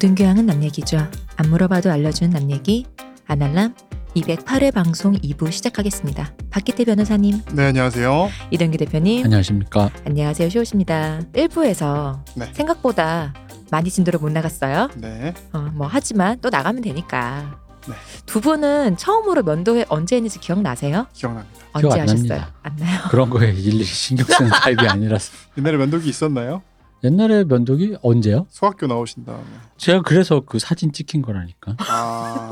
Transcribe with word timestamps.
모든 0.00 0.14
교양은 0.14 0.46
남 0.46 0.62
얘기죠. 0.62 0.96
안 1.36 1.50
물어봐도 1.50 1.90
알려주는 1.92 2.30
남 2.30 2.50
얘기 2.50 2.86
아날람 3.26 3.74
208회 4.16 4.72
방송 4.72 5.12
2부 5.12 5.52
시작하겠습니다. 5.52 6.32
박기태 6.48 6.86
변호사님, 6.86 7.42
네, 7.52 7.66
안녕하세요. 7.66 8.30
이동규 8.50 8.78
대표님, 8.78 9.26
안녕하십니까. 9.26 9.90
안녕하세요. 10.06 10.48
쇼우십니다. 10.48 11.20
1부에서 11.34 12.24
네. 12.34 12.50
생각보다 12.54 13.34
많이 13.70 13.90
진도를 13.90 14.20
못 14.20 14.32
나갔어요. 14.32 14.88
네. 14.96 15.34
어, 15.52 15.68
뭐 15.74 15.86
하지만 15.86 16.40
또 16.40 16.48
나가면 16.48 16.80
되니까. 16.80 17.60
네. 17.86 17.94
두 18.24 18.40
분은 18.40 18.96
처음으로 18.96 19.42
면도회 19.42 19.84
언제 19.90 20.16
했는지 20.16 20.38
기억나세요? 20.40 21.08
기억납니다. 21.12 21.60
언제 21.72 21.88
기억 21.88 21.94
안 22.00 22.00
하셨어요? 22.08 22.28
납니다. 22.28 22.54
안 22.62 22.76
나요? 22.76 23.00
그런 23.10 23.28
거에 23.28 23.50
일일이 23.52 23.84
신경 23.84 24.24
쓰는 24.24 24.50
타입이 24.50 24.88
아니라서. 24.88 25.30
옛날에 25.58 25.76
면도기 25.76 26.08
있었나요? 26.08 26.62
옛날에 27.02 27.44
면도기 27.44 27.96
언제요? 28.02 28.46
소학교 28.50 28.86
나오신 28.86 29.24
다음에. 29.24 29.42
제가 29.78 30.02
그래서 30.02 30.40
그 30.40 30.58
사진 30.58 30.92
찍힌 30.92 31.22
거라니까. 31.22 31.76
아, 31.78 32.50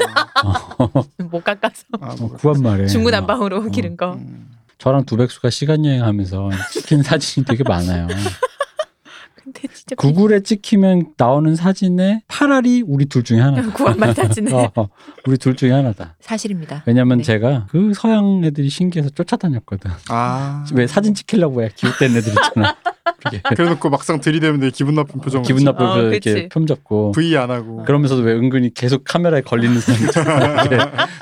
못 1.31 1.45
깎아서 1.45 1.85
아 2.01 2.13
어, 2.13 2.17
뭐, 2.19 2.33
구한 2.33 2.63
말에. 2.63 2.87
중구난방으로 2.87 3.59
어. 3.59 3.61
기른 3.69 3.97
거. 3.97 4.15
음, 4.15 4.51
저랑 4.79 5.05
두백수가 5.05 5.51
시간 5.51 5.85
여행하면서 5.85 6.51
찍힌 6.73 7.03
사진이 7.03 7.45
되게 7.45 7.63
많아요. 7.63 8.07
근데 9.53 9.69
진짜 9.75 9.97
구글에 9.97 10.43
찍히면 10.43 11.15
나오는 11.17 11.55
사진에 11.57 12.23
팔알이 12.29 12.83
우리 12.87 13.07
둘 13.07 13.25
중에 13.25 13.41
하나. 13.41 13.63
구한말 13.73 14.15
사진은 14.15 14.53
어, 14.53 14.71
어, 14.77 14.89
우리 15.27 15.39
둘 15.39 15.57
중에 15.57 15.71
하나다. 15.73 16.17
사실입니다. 16.21 16.83
왜냐면 16.87 17.19
네. 17.19 17.25
제가 17.25 17.67
그 17.71 17.93
서양 17.95 18.43
애들이 18.45 18.69
신기해서 18.69 19.11
쫓아다녔거든. 19.11 19.91
아, 20.09 20.67
왜 20.75 20.87
사진 20.87 21.15
찍히려고 21.15 21.63
해 21.63 21.71
기웃된 21.75 22.17
애들 22.17 22.33
있잖아. 22.33 22.77
그래놓고 23.57 23.91
막상 23.91 24.21
들이대면 24.21 24.61
되게 24.61 24.71
기분 24.71 24.95
나쁜 24.95 25.21
표정. 25.21 25.43
기분 25.43 25.65
나쁘고 25.65 25.85
어, 25.85 25.99
이렇게 26.03 26.19
그치. 26.19 26.49
품 26.51 26.67
잡고. 26.67 27.13
V 27.13 27.37
안 27.37 27.51
하고. 27.51 27.85
그러면서도 27.85 28.23
왜 28.23 28.35
은근히 28.35 28.73
계속 28.73 29.03
카메라에 29.05 29.41
걸리는 29.41 29.81
사람 29.81 30.57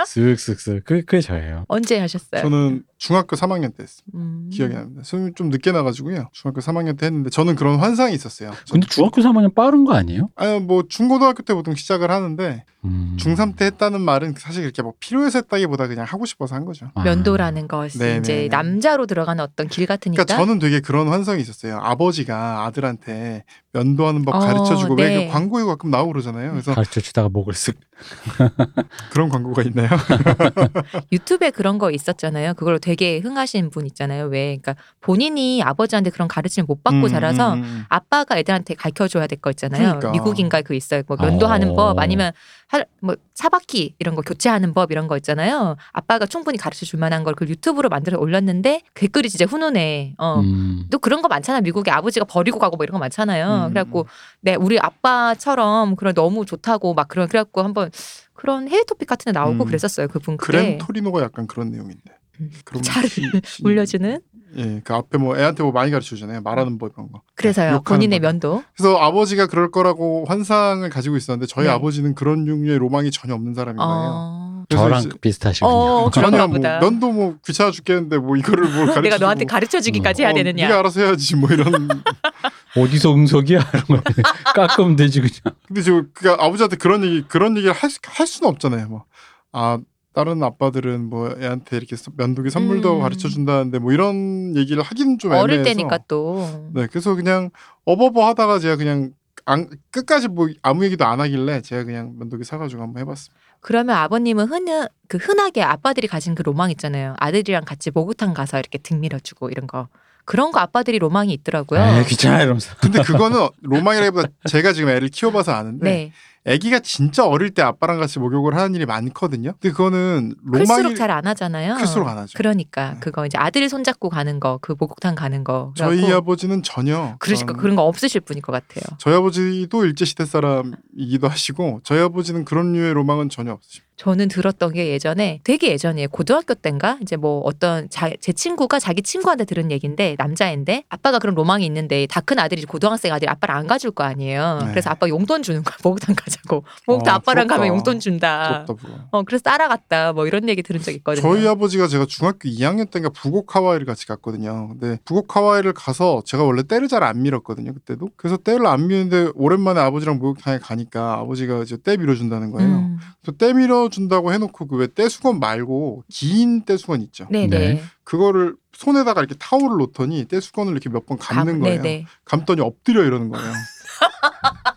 쓱쓱쓱 0.04 0.82
그 0.84 1.02
그게 1.04 1.20
저예요. 1.20 1.64
언제 1.68 1.98
하셨어요? 1.98 2.42
저는 2.42 2.82
중학교 2.98 3.36
3학년 3.36 3.76
때 3.76 3.82
했어요. 3.82 4.04
음. 4.14 4.48
기억이 4.52 4.74
납니다. 4.74 5.02
수능 5.04 5.34
좀 5.34 5.48
늦게 5.50 5.72
나가지고요. 5.72 6.28
중학교 6.32 6.60
3학년 6.60 6.98
때 6.98 7.06
했는데 7.06 7.30
저는 7.30 7.54
그런 7.54 7.78
환상이 7.78 8.14
있었어요. 8.14 8.52
저, 8.64 8.72
근데 8.72 8.86
중학교 8.86 9.20
3학년 9.20 9.54
빠른 9.54 9.84
거 9.84 9.94
아니에요? 9.94 10.30
아니 10.34 10.60
뭐 10.60 10.84
중고등학교 10.88 11.42
때 11.42 11.52
보통 11.54 11.74
시작을 11.74 12.10
하는데 12.10 12.64
음. 12.86 13.16
중3 13.18 13.56
때 13.56 13.66
했다는 13.66 14.00
말은 14.00 14.34
사실 14.38 14.62
그렇게 14.62 14.82
뭐 14.82 14.94
필요해서 15.00 15.38
했다기보다 15.40 15.86
그냥 15.88 16.04
하고 16.06 16.24
싶어서 16.26 16.54
한 16.54 16.64
거죠. 16.64 16.90
아. 16.94 17.02
면도라는 17.02 17.68
것이 17.68 17.98
네, 17.98 18.16
이제 18.18 18.34
네, 18.34 18.42
네. 18.42 18.48
남자로 18.48 19.06
들어가는 19.06 19.42
어떤 19.42 19.68
길 19.68 19.86
같으니까. 19.86 20.24
그러니까 20.24 20.44
저는 20.44 20.58
되게 20.58 20.80
그런 20.80 21.08
환상이 21.08 21.40
있었어요. 21.40 21.78
아버지가 21.78 22.64
아들한테 22.66 23.44
면도하는 23.72 24.24
법 24.24 24.36
어, 24.36 24.38
가르쳐주고 24.38 24.94
왜 24.94 25.08
네. 25.08 25.26
그 25.26 25.32
광고에 25.32 25.64
가끔 25.64 25.90
나오고 25.90 26.12
그러잖아요. 26.12 26.50
그래서 26.52 26.74
가르쳐 26.74 27.00
주다가 27.00 27.28
목을 27.28 27.52
쓱. 27.54 27.74
그런 29.10 29.28
광고가 29.28 29.62
있나요? 29.62 29.88
유튜브에 31.12 31.50
그런 31.50 31.78
거 31.78 31.90
있었잖아요. 31.90 32.54
그걸 32.54 32.78
되게 32.78 33.18
흥하신 33.18 33.70
분 33.70 33.86
있잖아요. 33.86 34.26
왜? 34.26 34.58
그러니까 34.60 34.76
본인이 35.00 35.62
아버지한테 35.62 36.10
그런 36.10 36.28
가르침을 36.28 36.66
못 36.66 36.82
받고 36.82 37.06
음, 37.06 37.08
자라서 37.08 37.54
음, 37.54 37.62
음. 37.62 37.84
아빠가 37.88 38.38
애들한테 38.38 38.74
가르쳐 38.74 39.08
줘야 39.08 39.26
될 39.26 39.36
거 39.36 39.50
있잖아요. 39.50 39.98
그러니까. 39.98 40.10
미국인가 40.12 40.62
그 40.62 40.74
있어요. 40.74 41.02
뭐 41.06 41.16
면도하는 41.20 41.70
어. 41.70 41.74
법 41.74 41.98
아니면 41.98 42.32
할, 42.68 42.75
뭐 43.00 43.16
사바키 43.34 43.94
이런 43.98 44.14
거 44.14 44.22
교체하는 44.22 44.72
법 44.74 44.90
이런 44.92 45.06
거 45.08 45.16
있잖아요. 45.18 45.76
아빠가 45.92 46.26
충분히 46.26 46.58
가르쳐 46.58 46.84
줄 46.86 46.98
만한 46.98 47.22
걸 47.24 47.34
그 47.34 47.46
유튜브로 47.46 47.88
만들어 47.88 48.18
올렸는데 48.18 48.82
댓글이 48.94 49.28
진짜 49.28 49.44
훈훈해. 49.46 50.14
어. 50.18 50.40
음. 50.40 50.86
또 50.90 50.98
그런 50.98 51.20
거 51.22 51.28
많잖아. 51.28 51.60
미국에 51.60 51.90
아버지가 51.90 52.24
버리고 52.26 52.58
가고 52.58 52.76
뭐 52.76 52.84
이런 52.84 52.92
거 52.94 52.98
많잖아요. 52.98 53.66
음. 53.66 53.68
그래갖고 53.70 54.06
네 54.40 54.54
우리 54.54 54.78
아빠처럼 54.80 55.96
그런 55.96 56.14
너무 56.14 56.44
좋다고 56.46 56.94
막 56.94 57.08
그런 57.08 57.28
그래갖고 57.28 57.62
한번 57.62 57.90
그런 58.32 58.68
해외 58.68 58.84
토픽 58.84 59.08
같은 59.08 59.32
데 59.32 59.38
나오고 59.38 59.64
음. 59.64 59.66
그랬었어요. 59.66 60.08
그분 60.08 60.36
그램 60.36 60.72
그때 60.78 60.78
토리노가 60.86 61.22
약간 61.22 61.46
그런 61.46 61.70
내용인데. 61.70 62.12
음. 62.40 62.50
그런 62.64 62.82
차를 62.82 63.08
시- 63.08 63.22
시- 63.44 63.62
올려주는 63.64 64.20
예, 64.58 64.80
그 64.84 64.94
앞에 64.94 65.18
뭐 65.18 65.36
애한테 65.38 65.62
뭐 65.62 65.72
많이 65.72 65.90
가르쳐 65.90 66.10
주잖아요. 66.16 66.40
말하는 66.42 66.78
법 66.78 66.92
이런 66.94 67.12
거. 67.12 67.22
그래서요 67.34 67.82
본인의 67.84 68.20
법. 68.20 68.26
면도 68.28 68.64
그래서 68.76 68.96
아버지가 68.98 69.46
그럴 69.46 69.70
거라고 69.70 70.24
환상을 70.26 70.88
가지고 70.90 71.16
있었는데 71.16 71.46
저희 71.46 71.66
네. 71.66 71.70
아버지는 71.70 72.14
그런 72.14 72.46
종류의 72.46 72.78
로망이 72.78 73.10
전혀 73.10 73.34
없는 73.34 73.54
사람인 73.54 73.76
거예요. 73.76 74.10
어... 74.12 74.46
저랑 74.68 75.04
비슷하시군요. 75.20 75.70
어, 75.70 76.10
전혀 76.10 76.26
그런가 76.26 76.46
뭐 76.48 76.56
보다. 76.56 76.80
면도 76.80 77.12
뭐 77.12 77.36
귀찮아 77.46 77.70
죽겠는데 77.70 78.18
뭐 78.18 78.36
이거를 78.36 78.64
뭘 78.64 78.86
가르쳐 78.86 79.00
내가 79.00 79.18
너한테 79.18 79.44
가르쳐 79.44 79.80
주기까지 79.80 80.22
해야 80.22 80.30
어, 80.30 80.34
되느냐 80.34 80.66
네가 80.66 80.80
알아서 80.80 81.00
해야지 81.02 81.36
뭐 81.36 81.48
이런 81.50 81.88
어디서 82.76 83.14
응석이야? 83.14 83.60
이런 83.72 84.02
거 84.02 84.12
깎으면 84.54 84.96
되지 84.96 85.20
그냥. 85.20 85.56
근데 85.68 85.82
지금 85.82 86.08
그 86.12 86.30
아버지한테 86.32 86.76
그런 86.76 87.04
얘기 87.04 87.22
그런 87.28 87.56
얘기를 87.56 87.72
할, 87.74 87.90
수- 87.90 88.00
할 88.04 88.26
수는 88.26 88.48
없잖아요. 88.50 88.88
뭐 88.88 89.04
아 89.52 89.78
다른 90.16 90.42
아빠들은 90.42 91.10
뭐 91.10 91.30
애한테 91.38 91.76
이렇게 91.76 91.94
서- 91.94 92.10
면도기 92.16 92.48
선물도 92.48 92.96
음. 92.96 93.00
가르쳐 93.02 93.28
준다는데 93.28 93.78
뭐 93.78 93.92
이런 93.92 94.56
얘기를 94.56 94.82
하기는 94.82 95.18
좀 95.18 95.32
어릴 95.32 95.60
애매해서 95.60 95.64
때니까 95.76 95.98
또 96.08 96.70
네 96.72 96.86
그래서 96.86 97.14
그냥 97.14 97.50
어버버 97.84 98.26
하다가 98.28 98.58
제가 98.58 98.76
그냥 98.76 99.10
안, 99.44 99.68
끝까지 99.90 100.28
뭐 100.28 100.48
아무 100.62 100.84
얘기도 100.86 101.04
안 101.04 101.20
하길래 101.20 101.60
제가 101.60 101.84
그냥 101.84 102.14
면도기 102.18 102.44
사가지고 102.44 102.80
한번 102.82 103.02
해봤습니다. 103.02 103.36
그러면 103.60 103.96
아버님은 103.96 104.46
흔히 104.46 104.86
그 105.06 105.18
흔하게 105.18 105.62
아빠들이 105.62 106.08
가진 106.08 106.34
그 106.34 106.42
로망 106.42 106.70
있잖아요. 106.70 107.14
아들이랑 107.18 107.64
같이 107.66 107.90
목욕탕 107.92 108.32
가서 108.32 108.58
이렇게 108.58 108.78
등 108.78 109.00
밀어주고 109.00 109.50
이런 109.50 109.66
거 109.66 109.88
그런 110.24 110.50
거 110.50 110.60
아빠들이 110.60 110.98
로망이 110.98 111.32
있더라고요. 111.34 111.78
아 111.80 112.02
귀찮아 112.04 112.40
이러면서. 112.42 112.74
근데 112.80 113.02
그거는 113.02 113.48
로망이라기보다 113.60 114.28
제가 114.48 114.72
지금 114.72 114.88
애를 114.88 115.08
키워봐서 115.10 115.52
아는데 115.52 115.84
네. 115.90 116.12
애기가 116.46 116.78
진짜 116.80 117.26
어릴 117.26 117.50
때 117.50 117.60
아빠랑 117.62 117.98
같이 117.98 118.18
목욕을 118.20 118.54
하는 118.54 118.74
일이 118.74 118.86
많거든요. 118.86 119.52
근데 119.60 119.70
그거는 119.70 120.34
로망이 120.44 120.66
클수록 120.66 120.96
잘 120.96 121.10
안 121.10 121.26
하잖아요. 121.26 121.74
클수록 121.76 122.08
안 122.08 122.18
하죠. 122.18 122.32
그러니까 122.36 122.92
네. 122.94 123.00
그거 123.00 123.26
이제 123.26 123.36
아들 123.38 123.68
손잡고 123.68 124.08
가는 124.10 124.38
거, 124.40 124.58
그 124.62 124.74
목욕탕 124.78 125.14
가는 125.16 125.42
거. 125.44 125.72
저희 125.76 126.10
아버지는 126.12 126.62
전혀 126.62 127.16
그러니까 127.18 127.46
그런- 127.46 127.60
그런 127.60 127.76
거 127.76 127.82
없으실 127.82 128.20
분일 128.22 128.42
것 128.42 128.52
같아요. 128.52 128.82
저희 128.98 129.14
아버지도 129.16 129.84
일제 129.84 130.04
시대 130.04 130.24
사람이기도 130.24 131.28
하시고 131.28 131.80
저희 131.84 132.00
아버지는 132.00 132.44
그런 132.44 132.72
류의 132.72 132.94
로망은 132.94 133.28
전혀 133.28 133.52
없으십니다. 133.52 133.84
저는 133.96 134.28
들었던 134.28 134.74
게 134.74 134.88
예전에 134.88 135.40
되게 135.42 135.70
예전이에요. 135.70 136.08
고등학교 136.08 136.52
때인가 136.52 136.98
이제 137.00 137.16
뭐 137.16 137.40
어떤 137.46 137.88
자, 137.88 138.10
제 138.20 138.30
친구가 138.30 138.78
자기 138.78 139.00
친구한테 139.00 139.46
들은 139.46 139.70
얘기인데 139.70 140.16
남자인데 140.18 140.84
아빠가 140.90 141.18
그런 141.18 141.34
로망이 141.34 141.64
있는데 141.64 142.06
다 142.06 142.20
큰 142.20 142.38
아들이 142.38 142.62
고등학생 142.66 143.12
아들이 143.14 143.28
아빠를 143.30 143.54
안 143.54 143.66
가줄 143.66 143.92
거 143.92 144.04
아니에요. 144.04 144.58
네. 144.64 144.70
그래서 144.70 144.90
아빠 144.90 145.08
용돈 145.08 145.42
주는 145.42 145.62
거야. 145.62 145.76
목욕탕 145.82 146.14
가자 146.14 146.35
고. 146.48 146.64
목욕탕 146.86 147.14
어, 147.14 147.16
아빠랑 147.16 147.46
가면 147.46 147.62
부럽다. 147.68 147.76
용돈 147.76 148.00
준다. 148.00 148.64
부럽다 148.64 148.74
부러워. 148.74 149.00
어 149.10 149.22
그래서 149.24 149.42
따라갔다. 149.42 150.12
뭐 150.12 150.26
이런 150.26 150.48
얘기 150.48 150.62
들은 150.62 150.80
적 150.80 150.90
있거든요. 150.92 151.22
저희 151.22 151.46
아버지가 151.46 151.88
제가 151.88 152.06
중학교 152.06 152.48
2학년 152.48 152.90
때인가 152.90 153.10
북옥 153.10 153.54
하와이를 153.56 153.86
같이 153.86 154.06
갔거든요. 154.06 154.68
근데 154.68 154.98
북옥 155.04 155.34
하와이를 155.36 155.72
가서 155.72 156.22
제가 156.24 156.44
원래 156.44 156.62
때를 156.62 156.88
잘 156.88 157.02
안 157.02 157.22
밀었거든요. 157.22 157.72
그때도. 157.74 158.08
그래서 158.16 158.36
때를 158.36 158.66
안 158.66 158.86
미는데 158.86 159.30
오랜만에 159.34 159.80
아버지랑 159.80 160.18
목욕탕에 160.18 160.58
가니까 160.58 161.14
아버지가 161.20 161.62
이제 161.62 161.76
때 161.76 161.96
밀어준다는 161.96 162.50
거예요. 162.50 162.68
음. 162.70 162.98
그래서 163.22 163.36
때 163.38 163.52
밀어준다고 163.52 164.32
해놓고 164.32 164.66
그 164.68 164.76
왜 164.76 164.86
떼수건 164.94 165.40
말고 165.40 166.04
긴 166.08 166.64
떼수건 166.64 167.00
있죠. 167.02 167.26
네네. 167.30 167.58
네. 167.58 167.82
그거를 168.04 168.56
손에다가 168.74 169.20
이렇게 169.22 169.34
타올을 169.38 169.78
놓더니 169.78 170.26
떼수건을 170.28 170.72
이렇게 170.72 170.88
몇 170.90 171.06
번 171.06 171.16
감는 171.18 171.60
거예요. 171.60 171.80
네네. 171.82 172.06
감더니 172.26 172.60
엎드려 172.60 173.02
이러는 173.04 173.30
거예요. 173.30 173.52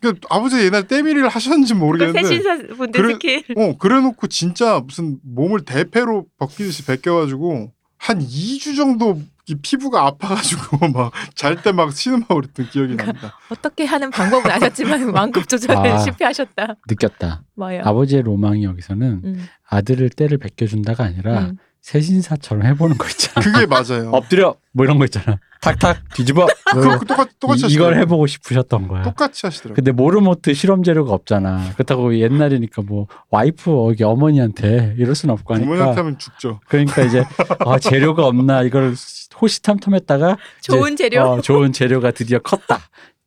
그 0.00 0.14
아버지 0.30 0.58
옛날 0.64 0.86
때밀이를 0.86 1.28
하셨는지 1.28 1.74
그 1.74 1.78
모르겠는데 1.78 2.22
세신사 2.22 2.74
분들 2.76 3.02
그래- 3.02 3.12
스킬. 3.14 3.44
어 3.56 3.76
그래놓고 3.76 4.26
진짜 4.28 4.80
무슨 4.80 5.18
몸을 5.22 5.64
대패로 5.64 6.26
벗기듯이 6.38 6.84
벗겨가지고 6.84 7.72
한 7.98 8.18
2주 8.18 8.76
정도 8.76 9.20
이 9.46 9.54
피부가 9.56 10.06
아파가지고 10.06 10.88
막 10.94 11.12
잘 11.34 11.56
때 11.62 11.72
막 11.72 11.92
신음하고 11.92 12.36
그랬던 12.36 12.68
기억이 12.70 12.96
납니다. 12.96 13.36
어떻게 13.50 13.84
하는 13.84 14.10
방법은 14.10 14.50
아셨지만 14.50 15.10
완급 15.14 15.48
조절을 15.48 15.76
아. 15.76 15.98
실패하셨다. 15.98 16.76
느꼈다. 16.88 17.42
뭐요? 17.56 17.82
아버지의 17.84 18.22
로망이 18.22 18.64
여기서는 18.64 19.20
음. 19.24 19.46
아들을 19.68 20.08
때를 20.10 20.38
벗겨준다가 20.38 21.04
아니라 21.04 21.40
음. 21.46 21.56
세신사처럼 21.82 22.64
해보는 22.66 22.98
거 22.98 23.06
있잖아. 23.08 23.44
그게 23.44 23.66
맞아요. 23.66 24.10
엎드려 24.14 24.54
뭐 24.72 24.84
이런 24.84 24.98
거 24.98 25.04
있잖아. 25.04 25.38
탁탁 25.60 25.98
뒤집어. 26.14 26.46
뭐그 26.74 27.04
똑같 27.06 27.28
똑같이 27.38 27.66
이, 27.66 27.72
이걸. 27.72 27.98
해보고 27.98 28.26
싶으셨던 28.26 28.88
거야. 28.88 29.02
똑같이 29.02 29.46
하시더라고요. 29.46 29.74
근데 29.74 29.92
모르모트 29.92 30.54
실험 30.54 30.82
재료가 30.82 31.12
없잖아. 31.12 31.72
그렇다고 31.74 32.16
옛날이니까 32.18 32.82
뭐 32.82 33.06
와이프 33.30 33.70
어, 33.70 33.88
여기 33.90 34.04
어머니한테 34.04 34.94
이럴 34.98 35.14
수는 35.14 35.34
없고 35.34 35.54
부모님한테 35.54 35.82
하니까 35.82 36.00
하면 36.00 36.18
죽죠. 36.18 36.60
그러니까 36.68 37.02
이제 37.02 37.24
아 37.66 37.78
재료가 37.78 38.26
없나 38.26 38.62
이걸 38.62 38.94
호시탐탐했다가 39.40 40.36
이제, 40.60 40.72
좋은 40.72 40.96
재료. 40.96 41.22
어, 41.22 41.40
좋은 41.40 41.72
재료가 41.72 42.12
드디어 42.12 42.38
컸다. 42.38 42.80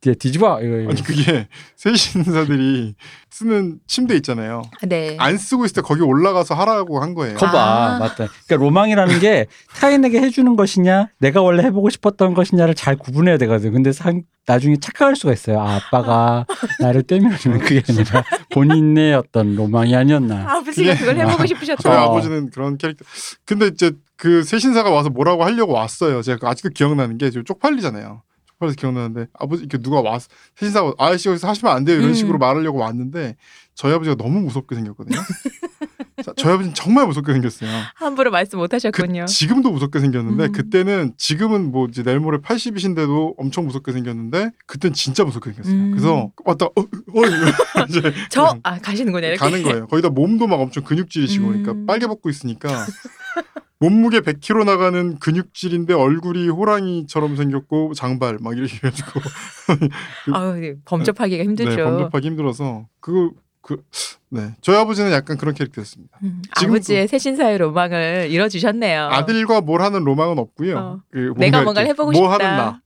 뒤에 0.04 0.14
뒤집어 0.14 0.60
이거, 0.60 0.76
이거. 0.76 0.90
아니 0.90 1.02
그게 1.02 1.48
세신사들이 1.76 2.94
쓰는 3.30 3.78
침대 3.86 4.14
있잖아요. 4.16 4.62
네. 4.82 5.16
안 5.18 5.38
쓰고 5.38 5.64
있을 5.64 5.76
때 5.76 5.80
거기 5.80 6.02
올라가서 6.02 6.54
하라고 6.54 7.00
한 7.00 7.14
거예요. 7.14 7.36
거봐 7.36 7.58
아. 7.58 7.98
맞다. 7.98 8.14
그러니까 8.46 8.56
로망이라는 8.56 9.18
게 9.20 9.46
타인에게 9.76 10.20
해주는 10.20 10.54
것이냐, 10.56 11.08
내가 11.18 11.40
원래 11.40 11.62
해보고 11.64 11.88
싶었던 11.88 12.34
것이냐를 12.34 12.74
잘 12.74 12.96
구분해야 12.96 13.38
되거든. 13.38 13.72
근데 13.72 13.92
상, 13.92 14.22
나중에 14.46 14.76
착각할 14.76 15.16
수가 15.16 15.32
있어요. 15.32 15.58
아, 15.60 15.76
아빠가 15.76 16.44
나를 16.80 17.02
때밀어주는 17.02 17.58
그게 17.60 17.82
아니라 17.88 18.22
본인의 18.52 19.14
어떤 19.14 19.56
로망이 19.56 19.96
아니었나. 19.96 20.44
아버지가 20.48 20.96
그걸 20.96 21.16
해보고 21.16 21.38
저희 21.38 21.48
싶으셨다. 21.48 21.90
어. 21.90 22.10
아버지는 22.10 22.50
그런 22.50 22.76
캐릭터. 22.76 23.04
근데 23.46 23.68
이제 23.68 23.92
그 24.16 24.42
세신사가 24.42 24.90
와서 24.90 25.08
뭐라고 25.08 25.44
하려고 25.44 25.72
왔어요. 25.72 26.20
제가 26.20 26.50
아직도 26.50 26.70
기억나는 26.74 27.16
게 27.16 27.30
지금 27.30 27.44
쪽팔리잖아요. 27.44 28.22
쪽팔려서 28.58 28.76
기억나는데 28.76 29.26
아버지 29.34 29.62
이렇게 29.62 29.78
누가 29.78 30.00
와서 30.00 30.28
세신사가 30.56 30.94
아저씨 30.98 31.28
여기서 31.28 31.48
하시면 31.48 31.74
안 31.74 31.84
돼요 31.84 31.96
이런 31.98 32.10
음. 32.10 32.14
식으로 32.14 32.38
말하려고 32.38 32.78
왔는데 32.78 33.36
저희 33.74 33.92
아버지가 33.92 34.16
너무 34.16 34.40
무섭게 34.40 34.74
생겼거든요. 34.76 35.18
자, 36.24 36.32
저희 36.36 36.52
아버지는 36.54 36.74
정말 36.74 37.06
무섭게 37.06 37.32
생겼어요. 37.32 37.68
함부로 37.96 38.30
말씀 38.30 38.58
못 38.60 38.68
그, 38.68 38.76
하셨군요. 38.76 39.26
지금도 39.26 39.72
무섭게 39.72 39.98
생겼는데 39.98 40.44
음. 40.44 40.52
그때는 40.52 41.12
지금은 41.18 41.72
뭐 41.72 41.86
이제 41.88 42.02
내일 42.04 42.20
모레 42.20 42.38
80이신데도 42.38 43.34
엄청 43.36 43.66
무섭게 43.66 43.92
생겼는데 43.92 44.50
그땐 44.66 44.92
진짜 44.92 45.24
무섭게 45.24 45.50
생겼어요. 45.50 45.74
음. 45.74 45.90
그래서 45.90 46.30
왔다 46.44 46.66
어, 46.66 46.70
어, 46.76 46.84
이제 47.88 48.00
저, 48.30 48.56
아, 48.62 48.78
가시는군요. 48.78 49.26
이렇게. 49.26 49.38
가는 49.38 49.62
거예요. 49.64 49.86
거기다 49.88 50.10
몸도 50.10 50.46
막 50.46 50.60
엄청 50.60 50.84
근육질이시고 50.84 51.48
음. 51.48 51.62
그러니까 51.62 51.86
빨개 51.86 52.06
벗고 52.06 52.30
있으니까 52.30 52.68
몸무게 53.84 54.20
100kg 54.20 54.64
나가는 54.64 55.18
근육질인데 55.18 55.92
얼굴이 55.94 56.48
호랑이처럼 56.48 57.36
생겼고 57.36 57.92
장발 57.94 58.38
막 58.40 58.56
이렇게 58.56 58.76
해가지고 58.76 59.20
아유, 60.32 60.60
네, 60.60 60.74
범접하기가 60.84 61.44
힘들죠. 61.44 61.76
네, 61.76 61.82
범접하기 61.84 62.26
힘들어서 62.28 62.86
그거 63.00 63.32
그 63.60 63.82
네. 64.28 64.50
저희 64.60 64.76
아버지는 64.76 65.10
약간 65.10 65.38
그런 65.38 65.54
캐릭터였습니다. 65.54 66.18
음, 66.22 66.42
아버지의 66.54 67.08
새신사의 67.08 67.56
로망을 67.58 68.26
이뤄주셨네요. 68.30 69.04
아들과 69.10 69.62
뭘 69.62 69.80
하는 69.80 70.04
로망은 70.04 70.38
없고요. 70.38 70.76
어. 70.76 71.00
그 71.10 71.32
내가 71.38 71.58
뭔가 71.58 71.62
뭔가를 71.62 71.88
해보고 71.90 72.12
뭐 72.12 72.30
싶다. 72.30 72.46
하는 72.46 72.56
나. 72.58 72.80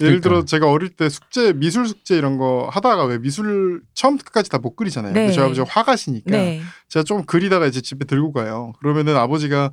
예를 0.00 0.20
들어. 0.20 0.44
제가 0.44 0.68
어릴 0.68 0.88
때 0.90 1.08
숙제 1.08 1.52
미술 1.52 1.86
숙제 1.86 2.16
이런 2.16 2.36
거 2.36 2.68
하다가 2.72 3.04
왜 3.04 3.18
미술 3.18 3.82
처음부터 3.94 4.24
끝까지 4.30 4.50
다 4.50 4.58
못 4.58 4.74
그리잖아요. 4.74 5.12
네. 5.12 5.30
저희 5.30 5.44
아버지가 5.44 5.66
화가시니까 5.68 6.30
네. 6.32 6.62
제가 6.88 7.04
좀 7.04 7.22
그리다가 7.24 7.66
이제 7.66 7.80
집에 7.80 8.04
들고 8.04 8.32
가요. 8.32 8.72
그러면은 8.80 9.16
아버지가 9.16 9.70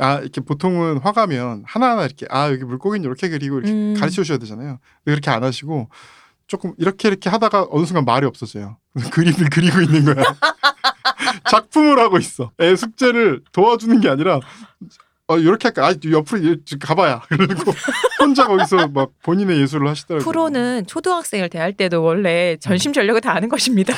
아 0.00 0.18
이렇게 0.18 0.40
보통은 0.40 0.98
화가면 0.98 1.64
하나하나 1.66 2.04
이렇게 2.06 2.26
아 2.30 2.50
여기 2.50 2.64
물고기는 2.64 3.04
이렇게 3.04 3.28
그리고 3.28 3.58
이렇게 3.58 3.72
음. 3.72 3.94
가르쳐 3.98 4.22
주셔야 4.22 4.38
되잖아요. 4.38 4.78
그렇게 5.04 5.30
안 5.30 5.44
하시고 5.44 5.88
조금 6.46 6.72
이렇게 6.78 7.08
이렇게 7.08 7.28
하다가 7.30 7.68
어느 7.70 7.84
순간 7.84 8.04
말이 8.04 8.26
없어져요. 8.26 8.78
그림을 9.12 9.48
그리고 9.50 9.80
있는 9.80 10.04
거야. 10.14 10.24
작품을 11.50 11.98
하고 11.98 12.18
있어. 12.18 12.50
애 12.60 12.74
숙제를 12.76 13.42
도와주는 13.52 14.00
게 14.00 14.08
아니라 14.08 14.40
어 15.28 15.38
이렇게 15.38 15.68
할까? 15.68 15.86
아 15.88 15.94
옆으로 16.10 16.40
이- 16.42 16.78
가봐야. 16.80 17.22
그리고 17.28 17.72
혼자 18.20 18.46
거기서 18.46 18.88
막 18.88 19.10
본인의 19.22 19.60
예술을 19.60 19.88
하시더라고요. 19.88 20.24
프로는 20.24 20.86
초등학생을 20.86 21.48
대할 21.50 21.72
때도 21.72 22.02
원래 22.02 22.56
전심 22.58 22.92
전력을 22.92 23.20
다하는 23.20 23.48
것입니다. 23.48 23.94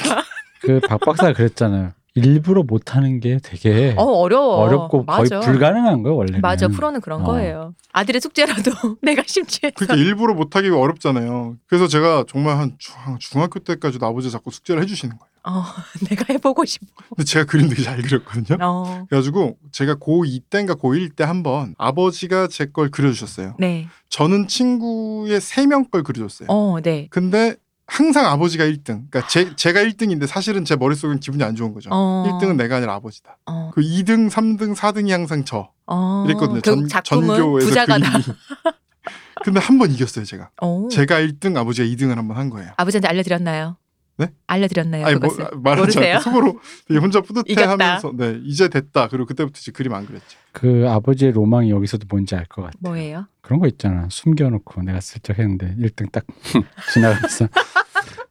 그 0.60 0.80
박 0.88 1.00
박사가 1.00 1.32
그랬잖아요. 1.32 1.92
일부러 2.14 2.62
못하는 2.62 3.20
게 3.20 3.38
되게 3.42 3.94
어, 3.96 4.02
어려워. 4.04 4.56
어렵고 4.56 5.06
거의 5.06 5.30
맞아. 5.30 5.40
불가능한 5.40 6.02
거예요 6.02 6.16
원래는. 6.16 6.40
맞아. 6.42 6.68
프로는 6.68 7.00
그런 7.00 7.22
어. 7.22 7.24
거예요. 7.24 7.74
아들의 7.92 8.20
숙제라도 8.20 8.70
내가 9.00 9.22
심취해서. 9.26 9.74
그러니까 9.76 9.94
일부러 9.96 10.34
못하기가 10.34 10.78
어렵잖아요. 10.78 11.56
그래서 11.66 11.88
제가 11.88 12.24
정말 12.28 12.58
한 12.58 12.76
중- 12.78 12.94
중학교 13.18 13.60
때까지도 13.60 14.04
아버지 14.06 14.30
자꾸 14.30 14.50
숙제를 14.50 14.82
해주시는 14.82 15.16
거예요. 15.16 15.32
어, 15.44 15.64
내가 16.08 16.24
해보고 16.28 16.64
싶어. 16.66 16.86
근데 17.08 17.24
제가 17.24 17.46
그림 17.46 17.68
되게 17.68 17.82
잘 17.82 18.00
그렸거든요. 18.02 18.58
어, 18.60 19.06
그래가지고 19.08 19.56
제가 19.72 19.94
고2 19.96 20.42
때인가 20.50 20.74
고1 20.74 21.16
때 21.16 21.24
한 21.24 21.42
번 21.42 21.74
아버지가 21.78 22.46
제 22.48 22.66
걸 22.66 22.90
그려주셨어요. 22.90 23.56
네. 23.58 23.88
저는 24.10 24.46
친구의 24.48 25.40
세 25.40 25.66
명 25.66 25.90
걸 25.90 26.02
그려줬어요. 26.04 26.46
어, 26.50 26.78
네. 26.82 27.08
근데 27.10 27.56
항상 27.92 28.24
아버지가 28.26 28.64
1등. 28.64 28.84
그러니까 29.10 29.26
제, 29.28 29.54
제가 29.54 29.80
1등인데 29.82 30.26
사실은 30.26 30.64
제 30.64 30.76
머릿속엔 30.76 31.20
기분이 31.20 31.44
안 31.44 31.54
좋은 31.54 31.74
거죠. 31.74 31.90
어. 31.92 32.24
1등은 32.40 32.56
내가 32.56 32.76
아니라 32.76 32.94
아버지다. 32.94 33.36
어, 33.46 33.70
그 33.74 33.82
2등, 33.82 34.30
3등, 34.30 34.74
4등이 34.74 35.10
항상 35.10 35.44
저. 35.44 35.68
어. 35.86 36.24
이랬거든요. 36.26 36.56
그 36.56 36.62
전, 36.62 36.88
전교에서 36.88 37.68
부자가다. 37.68 38.10
그림이. 38.10 38.24
근데 39.44 39.60
한 39.60 39.78
번 39.78 39.90
이겼어요, 39.90 40.24
제가. 40.24 40.50
어. 40.62 40.88
제가 40.90 41.20
1등, 41.20 41.56
아버지가 41.56 41.86
2등을 41.86 42.14
한 42.16 42.28
번 42.28 42.36
한 42.38 42.48
거예요. 42.48 42.70
아버지한테 42.76 43.08
알려드렸나요? 43.08 43.76
네? 44.18 44.28
알려드렸나요? 44.46 45.06
아니 45.06 45.16
뭐 45.16 45.28
그것을? 45.30 45.50
말하지? 45.62 45.98
않고 45.98 46.20
속으로 46.22 46.60
되게 46.86 47.00
혼자 47.00 47.20
뿌듯해하면서. 47.22 48.12
네 48.16 48.38
이제 48.44 48.68
됐다. 48.68 49.08
그리고 49.08 49.24
그때부터 49.26 49.58
이제 49.58 49.72
그림 49.72 49.94
안 49.94 50.06
그렸죠. 50.06 50.24
그 50.52 50.86
아버지의 50.88 51.32
로망이 51.32 51.70
여기서도 51.70 52.06
뭔지 52.08 52.36
알 52.36 52.44
것 52.46 52.62
같아. 52.62 52.76
뭐예요? 52.80 53.26
그런 53.40 53.58
거 53.58 53.66
있잖아. 53.66 54.06
숨겨놓고 54.10 54.82
내가 54.82 55.00
슬쩍 55.00 55.38
했는데 55.38 55.74
1등 55.78 56.12
딱 56.12 56.24
지나가면서 56.92 57.48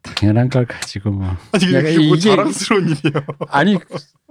당연한 0.03 0.49
걸 0.49 0.65
가지고 0.65 1.11
뭐 1.11 1.35
아니 1.51 1.65
내가 1.71 1.89
이게 1.89 2.07
뭐 2.07 2.17
자랑스러운 2.17 2.83
일이에요. 2.89 3.25
아니 3.49 3.77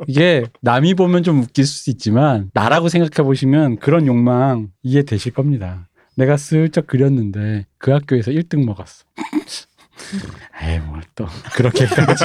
이게 0.09 0.45
남이 0.63 0.95
보면 0.95 1.23
좀 1.23 1.43
웃길 1.43 1.65
수도 1.67 1.91
있지만 1.91 2.51
나라고 2.55 2.89
생각해 2.89 3.25
보시면 3.27 3.79
그런 3.79 4.07
욕망 4.07 4.69
이해되실 4.83 5.33
겁니다. 5.33 5.89
내가 6.17 6.37
슬쩍 6.37 6.87
그렸는데 6.87 7.67
그 7.79 7.91
학교에서 7.93 8.31
1등 8.31 8.65
먹었어. 8.65 9.05
에이 10.63 10.79
뭘 10.81 11.01
또 11.15 11.27
그렇게까지 11.55 12.25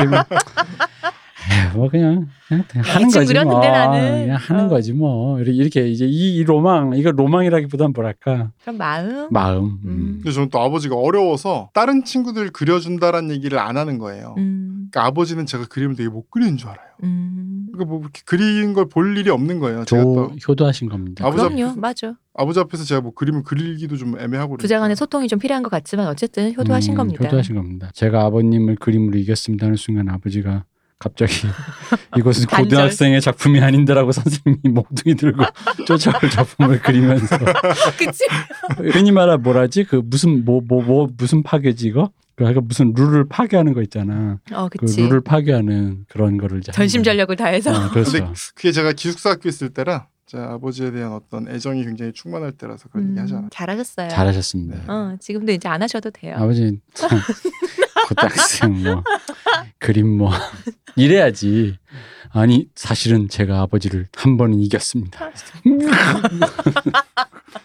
뭐. 1.74 1.90
그냥, 1.90 2.28
그냥 2.48 2.64
하는 2.84 3.10
거지 3.10 3.34
뭐. 3.44 3.60
나는. 3.60 4.22
그냥 4.24 4.38
하는 4.40 4.66
어. 4.66 4.70
거지 4.70 4.94
뭐. 4.94 5.40
이렇게- 5.42 5.88
이제 5.90 6.06
이, 6.06 6.38
이 6.38 6.44
로망 6.44 6.94
이거 6.96 7.12
로망이라기보단 7.12 7.92
뭐랄까 7.94 8.52
그럼 8.62 8.78
마음? 8.78 9.28
마음. 9.32 9.64
음. 9.64 9.80
음. 9.86 10.12
근데 10.22 10.32
저는 10.32 10.50
또 10.50 10.60
아버지가 10.60 10.96
어려워서 10.96 11.70
다른 11.74 12.04
친구들 12.04 12.50
그려준다라는 12.52 13.32
얘기를 13.32 13.60
안 13.60 13.78
하는 13.78 13.98
거예요. 13.98 14.36
음, 14.38 14.88
그러니까 14.92 15.06
아버지는 15.06 15.46
제가 15.46 15.66
그림을 15.68 15.96
되게 15.96 16.10
못 16.10 16.30
그리는 16.32 16.58
줄 16.58 16.70
알아요. 16.70 16.86
음. 17.04 17.68
그러니까 17.74 17.90
뭐 17.94 18.02
그리는 18.26 18.74
걸 18.74 18.86
볼 18.86 19.18
일이 19.18 19.30
없는 19.30 19.60
거예요. 19.60 19.84
제가 19.86 20.02
조, 20.04 20.14
또 20.16 20.32
효도하신 20.48 20.88
겁니다. 20.90 21.26
아버지 21.28 21.44
그럼요, 21.44 21.74
앞에서- 21.74 21.80
맞아. 21.80 22.14
아버지 22.38 22.60
앞에서 22.60 22.84
제가 22.84 23.02
뭐 23.02 23.14
그림을 23.14 23.44
그리기도 23.44 23.96
좀 23.98 24.20
애매하고 24.20 24.58
부자 24.58 24.76
간의 24.76 24.90
그러니까. 24.90 24.96
소통이 24.96 25.28
좀 25.28 25.40
필요한 25.40 25.64
것 25.64 25.70
같지만 25.70 26.08
어쨌든 26.08 26.54
효도하신 26.56 26.94
음, 26.94 26.98
겁니다. 26.98 27.24
효도하신 27.26 27.56
겁니다. 27.56 27.90
제가 27.94 28.24
아버님을 28.26 28.76
그림으로 28.76 29.18
이겼습니다 29.18 29.66
하는 29.66 29.76
순간 29.78 30.10
아버지가 30.10 30.66
갑자기 31.00 31.34
이것은. 32.18 32.46
고등학생의 32.46 33.22
작품이 33.22 33.60
아닌데라고 33.62 34.12
선생님이 34.12 34.60
몽둥이 34.74 35.16
들고 35.16 35.44
쫓아올 35.86 36.30
작품을 36.30 36.80
그리면서 36.82 37.38
그치? 37.98 38.24
흔히 38.92 39.12
말하 39.12 39.38
뭐라지 39.38 39.84
그 39.84 40.02
무슨 40.04 40.46
뭐 40.46 40.62
뭐뭐 40.66 41.10
무슨 41.18 41.44
파괴지 41.44 41.88
이거 41.88 42.12
그 42.36 42.44
하여간 42.44 42.68
무슨 42.68 42.94
룰을 42.94 43.28
파괴하는 43.30 43.74
거 43.74 43.82
있잖아. 43.82 44.40
어, 44.52 44.68
그 44.70 44.80
그치. 44.80 45.02
룰을 45.02 45.22
파괴하는 45.22 46.06
그런 46.10 46.38
거를 46.38 46.58
이제 46.60 46.72
하는 46.72 46.76
전심 46.76 47.02
전력을 47.04 47.34
다해서. 47.36 47.72
어, 47.72 47.90
그렇죠. 47.92 48.12
근데 48.12 48.34
그게 48.56 48.72
제가 48.74 48.92
기숙사 48.92 49.30
학교 49.32 49.48
있을 49.48 49.70
때라 49.70 50.08
제 50.26 50.38
아버지에 50.38 50.92
대한 50.92 51.14
어떤 51.14 51.48
애정이 51.48 51.86
굉장히 51.86 52.12
충만할 52.12 52.52
때라서 52.54 52.90
그런 52.90 53.10
얘기 53.10 53.20
음, 53.20 53.24
하잖아요. 53.24 53.48
잘하셨어요. 53.52 54.10
잘하셨습니다. 54.10 54.76
네. 54.76 54.84
어, 54.92 55.16
지금도 55.20 55.52
이제 55.54 55.70
안 55.70 55.82
하셔도 55.82 56.10
돼요. 56.10 56.36
아버지 56.38 56.80
참 58.14 58.30
고등학생 58.30 58.84
뭐 58.84 59.04
그림 59.80 60.18
뭐 60.18 60.32
이래야지. 60.96 61.78
아니 62.32 62.68
사실은 62.76 63.30
제가 63.30 63.62
아버지를 63.62 64.08
한 64.16 64.38
번은 64.38 64.60
이겼습니다. 64.60 65.32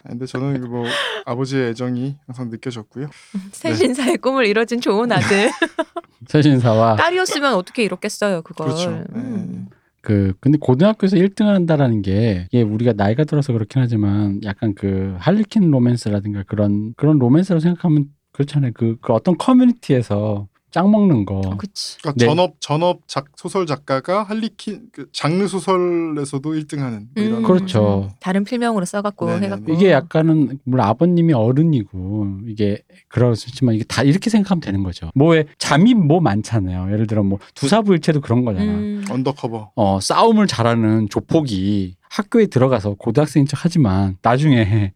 근데 0.07 0.25
저는 0.25 0.69
뭐 0.69 0.85
아버지의 1.25 1.69
애정이 1.71 2.15
항상 2.25 2.49
느껴졌고요. 2.49 3.09
새신사의 3.51 4.17
꿈을 4.17 4.45
이뤄준 4.45 4.79
좋은 4.81 5.11
아들. 5.11 5.51
세신사와 6.27 6.95
딸이었으면 6.95 7.53
어떻게 7.55 7.83
이뤘겠어요, 7.83 8.43
그걸. 8.43 8.67
그렇죠. 8.67 9.03
음. 9.15 9.67
그 10.01 10.33
근데 10.39 10.57
고등학교에서 10.57 11.17
1등을 11.17 11.47
한다라는 11.47 12.01
게 12.01 12.47
이게 12.51 12.63
우리가 12.63 12.93
나이가 12.95 13.23
들어서 13.23 13.53
그렇긴 13.53 13.81
하지만 13.81 14.39
약간 14.43 14.73
그 14.73 15.15
할리퀸 15.19 15.69
로맨스라든가 15.69 16.43
그런 16.47 16.93
그런 16.97 17.19
로맨스라고 17.19 17.59
생각하면 17.59 18.05
그렇잖아요. 18.31 18.71
그, 18.73 18.97
그 19.01 19.13
어떤 19.13 19.37
커뮤니티에서 19.37 20.47
짱 20.71 20.89
먹는 20.89 21.25
거. 21.25 21.41
어, 21.45 21.57
그치. 21.57 21.97
그러니까 21.99 22.17
네. 22.17 22.25
전업 22.25 22.55
전업 22.61 23.01
작 23.05 23.25
소설 23.35 23.65
작가가 23.65 24.23
할리퀸 24.23 24.87
그 24.93 25.07
장르 25.11 25.45
소설에서도 25.47 26.49
1등하는 26.49 27.07
뭐 27.13 27.23
이런 27.23 27.37
음, 27.39 27.43
그렇죠. 27.43 28.09
음. 28.09 28.15
다른 28.21 28.45
필명으로 28.45 28.85
써갖고 28.85 29.25
네네네. 29.25 29.45
해갖고. 29.47 29.73
이게 29.73 29.91
약간은 29.91 30.59
물론 30.63 30.85
아버님이 30.87 31.33
어른이고 31.33 32.39
이게 32.47 32.81
그렇지만 33.09 33.75
이게 33.75 33.83
다 33.83 34.01
이렇게 34.01 34.29
생각하면 34.29 34.61
되는 34.61 34.81
거죠. 34.83 35.11
뭐에 35.13 35.45
잠이 35.57 35.93
뭐 35.93 36.21
많잖아요. 36.21 36.93
예를 36.93 37.05
들어 37.05 37.21
뭐 37.21 37.39
두사부일체도 37.53 38.21
그런 38.21 38.45
거잖아. 38.45 38.71
음. 38.71 39.03
undercover. 39.09 39.73
어 39.75 39.99
싸움을 39.99 40.47
잘하는 40.47 41.09
조폭이 41.09 41.95
학교에 42.11 42.47
들어가서 42.47 42.95
고등학생인 42.95 43.47
척 43.47 43.63
하지만 43.63 44.17
나중에 44.21 44.93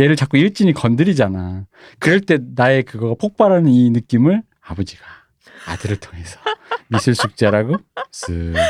얘를 0.00 0.16
자꾸 0.16 0.36
일진이 0.36 0.72
건드리잖아. 0.72 1.64
그럴 2.00 2.20
때 2.20 2.38
나의 2.56 2.82
그거 2.82 3.14
폭발하는 3.14 3.70
이 3.70 3.90
느낌을 3.90 4.42
아버지가 4.60 5.04
아들을 5.68 5.98
통해서 5.98 6.40
미술 6.90 7.14
숙제라고 7.14 7.76
쓱. 8.10 8.52
네. 8.52 8.60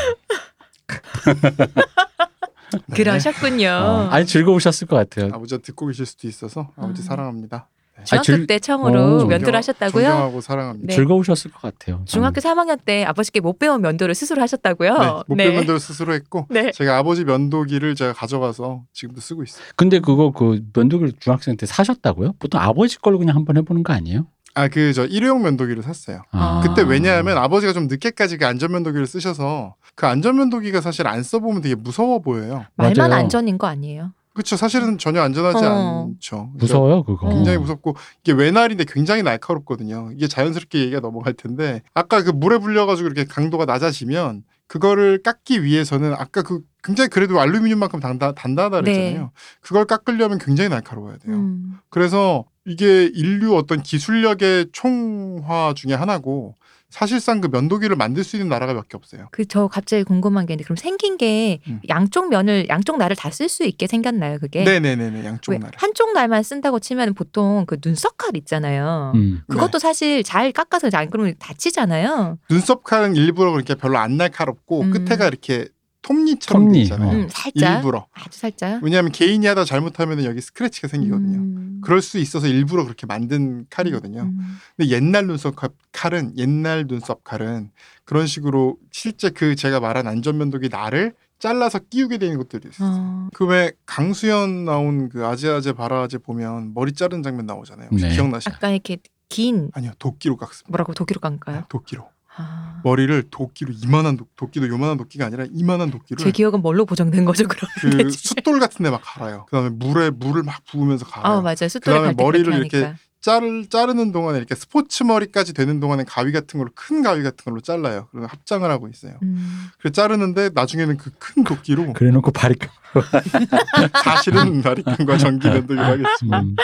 그러셨군요. 2.93 3.67
어, 3.67 4.07
아니 4.11 4.27
즐거우셨을 4.27 4.87
것 4.87 4.95
같아요. 4.95 5.33
아버지가 5.33 5.61
듣고 5.63 5.87
계실 5.87 6.05
수도 6.05 6.27
있어서 6.27 6.71
아버지 6.75 7.01
아. 7.01 7.05
사랑합니다. 7.05 7.67
중학교 8.07 8.23
즐- 8.23 8.47
때 8.47 8.59
처음으로 8.59 9.21
어. 9.21 9.25
면도를 9.25 9.55
하셨다고요? 9.57 10.03
존경하고 10.07 10.41
사랑합니다. 10.41 10.87
네. 10.87 10.95
즐거우셨을 10.95 11.51
것 11.51 11.61
같아요. 11.61 12.01
중학교 12.05 12.41
3학년 12.41 12.79
때 12.83 13.03
아버지께 13.03 13.39
못 13.39 13.59
배운 13.59 13.81
면도를 13.81 14.15
스스로 14.15 14.41
하셨다고요? 14.41 14.93
네, 14.97 15.07
목배 15.27 15.49
면도를 15.51 15.79
스스로 15.79 16.13
했고 16.13 16.47
네. 16.49 16.71
제가 16.71 16.97
아버지 16.97 17.23
면도기를 17.25 17.95
제가 17.95 18.13
가져가서 18.13 18.83
지금도 18.93 19.21
쓰고 19.21 19.43
있어요. 19.43 19.63
근데 19.75 19.99
그거 19.99 20.31
그 20.31 20.61
면도기를 20.73 21.13
중학생 21.19 21.57
때 21.57 21.65
사셨다고요? 21.65 22.33
보통 22.39 22.59
아버지 22.61 22.97
걸로 22.99 23.17
그냥 23.19 23.35
한번 23.35 23.57
해보는 23.57 23.83
거 23.83 23.93
아니에요? 23.93 24.25
아 24.55 24.69
그 24.69 24.91
저 24.91 25.05
일회용 25.05 25.43
면도기를 25.43 25.83
샀어요. 25.83 26.23
아. 26.31 26.61
그때 26.63 26.81
왜냐하면 26.81 27.37
아버지가 27.37 27.73
좀 27.73 27.85
늦게까지 27.87 28.37
그 28.37 28.47
안전면도기를 28.47 29.05
쓰셔서 29.05 29.75
그 29.93 30.07
안전면도기가 30.07 30.81
사실 30.81 31.05
안 31.07 31.21
써보면 31.21 31.61
되게 31.61 31.75
무서워 31.75 32.19
보여요. 32.19 32.65
말만 32.75 33.09
맞아요. 33.11 33.21
안전인 33.23 33.59
거 33.59 33.67
아니에요? 33.67 34.13
그렇죠. 34.37 34.55
사실은 34.55 34.99
전혀 34.99 35.19
안전하지 35.23 35.65
어. 35.65 36.11
않죠. 36.11 36.51
무서워요 36.53 37.01
그거. 37.01 37.27
굉장히 37.27 37.57
어. 37.57 37.61
무섭고 37.61 37.95
이게 38.21 38.33
외날인데 38.33 38.85
굉장히 38.87 39.23
날카롭거든요. 39.23 40.11
이게 40.13 40.27
자연스럽게 40.27 40.79
얘기가 40.79 40.99
넘어갈 40.99 41.33
텐데 41.33 41.81
아까 41.95 42.21
그 42.21 42.29
물에 42.29 42.59
불려가지고 42.59 43.07
이렇게 43.07 43.25
강도가 43.25 43.65
낮아지면 43.65 44.43
그거를 44.67 45.23
깎기 45.23 45.63
위해서는 45.63 46.13
아까 46.13 46.43
그 46.43 46.59
굉장히 46.83 47.09
그래도 47.09 47.41
알루미늄만큼 47.41 47.99
단다, 47.99 48.33
단단하다 48.33 48.81
그랬잖아요. 48.81 49.21
네. 49.21 49.29
그걸 49.61 49.85
깎으려면 49.85 50.37
굉장히 50.37 50.69
날카로워야 50.69 51.17
돼요. 51.17 51.35
음. 51.35 51.79
그래서 51.89 52.45
이게 52.63 53.09
인류 53.11 53.55
어떤 53.55 53.81
기술력의 53.81 54.67
총화 54.71 55.73
중에 55.75 55.95
하나고 55.95 56.53
사실상 56.89 57.41
그 57.41 57.47
면도기를 57.51 57.95
만들 57.97 58.23
수 58.23 58.37
있는 58.37 58.47
나라가 58.49 58.73
몇 58.73 58.87
개 58.87 58.95
없어요. 58.95 59.27
그 59.31 59.45
저 59.45 59.67
갑자기 59.67 60.03
궁금한 60.03 60.45
게 60.45 60.53
있는데 60.53 60.63
그럼 60.63 60.77
생긴 60.77 61.17
게 61.17 61.59
음. 61.67 61.81
양쪽 61.89 62.29
면을 62.29 62.67
양쪽 62.69 62.97
날을 62.97 63.15
다 63.15 63.29
쓸 63.29 63.49
수 63.49 63.65
있게 63.65 63.87
생겼나요 63.87 64.39
그게? 64.39 64.63
네네네네 64.63 65.25
양쪽 65.25 65.51
왜 65.51 65.57
나라. 65.57 65.71
한쪽 65.77 66.13
날만 66.13 66.43
쓴다고 66.43 66.79
치면 66.79 67.13
보통 67.13 67.65
그 67.67 67.79
눈썹 67.81 68.17
칼 68.17 68.35
있잖아요. 68.37 69.11
음. 69.15 69.41
그것도 69.49 69.79
사실 69.79 70.23
잘 70.23 70.51
깎아서 70.51 70.89
안 70.93 71.09
그러면 71.09 71.35
다치잖아요. 71.39 72.39
눈썹 72.49 72.83
칼은 72.83 73.15
일부러 73.15 73.51
그렇게 73.51 73.75
별로 73.75 73.97
안 73.97 74.15
날카롭고 74.17 74.81
음. 74.81 74.91
끝에가 74.91 75.27
이렇게 75.27 75.67
톱니처럼 76.07 76.63
돼 76.63 76.67
톱니, 76.69 76.81
있잖아요. 76.83 77.09
어. 77.09 77.13
음, 77.13 77.27
살짝 77.29 77.75
일부러. 77.77 78.07
아주 78.13 78.39
살짝. 78.39 78.81
왜냐하면 78.83 79.11
개인이 79.11 79.45
하다 79.45 79.65
잘못하면 79.65 80.23
여기 80.23 80.39
스크래치가 80.41 80.87
생기거든요. 80.87 81.37
음. 81.39 81.81
그럴 81.83 82.01
수 82.01 82.17
있어서 82.17 82.47
일부러 82.47 82.83
그렇게 82.83 83.05
만든 83.05 83.65
칼이거든요. 83.69 84.21
음. 84.21 84.57
근데 84.75 84.89
옛날 84.91 85.27
눈썹 85.27 85.55
칼- 85.55 85.69
칼은 85.91 86.37
옛날 86.37 86.85
눈썹 86.87 87.23
칼은 87.23 87.71
그런 88.05 88.25
식으로 88.27 88.77
실제 88.91 89.29
그 89.29 89.55
제가 89.55 89.79
말한 89.79 90.07
안전면도기 90.07 90.69
날을 90.69 91.13
잘라서 91.39 91.79
끼우게 91.89 92.17
되는 92.17 92.37
것들이 92.37 92.69
있어요. 92.69 92.89
어. 92.91 93.27
그왜 93.35 93.73
강수연 93.85 94.65
나온 94.65 95.09
그 95.09 95.25
아재아재 95.25 95.73
바라아재 95.73 96.19
보면 96.19 96.73
머리 96.73 96.93
자르는 96.93 97.21
장면 97.21 97.45
나오잖아요. 97.45 97.89
혹시 97.91 98.05
네. 98.07 98.13
기억나시나요? 98.15 98.55
약간 98.55 98.71
이렇게 98.71 98.97
긴 99.29 99.69
아니요 99.73 99.91
도끼로 99.99 100.37
깎습니다. 100.37 100.69
뭐라고 100.71 100.93
독일로 100.93 101.19
깐까요? 101.19 101.65
도끼로 101.69 102.07
아. 102.37 102.79
머리를 102.83 103.23
도끼로 103.31 103.73
이만한 103.83 104.17
도, 104.17 104.25
도끼도 104.35 104.67
요만한 104.69 104.97
도끼가 104.97 105.25
아니라 105.25 105.45
이만한 105.51 105.91
도끼를 105.91 106.23
제 106.23 106.31
기억은 106.31 106.61
뭘로 106.61 106.85
보정된 106.85 107.25
거죠 107.25 107.47
그럼? 107.47 107.69
그 107.81 108.09
숫돌 108.11 108.59
같은 108.59 108.83
데 108.83 108.89
막 108.89 109.01
갈아요. 109.03 109.45
그다음에 109.49 109.69
물에 109.69 110.11
물을 110.11 110.43
막 110.43 110.63
부으면서 110.69 111.05
갈아요. 111.05 111.37
아 111.37 111.41
맞아요. 111.41 111.67
숫돌이 111.67 111.95
그다음에 111.95 112.13
머리를 112.15 112.53
이렇게. 112.53 112.93
자를 113.19 113.65
자르는 113.67 114.11
동안에 114.13 114.37
이렇게 114.37 114.53
스포츠 114.55 115.03
머리까지 115.03 115.53
되는 115.53 115.79
동안에 115.81 116.05
가위 116.07 116.31
같은 116.31 116.59
걸로 116.59 116.69
큰 116.75 117.01
가위 117.01 117.23
같은 117.23 117.43
걸로 117.43 117.59
잘라요. 117.59 118.07
그리고 118.11 118.27
합장을 118.27 118.69
하고 118.69 118.87
있어요. 118.87 119.17
음. 119.23 119.65
그래 119.79 119.91
자르는데 119.91 120.51
나중에는 120.53 120.95
그 120.97 121.11
큰 121.19 121.43
도끼로 121.43 121.91
그래놓고 121.93 122.31
발이 122.31 122.55
사실은 124.03 124.61
바리칸과 124.61 125.17
전기 125.17 125.49
면도기를 125.49 125.83
하겠지만 125.83 126.45
음. 126.45 126.55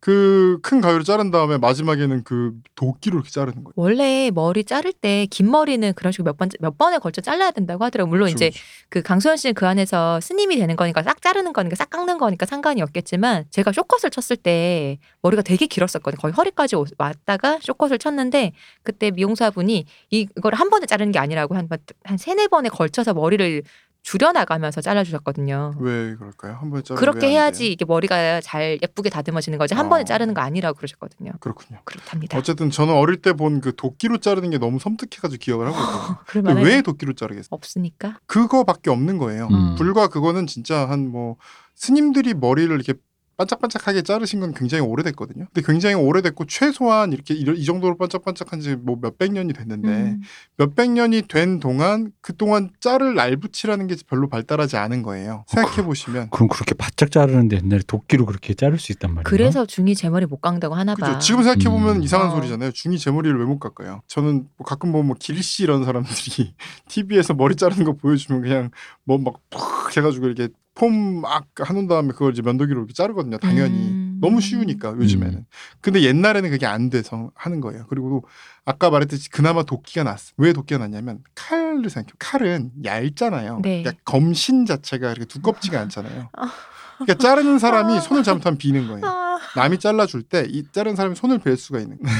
그 0.00 0.58
큰 0.62 0.80
가위로 0.80 1.02
자른 1.02 1.30
다음에 1.30 1.58
마지막에는 1.58 2.22
그 2.24 2.52
도끼로 2.76 3.16
이렇게 3.16 3.30
자르는 3.30 3.64
거예요. 3.64 3.72
원래 3.76 4.30
머리 4.32 4.62
자를 4.64 4.92
때 4.92 5.26
긴 5.30 5.50
머리는 5.50 5.92
그런 5.94 6.12
식으로 6.12 6.24
몇 6.32 6.36
번 6.38 6.48
몇 6.60 6.78
번에 6.78 6.98
걸쳐 6.98 7.20
잘라야 7.20 7.50
된다고 7.50 7.82
하더라고요. 7.84 8.10
물론 8.10 8.28
이제 8.28 8.50
그렇죠. 8.50 8.64
그 8.88 9.02
강소연 9.02 9.36
씨는 9.36 9.54
그 9.54 9.66
안에서 9.66 10.20
스님이 10.20 10.56
되는 10.58 10.76
거니까 10.76 11.02
싹 11.02 11.20
자르는 11.22 11.52
거니까 11.52 11.74
싹 11.76 11.90
깎는 11.90 12.18
거니까 12.18 12.46
상관이 12.46 12.82
없겠지만 12.82 13.46
제가 13.50 13.72
쇼컷을 13.72 14.10
쳤을 14.10 14.36
때 14.36 14.98
머리가 15.22 15.42
되게 15.42 15.66
길었었거든요. 15.66 16.20
거의 16.20 16.32
허리까지 16.34 16.76
오- 16.76 16.84
왔다가 16.98 17.58
쇼컷을 17.62 17.98
쳤는데 17.98 18.52
그때 18.84 19.10
미용사분이 19.10 19.86
이- 20.10 20.28
이걸 20.36 20.54
한 20.54 20.70
번에 20.70 20.86
자르는 20.86 21.10
게 21.12 21.18
아니라고 21.18 21.56
한, 21.56 21.68
한 22.04 22.16
세네 22.18 22.48
번에 22.48 22.68
걸쳐서 22.68 23.14
머리를 23.14 23.62
줄여나가면서 24.06 24.80
잘라주셨거든요. 24.82 25.74
왜 25.80 26.14
그럴까요? 26.14 26.56
한 26.60 26.70
번에 26.70 26.80
자르면 26.82 27.00
그렇게 27.00 27.28
해야지? 27.28 27.72
이게 27.72 27.84
머리가 27.84 28.40
잘 28.40 28.78
예쁘게 28.80 29.10
다듬어지는 29.10 29.58
거지 29.58 29.74
한 29.74 29.86
어. 29.86 29.88
번에 29.88 30.04
자르는 30.04 30.32
거 30.32 30.40
아니라고 30.42 30.76
그러셨거든요. 30.76 31.32
그렇군요. 31.40 31.80
그렇답니다. 31.84 32.38
어쨌든 32.38 32.70
저는 32.70 32.94
어릴 32.94 33.16
때 33.20 33.32
본 33.32 33.60
그 33.60 33.74
도끼로 33.74 34.18
자르는 34.18 34.50
게 34.50 34.58
너무 34.58 34.78
섬뜩해가지고 34.78 35.40
기억을 35.40 35.66
하고 35.66 35.76
있거든요. 35.76 36.16
근데 36.54 36.62
왜 36.62 36.82
도끼로 36.82 37.14
자르겠어요? 37.14 37.48
없으니까? 37.50 38.20
그거밖에 38.26 38.90
없는 38.90 39.18
거예요. 39.18 39.48
음. 39.50 39.74
불과 39.76 40.06
그거는 40.06 40.46
진짜 40.46 40.88
한 40.88 41.06
뭐 41.08 41.36
스님들이 41.74 42.32
머리를 42.34 42.74
이렇게 42.74 42.94
반짝반짝하게 43.36 44.02
자르신 44.02 44.40
건 44.40 44.54
굉장히 44.54 44.82
오래됐거든요. 44.82 45.46
근데 45.52 45.66
굉장히 45.66 45.94
오래됐고 45.94 46.46
최소한 46.46 47.12
이렇게 47.12 47.34
이이 47.34 47.64
정도로 47.64 47.96
반짝반짝한 47.98 48.60
지 48.60 48.76
뭐 48.76 48.98
몇백 49.00 49.32
년이 49.32 49.52
됐는데 49.52 49.88
음. 49.88 50.20
몇백 50.56 50.90
년이 50.90 51.22
된 51.28 51.60
동안 51.60 52.12
그동안 52.20 52.70
짤을 52.80 53.14
날붙이라는 53.14 53.86
게 53.86 53.96
별로 54.08 54.28
발달하지 54.28 54.76
않은 54.76 55.02
거예요. 55.02 55.44
생각해 55.48 55.82
보시면 55.82 56.30
그럼 56.30 56.48
그렇게 56.48 56.74
바짝 56.74 57.10
자르는데 57.10 57.56
옛날에 57.56 57.82
도끼로 57.86 58.26
그렇게 58.26 58.54
자를 58.54 58.78
수 58.78 58.92
있단 58.92 59.10
말이에요. 59.14 59.24
그래서 59.24 59.66
중이 59.66 59.94
제 59.94 60.08
머리 60.08 60.26
못 60.26 60.40
깎는다고 60.40 60.74
하나 60.74 60.94
봐. 60.94 61.06
그죠. 61.06 61.18
지금 61.18 61.42
생각해 61.42 61.64
보면 61.74 61.96
음. 61.96 62.02
이상한 62.02 62.28
어. 62.28 62.30
소리잖아요. 62.36 62.72
중이 62.72 62.98
제 62.98 63.10
머리를 63.10 63.36
왜 63.38 63.46
못 63.46 63.58
깎아요? 63.60 64.02
저는 64.08 64.48
뭐 64.56 64.66
가끔 64.66 64.90
보면 64.92 65.06
뭐 65.06 65.16
길씨 65.18 65.62
이런 65.62 65.84
사람들이 65.84 66.54
TV에서 66.88 67.34
머리 67.34 67.54
자르는 67.54 67.84
거 67.84 67.92
보여주면 67.92 68.42
그냥 68.42 68.70
뭐 69.04 69.18
뭐막푹 69.18 69.96
해가지고 69.96 70.26
이렇게 70.26 70.48
폼 70.76 71.20
막 71.22 71.46
하는 71.58 71.88
다음에 71.88 72.12
그걸 72.12 72.32
이제 72.32 72.42
면도기로 72.42 72.78
이렇게 72.80 72.92
자르거든요. 72.92 73.38
당연히 73.38 73.74
음. 73.88 74.18
너무 74.20 74.40
쉬우니까 74.40 74.90
요즘에는. 74.96 75.34
음. 75.38 75.44
근데 75.80 76.02
옛날에는 76.02 76.50
그게 76.50 76.66
안 76.66 76.90
돼서 76.90 77.30
하는 77.34 77.60
거예요. 77.60 77.86
그리고 77.88 78.24
아까 78.64 78.90
말했듯이 78.90 79.30
그나마 79.30 79.62
도끼가 79.64 80.04
났어. 80.04 80.32
왜 80.36 80.52
도끼가 80.52 80.78
났냐면 80.78 81.20
칼을 81.34 81.88
생각해. 81.90 82.12
칼은 82.18 82.70
얇잖아요. 82.84 83.60
네. 83.62 83.82
그러니까 83.82 84.02
검신 84.04 84.66
자체가 84.66 85.08
그렇게 85.14 85.24
두껍지가 85.24 85.80
않잖아요. 85.80 86.28
아. 86.36 86.52
그러니까 86.98 87.14
자르는 87.18 87.58
사람이 87.58 88.00
손을 88.00 88.22
잘못하면 88.22 88.56
비는 88.58 88.86
거예요. 88.88 89.04
아, 89.04 89.38
남이 89.56 89.78
잘라줄 89.78 90.22
때 90.22 90.46
이 90.48 90.64
자른 90.72 90.94
사람이 90.96 91.14
손을 91.16 91.38
벨 91.38 91.56
수가 91.56 91.80
있는 91.80 91.98
거예요. 91.98 92.16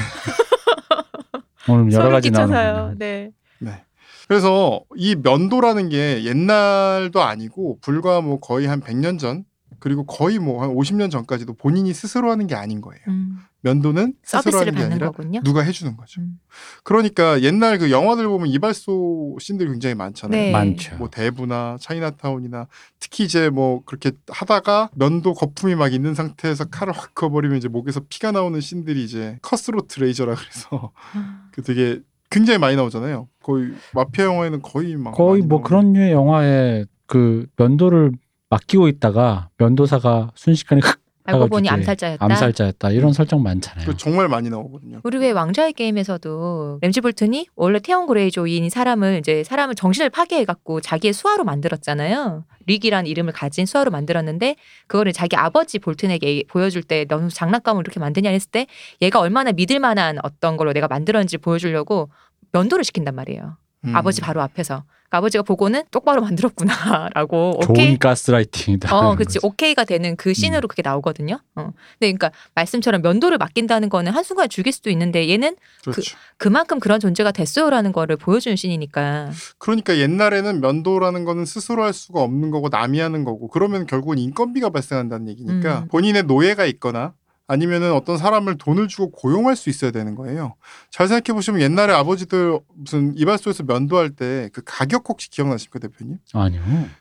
오늘 1.69 1.93
여러 1.93 2.11
가지. 2.11 2.31
나오는 2.31 2.97
네. 2.99 3.31
네. 3.59 3.85
그래서 4.26 4.80
이 4.97 5.14
면도라는 5.16 5.88
게 5.88 6.25
옛날도 6.25 7.23
아니고 7.23 7.78
불과 7.80 8.21
뭐 8.21 8.40
거의 8.40 8.66
한 8.66 8.80
100년 8.80 9.18
전 9.18 9.45
그리고 9.78 10.04
거의 10.06 10.38
뭐 10.38 10.62
한 10.62 10.75
50년 10.75 11.11
전까지도 11.11 11.54
본인이 11.54 11.92
스스로 11.92 12.30
하는 12.30 12.47
게 12.47 12.54
아닌 12.54 12.80
거예요. 12.80 13.02
음. 13.09 13.38
면도는 13.61 14.14
스스로 14.23 14.42
서비스를 14.42 14.61
하는 14.61 14.73
게 14.73 14.78
받는 14.78 14.92
아니라 14.92 15.11
거군요. 15.11 15.40
누가 15.42 15.61
해주는 15.61 15.97
거죠. 15.97 16.21
음. 16.21 16.38
그러니까 16.83 17.42
옛날 17.42 17.78
그 17.78 17.90
영화들 17.90 18.26
보면 18.26 18.49
이발소 18.49 19.37
씬들이 19.40 19.68
굉장히 19.71 19.95
많잖아요. 19.95 20.40
네. 20.40 20.50
많죠. 20.52 20.97
뭐 20.97 21.11
대부나 21.11 21.76
차이나타운이나 21.80 22.68
특히 23.00 23.25
이제 23.25 23.50
뭐 23.50 23.83
그렇게 23.85 24.12
하다가 24.28 24.90
면도 24.95 25.35
거품이 25.35 25.75
막 25.75 25.92
있는 25.92 26.14
상태에서 26.14 26.66
칼을 26.66 26.92
확 26.92 27.14
그어버리면 27.14 27.59
이제 27.59 27.68
목에서 27.68 28.00
피가 28.09 28.33
나오는 28.33 28.59
씬들이 28.61 29.04
이제 29.04 29.38
cutthroat 29.43 30.00
razor라 30.00 30.35
그래서 30.37 30.92
아. 31.12 31.49
그 31.50 31.62
되게 31.62 32.00
굉장히 32.37 32.59
많이 32.59 32.76
나오잖아요. 32.76 33.28
거의 33.43 33.71
마피아 33.95 34.26
영화에는 34.26 34.61
거의 34.62 34.97
막 34.97 35.12
거의 35.12 35.40
뭐 35.40 35.59
나오는 35.59 35.62
그런 35.62 35.93
류의 35.95 36.12
영화에 36.12 36.85
그 37.07 37.47
면도를 37.57 38.12
맡기고 38.50 38.88
있다가 38.88 39.49
면도사가 39.57 40.33
순식간에 40.35 40.83
흑 40.85 41.00
알고 41.26 41.49
보니 41.49 41.69
암살자였다. 41.69 42.25
암살자였다 42.25 42.90
이런 42.90 43.12
설정 43.12 43.43
많잖아요. 43.43 43.87
그 43.87 43.97
정말 43.97 44.28
많이 44.28 44.49
나오거든요. 44.49 45.00
우리 45.02 45.19
왜 45.19 45.33
왕좌의 45.33 45.73
게임에서도 45.73 46.78
램지 46.83 47.00
볼튼이 47.00 47.49
원래 47.57 47.81
테온 47.81 48.07
그레이조이인 48.07 48.71
사람을 48.71 49.19
이제 49.19 49.43
사람을 49.43 49.75
정신을 49.75 50.11
파괴해 50.11 50.45
갖고 50.45 50.81
자기의 50.81 51.12
수하로 51.12 51.45
만들었잖아요. 51.45 52.45
릭이란 52.66 53.07
이름을 53.07 53.33
가진 53.33 53.66
수하로 53.66 53.90
만들었는데 53.90 54.57
그거를 54.87 55.12
자기 55.12 55.37
아버지 55.37 55.78
볼튼에게 55.78 56.45
보여줄 56.49 56.83
때 56.83 57.05
너무 57.09 57.28
장난감을 57.28 57.81
이렇게 57.81 58.00
만드냐 58.00 58.31
했을 58.31 58.50
때 58.50 58.66
얘가 59.02 59.21
얼마나 59.21 59.52
믿을 59.52 59.81
만한 59.81 60.19
어떤 60.23 60.57
걸로 60.57 60.73
내가 60.73 60.88
만들었는지 60.88 61.38
보여주려고 61.38 62.11
면도를 62.57 62.85
시킨단 62.85 63.15
말이에요. 63.15 63.57
음. 63.85 63.95
아버지 63.95 64.21
바로 64.21 64.41
앞에서. 64.41 64.85
그러니까 65.09 65.19
아버지가 65.19 65.43
보고는 65.45 65.85
똑바로 65.93 66.21
만들었구나라고 66.23 67.61
좋은 67.63 67.71
오케이. 67.71 67.97
가스라이팅이다. 67.99 68.97
어, 68.97 69.15
그치. 69.15 69.39
오케이가 69.41 69.85
되는 69.85 70.17
그 70.17 70.35
씬으로 70.35 70.67
그게 70.67 70.83
나오거든요. 70.83 71.39
어. 71.55 71.63
근데 71.65 72.13
그러니까 72.13 72.33
말씀처럼 72.55 73.03
면도를 73.03 73.39
맡긴다는 73.39 73.89
거는 73.89 74.11
한순간에 74.13 74.49
죽일 74.49 74.73
수도 74.73 74.91
있는데 74.91 75.29
얘는 75.29 75.55
그렇죠. 75.83 76.17
그만큼 76.39 76.81
그런 76.81 76.99
존재가 76.99 77.31
됐어요라는 77.31 77.93
거를 77.93 78.17
보여주는 78.17 78.57
씬이니까. 78.57 79.31
그러니까 79.59 79.97
옛날에는 79.99 80.61
면도라는 80.61 81.25
거는 81.25 81.45
스스로 81.45 81.85
할 81.85 81.93
수가 81.93 82.21
없는 82.23 82.51
거고 82.51 82.69
남이 82.69 82.99
하는 82.99 83.23
거고 83.23 83.47
그러면 83.49 83.87
결국은 83.87 84.19
인건비가 84.19 84.71
발생한다는 84.71 85.29
얘기니까 85.29 85.81
음. 85.81 85.89
본인의 85.89 86.25
노예가 86.25 86.65
있거나 86.67 87.13
아니면은 87.49 87.93
어떤 87.93 88.19
사람을 88.19 88.59
돈을 88.59 88.88
주고 88.88 89.11
고용할 89.12 89.55
수 89.55 89.71
있어야 89.71 89.93
되는 89.93 90.15
거예요. 90.17 90.55
잘 90.91 91.07
생각해 91.07 91.35
보시면 91.35 91.61
옛날에 91.61 91.93
아버지들 91.93 92.59
무슨 92.75 93.12
이발소에서 93.17 93.62
면도할 93.65 94.11
때 94.11 94.50
그 94.53 94.62
가격 94.65 95.09
혹시 95.09 95.31
기억나십니까 95.31 95.79
대표님? 95.79 96.19
아니요. 96.35 96.61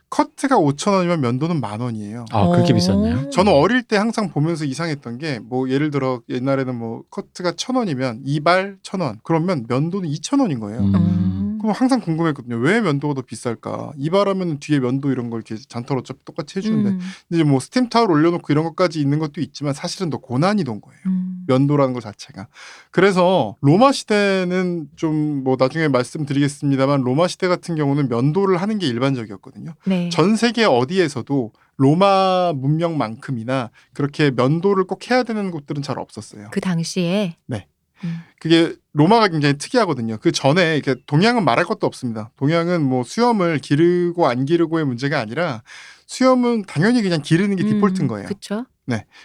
커트가 0.10 0.58
5천 0.58 0.94
원이면 0.94 1.20
면도는 1.22 1.60
만 1.60 1.82
원이에요. 1.82 2.25
아 2.32 2.48
그렇게 2.50 2.72
어. 2.74 2.75
비쌌나요? 2.75 3.30
저는 3.32 3.52
어릴 3.52 3.82
때 3.84 3.98
항상 3.98 4.30
보면서 4.30 4.66
이상했던 4.66 5.18
게 5.18 5.40
뭐 5.44 5.70
예를 5.70 5.90
들어 5.92 6.22
옛날에는 6.30 6.75
뭐 6.75 7.04
커트가 7.10 7.54
천 7.58 7.75
원이면 7.75 8.22
이발 8.25 8.78
천 8.84 9.02
원. 9.02 9.20
그러면 9.24 9.66
면도는 9.68 10.08
이천 10.10 10.40
원인 10.40 10.60
거예요. 10.60 10.80
음. 10.82 11.45
음. 11.56 11.60
그럼 11.60 11.74
항상 11.76 12.00
궁금했거든요. 12.00 12.58
왜 12.58 12.82
면도가 12.82 13.14
더 13.14 13.22
비쌀까? 13.22 13.92
이발하면 13.98 14.60
뒤에 14.60 14.80
면도 14.80 15.12
이런 15.12 15.30
걸 15.30 15.42
이렇게 15.46 15.62
잔털 15.68 15.98
어차피 15.98 16.20
똑같이 16.26 16.60
해주는데 16.60 16.90
음. 16.92 17.00
이제 17.32 17.44
뭐 17.44 17.60
스팀 17.60 17.90
타월 17.90 18.12
올려놓고 18.12 18.52
이런 18.52 18.64
것까지 18.66 19.00
있는 19.00 19.20
것도 19.20 19.42
있지만 19.42 19.74
사실은 19.74 20.10
더 20.10 20.18
고난이 20.18 20.64
돈 20.64 20.82
거예요. 20.82 21.00
음. 21.08 21.46
면도라는 21.48 21.94
것 21.94 22.02
자체가. 22.02 22.48
그래서 22.92 23.56
로마 23.62 23.92
시대는 23.92 24.90
좀 24.96 25.26
뭐 25.46 25.56
나중에 25.60 25.88
말씀드리겠습니다만 25.88 27.02
로마 27.02 27.28
시대 27.28 27.48
같은 27.48 27.76
경우는 27.76 28.10
면도를 28.10 28.58
하는 28.58 28.80
게 28.80 28.88
일반적이었거든요. 28.88 29.74
네. 29.86 30.10
전 30.10 30.36
세계 30.36 30.66
어디에서도 30.66 31.52
로마 31.78 32.54
문명만큼이나 32.56 33.70
그렇게 33.94 34.32
면도를 34.32 34.86
꼭 34.86 35.10
해야 35.10 35.24
되는 35.24 35.52
곳들은 35.52 35.82
잘 35.84 36.00
없었어요. 36.00 36.48
그 36.52 36.62
당시에 36.62 37.36
네. 37.46 37.68
음. 38.04 38.20
그게 38.40 38.75
로마가 38.94 39.30
굉장히 39.30 39.58
특이하거든요. 39.58 40.18
그 40.18 40.32
전에 40.32 40.78
이렇게 40.78 41.00
동양은 41.06 41.44
말할 41.44 41.66
것도 41.66 41.88
없습니다. 41.88 42.32
동양은 42.38 42.82
뭐 42.82 43.04
수염을 43.04 43.60
기르고 43.60 44.28
안 44.28 44.46
기르고의 44.46 44.86
문제가 44.86 45.20
아니라 45.20 45.64
수염은 46.08 46.64
당연히 46.64 47.02
그냥 47.02 47.22
기르는 47.22 47.56
게 47.56 47.64
디폴트인 47.64 48.08
거예요. 48.08 48.28
그렇죠. 48.28 48.66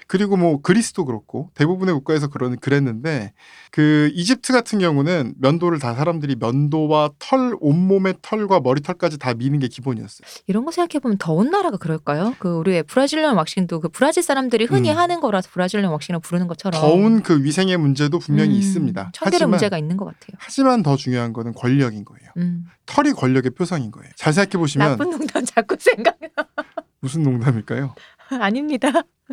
그리고 0.07 0.37
뭐 0.37 0.61
그리스도 0.61 1.05
그렇고 1.05 1.51
대부분의 1.55 1.95
국가에서 1.95 2.29
그런 2.29 2.57
그랬는데 2.57 3.33
그 3.71 4.11
이집트 4.15 4.53
같은 4.53 4.79
경우는 4.79 5.35
면도를 5.39 5.79
다 5.79 5.95
사람들이 5.95 6.37
면도와 6.37 7.11
털 7.19 7.55
온몸의 7.61 8.15
털과 8.23 8.61
머리털까지 8.61 9.19
다 9.19 9.35
미는 9.35 9.59
게 9.59 9.69
기본이었어요. 9.69 10.27
이런 10.47 10.65
거 10.65 10.71
생각해 10.71 11.01
보면 11.01 11.19
더운 11.19 11.51
나라가 11.51 11.77
그럴까요? 11.77 12.35
그 12.39 12.49
우리의 12.57 12.85
Brazilian 12.85 13.37
waxing도 13.37 13.81
그 13.81 13.89
브라질 13.89 14.23
사람들이 14.23 14.65
흔히 14.65 14.91
음. 14.91 14.97
하는 14.97 15.21
거라서 15.21 15.51
Brazilian 15.51 15.93
waxing을 15.93 16.21
부르는 16.21 16.47
것처럼 16.47 16.81
더운 16.81 17.23
그 17.23 17.43
위생의 17.43 17.77
문제도 17.77 18.19
분명히 18.19 18.55
음, 18.55 18.59
있습니다. 18.59 19.11
청결의 19.13 19.37
하지만 19.37 19.51
문제가 19.51 19.79
있는 19.79 19.97
것 19.97 20.07
같아요. 20.07 20.37
하지만 20.39 20.83
더 20.83 20.97
중요한 20.97 21.33
거는 21.33 21.53
권력인 21.53 22.05
거예요. 22.05 22.31
음. 22.39 22.65
털이 22.87 23.13
권력의 23.13 23.51
표상인 23.53 23.91
거예요. 23.91 24.11
잘 24.17 24.33
생각해 24.33 24.59
보시면 24.59 24.91
나쁜 24.91 25.11
농담 25.11 25.45
자꾸 25.45 25.77
생각 25.79 26.17
무슨 27.01 27.23
농담일까요? 27.23 27.95
아닙니다. 28.31 28.91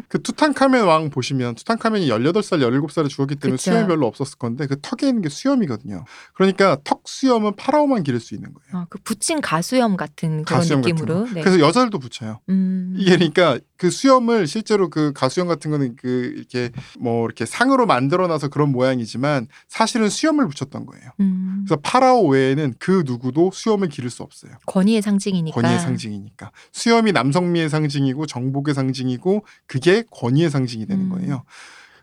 그 0.08 0.22
투탕카멘 0.22 0.84
왕 0.84 1.10
보시면 1.10 1.56
투탕카멘이 1.56 2.08
18살, 2.08 2.62
17살에 2.62 3.10
죽었기 3.10 3.36
때문에 3.36 3.58
그쵸. 3.58 3.72
수염이 3.72 3.88
별로 3.88 4.08
없었을 4.08 4.38
건데 4.38 4.68
그 4.68 4.80
턱에 4.82 5.08
있는 5.08 5.22
게 5.22 5.30
수염이거든요. 5.30 6.06
그러니까 6.34 6.78
턱 6.84 7.02
수염은 7.06 7.56
파라오만 7.56 8.04
기를 8.04 8.20
수 8.20 8.36
있는 8.36 8.54
거예요. 8.54 8.84
어, 8.84 8.88
그 8.90 9.00
붙인 9.00 9.42
가수염 9.42 9.98
같은 9.98 10.44
그런 10.44 10.60
가수염 10.60 10.82
같은 10.82 10.96
느낌으로. 10.96 11.26
거. 11.26 11.34
네. 11.34 11.42
그래서 11.42 11.60
여자들도 11.60 11.98
붙여요. 12.00 12.40
음. 12.50 12.94
이게 12.98 13.16
그러니까 13.16 13.60
그 13.78 13.90
수염을 13.90 14.48
실제로 14.48 14.90
그 14.90 15.14
가수염 15.14 15.48
같은 15.48 15.72
거는 15.72 15.96
그 15.96 16.34
이렇게 16.36 16.72
뭐 17.00 17.26
이렇게 17.26 17.46
상으로 17.46 17.86
만들어놔서 17.86 18.50
그런 18.50 18.72
모양이지만 18.72 19.48
사실은 19.68 20.10
수염을 20.10 20.48
붙였던 20.48 20.86
거예요. 20.86 21.12
음. 21.20 21.64
그래서 21.66 21.80
파라오 21.82 22.28
외에는 22.30 22.76
그 22.80 23.04
누구도 23.06 23.52
수염을 23.54 23.90
기를 23.90 24.10
수 24.10 24.24
없어요. 24.24 24.52
권위의 24.66 25.02
상징이니까. 25.02 25.60
권위의 25.60 25.80
상징이니까. 25.80 26.52
수염이 26.72 27.12
남성미의 27.12 27.70
상징이고 27.70 28.26
정복의 28.26 28.74
상징이고 28.74 29.46
그게 29.66 29.87
권위의 30.12 30.50
상징이 30.50 30.86
되는 30.86 31.06
음. 31.06 31.10
거예요. 31.10 31.44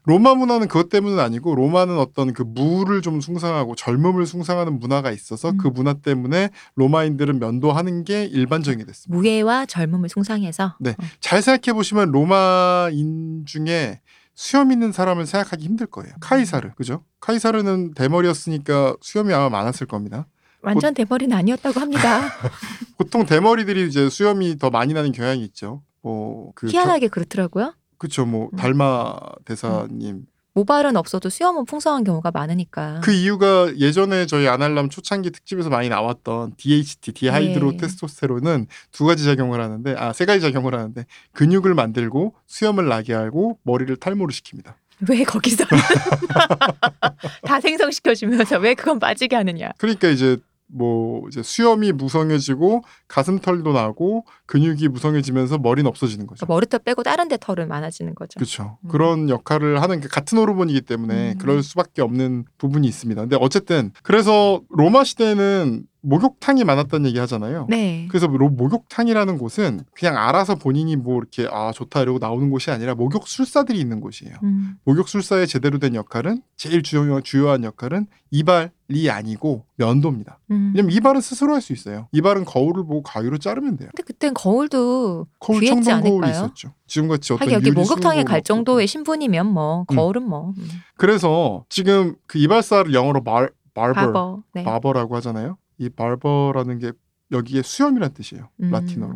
로마 0.06 0.34
문화는 0.34 0.68
그것 0.68 0.90
때문은 0.90 1.18
아니고 1.18 1.54
로마는 1.54 1.98
어떤 1.98 2.34
그 2.34 2.42
무를 2.42 3.00
좀 3.00 3.20
숭상하고 3.22 3.74
젊음을 3.74 4.26
숭상하는 4.26 4.78
문화가 4.78 5.10
있어서 5.10 5.50
음. 5.50 5.56
그 5.56 5.68
문화 5.68 5.94
때문에 5.94 6.50
로마인들은 6.74 7.38
면도하는 7.38 8.04
게 8.04 8.24
일반적이 8.24 8.84
됐습니다. 8.84 9.16
무예와 9.18 9.64
젊음을 9.66 10.10
숭상해서. 10.10 10.76
네. 10.78 10.90
어. 10.90 11.04
잘 11.20 11.40
생각해 11.40 11.74
보시면 11.74 12.10
로마인 12.10 13.44
중에 13.46 14.00
수염 14.34 14.72
있는 14.72 14.92
사람을 14.92 15.26
생각하기 15.26 15.64
힘들 15.64 15.86
거예요. 15.86 16.12
카이사르, 16.20 16.72
그죠? 16.74 17.04
카이사르는 17.20 17.94
대머리였으니까 17.94 18.96
수염이 19.00 19.32
아마 19.32 19.48
많았을 19.48 19.86
겁니다. 19.86 20.26
완전 20.60 20.92
대머리는 20.94 21.36
아니었다고 21.36 21.78
합니다. 21.78 22.30
보통 22.98 23.26
대머리들이 23.26 23.86
이제 23.86 24.08
수염이 24.08 24.58
더 24.58 24.70
많이 24.70 24.92
나는 24.92 25.12
경향이 25.12 25.42
있죠. 25.44 25.82
뭐그 26.04 26.68
희한하게 26.68 27.08
그렇더라고요. 27.08 27.74
그쵸 27.98 28.24
뭐 28.26 28.50
음. 28.52 28.56
달마 28.56 29.16
대사님 29.44 30.26
모발은 30.56 30.96
없어도 30.96 31.30
수염은 31.30 31.64
풍성한 31.64 32.04
경우가 32.04 32.30
많으니까. 32.30 33.00
그 33.02 33.10
이유가 33.10 33.72
예전에 33.76 34.26
저희 34.26 34.46
아날람 34.46 34.88
초창기 34.88 35.30
특집에서 35.30 35.68
많이 35.68 35.88
나왔던 35.88 36.52
DHT 36.56 37.12
디하이드로 37.12 37.72
네. 37.72 37.76
테스토스테론은 37.78 38.68
두 38.92 39.04
가지 39.04 39.24
작용을 39.24 39.60
하는데 39.60 39.94
아 39.98 40.12
세 40.12 40.24
가지 40.26 40.40
작용을 40.42 40.74
하는데 40.74 41.06
근육을 41.32 41.74
만들고 41.74 42.34
수염을 42.46 42.86
나게 42.88 43.14
하고 43.14 43.58
머리를 43.64 43.96
탈모를 43.96 44.32
시킵니다. 44.32 44.74
왜 45.08 45.24
거기서 45.24 45.64
다 47.42 47.60
생성시켜주면서 47.60 48.58
왜 48.58 48.74
그건 48.74 49.00
빠지게 49.00 49.34
하느냐. 49.34 49.72
그러니까 49.78 50.08
이제 50.08 50.36
뭐 50.66 51.26
이제 51.28 51.42
수염이 51.42 51.92
무성해지고 51.92 52.82
가슴털도 53.08 53.72
나고 53.72 54.24
근육이 54.46 54.88
무성해지면서 54.88 55.58
머리는 55.58 55.88
없어지는 55.88 56.26
거죠. 56.26 56.46
그러니까 56.46 56.54
머리털 56.54 56.80
빼고 56.80 57.02
다른 57.02 57.28
데 57.28 57.36
털은 57.40 57.68
많아지는 57.68 58.14
거죠. 58.14 58.38
그렇죠. 58.38 58.78
음. 58.84 58.88
그런 58.88 59.28
역할을 59.28 59.82
하는 59.82 60.00
게 60.00 60.08
같은 60.08 60.38
호르몬이기 60.38 60.82
때문에 60.82 61.32
음. 61.32 61.38
그럴 61.38 61.62
수밖에 61.62 62.02
없는 62.02 62.44
부분이 62.58 62.86
있습니다. 62.88 63.20
근데 63.20 63.36
어쨌든 63.40 63.92
그래서 64.02 64.62
로마 64.70 65.04
시대는 65.04 65.84
목욕탕이 66.04 66.64
많았다는 66.64 67.06
얘기 67.08 67.18
하잖아요. 67.18 67.66
네. 67.68 68.06
그래서 68.10 68.26
로- 68.26 68.50
목욕탕이라는 68.50 69.38
곳은 69.38 69.80
그냥 69.94 70.16
알아서 70.18 70.54
본인이 70.56 70.96
뭐 70.96 71.16
이렇게 71.18 71.48
아 71.50 71.72
좋다 71.72 72.02
이러고 72.02 72.18
나오는 72.18 72.50
곳이 72.50 72.70
아니라 72.70 72.94
목욕술사들이 72.94 73.78
있는 73.80 74.00
곳이에요. 74.00 74.34
음. 74.42 74.76
목욕술사의 74.84 75.46
제대로 75.48 75.78
된 75.78 75.94
역할은 75.94 76.42
제일 76.56 76.82
주요, 76.82 77.20
주요한 77.22 77.64
역할은 77.64 78.06
이발이 78.30 79.10
아니고 79.10 79.64
면도입니다. 79.76 80.40
음. 80.50 80.72
왜냐면 80.74 80.92
이발은 80.94 81.20
스스로 81.20 81.54
할 81.54 81.60
수 81.60 81.72
있어요. 81.72 82.08
이발은 82.12 82.44
거울을 82.44 82.82
보고 82.84 83.02
가위로 83.02 83.38
자르면 83.38 83.76
돼요. 83.78 83.88
근데 83.94 84.02
그땐 84.02 84.34
거울도 84.34 85.26
거울 85.40 85.60
귀했지 85.60 85.90
않을까요? 85.90 86.30
있었죠. 86.30 86.74
지금같이 86.86 87.32
어떤 87.32 87.48
하긴 87.48 87.54
여기 87.54 87.70
목욕탕에 87.70 88.24
갈. 88.24 88.42
정도의 88.42 88.86
신분이면 88.86 89.46
뭐 89.46 89.86
음. 89.90 89.96
거울은 89.96 90.28
뭐 90.28 90.52
음. 90.58 90.68
그래서 90.96 91.64
지금 91.70 92.14
그 92.26 92.38
이발사를 92.38 92.92
영어로 92.92 93.22
말 93.22 93.50
바버 93.72 93.92
바버. 93.94 94.42
네. 94.54 94.62
바버라고 94.64 95.16
하잖아요. 95.16 95.56
이 95.78 95.88
바버라는 95.88 96.78
게 96.78 96.92
여기에 97.32 97.62
수염이란 97.62 98.14
뜻이에요. 98.14 98.48
음. 98.62 98.70
라틴어로. 98.70 99.14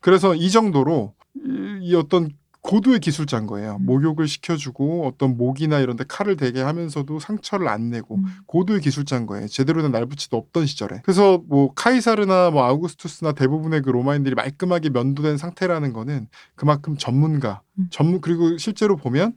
그래서 0.00 0.34
이 0.34 0.50
정도로 0.50 1.14
이, 1.34 1.78
이 1.82 1.94
어떤 1.94 2.30
고도의 2.66 2.98
기술자인 2.98 3.46
거예요. 3.46 3.76
음. 3.78 3.86
목욕을 3.86 4.26
시켜주고 4.26 5.06
어떤 5.06 5.36
목이나 5.36 5.78
이런 5.78 5.96
데 5.96 6.04
칼을 6.06 6.36
대게 6.36 6.60
하면서도 6.60 7.20
상처를 7.20 7.68
안 7.68 7.90
내고 7.90 8.16
음. 8.16 8.24
고도의 8.46 8.80
기술자인 8.80 9.26
거예요. 9.26 9.46
제대로 9.46 9.82
된 9.82 9.92
날붙이도 9.92 10.36
없던 10.36 10.66
시절에. 10.66 11.00
그래서 11.04 11.40
뭐 11.46 11.72
카이사르나 11.74 12.50
뭐 12.50 12.64
아우구스투스나 12.64 13.32
대부분의 13.32 13.82
그 13.82 13.90
로마인들이 13.90 14.34
말끔하게 14.34 14.90
면도된 14.90 15.36
상태라는 15.36 15.92
거는 15.92 16.26
그만큼 16.56 16.96
전문가, 16.96 17.62
음. 17.78 17.86
전문 17.90 18.20
그리고 18.20 18.58
실제로 18.58 18.96
보면 18.96 19.36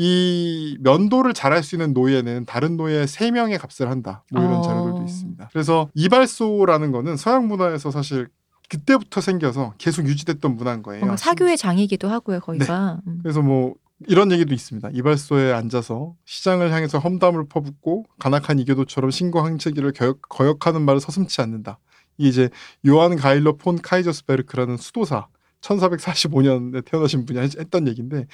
이 0.00 0.78
면도를 0.80 1.34
잘할 1.34 1.64
수 1.64 1.74
있는 1.74 1.92
노예는 1.92 2.44
다른 2.44 2.76
노예 2.76 3.04
세명의 3.04 3.58
값을 3.58 3.90
한다. 3.90 4.22
뭐 4.30 4.40
이런 4.40 4.58
어. 4.58 4.62
자료들도 4.62 5.02
있습니다. 5.02 5.48
그래서 5.52 5.90
이발소라는 5.94 6.92
거는 6.92 7.16
서양 7.16 7.48
문화에서 7.48 7.90
사실 7.90 8.28
그때부터 8.68 9.20
생겨서 9.20 9.74
계속 9.76 10.06
유지됐던 10.06 10.54
문화인 10.54 10.84
거예요. 10.84 11.00
뭔가 11.00 11.16
사교의 11.16 11.56
장이기도 11.56 12.08
하고요, 12.08 12.38
거기가. 12.38 13.00
음. 13.08 13.18
그래서 13.24 13.42
뭐 13.42 13.74
이런 14.06 14.30
얘기도 14.30 14.54
있습니다. 14.54 14.90
이발소에 14.92 15.52
앉아서 15.52 16.14
시장을 16.26 16.72
향해서 16.72 17.00
험담을 17.00 17.48
퍼붓고 17.48 18.04
간악한 18.20 18.60
이교도처럼 18.60 19.10
신고 19.10 19.40
항체기를 19.40 19.94
거역, 19.94 20.20
거역하는 20.28 20.82
말을 20.82 21.00
서슴지 21.00 21.40
않는다. 21.40 21.80
이게 22.18 22.28
이제 22.28 22.50
요한 22.86 23.16
가일러 23.16 23.56
폰 23.56 23.82
카이저스베르크라는 23.82 24.76
수도사 24.76 25.26
1445년에 25.62 26.84
태어나신 26.84 27.24
분이 27.26 27.38
했- 27.38 27.58
했던 27.58 27.88
얘기인데 27.88 28.26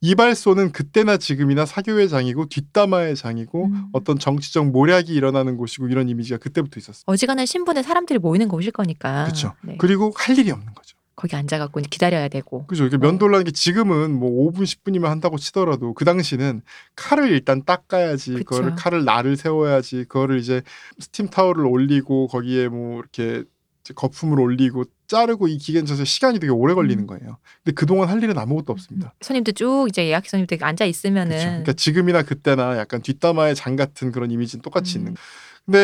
이발소는 0.00 0.72
그때나 0.72 1.16
지금이나 1.16 1.66
사교의 1.66 2.08
장이고 2.08 2.46
뒷담화의 2.46 3.16
장이고 3.16 3.66
음. 3.66 3.86
어떤 3.92 4.18
정치적 4.18 4.70
모략이 4.70 5.12
일어나는 5.12 5.56
곳이고 5.56 5.88
이런 5.88 6.08
이미지가 6.08 6.38
그때부터 6.38 6.78
있었어요. 6.80 7.02
어지간한 7.06 7.46
신분에 7.46 7.82
사람들이 7.82 8.18
모이는 8.18 8.48
곳일 8.48 8.72
거니까. 8.72 9.24
그렇죠. 9.24 9.54
네. 9.62 9.76
그리고 9.78 10.12
할 10.16 10.38
일이 10.38 10.50
없는 10.50 10.74
거죠. 10.74 10.96
거기 11.14 11.36
앉아갖고 11.36 11.80
기다려야 11.90 12.28
되고. 12.28 12.66
그죠. 12.66 12.86
이게 12.86 12.96
면도라는 12.96 13.44
게 13.44 13.50
지금은 13.52 14.12
뭐 14.18 14.50
5분 14.50 14.62
10분이면 14.62 15.04
한다고 15.04 15.36
치더라도 15.38 15.92
그 15.94 16.04
당시는 16.04 16.62
칼을 16.96 17.30
일단 17.30 17.62
닦아야지 17.64 18.32
그쵸. 18.32 18.44
그거를 18.44 18.74
칼을 18.76 19.04
날을 19.04 19.36
세워야지 19.36 20.06
그거를 20.08 20.38
이제 20.38 20.62
스팀 20.98 21.28
타월을 21.28 21.66
올리고 21.66 22.28
거기에 22.28 22.68
뭐 22.68 22.98
이렇게 22.98 23.44
거품을 23.94 24.40
올리고 24.40 24.84
자르고 25.12 25.46
이 25.48 25.58
기계는 25.58 25.86
서 25.94 26.04
시간이 26.04 26.40
되게 26.40 26.50
오래 26.50 26.74
걸리는 26.74 27.04
음. 27.04 27.06
거예요. 27.06 27.38
근데 27.62 27.74
그동안 27.74 28.08
할 28.08 28.22
일은 28.22 28.36
아무것도 28.38 28.72
없습니다. 28.72 29.14
손님들 29.20 29.52
쭉 29.54 29.86
이제 29.88 30.06
예약 30.06 30.26
손님들 30.26 30.58
앉아 30.62 30.84
있으면은 30.86 31.30
그렇죠. 31.30 31.46
그러니까 31.48 31.72
지금이나 31.74 32.22
그때나 32.22 32.78
약간 32.78 33.02
뒷담화의 33.02 33.54
장 33.54 33.76
같은 33.76 34.10
그런 34.12 34.30
이미지는 34.30 34.62
똑같이 34.62 34.96
음. 34.96 35.00
있는. 35.00 35.14
거예요. 35.14 35.26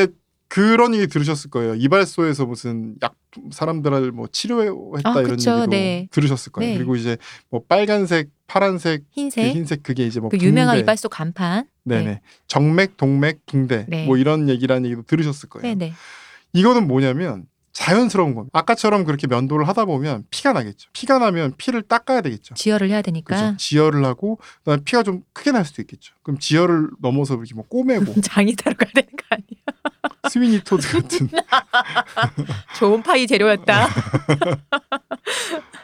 근데 0.06 0.12
그런 0.50 0.94
얘기 0.94 1.06
들으셨을 1.06 1.50
거예요. 1.50 1.74
이발소에서 1.74 2.46
무슨 2.46 2.94
약 3.02 3.14
사람들을 3.52 4.12
뭐 4.12 4.28
치료했다 4.32 5.02
아, 5.04 5.20
이런 5.20 5.36
그쵸. 5.36 5.50
얘기도 5.50 5.70
네. 5.70 6.08
들으셨을 6.10 6.52
거예요. 6.52 6.72
네. 6.72 6.78
그리고 6.78 6.96
이제 6.96 7.18
뭐 7.50 7.60
빨간색, 7.68 8.30
파란색, 8.46 9.00
그 9.02 9.06
흰색 9.10 9.54
흰색 9.54 9.82
그게 9.82 10.06
이제 10.06 10.20
뭐 10.20 10.30
그 10.30 10.38
유명한 10.38 10.76
붕대. 10.76 10.82
이발소 10.84 11.10
간판. 11.10 11.66
네네 11.84 12.20
정맥, 12.46 12.96
동맥, 12.96 13.44
붕대 13.44 13.84
네. 13.88 14.06
뭐 14.06 14.16
이런 14.16 14.48
얘기라는 14.48 14.86
얘기도 14.86 15.02
들으셨을 15.02 15.50
거예요. 15.50 15.68
네네. 15.76 15.92
이거는 16.54 16.86
뭐냐면 16.88 17.44
자연스러운 17.78 18.34
겁니다. 18.34 18.58
아까처럼 18.58 19.04
그렇게 19.04 19.28
면도를 19.28 19.68
하다 19.68 19.84
보면 19.84 20.24
피가 20.30 20.52
나겠죠. 20.52 20.90
피가 20.92 21.20
나면 21.20 21.54
피를 21.58 21.82
닦아야 21.82 22.22
되겠죠. 22.22 22.54
지혈을 22.54 22.90
해야 22.90 23.02
되니까 23.02 23.36
그렇죠. 23.36 23.56
지혈을 23.56 24.04
하고 24.04 24.40
그다음에 24.64 24.82
피가 24.82 25.04
좀 25.04 25.22
크게 25.32 25.52
날 25.52 25.64
수도 25.64 25.80
있겠죠. 25.82 26.12
그럼 26.24 26.40
지혈을 26.40 26.88
넘어서 27.00 27.34
이렇게 27.34 27.54
뭐 27.54 27.64
꼬매고 27.68 28.14
장이 28.20 28.56
따라가야 28.56 28.90
되는 28.92 29.08
거 29.10 29.24
아니야? 29.30 29.62
스위니 30.28 30.60
토드 30.64 30.88
같은. 30.90 31.28
좋은 32.76 33.00
파이 33.00 33.28
재료였다. 33.28 33.88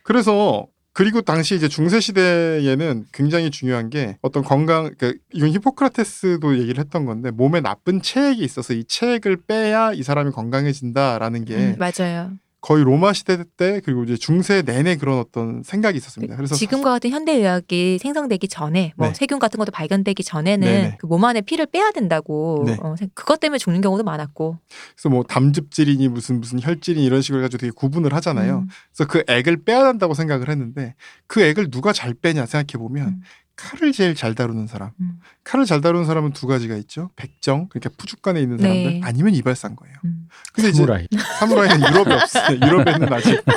그래서 0.02 0.66
그리고 0.94 1.22
당시 1.22 1.56
이제 1.56 1.68
중세 1.68 1.98
시대에는 1.98 3.06
굉장히 3.12 3.50
중요한 3.50 3.90
게 3.90 4.16
어떤 4.22 4.44
건강 4.44 4.90
그러니까 4.96 5.20
이건 5.32 5.50
히포크라테스도 5.50 6.56
얘기를 6.58 6.78
했던 6.78 7.04
건데 7.04 7.32
몸에 7.32 7.60
나쁜 7.60 8.00
체액이 8.00 8.42
있어서 8.42 8.72
이 8.74 8.84
체액을 8.84 9.42
빼야 9.48 9.92
이 9.92 10.04
사람이 10.04 10.30
건강해진다라는 10.30 11.44
게 11.44 11.56
음, 11.56 11.76
맞아요. 11.78 12.30
거의 12.64 12.82
로마 12.82 13.12
시대 13.12 13.44
때 13.58 13.82
그리고 13.84 14.04
이제 14.04 14.16
중세 14.16 14.62
내내 14.62 14.96
그런 14.96 15.18
어떤 15.18 15.62
생각이 15.62 15.98
있었습니다. 15.98 16.34
그래서 16.34 16.54
지금과 16.54 16.92
같은 16.92 17.10
현대 17.10 17.32
의학이 17.32 17.98
생성되기 17.98 18.48
전에 18.48 18.94
뭐 18.96 19.08
네. 19.08 19.14
세균 19.14 19.38
같은 19.38 19.58
것도 19.58 19.70
발견되기 19.70 20.24
전에는. 20.24 20.96
그 20.98 21.06
몸 21.06 21.22
안에 21.26 21.42
피를 21.42 21.66
빼야 21.66 21.90
된다고 21.90 22.62
네. 22.66 22.78
어, 22.80 22.96
생- 22.98 23.10
그것 23.12 23.38
때문에 23.38 23.58
죽는 23.58 23.82
경우도 23.82 24.02
많았고 24.02 24.56
그래서 24.96 25.08
뭐 25.10 25.24
담즙질이니 25.24 26.08
무슨 26.08 26.40
무슨 26.40 26.58
혈질이 26.62 27.04
이런 27.04 27.20
식으로 27.20 27.40
해가지고 27.42 27.60
되게 27.60 27.70
구분을 27.70 28.14
하잖아요. 28.14 28.60
음, 28.60 28.68
그래서 28.96 29.08
그 29.10 29.22
액을 29.30 29.64
빼야 29.64 29.84
한다고 29.84 30.14
생각을 30.14 30.48
했는데 30.48 30.94
그 31.26 31.42
액을 31.42 31.70
누가 31.70 31.92
잘 31.92 32.14
빼냐 32.14 32.46
생각해 32.46 32.78
보면 32.82 33.08
음. 33.08 33.20
칼을 33.56 33.92
제일 33.92 34.14
잘 34.14 34.34
다루는 34.34 34.66
사람. 34.66 34.90
음. 35.00 35.20
칼을 35.44 35.64
잘 35.64 35.80
다루는 35.80 36.06
사람은 36.06 36.32
두 36.32 36.46
가지가 36.46 36.76
있죠. 36.76 37.10
백정 37.16 37.68
그러니까 37.68 37.90
푸죽간에 37.96 38.40
있는 38.40 38.58
사람들 38.58 38.84
네. 38.84 39.00
아니면 39.04 39.34
이발사인 39.34 39.76
거예요. 39.76 39.94
음. 40.04 40.28
근데 40.52 40.70
이제 40.70 40.78
사무라이. 40.78 41.06
사무라이는 41.38 41.80
유럽에 41.88 42.14
없어요. 42.14 42.58
유럽에는 42.66 43.12
아직. 43.12 43.44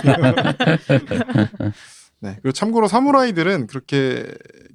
네. 2.19 2.37
그리고 2.41 2.51
참고로 2.51 2.87
사무라이들은 2.87 3.67
그렇게 3.67 4.25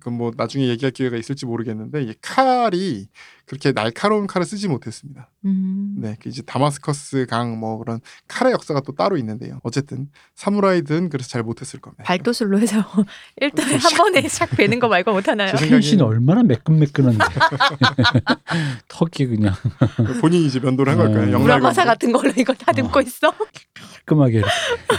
그건 0.03 0.15
뭐 0.19 0.33
나중에 0.37 0.67
얘기할 0.67 0.91
기회가 0.91 1.17
있을지 1.17 1.47
모르겠는데 1.47 2.03
이 2.03 2.15
칼이 2.21 3.07
그렇게 3.47 3.71
날카로운 3.73 4.27
칼을 4.27 4.45
쓰지 4.45 4.67
못했습니다. 4.67 5.31
음. 5.45 5.95
네, 5.99 6.17
그 6.21 6.29
이제 6.29 6.43
다마스커스 6.43 7.27
강 7.29 7.53
뭐 7.53 7.79
그런 7.79 8.01
칼의 8.27 8.53
역사가 8.53 8.81
또 8.81 8.95
따로 8.97 9.17
있는데요. 9.19 9.61
어쨌든 9.63 10.09
사무라이든 10.35 11.09
그래서 11.09 11.29
잘 11.29 11.45
못했을 11.45 11.79
겁니다. 11.81 12.03
발도술로 12.05 12.59
해서 12.59 12.83
일단 13.41 13.67
한 13.71 13.79
번에 13.97 14.23
샥 14.23 14.57
베는 14.57 14.81
거 14.81 14.89
말고 14.89 15.13
못 15.13 15.29
하나요? 15.29 15.53
생각에는- 15.53 16.05
얼마나 16.05 16.43
매끈매끈한데. 16.43 17.25
턱이 18.89 19.29
그냥 19.29 19.55
본인이 20.21 20.47
이제 20.47 20.59
면도를 20.61 20.91
한 20.93 20.99
걸까요? 20.99 21.19
음. 21.25 21.33
영락으로. 21.33 21.45
우라마사 21.45 21.85
같은 21.85 22.11
걸로 22.13 22.33
이거 22.37 22.53
다듬고 22.55 23.01
있어? 23.03 23.33
깔끔하게. 24.07 24.43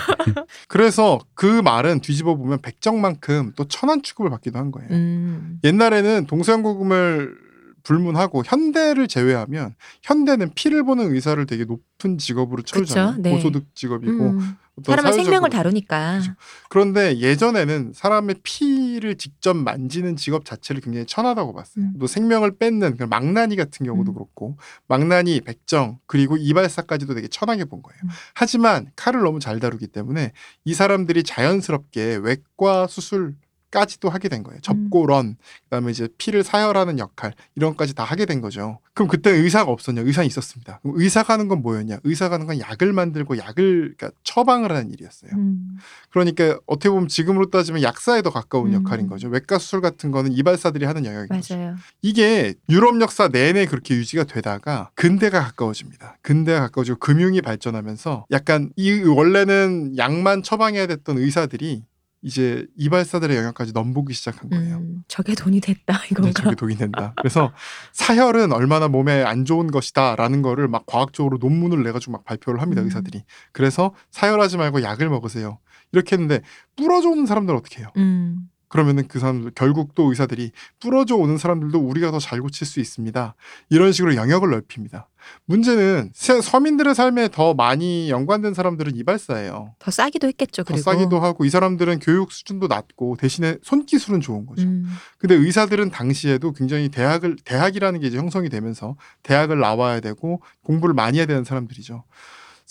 그래서 0.69 1.19
그 1.33 1.61
말은 1.61 1.99
뒤집어 2.01 2.35
보면 2.35 2.61
백정만큼 2.61 3.53
또 3.55 3.65
천한 3.67 4.01
취급을 4.01 4.29
받기도 4.29 4.59
한 4.59 4.71
거예요. 4.71 4.89
음. 4.93 5.59
옛날에는 5.63 6.25
동서양고금을 6.27 7.43
불문하고 7.83 8.43
현대를 8.45 9.07
제외하면 9.07 9.75
현대는 10.01 10.51
피를 10.55 10.83
보는 10.83 11.13
의사를 11.13 11.45
되게 11.45 11.65
높은 11.65 12.17
직업으로. 12.17 12.63
그쵸, 12.63 13.13
네. 13.17 13.31
고소득 13.31 13.75
직업이고 13.75 14.29
음. 14.29 14.55
사람의 14.85 15.13
생명을. 15.13 15.49
다루니까. 15.49 16.17
그죠. 16.17 16.31
그런데 16.69 17.19
예전에는 17.19 17.91
사람의 17.93 18.37
피를 18.41 19.15
직접 19.15 19.55
만지는 19.55 20.15
직업 20.15 20.45
자체를 20.45 20.81
굉장히 20.81 21.05
천하다고 21.05 21.53
봤어요. 21.53 21.85
음. 21.85 21.93
또 21.99 22.07
생명을 22.07 22.57
뺏는 22.57 22.97
그 22.97 23.03
망나니 23.03 23.55
같은 23.55 23.85
경우도 23.85 24.11
음. 24.11 24.15
그렇고 24.15 24.57
망나니, 24.87 25.41
백정 25.41 25.99
그리고 26.07 26.37
이발사까지도 26.37 27.13
되게 27.13 27.27
천하게 27.27 27.65
본 27.65 27.83
거예요. 27.83 27.99
음. 28.03 28.09
하지만 28.33 28.87
칼을 28.95 29.21
너무 29.21 29.39
잘 29.39 29.59
다루기 29.59 29.87
때문에 29.87 30.31
이 30.65 30.73
사람들이 30.73 31.23
자연스럽게 31.23 32.21
외과 32.23 32.87
수술 32.87 33.35
까지도 33.73 34.09
하게 34.09 34.29
된 34.29 34.41
음. 34.41 34.43
거예요. 34.43 34.61
접고런, 34.61 35.35
그다음에 35.63 35.89
이제 35.89 36.07
피를 36.19 36.43
사혈하는 36.43 36.99
역할 36.99 37.33
이런 37.55 37.71
것까지 37.71 37.95
다 37.95 38.03
하게 38.03 38.27
된 38.27 38.39
거죠. 38.39 38.79
그럼 38.93 39.07
그때 39.07 39.31
의사가 39.31 39.71
없었냐? 39.71 40.01
의사는 40.01 40.27
있었습니다. 40.27 40.79
그럼 40.83 40.99
의사가 40.99 41.33
하는 41.33 41.47
건 41.47 41.63
뭐였냐? 41.63 41.97
의사가 42.03 42.35
하는 42.35 42.45
건 42.45 42.59
약을 42.59 42.93
만들고 42.93 43.39
약을 43.39 43.95
그러니까 43.97 44.11
처방을 44.23 44.71
하는 44.71 44.91
일이었어요. 44.91 45.31
음. 45.33 45.77
그러니까 46.11 46.59
어떻게 46.67 46.91
보면 46.91 47.07
지금으로 47.07 47.49
따지면 47.49 47.81
약사에 47.81 48.21
더 48.21 48.29
가까운 48.29 48.67
음. 48.67 48.73
역할인 48.73 49.07
거죠. 49.07 49.27
외과 49.27 49.57
수술 49.57 49.81
같은 49.81 50.11
거는 50.11 50.33
이발사들이 50.33 50.85
하는 50.85 51.05
영역인. 51.05 51.29
맞아요. 51.29 51.75
이게 52.03 52.53
유럽 52.69 53.01
역사 53.01 53.27
내내 53.27 53.65
그렇게 53.65 53.95
유지가 53.95 54.23
되다가 54.25 54.91
근대가 54.93 55.41
가까워집니다. 55.41 56.19
근대가 56.21 56.59
가까워지고 56.59 56.99
금융이 56.99 57.41
발전하면서 57.41 58.27
약간 58.29 58.69
이 58.75 58.91
원래는 59.01 59.97
약만 59.97 60.43
처방해야 60.43 60.85
됐던 60.85 61.17
의사들이 61.17 61.83
이제 62.23 62.65
이발사들의 62.77 63.35
영역까지 63.35 63.73
넘보기 63.73 64.13
시작한 64.13 64.49
거예요. 64.49 64.77
음. 64.77 65.03
저게 65.09 65.35
돈이 65.35 65.59
됐다 65.59 65.97
이제 66.05 66.07
이건가? 66.11 66.41
저게 66.41 66.55
독이 66.55 66.75
된다. 66.75 67.13
그래서 67.17 67.51
사혈은 67.91 68.53
얼마나 68.53 68.87
몸에 68.87 69.23
안 69.23 69.43
좋은 69.43 69.67
것이다라는 69.67 70.41
거를 70.41 70.69
막 70.69 70.85
과학적으로 70.85 71.37
논문을 71.37 71.83
내가지고 71.83 72.13
막 72.13 72.23
발표를 72.23 72.61
합니다 72.61 72.81
음. 72.81 72.85
의사들이. 72.85 73.23
그래서 73.51 73.93
사혈하지 74.11 74.57
말고 74.57 74.81
약을 74.81 75.09
먹으세요. 75.09 75.59
이렇게 75.91 76.15
했는데 76.15 76.41
부러져 76.77 77.09
오는 77.09 77.25
사람들은 77.25 77.59
어떻게 77.59 77.81
해요? 77.81 77.89
음. 77.97 78.49
그러면은 78.73 79.07
그 79.07 79.19
사람들 79.19 79.51
결국 79.53 79.93
또 79.93 80.09
의사들이 80.09 80.51
부러져 80.79 81.15
오는 81.15 81.37
사람들도 81.37 81.77
우리가 81.77 82.09
더 82.09 82.17
잘 82.17 82.41
고칠 82.41 82.65
수 82.65 82.79
있습니다. 82.79 83.35
이런 83.69 83.91
식으로 83.91 84.15
영역을 84.15 84.49
넓힙니다. 84.49 85.09
문제는 85.45 86.09
세- 86.15 86.41
서민들의 86.41 86.95
삶에 86.95 87.29
더 87.29 87.53
많이 87.53 88.09
연관된 88.09 88.55
사람들은 88.55 88.95
이발사예요. 88.95 89.75
더 89.77 89.91
싸기도 89.91 90.25
했겠죠. 90.27 90.63
더 90.63 90.73
그리고. 90.73 90.81
싸기도 90.81 91.19
하고 91.19 91.45
이 91.45 91.51
사람들은 91.51 91.99
교육 91.99 92.31
수준도 92.31 92.65
낮고 92.67 93.17
대신에 93.17 93.57
손기술은 93.61 94.21
좋은 94.21 94.47
거죠. 94.47 94.63
음. 94.63 94.87
근데 95.19 95.35
의사들은 95.35 95.91
당시에도 95.91 96.51
굉장히 96.53 96.89
대학을 96.89 97.35
대학이라는 97.45 97.99
게 97.99 98.07
이제 98.07 98.17
형성이 98.17 98.49
되면서 98.49 98.95
대학을 99.21 99.59
나와야 99.59 99.99
되고 99.99 100.41
공부를 100.63 100.95
많이 100.95 101.19
해야 101.19 101.27
되는 101.27 101.43
사람들이죠. 101.43 102.03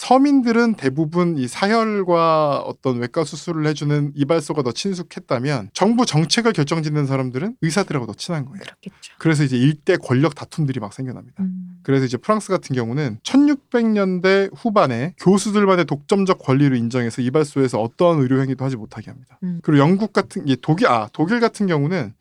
서민들은 0.03 0.75
대부분 0.75 1.39
이 1.39 1.47
사혈과 1.47 2.65
어떤 2.67 2.99
외과 2.99 3.23
수술을 3.23 3.67
해주는 3.69 4.11
이발소가 4.17 4.65
더 4.65 4.73
친숙했다면 4.73 5.71
정부 5.75 6.05
정책을 6.05 6.53
결정짓는 6.53 7.07
사람들은 7.07 7.59
의사들하고 7.63 8.07
더 8.07 8.15
친한 8.15 8.45
거예요. 8.47 8.61
그렇겠죠. 8.63 9.15
그래서 9.19 9.45
이제 9.45 9.57
일대 9.57 9.97
권력 9.97 10.35
다툼들이 10.35 10.81
막 10.81 10.93
생겨납니다. 10.93 11.45
음. 11.45 11.79
그래서 11.85 12.05
이제 12.05 12.17
프랑스 12.17 12.49
같은 12.49 12.75
경우는 12.75 13.21
1600년대 13.23 14.51
후반에 14.57 15.15
교수들만의 15.21 15.85
독점적 15.85 16.41
권리를 16.41 16.77
인정해서 16.77 17.23
이발소에서 17.23 17.81
어떠한 17.81 18.23
의료 18.23 18.43
행위도 18.43 18.65
하지 18.65 18.75
못하게 18.75 19.13
합니다. 19.13 19.39
음. 19.45 19.61
그리고 19.63 19.81
영국 19.81 20.13
같은 20.13 20.47
게 20.47 20.57
독일 20.61 20.89
아 20.89 21.09
독일 21.13 21.39
같은 21.39 21.69
경우는 21.69 22.13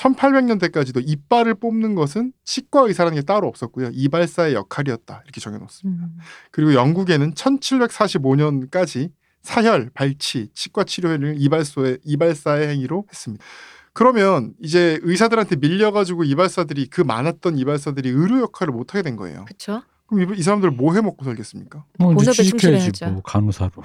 1800년대까지도 0.00 1.02
이빨을 1.04 1.54
뽑는 1.54 1.94
것은 1.94 2.32
치과 2.44 2.82
의사라는 2.82 3.16
게 3.16 3.22
따로 3.22 3.48
없었고요. 3.48 3.90
이발사의 3.92 4.54
역할이었다. 4.54 5.22
이렇게 5.24 5.40
정해 5.40 5.58
놓습니다. 5.58 6.04
음. 6.04 6.18
그리고 6.50 6.74
영국에는 6.74 7.34
1745년까지 7.34 9.10
사혈, 9.42 9.90
발치, 9.94 10.50
치과 10.54 10.84
치료를 10.84 11.36
이발소의 11.38 11.98
이발사의 12.04 12.68
행위로 12.68 13.06
했습니다. 13.10 13.44
그러면 13.92 14.54
이제 14.60 14.98
의사들한테 15.02 15.56
밀려가지고 15.56 16.24
이발사들이 16.24 16.86
그 16.86 17.00
많았던 17.00 17.58
이발사들이 17.58 18.08
의료 18.10 18.40
역할을 18.42 18.72
못 18.72 18.94
하게 18.94 19.02
된 19.02 19.16
거예요. 19.16 19.44
그렇죠. 19.46 19.82
그럼 20.10 20.34
이, 20.34 20.38
이 20.38 20.42
사람들 20.42 20.70
뭐 20.72 20.94
해 20.94 21.00
먹고 21.00 21.24
살겠습니까? 21.24 21.84
뭐 21.98 22.08
본업에 22.14 22.32
취직해야지 22.32 22.50
충실해야죠. 22.92 23.10
뭐 23.12 23.22
간호사로. 23.22 23.70
어. 23.76 23.82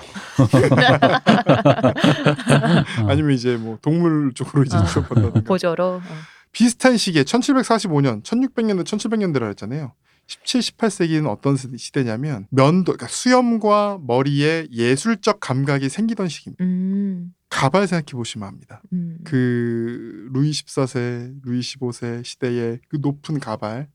아니면 3.08 3.32
이제 3.32 3.58
뭐 3.58 3.78
동물 3.82 4.34
쪽으로 4.34 4.64
이제 4.64 4.78
어. 4.78 4.84
취업한다든가. 4.86 5.42
보조로. 5.48 5.86
어. 5.86 6.02
비슷한 6.52 6.98
시기에 6.98 7.24
1745년, 7.24 8.24
1600년대, 8.24 8.84
1700년대라 8.86 9.50
했잖아요. 9.50 9.94
17, 10.28 10.62
18세기는 10.62 11.30
어떤 11.30 11.56
시- 11.58 11.68
시대냐면 11.78 12.48
면도, 12.50 12.94
그러니까 12.94 13.08
수염과 13.08 14.00
머리에 14.02 14.68
예술적 14.72 15.40
감각이 15.40 15.90
생기던 15.90 16.30
시기입니다. 16.30 16.64
음. 16.64 17.34
가발 17.50 17.88
생각해 17.88 18.06
보시면 18.18 18.48
압니다. 18.48 18.82
음. 18.92 19.20
그 19.24 20.28
루이 20.34 20.50
14세, 20.52 21.36
루이 21.44 21.60
15세 21.60 22.24
시대의 22.24 22.80
그 22.90 22.98
높은 23.02 23.40
가발, 23.40 23.88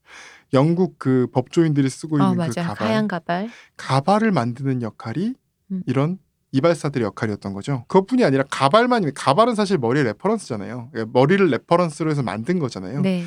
영국 0.53 0.99
그 0.99 1.27
법조인들이 1.31 1.89
쓰고 1.89 2.17
있는 2.17 2.27
어그 2.27 2.37
맞아. 2.37 2.63
가발, 2.63 2.87
하얀 2.87 3.07
가발. 3.07 3.49
가발을 3.77 4.31
만드는 4.31 4.81
역할이 4.81 5.33
음. 5.71 5.83
이런 5.85 6.17
이발사들의 6.51 7.05
역할이었던 7.05 7.53
거죠. 7.53 7.85
그것뿐이 7.87 8.25
아니라 8.25 8.43
가발만 8.49 9.13
가발은 9.13 9.55
사실 9.55 9.77
머리의 9.77 10.05
reference잖아요. 10.05 10.89
그러니까 10.91 11.17
머리를 11.17 11.49
reference로 11.49 12.11
해서 12.11 12.23
만든 12.23 12.59
거잖아요. 12.59 13.01
네. 13.01 13.23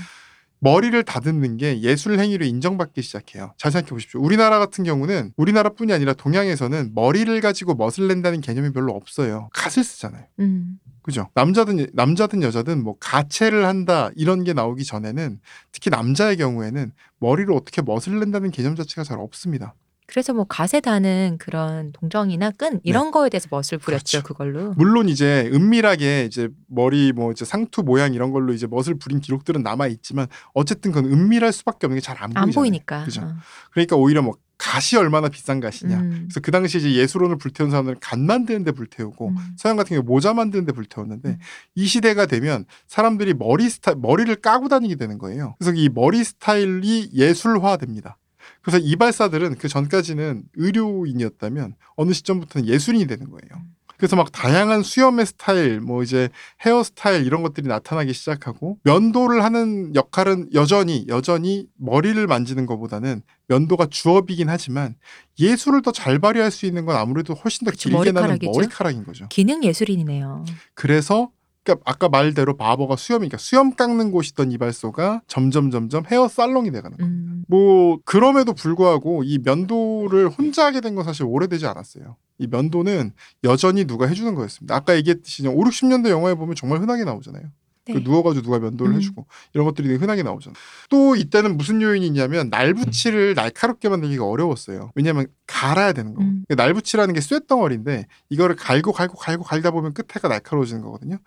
머리를 0.61 1.03
다듬는 1.03 1.59
게 1.59 1.81
예술 1.83 2.19
행위로 2.19 2.45
인정받기 2.45 3.03
시작해요. 3.03 3.53
잘 3.59 3.71
생각해 3.71 3.91
보십시오. 3.91 4.21
우리나라 4.21 4.59
같은 4.59 4.83
경우는 4.85 5.33
우리나라뿐이 5.37 5.93
아니라 5.93 6.15
동양에서는 6.15 6.93
머리를 6.95 7.39
가지고 7.43 7.75
멋을 7.75 8.09
낸다는 8.09 8.41
개념이 8.41 8.73
별로 8.73 8.93
없어요. 8.95 9.51
갓을 9.53 9.85
쓰잖아요. 9.85 10.25
음. 10.41 10.79
그죠? 11.05 11.29
남자든 11.35 11.87
남자든 11.93 12.43
여자든 12.43 12.83
뭐 12.83 12.97
가채를 12.99 13.67
한다 13.67 14.11
이런 14.17 14.43
게 14.43 14.55
나오기 14.55 14.85
전에는 14.85 15.39
특히 15.71 15.91
남자의 15.91 16.39
경우에는 16.39 16.93
머리로 17.19 17.55
어떻게 17.55 17.83
멋을 17.83 18.19
낸다는 18.21 18.51
개념 18.51 18.75
자체가 18.75 19.05
잘 19.05 19.21
없습니다. 19.21 19.75
그래서 20.07 20.33
뭐 20.33 20.45
갓에 20.45 20.81
다는 20.81 21.37
그런 21.39 21.93
동정이나 21.93 22.53
끈 22.53 22.81
이런 22.85 23.11
거에 23.11 23.29
대해서 23.29 23.49
멋을 23.51 23.79
부렸죠 23.79 24.19
네. 24.19 24.23
그렇죠. 24.23 24.23
그걸로 24.23 24.73
물론 24.75 25.09
이제 25.09 25.51
은밀하게 25.53 26.25
이제 26.25 26.49
머리 26.67 27.13
뭐 27.13 27.33
이제 27.33 27.45
상투 27.45 27.83
모양 27.83 28.15
이런 28.15 28.31
걸로 28.31 28.53
이제 28.53 28.67
멋을 28.67 28.99
부린 28.99 29.21
기록들은 29.21 29.63
남아 29.63 29.87
있지만 29.89 30.27
어쨌든 30.53 30.93
그건 30.93 31.11
은밀할 31.11 31.53
수밖에 31.53 31.87
없는 31.87 31.97
게 31.97 32.01
잘 32.01 32.19
안 32.19 32.31
보이잖아요. 32.31 32.43
안 32.43 32.51
보이니까. 32.51 33.05
그죠? 33.05 33.23
어. 33.23 33.35
그러니까 33.73 33.97
오히려 33.97 34.23
뭐 34.23 34.35
갓이 34.59 34.99
얼마나 34.99 35.29
비싼 35.29 35.61
갓이냐. 35.61 36.01
음. 36.01 36.11
그래서 36.29 36.41
그 36.41 36.51
당시 36.51 36.79
이제 36.79 36.95
예술혼을 36.95 37.37
불태운 37.39 37.71
사람들은 37.71 37.99
갓 38.01 38.19
만드는데 38.19 38.73
불태우고 38.73 39.29
음. 39.29 39.37
서양 39.57 39.77
같은 39.77 39.97
경우 39.97 40.05
모자 40.07 40.33
만드는데 40.33 40.73
불태웠는데 40.73 41.29
음. 41.31 41.39
이 41.75 41.87
시대가 41.87 42.27
되면 42.27 42.65
사람들이 42.87 43.35
머리 43.35 43.69
스타 43.69 43.95
머리를 43.95 44.35
까고 44.37 44.69
다니게 44.69 44.97
되는 44.97 45.19
거예요. 45.19 45.57
그래서 45.59 45.77
이 45.77 45.89
머리 45.89 46.23
스타일이 46.23 47.11
예술화됩니다. 47.13 48.19
그래서 48.63 48.79
이발사들은 48.79 49.57
그 49.57 49.69
전까지는 49.69 50.45
의료인이었다면 50.55 51.75
어느 51.97 52.13
시점부터는 52.13 52.67
예술인이 52.67 53.07
되는 53.07 53.31
거예요. 53.31 53.63
그래서 54.05 54.17
막 54.17 54.31
다양한 54.33 54.83
수염의 54.83 55.25
스타일, 55.25 55.81
뭐 55.81 56.03
이제 56.03 56.29
헤어 56.67 56.83
스타일 56.83 57.25
이런 57.25 57.43
것들이 57.43 57.67
나타나기 57.67 58.13
시작하고 58.13 58.77
면도를 58.83 59.43
하는 59.43 59.95
역할은 59.95 60.51
여전히 60.53 61.07
여전히 61.09 61.67
머리를 61.79 62.27
만지는 62.27 62.67
것보다는 62.67 63.23
면도가 63.49 63.87
주업이긴 63.87 64.51
하지만 64.51 64.95
예술을 65.39 65.81
더 65.81 65.91
잘 65.91 66.19
발휘할 66.19 66.51
수 66.51 66.67
있는 66.67 66.85
건 66.85 66.97
아무래도 66.97 67.33
훨씬 67.33 67.65
더 67.65 67.71
길게 67.71 68.13
나는 68.13 68.29
머리카락이죠. 68.29 68.51
머리카락인 68.53 69.05
거죠. 69.05 69.27
기능 69.31 69.65
예술인이네요. 69.65 70.45
그래서 70.75 71.31
그러니까 71.65 71.83
아까 71.91 72.09
말대로 72.09 72.57
바버가 72.57 72.97
수염이니까 72.97 73.39
수염 73.39 73.75
깎는 73.75 74.11
곳이던 74.13 74.53
이발소가 74.53 75.23
점점 75.27 75.71
점점 75.71 76.05
헤어 76.07 76.29
살롱이 76.29 76.71
돼가는 76.71 76.97
거예요. 76.99 77.11
음. 77.11 77.45
뭐 77.49 77.99
그럼에도 78.05 78.53
불구하고 78.53 79.23
이 79.25 79.39
면도를 79.43 80.29
혼자 80.29 80.67
하게 80.67 80.81
된 80.81 80.95
건 80.95 81.05
사실 81.05 81.25
오래되지 81.25 81.67
않았어요. 81.67 82.17
이 82.39 82.47
면도는 82.47 83.13
여전히 83.45 83.85
누가 83.85 84.07
해주는 84.07 84.33
거였습니다. 84.35 84.75
아까 84.77 84.95
얘기했듯이 84.97 85.47
5, 85.49 85.53
60년대 85.55 86.09
영화에 86.11 86.35
보면 86.35 86.55
정말 86.55 86.81
흔하게 86.81 87.05
나오잖아요. 87.05 87.45
네. 87.87 87.95
그 87.95 87.99
누워가지고 87.99 88.45
누가 88.45 88.59
면도를 88.59 88.95
음. 88.95 88.97
해주고 88.97 89.27
이런 89.53 89.67
것들이 89.67 89.89
되게 89.89 89.99
흔하게 90.01 90.23
나오잖아요. 90.23 90.55
또 90.89 91.17
이때는 91.17 91.57
무슨 91.57 91.83
요인이 91.83 92.07
있냐면 92.07 92.49
날붙이를 92.49 93.35
날카롭게 93.35 93.89
만들기가 93.89 94.27
어려웠어요. 94.27 94.91
왜냐하면 94.95 95.27
갈아야 95.47 95.93
되는 95.93 96.15
거고. 96.15 96.25
음. 96.25 96.45
날붙이라는 96.49 97.15
게 97.15 97.21
쇳덩어리인데 97.21 98.07
이거를 98.31 98.57
갈고 98.57 98.93
갈고 98.93 99.17
갈고 99.17 99.45
갈다 99.45 99.71
보면 99.71 99.93
끝에가 99.93 100.29
날카로워지는 100.29 100.83
거거든요. 100.83 101.19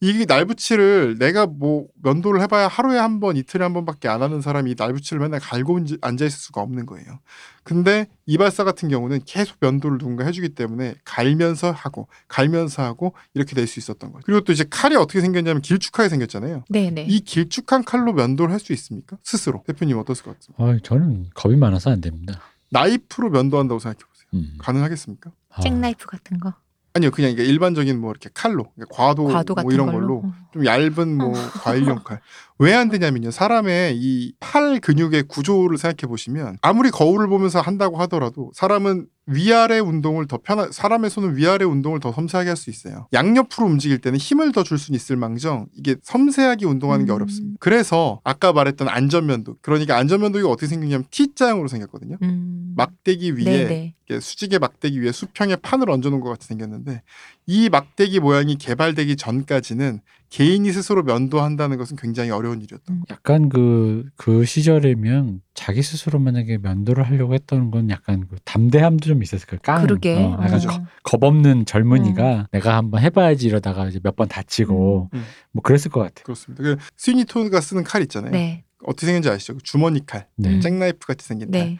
이게 0.00 0.26
날붙이를 0.26 1.16
내가 1.18 1.46
뭐 1.46 1.86
면도를 2.02 2.42
해봐야 2.42 2.68
하루에 2.68 2.98
한 2.98 3.18
번, 3.18 3.36
이틀에 3.36 3.62
한 3.62 3.72
번밖에 3.72 4.08
안 4.08 4.20
하는 4.22 4.42
사람이 4.42 4.72
이 4.72 4.74
날붙이를 4.76 5.20
맨날 5.20 5.40
갈고 5.40 5.80
앉아 6.02 6.24
있을 6.26 6.38
수가 6.38 6.60
없는 6.60 6.84
거예요. 6.84 7.18
근데 7.62 8.06
이발사 8.26 8.62
같은 8.64 8.88
경우는 8.90 9.20
계속 9.24 9.56
면도를 9.60 9.98
누군가 9.98 10.24
해주기 10.26 10.50
때문에 10.50 10.94
갈면서 11.04 11.70
하고 11.72 12.08
갈면서 12.28 12.82
하고 12.82 13.14
이렇게 13.34 13.54
될 13.54 13.66
수 13.66 13.78
있었던 13.80 14.12
거죠. 14.12 14.22
그리고 14.26 14.42
또 14.42 14.52
이제 14.52 14.64
칼이 14.68 14.94
어떻게 14.96 15.20
생겼냐면 15.20 15.62
길쭉하게 15.62 16.08
생겼잖아요. 16.10 16.64
네네. 16.68 17.06
이 17.08 17.20
길쭉한 17.20 17.84
칼로 17.84 18.12
면도를 18.12 18.52
할 18.52 18.60
수 18.60 18.72
있습니까? 18.74 19.16
스스로 19.24 19.62
대표님 19.66 19.96
어떠실 19.98 20.24
것 20.24 20.38
같습니까? 20.38 20.62
어, 20.62 20.78
저는 20.82 21.30
겁이 21.34 21.56
많아서 21.56 21.90
안 21.90 22.00
됩니다. 22.00 22.40
나이프로 22.70 23.30
면도한다고 23.30 23.78
생각해 23.80 23.98
보세요. 24.08 24.26
음. 24.34 24.54
가능하겠습니까? 24.58 25.30
아, 25.50 25.60
잭나이프 25.62 26.06
같은 26.06 26.38
거. 26.38 26.54
아니요, 26.96 27.10
그냥 27.10 27.30
이게 27.30 27.44
일반적인 27.44 28.00
뭐 28.00 28.10
이렇게 28.10 28.30
칼로 28.32 28.66
과도, 28.90 29.26
과도 29.26 29.54
뭐 29.54 29.70
이런 29.70 29.86
걸로. 29.86 30.22
걸로 30.22 30.28
어. 30.28 30.34
좀 30.52 30.64
얇은 30.64 31.16
뭐 31.18 31.32
과일용 31.62 31.98
칼. 32.04 32.20
왜 32.58 32.72
안 32.72 32.88
되냐면요. 32.88 33.30
사람의 33.30 33.96
이 33.98 34.32
팔 34.40 34.80
근육의 34.80 35.24
구조를 35.24 35.76
생각해 35.76 36.08
보시면 36.08 36.56
아무리 36.62 36.90
거울을 36.90 37.28
보면서 37.28 37.60
한다고 37.60 37.98
하더라도 37.98 38.50
사람은 38.54 39.06
위아래 39.26 39.78
운동을 39.80 40.26
더 40.26 40.38
편하 40.42 40.68
사람의 40.70 41.10
손은 41.10 41.36
위아래 41.36 41.64
운동을 41.66 42.00
더 42.00 42.12
섬세하게 42.12 42.48
할 42.48 42.56
수 42.56 42.70
있어요. 42.70 43.08
양옆으로 43.12 43.66
움직일 43.66 43.98
때는 43.98 44.18
힘을 44.18 44.52
더 44.52 44.62
줄 44.62 44.78
수는 44.78 44.96
있을 44.96 45.16
망정 45.16 45.66
이게 45.76 45.96
섬세하게 46.02 46.64
운동하는 46.64 47.04
게 47.04 47.12
음. 47.12 47.16
어렵습니다. 47.16 47.56
그래서 47.60 48.20
아까 48.24 48.52
말했던 48.54 48.88
안전면도 48.88 49.56
그러니까 49.60 49.96
안전면도가 49.98 50.48
어떻게 50.48 50.66
생겼냐면 50.68 51.04
T자형으로 51.10 51.68
생겼거든요. 51.68 52.16
음. 52.22 52.72
막대기 52.76 53.36
위에 53.36 53.44
네네. 53.44 53.94
이렇게 54.08 54.20
수직의 54.20 54.58
막대기 54.58 55.00
위에 55.02 55.12
수평에 55.12 55.56
판을 55.56 55.90
얹어놓은 55.90 56.20
것 56.20 56.30
같이 56.30 56.46
생겼는데 56.48 57.02
이 57.46 57.68
막대기 57.68 58.20
모양이 58.20 58.56
개발되기 58.56 59.16
전까지는 59.16 60.00
개인이 60.28 60.70
스스로 60.72 61.04
면도한다는 61.04 61.76
것은 61.76 61.96
굉장히 61.96 62.30
어려운 62.30 62.60
일이었던 62.60 62.82
음. 62.96 63.00
거예요. 63.00 63.04
약간 63.10 63.48
그, 63.48 64.04
그 64.16 64.44
시절이면 64.44 65.40
자기 65.54 65.82
스스로 65.82 66.18
만약에 66.18 66.58
면도를 66.58 67.06
하려고 67.06 67.34
했던 67.34 67.70
건 67.70 67.90
약간 67.90 68.26
그 68.28 68.36
담대함도 68.44 69.06
좀 69.06 69.22
있었을 69.22 69.46
거예요. 69.46 69.60
깡. 69.62 69.82
그러게. 69.82 70.16
어, 70.16 70.38
약간. 70.42 70.60
겁, 70.60 70.82
겁없는 71.20 71.64
젊은이가 71.66 72.48
내가 72.52 72.76
한번 72.76 73.02
해봐야지 73.02 73.46
이러다가 73.46 73.86
이제 73.88 74.00
몇 74.02 74.16
번 74.16 74.28
다치고 74.28 75.10
음. 75.12 75.18
음. 75.18 75.24
뭐 75.52 75.62
그랬을 75.62 75.90
것 75.90 76.00
같아요. 76.00 76.24
그렇습니다. 76.24 76.62
그 76.62 76.76
스위니토가 76.96 77.60
쓰는 77.60 77.84
칼 77.84 78.00
있잖아요. 78.02 78.30
네. 78.32 78.64
어떻게 78.84 79.06
생긴지 79.06 79.28
아시죠? 79.28 79.54
그 79.54 79.62
주머니 79.62 80.04
칼, 80.06 80.26
네. 80.36 80.48
음. 80.50 80.60
잭나이프 80.60 81.06
같이 81.06 81.26
생긴 81.26 81.50
칼. 81.50 81.76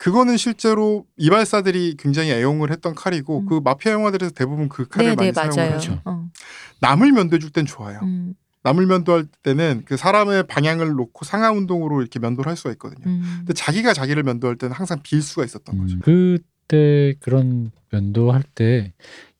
네. 0.00 0.04
그거는 0.04 0.36
실제로 0.38 1.04
이발사들이 1.18 1.96
굉장히 1.98 2.30
애용을 2.30 2.70
했던 2.70 2.94
칼이고 2.94 3.40
음. 3.40 3.46
그 3.46 3.60
마피아 3.62 3.92
영화들에서 3.92 4.32
대부분 4.32 4.68
그 4.70 4.88
칼을 4.88 5.14
네네 5.16 5.32
많이 5.32 5.52
사용을. 5.52 5.74
하죠. 5.74 5.88
그렇죠. 5.90 6.02
어. 6.06 6.28
남을 6.80 7.12
면도해줄 7.12 7.50
땐 7.50 7.66
좋아요. 7.66 8.00
음. 8.02 8.34
남을 8.62 8.86
면도할 8.86 9.26
때는 9.42 9.82
그 9.86 9.96
사람의 9.96 10.46
방향을 10.46 10.88
놓고 10.92 11.24
상하 11.24 11.50
운동으로 11.50 12.00
이렇게 12.00 12.18
면도를 12.18 12.48
할 12.48 12.56
수가 12.56 12.72
있거든요. 12.72 13.02
음. 13.06 13.22
근데 13.38 13.52
자기가 13.54 13.92
자기를 13.92 14.22
면도할 14.22 14.56
때는 14.56 14.74
항상 14.74 15.00
빌 15.02 15.22
수가 15.22 15.44
있었던 15.44 15.78
거죠. 15.78 15.96
음, 15.96 16.00
그때 16.02 17.14
그런 17.20 17.70
면도할 17.90 18.42
때 18.54 18.92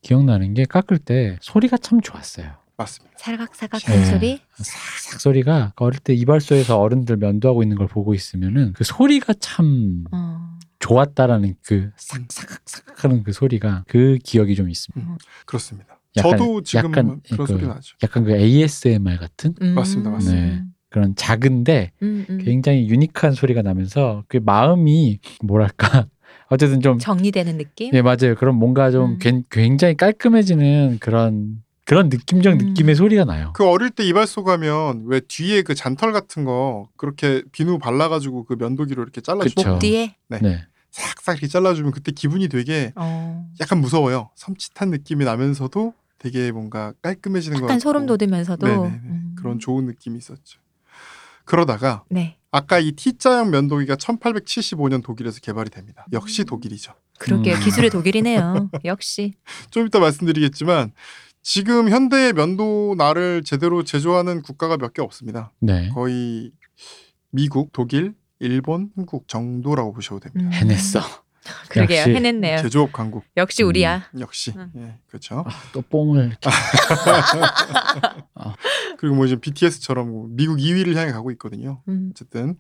기억나는 0.02 0.54
게 0.54 0.64
깎을 0.64 0.98
때 0.98 1.38
소리가 1.40 1.76
참 1.78 2.00
좋았어요. 2.00 2.60
맞습니다. 2.78 3.14
살각살각한 3.18 3.94
네. 3.94 4.04
소리. 4.06 4.40
싹싹 4.54 5.20
소리가 5.20 5.74
어릴 5.76 6.00
때 6.00 6.14
이발소에서 6.14 6.78
어른들 6.78 7.18
면도하고 7.18 7.62
있는 7.62 7.76
걸 7.76 7.86
보고 7.86 8.14
있으면은 8.14 8.72
그 8.72 8.84
소리가 8.84 9.34
참 9.38 10.04
어. 10.12 10.49
좋았다라는 10.80 11.54
그 11.64 11.90
싹싹싹 11.96 13.04
하는 13.04 13.22
그 13.22 13.32
소리가 13.32 13.84
그 13.86 14.18
기억이 14.24 14.54
좀 14.56 14.68
있습니다. 14.68 15.16
그렇습니다. 15.46 16.00
약간- 16.16 16.32
저도 16.38 16.62
지금 16.62 16.90
약간 16.90 17.20
그런 17.30 17.46
그- 17.46 17.52
소리 17.52 17.66
나죠. 17.66 17.96
약간 18.02 18.24
그 18.24 18.32
ASMR 18.34 19.18
같은 19.18 19.54
음. 19.62 19.74
맞습니다, 19.74 20.10
맞습니다. 20.10 20.42
네. 20.46 20.62
그런 20.88 21.14
작은데 21.14 21.92
음, 22.02 22.26
음. 22.28 22.38
굉장히 22.38 22.88
유니크한 22.88 23.32
소리가 23.34 23.62
나면서 23.62 24.24
그 24.26 24.38
마음이 24.44 25.20
뭐랄까 25.44 26.08
어쨌든 26.48 26.80
좀 26.80 26.98
정리되는 26.98 27.58
느낌. 27.58 27.92
예, 27.94 28.02
맞아요. 28.02 28.34
그런 28.36 28.56
뭔가 28.56 28.90
좀 28.90 29.12
음. 29.12 29.18
괜- 29.20 29.44
굉장히 29.50 29.96
깔끔해지는 29.96 30.96
그런 31.00 31.62
그런 31.86 32.08
느낌적 32.08 32.52
음. 32.54 32.58
느낌의 32.58 32.94
소리가 32.96 33.24
나요. 33.24 33.52
그 33.54 33.68
어릴 33.68 33.90
때 33.90 34.04
이발소 34.04 34.42
가면 34.44 35.04
왜 35.06 35.20
뒤에 35.20 35.62
그 35.62 35.74
잔털 35.74 36.12
같은 36.12 36.44
거 36.44 36.88
그렇게 36.96 37.42
비누 37.52 37.78
발라가지고 37.78 38.44
그 38.44 38.54
면도기로 38.58 39.02
이렇게 39.02 39.20
잘라주고 39.20 39.62
그쵸. 39.62 39.78
뒤에. 39.80 40.14
네. 40.28 40.38
네. 40.40 40.64
싹싹 40.90 41.34
이렇게 41.36 41.46
잘라주면 41.48 41.92
그때 41.92 42.12
기분이 42.12 42.48
되게 42.48 42.92
어. 42.96 43.48
약간 43.60 43.80
무서워요. 43.80 44.30
섬찟한 44.36 44.88
느낌이 44.90 45.24
나면서도 45.24 45.94
되게 46.18 46.52
뭔가 46.52 46.92
깔끔해지는 47.02 47.58
것 47.58 47.64
약간 47.64 47.78
같고 47.78 47.80
소름 47.80 48.06
돋으면서도 48.06 48.66
네네네. 48.66 48.88
음. 49.04 49.34
그런 49.38 49.58
좋은 49.58 49.86
느낌이 49.86 50.18
있었죠. 50.18 50.60
그러다가 51.44 52.04
네. 52.08 52.36
아까 52.52 52.78
이 52.78 52.92
T자형 52.92 53.50
면도기가 53.50 53.96
1875년 53.96 55.02
독일에서 55.02 55.40
개발이 55.40 55.70
됩니다. 55.70 56.04
역시 56.12 56.44
독일이죠. 56.44 56.92
그러게요. 57.18 57.54
음. 57.56 57.60
기술의 57.60 57.90
독일이네요. 57.90 58.70
역시. 58.84 59.34
좀 59.70 59.86
이따 59.86 59.98
말씀드리겠지만 60.00 60.92
지금 61.42 61.88
현대의 61.88 62.32
면도 62.34 62.94
날을 62.98 63.42
제대로 63.44 63.82
제조하는 63.82 64.42
국가가 64.42 64.76
몇 64.76 64.92
개 64.92 65.00
없습니다. 65.02 65.52
네. 65.60 65.88
거의 65.90 66.52
미국, 67.30 67.72
독일, 67.72 68.14
일본, 68.40 68.90
한국 68.96 69.28
정도라고 69.28 69.92
보셔도 69.92 70.20
됩니다. 70.20 70.48
음. 70.48 70.52
해냈어. 70.52 71.00
그러게요. 71.70 72.00
역시. 72.00 72.14
해냈네요. 72.14 72.58
제조업 72.58 72.92
강국 72.92 73.24
역시 73.36 73.62
우리야. 73.62 74.08
역시 74.18 74.52
음. 74.56 74.70
예, 74.76 74.98
그렇죠. 75.06 75.44
아, 75.46 75.50
또 75.72 75.80
뽕을 75.82 76.26
이렇게. 76.26 76.50
그리고 78.98 79.16
뭐 79.16 79.26
지금 79.26 79.40
BTS처럼 79.40 80.10
뭐 80.10 80.26
미국 80.30 80.58
2위를 80.58 80.94
향해 80.96 81.12
가고 81.12 81.30
있거든요. 81.32 81.82
음. 81.88 82.10
어쨌든 82.12 82.56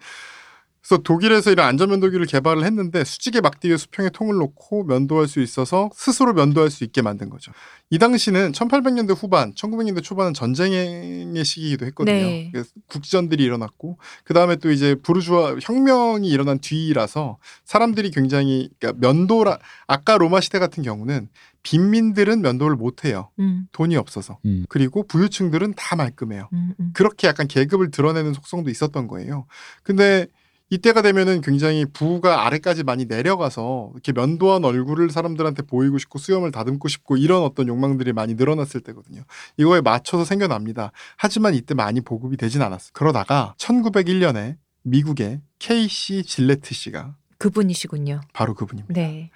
그래서 0.82 1.02
독일에서 1.02 1.50
이런 1.50 1.66
안전면도기를 1.66 2.26
개발을 2.26 2.64
했는데 2.64 3.04
수직의 3.04 3.42
막대기에 3.42 3.76
수평에 3.76 4.08
통을 4.10 4.36
놓고 4.36 4.84
면도할 4.84 5.28
수 5.28 5.40
있어서 5.40 5.90
스스로 5.94 6.32
면도할 6.32 6.70
수 6.70 6.84
있게 6.84 7.02
만든 7.02 7.28
거죠. 7.28 7.52
이 7.90 7.98
당시는 7.98 8.52
1800년대 8.52 9.14
후반, 9.16 9.52
1900년대 9.54 10.02
초반은 10.02 10.32
전쟁의 10.32 11.44
시기이기도 11.44 11.84
했거든요. 11.86 12.14
네. 12.14 12.48
그래서 12.52 12.70
국지전들이 12.86 13.44
일어났고 13.44 13.98
그 14.24 14.32
다음에 14.32 14.56
또 14.56 14.70
이제 14.70 14.94
부르주아 14.94 15.56
혁명이 15.60 16.28
일어난 16.28 16.58
뒤라서 16.60 17.38
사람들이 17.64 18.10
굉장히 18.10 18.70
그러니까 18.78 19.06
면도라 19.06 19.58
아까 19.86 20.16
로마 20.16 20.40
시대 20.40 20.58
같은 20.58 20.82
경우는 20.82 21.28
빈민들은 21.62 22.40
면도를 22.40 22.76
못 22.76 23.04
해요. 23.04 23.30
음. 23.38 23.68
돈이 23.72 23.96
없어서. 23.96 24.38
음. 24.46 24.64
그리고 24.68 25.06
부유층들은 25.06 25.74
다 25.76 25.96
말끔해요. 25.96 26.48
음. 26.52 26.74
음. 26.80 26.90
그렇게 26.94 27.28
약간 27.28 27.48
계급을 27.48 27.90
드러내는 27.90 28.32
속성도 28.32 28.70
있었던 28.70 29.08
거예요. 29.08 29.46
근데 29.82 30.26
이때가 30.70 31.02
되면은 31.02 31.40
굉장히 31.40 31.84
부가 31.84 32.46
아래까지 32.46 32.84
많이 32.84 33.04
내려가서 33.06 33.90
이렇게 33.92 34.12
면도한 34.12 34.64
얼굴을 34.64 35.10
사람들한테 35.10 35.62
보이고 35.62 35.98
싶고 35.98 36.18
수염을 36.18 36.52
다듬고 36.52 36.86
싶고 36.88 37.16
이런 37.16 37.42
어떤 37.42 37.66
욕망들이 37.66 38.12
많이 38.12 38.34
늘어났을 38.34 38.80
때거든요. 38.80 39.22
이거에 39.56 39.80
맞춰서 39.80 40.24
생겨납니다. 40.24 40.92
하지만 41.16 41.54
이때 41.54 41.74
많이 41.74 42.00
보급이 42.00 42.36
되진 42.36 42.62
않았어요. 42.62 42.90
그러다가 42.92 43.54
1901년에 43.58 44.56
미국의 44.82 45.40
KC 45.58 46.22
질레트 46.24 46.72
씨가 46.72 47.16
그분이시군요. 47.38 48.20
바로 48.32 48.54
그분입니다. 48.54 48.94
네. 48.94 49.30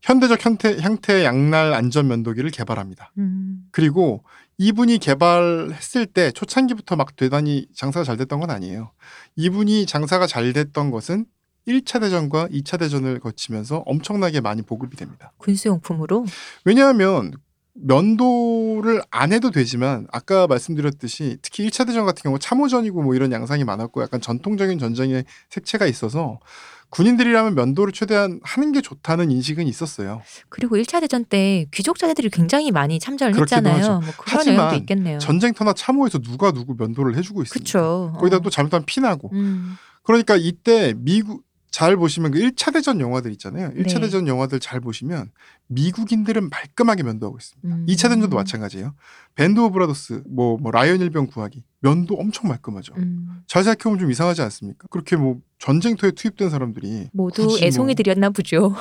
현대적 0.00 0.44
형태, 0.44 0.76
형태의 0.78 1.24
양날 1.24 1.74
안전 1.74 2.08
면도기를 2.08 2.50
개발합니다. 2.50 3.12
음. 3.18 3.66
그리고 3.70 4.24
이분이 4.62 4.98
개발했을 4.98 6.06
때 6.06 6.30
초창기부터 6.30 6.94
막 6.94 7.16
대단히 7.16 7.66
장사가 7.74 8.04
잘 8.04 8.16
됐던 8.16 8.38
건 8.38 8.50
아니에요. 8.50 8.92
이분이 9.34 9.86
장사가 9.86 10.28
잘 10.28 10.52
됐던 10.52 10.92
것은 10.92 11.26
1차 11.66 12.00
대전과 12.00 12.46
2차 12.46 12.78
대전을 12.78 13.18
거치면서 13.18 13.78
엄청나게 13.86 14.40
많이 14.40 14.62
보급이 14.62 14.96
됩니다. 14.96 15.32
군수용품으로. 15.38 16.26
왜냐하면 16.64 17.32
면도를 17.74 19.02
안 19.10 19.32
해도 19.32 19.50
되지만 19.50 20.06
아까 20.12 20.46
말씀드렸듯이 20.46 21.38
특히 21.42 21.66
1차 21.68 21.84
대전 21.84 22.04
같은 22.04 22.22
경우 22.22 22.38
참호전이고 22.38 23.02
뭐 23.02 23.16
이런 23.16 23.32
양상이 23.32 23.64
많았고 23.64 24.00
약간 24.00 24.20
전통적인 24.20 24.78
전쟁의 24.78 25.24
색채가 25.50 25.86
있어서 25.86 26.38
군인들이라면 26.92 27.54
면도를 27.54 27.92
최대한 27.92 28.38
하는 28.42 28.72
게 28.72 28.82
좋다는 28.82 29.30
인식은 29.30 29.66
있었어요. 29.66 30.20
그리고 30.50 30.76
1차 30.76 31.00
대전 31.00 31.24
때 31.24 31.66
귀족 31.72 31.98
자제들이 31.98 32.28
굉장히 32.28 32.70
많이 32.70 33.00
참전을 33.00 33.34
했잖아요. 33.40 34.00
뭐 34.00 34.12
그런 34.18 34.46
내용도 34.46 34.76
있겠네요. 34.76 35.18
전쟁터나 35.18 35.72
참호에서 35.72 36.18
누가 36.18 36.52
누구 36.52 36.74
면도를 36.78 37.16
해주고 37.16 37.42
있습니까? 37.44 37.64
그쵸. 37.64 38.12
거기다 38.18 38.36
어. 38.36 38.40
또 38.40 38.50
잘못하면 38.50 38.84
피나고 38.84 39.30
음. 39.32 39.76
그러니까 40.02 40.36
이때 40.36 40.92
미국 40.98 41.44
잘 41.72 41.96
보시면 41.96 42.32
그 42.32 42.38
1차 42.38 42.72
대전 42.72 43.00
영화들 43.00 43.32
있잖아요. 43.32 43.70
1차 43.70 43.94
네. 43.94 44.00
대전 44.02 44.28
영화들 44.28 44.60
잘 44.60 44.78
보시면 44.78 45.30
미국인들은 45.68 46.50
말끔하게 46.50 47.02
면도하고 47.02 47.38
있습니다. 47.38 47.76
음. 47.76 47.86
2차 47.88 48.10
대전도 48.10 48.36
마찬가지예요. 48.36 48.94
Band 49.34 49.58
of 49.58 49.72
Brothers 49.72 50.22
뭐, 50.28 50.58
뭐 50.58 50.70
라이언 50.70 51.00
일병 51.00 51.28
구하기 51.28 51.64
면도 51.80 52.16
엄청 52.16 52.48
말끔하죠. 52.48 52.92
음. 52.98 53.42
잘 53.46 53.64
생각해보면 53.64 53.98
좀 53.98 54.10
이상하지 54.10 54.42
않습니까? 54.42 54.86
그렇게 54.90 55.16
뭐 55.16 55.40
전쟁터에 55.58 56.10
투입된 56.10 56.50
사람들이 56.50 57.08
모두 57.14 57.46
굳이 57.46 57.60
뭐 57.60 57.66
애송이들이었나 57.66 58.30
보죠. 58.30 58.74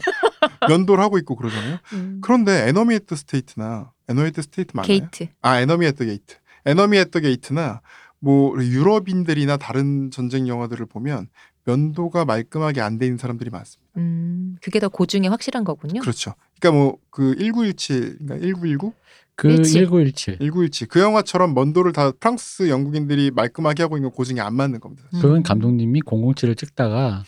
면도를 0.68 1.02
하고 1.02 1.16
있고 1.16 1.34
그러잖아요. 1.34 1.78
음. 1.94 2.20
그런데 2.22 2.68
Enemy 2.68 2.94
at 2.94 3.03
the 3.03 3.16
State나 3.16 3.90
Enemy 4.06 4.28
at 4.28 4.34
the 4.34 4.42
State 4.42 4.76
맞나요? 4.76 4.86
게이트. 4.86 5.28
아 5.40 5.60
Enemy 5.60 5.86
at 5.86 5.93
the 5.93 6.04
Gate. 6.04 6.36
Enemy 6.66 6.98
at 6.98 7.07
the 7.07 7.20
Gate나 7.20 7.80
뭐 8.20 8.54
유럽인들이나 8.62 9.56
다른 9.56 10.10
전쟁 10.10 10.48
영화들을 10.48 10.84
보면 10.86 11.28
면도가 11.68 12.24
말끔하게 12.24 12.80
안 12.80 12.98
돼 12.98 13.06
있는 13.06 13.18
사람들이 13.18 13.50
많습니다. 13.50 13.90
음. 13.98 14.56
그게 14.62 14.80
더 14.80 14.88
고증에 14.88 15.28
확실한 15.28 15.64
거군요. 15.64 16.00
그렇죠. 16.00 16.34
그러니까 16.58 16.78
뭐 16.80 16.96
그 17.10 17.34
1917인가 17.36 18.40
1919? 18.40 18.92
그 19.34 19.48
일칠. 19.50 19.86
1917. 19.86 20.38
1917. 20.38 20.88
그 20.88 21.00
영화처럼 21.00 21.54
면도를 21.54 21.92
다 21.92 22.10
프랑스 22.12 22.68
영국인들이 22.68 23.30
말끔하게 23.32 23.82
하고 23.84 23.96
있는 23.96 24.10
고증이 24.10 24.40
안 24.40 24.54
맞는 24.54 24.80
겁니다. 24.80 25.04
음. 25.14 25.20
그건 25.20 25.42
감독님이 25.42 26.00
007을 26.02 26.56
찍다가 26.56 27.22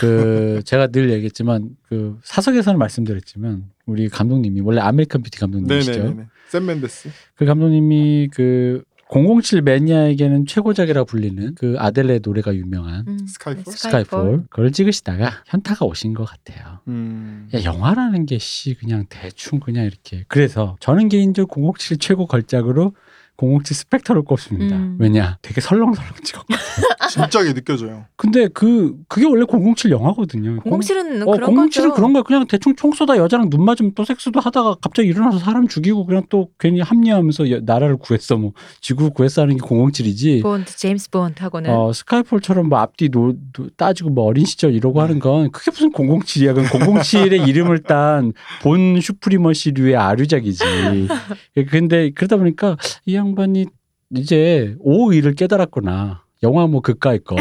그 0.00 0.62
제가 0.64 0.86
늘 0.88 1.10
얘기했지만 1.10 1.76
그 1.88 2.18
사석에서는 2.22 2.78
말씀드렸지만 2.78 3.64
우리 3.86 4.08
감독님이 4.08 4.60
원래 4.62 4.80
American 4.80 5.22
Beauty 5.22 5.38
감독님이시죠. 5.38 6.02
네네네. 6.02 6.26
샘 6.48 6.66
맨데스. 6.66 7.10
그 7.34 7.44
감독님이 7.46 8.28
그 8.32 8.82
007 9.14 9.62
매니아에게는 9.62 10.46
최고작이라 10.46 11.04
불리는 11.04 11.54
그 11.54 11.76
아델의 11.78 12.20
노래가 12.24 12.52
유명한 12.54 13.04
음. 13.06 13.18
스카이폴? 13.28 13.72
스카이폴 13.72 14.44
그걸 14.50 14.72
찍으시다가 14.72 15.30
현타가 15.46 15.84
오신 15.86 16.14
것 16.14 16.24
같아요. 16.24 16.80
음. 16.88 17.48
야 17.54 17.62
영화라는 17.62 18.26
게 18.26 18.38
씨 18.38 18.74
그냥 18.74 19.06
대충 19.08 19.60
그냥 19.60 19.84
이렇게 19.84 20.24
그래서 20.26 20.76
저는 20.80 21.08
개인적으로 21.08 21.72
007 21.78 21.98
최고 21.98 22.26
걸작으로 22.26 22.94
007 23.36 23.74
스펙터를 23.76 24.22
꼽습니다. 24.22 24.76
음. 24.76 24.96
왜냐 25.00 25.38
되게 25.42 25.60
설렁설렁 25.60 26.12
찍었고 26.22 26.46
진짜게 27.10 27.52
느껴져요. 27.52 28.04
근데 28.16 28.48
그 28.48 28.94
그게 29.08 29.26
원래 29.26 29.44
007 29.44 29.90
영화거든요. 29.90 30.60
007은 30.60 31.26
어, 31.26 31.32
그런 31.32 31.50
007은 31.50 31.56
거죠. 31.64 31.92
그런 31.94 32.12
거야. 32.12 32.22
그냥 32.22 32.46
대충 32.46 32.76
총 32.76 32.92
쏘다 32.92 33.16
여자랑 33.16 33.50
눈 33.50 33.64
맞으면 33.64 33.92
또 33.94 34.04
섹스도 34.04 34.38
하다가 34.40 34.76
갑자기 34.80 35.08
일어나서 35.08 35.38
사람 35.38 35.66
죽이고 35.66 36.06
그냥 36.06 36.22
또 36.28 36.48
괜히 36.60 36.80
합리하면서 36.80 37.50
여- 37.50 37.60
나라를 37.64 37.96
구했어. 37.96 38.36
뭐 38.36 38.52
지구 38.80 39.10
구했어 39.10 39.42
하는 39.42 39.56
게 39.56 39.62
007이지. 39.62 40.42
본드 40.42 40.76
제임스 40.76 41.10
본드하고는 41.10 41.70
어, 41.70 41.92
스카이폴처럼 41.92 42.68
뭐 42.68 42.78
앞뒤 42.78 43.08
노, 43.08 43.34
노- 43.52 43.68
따지고 43.76 44.10
뭐 44.10 44.24
어린 44.26 44.44
시절 44.44 44.74
이러고 44.74 45.00
하는 45.02 45.18
건 45.18 45.50
그게 45.50 45.70
무슨 45.72 45.90
007이야. 45.92 46.54
그건 46.54 46.80
007의 47.00 47.46
이름을 47.48 47.82
딴 47.82 48.32
본 48.62 49.00
슈프리머시류의 49.00 49.96
아류작이지. 49.96 50.64
근데 51.70 52.10
그러다 52.10 52.36
보니까 52.36 52.76
이양 53.06 53.23
반이 53.34 53.66
이제 54.16 54.76
오의를 54.80 55.34
깨달았구나. 55.34 56.22
영화 56.42 56.66
뭐 56.66 56.82
그까이 56.82 57.18
거. 57.20 57.36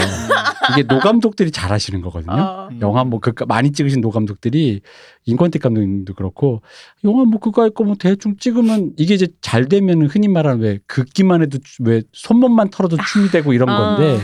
이게 0.71 0.83
노감독들이 0.87 1.51
잘 1.51 1.71
하시는 1.73 1.99
거거든요. 2.01 2.31
어. 2.41 2.67
음. 2.71 2.79
영화 2.81 3.03
뭐 3.03 3.19
그까 3.19 3.45
많이 3.45 3.71
찍으신 3.73 3.99
노감독들이 3.99 4.79
임권택 5.25 5.61
감독님도 5.61 6.13
그렇고 6.13 6.61
영화 7.03 7.25
뭐 7.25 7.39
그거 7.41 7.63
할거 7.63 7.83
뭐 7.83 7.95
대충 7.99 8.37
찍으면 8.37 8.93
이게 8.97 9.13
이제 9.15 9.27
잘 9.41 9.67
되면은 9.67 10.07
흔히 10.07 10.29
말하는 10.29 10.61
왜 10.61 10.79
긋기만 10.87 11.41
해도 11.41 11.57
주- 11.61 11.83
왜 11.83 12.01
손목만 12.13 12.69
털어도 12.69 12.95
춤이 12.95 13.27
되고 13.29 13.51
이런 13.51 13.67
어. 13.69 13.77
건데 13.77 14.19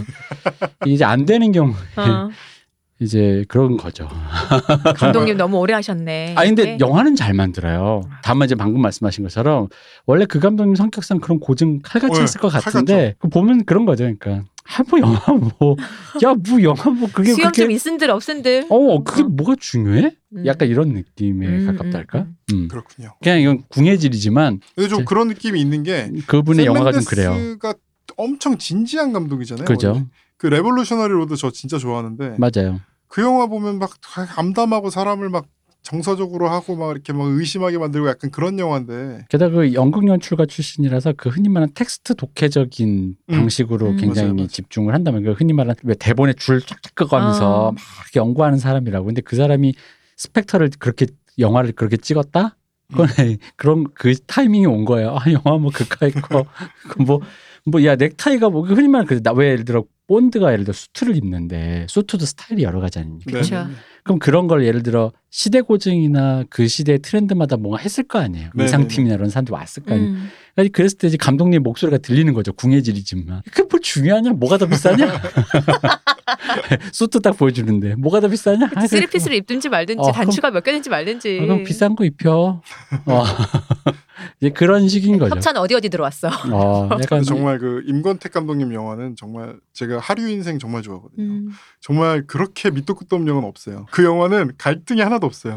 이제 0.86 1.04
안 1.04 1.26
되는 1.26 1.52
경우에 1.52 1.74
어. 1.98 2.30
이제 3.02 3.46
그런 3.48 3.78
거죠. 3.78 4.10
감독님 4.98 5.38
너무 5.38 5.58
오래 5.58 5.74
하셨네. 5.74 6.36
아 6.38 6.44
근데 6.44 6.64
네. 6.64 6.78
영화는 6.80 7.16
잘 7.16 7.34
만들어요. 7.34 8.02
다만 8.24 8.46
이제 8.46 8.56
방금 8.56 8.82
말씀하신 8.82 9.24
것처럼 9.24 9.70
원래 10.06 10.26
그 10.26 10.40
감독님 10.40 10.76
성격상 10.76 11.20
그런 11.20 11.40
고증 11.40 11.80
칼같이 11.82 12.20
어, 12.20 12.22
했을 12.22 12.42
것. 12.42 12.50
같은데 12.50 13.16
그 13.20 13.30
보면 13.30 13.64
그런 13.66 13.86
거죠. 13.86 14.04
그러니까 14.04 14.44
아뭐 14.66 15.00
영화 15.00 15.20
뭐야뭐 15.60 16.62
영화 16.64 16.90
뭐 16.90 17.10
그게 17.12 17.30
수염 17.34 17.38
그렇게 17.52 17.62
좀 17.64 17.72
있은들 17.72 18.12
없은들. 18.12 18.68
어 18.70 19.04
그게 19.04 19.24
어. 19.24 19.28
뭐가 19.28 19.56
중요해? 19.60 20.12
음. 20.36 20.46
약간 20.46 20.68
이런 20.68 20.90
느낌에 20.90 21.48
음, 21.48 21.66
가깝달까? 21.68 22.20
음, 22.20 22.36
음. 22.52 22.68
그렇군요. 22.68 23.16
그냥 23.24 23.40
이건 23.40 23.64
궁예질이지만 23.70 24.60
근데 24.76 24.90
좀 24.90 25.00
제- 25.00 25.04
그런 25.06 25.30
느낌이 25.30 25.60
있는 25.60 25.84
게 25.84 26.12
그분의 26.28 26.66
샘 26.66 26.76
영화가 26.76 26.92
좀 26.92 27.04
그래요. 27.06 27.36
엄청 28.18 28.58
진지한 28.58 29.14
감독이잖아요. 29.14 29.66
그죠? 29.66 29.90
원래. 29.92 30.06
그 30.38 30.48
레볼루셔너리 30.48 31.12
로드 31.14 31.36
저 31.36 31.52
진짜 31.52 31.78
좋아하는데 31.78 32.36
맞아요. 32.38 32.80
그 33.10 33.22
영화 33.22 33.48
보면 33.48 33.80
막 33.80 33.92
암담하고 34.38 34.90
사람을 34.90 35.30
막 35.30 35.48
정서적으로 35.82 36.50
하고 36.50 36.76
막 36.76 36.92
이렇게 36.92 37.14
막 37.14 37.26
의심하게 37.26 37.78
만들고 37.78 38.08
약간 38.10 38.30
그런 38.32 38.60
영화인데 38.60 39.26
게다가 39.30 39.56
그 39.56 39.74
연극 39.74 40.08
연출가 40.08 40.46
출신이라서 40.46 41.14
그 41.18 41.30
흔히 41.30 41.50
말하는 41.50 41.74
텍스트 41.74 42.16
독해적인 42.16 43.16
음. 43.30 43.34
방식으로 43.34 43.88
음. 43.88 43.98
굉장히 43.98 44.28
맞아요, 44.28 44.36
맞아요. 44.36 44.48
집중을 44.48 44.94
한다면 44.94 45.24
그 45.24 45.32
흔히 45.32 45.54
말하는 45.54 45.76
왜 45.84 45.96
대본에 45.96 46.34
줄 46.34 46.62
쫙쫙 46.62 46.96
끄가면서 46.96 47.70
아. 47.70 47.72
막 47.72 47.80
이렇게 48.04 48.20
연구하는 48.20 48.60
사람이라고. 48.60 49.06
근데 49.06 49.22
그 49.22 49.36
사람이 49.36 49.74
스펙터를 50.18 50.72
그렇게 50.78 51.08
영화를 51.40 51.72
그렇게 51.72 51.98
찍었다? 51.98 52.58
그건 52.92 53.08
그런 53.56 53.86
그 53.94 54.16
타이밍이 54.28 54.66
온 54.66 54.86
거예요. 54.86 55.18
아 55.18 55.32
영화 55.32 55.58
뭐 55.58 55.72
그까 55.74 56.06
있고 56.08 56.46
뭐뭐야 57.66 57.96
넥타이가 57.96 58.50
뭐 58.50 58.64
흔히 58.64 58.88
말하는 58.88 59.08
그래 59.08 59.22
나왜 59.24 59.52
예를 59.52 59.66
들어 59.66 59.86
본드가 60.10 60.52
예를 60.52 60.66
들어 60.66 60.74
수트를 60.74 61.16
입는데 61.16 61.86
수트도 61.88 62.26
스타일이 62.26 62.64
여러 62.64 62.80
가지 62.80 62.98
아닙니까? 63.00 63.32
네. 63.32 63.40
그쵸. 63.42 63.68
그럼 64.10 64.18
그런 64.18 64.48
걸 64.48 64.66
예를 64.66 64.82
들어 64.82 65.12
시대 65.30 65.62
고증이나 65.62 66.46
그 66.50 66.68
시대의 66.68 66.98
트렌드마다 66.98 67.58
뭔가 67.58 67.78
했을 67.80 68.04
거 68.04 68.18
아니에요. 68.18 68.50
네, 68.56 68.64
의상팀이나 68.64 69.14
이런 69.14 69.30
사람들이 69.30 69.54
왔을 69.54 69.84
거 69.84 69.94
아니에요. 69.94 70.10
음. 70.10 70.30
아니, 70.56 70.70
그랬을 70.70 70.98
때 70.98 71.08
이제 71.08 71.16
감독님 71.16 71.62
목소리가 71.62 72.00
들리는 72.00 72.34
거죠. 72.34 72.52
궁예질이지만. 72.54 73.44
그게 73.46 73.68
뭐 73.70 73.80
중요하냐? 73.80 74.32
뭐가 74.32 74.58
더 74.58 74.66
비싸냐? 74.66 75.06
수트 76.92 77.20
딱 77.22 77.38
보여주는데 77.38 77.96
뭐가 77.96 78.20
더 78.20 78.28
비싸냐? 78.28 78.70
쓰리피스를 78.88 79.38
입든지 79.38 79.70
말든지 79.70 80.02
어, 80.02 80.12
단추가 80.12 80.52
몇 80.52 80.64
개든지 80.64 80.90
말든지. 80.90 81.40
아, 81.42 81.46
그럼 81.46 81.64
비싼 81.64 81.96
거 81.96 82.06
입혀. 82.06 82.62
어. 83.06 83.24
이제 84.42 84.50
그런 84.50 84.88
식인 84.88 85.18
거죠. 85.18 85.36
협찬 85.36 85.56
어디 85.58 85.76
어디 85.76 85.90
들어왔어. 85.90 86.30
어, 86.52 86.90
약간 86.92 87.24
정말 87.24 87.58
그 87.58 87.84
임권택 87.86 88.34
감독님 88.34 88.74
영화는 88.74 89.16
정말 89.16 89.58
제가 89.74 90.00
하류 90.00 90.28
인생 90.28 90.60
정말 90.60 90.82
좋아하거든요. 90.82 91.24
음. 91.24 91.50
정말 91.80 92.26
그렇게 92.28 92.70
밑도 92.70 92.96
끝도 92.96 93.16
없는 93.16 93.30
영화는 93.30 93.48
없어요. 93.48 93.86
그 94.00 94.06
영화는 94.06 94.54
갈등이 94.58 95.02
하나도 95.02 95.28
없어요. 95.28 95.56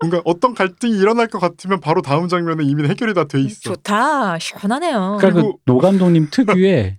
뭔가 0.00 0.22
어떤 0.24 0.54
갈등이 0.54 0.96
일어날 0.96 1.26
것 1.26 1.38
같으면 1.38 1.80
바로 1.80 2.00
다음 2.00 2.26
장면에 2.28 2.64
이미 2.64 2.88
해결이 2.88 3.12
다 3.12 3.24
돼 3.24 3.38
있어. 3.40 3.60
좋다. 3.74 4.38
시원하네요. 4.38 5.18
그러니까 5.20 5.42
그 5.42 5.52
노 5.66 5.78
감독님 5.78 6.28
특유의 6.30 6.98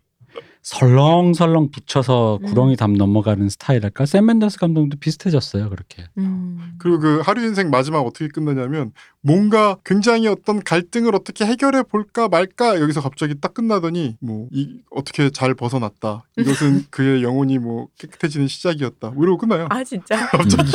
설렁설렁 0.70 1.72
붙여서 1.72 2.40
음. 2.42 2.46
구렁이 2.46 2.76
담 2.76 2.92
넘어가는 2.94 3.48
스타일할까? 3.48 4.06
샘 4.06 4.26
맨더스 4.26 4.60
감독도 4.60 4.98
비슷해졌어요. 5.00 5.70
그렇게. 5.70 6.04
음. 6.18 6.74
그리고 6.78 7.00
그 7.00 7.22
하류 7.24 7.46
인생 7.46 7.70
마지막 7.70 8.02
어떻게 8.02 8.28
끝나냐면 8.28 8.92
뭔가 9.22 9.78
굉장히 9.86 10.28
어떤 10.28 10.62
갈등을 10.62 11.16
어떻게 11.16 11.46
해결해 11.46 11.84
볼까 11.84 12.28
말까 12.28 12.82
여기서 12.82 13.00
갑자기 13.02 13.40
딱 13.40 13.54
끝나더니 13.54 14.18
뭐 14.20 14.48
이 14.52 14.82
어떻게 14.92 15.30
잘 15.30 15.54
벗어났다. 15.56 16.26
이것은 16.38 16.84
그의 16.92 17.24
영혼이 17.24 17.60
뭐 17.60 17.88
깨끗해지는 17.98 18.48
시작이었다. 18.50 19.12
뭐 19.12 19.24
이러고 19.24 19.38
끝나요. 19.38 19.68
아 19.70 19.84
진짜 19.86 20.16
갑자기 20.32 20.70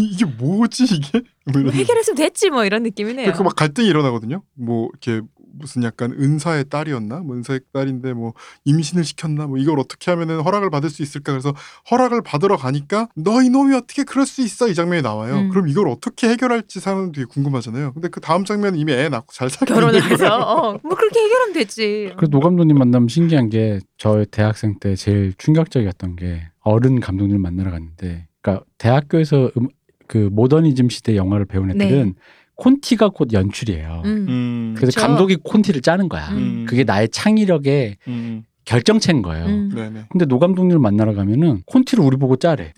이- 0.00 0.04
이게 0.12 0.24
뭐지 0.24 0.84
이게? 0.84 1.22
뭐 1.52 1.70
해결했으면 1.70 2.16
됐지 2.16 2.50
뭐 2.50 2.64
이런 2.64 2.82
느낌이네요. 2.82 3.32
그 3.32 3.42
막 3.42 3.56
갈등이 3.56 3.88
일어나거든요. 3.88 4.42
뭐 4.54 4.88
이렇게 4.92 5.26
무슨 5.54 5.82
약간 5.82 6.12
은사의 6.12 6.66
딸이었나? 6.68 7.20
뭐 7.20 7.36
은사의 7.36 7.60
딸인데 7.72 8.12
뭐 8.14 8.34
임신을 8.64 9.04
시켰나? 9.04 9.46
뭐 9.46 9.58
이걸 9.58 9.78
어떻게 9.78 10.10
하면은 10.10 10.40
허락을 10.40 10.70
받을 10.70 10.90
수 10.90 11.02
있을까? 11.02 11.32
그래서 11.32 11.54
허락을 11.90 12.22
받으러 12.22 12.56
가니까 12.56 13.08
너 13.14 13.42
이놈이 13.42 13.74
어떻게 13.74 14.04
그럴 14.04 14.26
수 14.26 14.42
있어? 14.42 14.68
이 14.68 14.74
장면이 14.74 15.02
나와요. 15.02 15.34
음. 15.34 15.50
그럼 15.50 15.68
이걸 15.68 15.88
어떻게 15.88 16.28
해결할지 16.28 16.80
사람들이 16.80 17.26
궁금하잖아요. 17.26 17.92
근데 17.92 18.08
그 18.08 18.20
다음 18.20 18.44
장면은 18.44 18.78
이미 18.78 18.92
애 18.92 19.08
낳고 19.08 19.32
잘 19.32 19.50
살고 19.50 19.74
결혼을 19.74 19.94
있는 19.94 20.16
거예요. 20.16 20.32
해서 20.32 20.36
어, 20.36 20.78
뭐 20.82 20.96
그렇게 20.96 21.20
해결하면 21.20 21.52
되지. 21.54 22.12
그래서 22.16 22.30
노 22.30 22.40
감독님 22.40 22.76
만나면 22.78 23.08
신기한 23.08 23.48
게 23.48 23.78
저 23.78 24.24
대학생 24.30 24.78
때 24.78 24.96
제일 24.96 25.34
충격적이었던 25.38 26.16
게 26.16 26.42
어른 26.60 27.00
감독님 27.00 27.40
만나러 27.40 27.70
갔는데 27.70 28.28
그러니까 28.40 28.64
대학교에서 28.78 29.50
음, 29.56 29.68
그 30.06 30.28
모더니즘 30.32 30.88
시대 30.90 31.16
영화를 31.16 31.46
배운 31.46 31.70
애들은 31.70 32.04
네. 32.04 32.12
콘티가 32.62 33.08
곧 33.08 33.32
연출이에요. 33.32 34.02
음. 34.04 34.26
음. 34.28 34.74
그래서 34.76 34.92
그쵸. 34.92 35.00
감독이 35.00 35.36
콘티를 35.42 35.80
짜는 35.80 36.08
거야. 36.08 36.28
음. 36.28 36.64
그게 36.68 36.84
나의 36.84 37.08
창의력의 37.08 37.96
음. 38.06 38.44
결정체인 38.64 39.20
거예요. 39.22 39.46
음. 39.46 39.70
네네. 39.74 40.04
근데 40.10 40.26
노 40.26 40.38
감독님을 40.38 40.78
만나러 40.78 41.12
가면은 41.12 41.62
콘티를 41.66 42.04
우리 42.04 42.16
보고 42.16 42.36
짜래. 42.36 42.72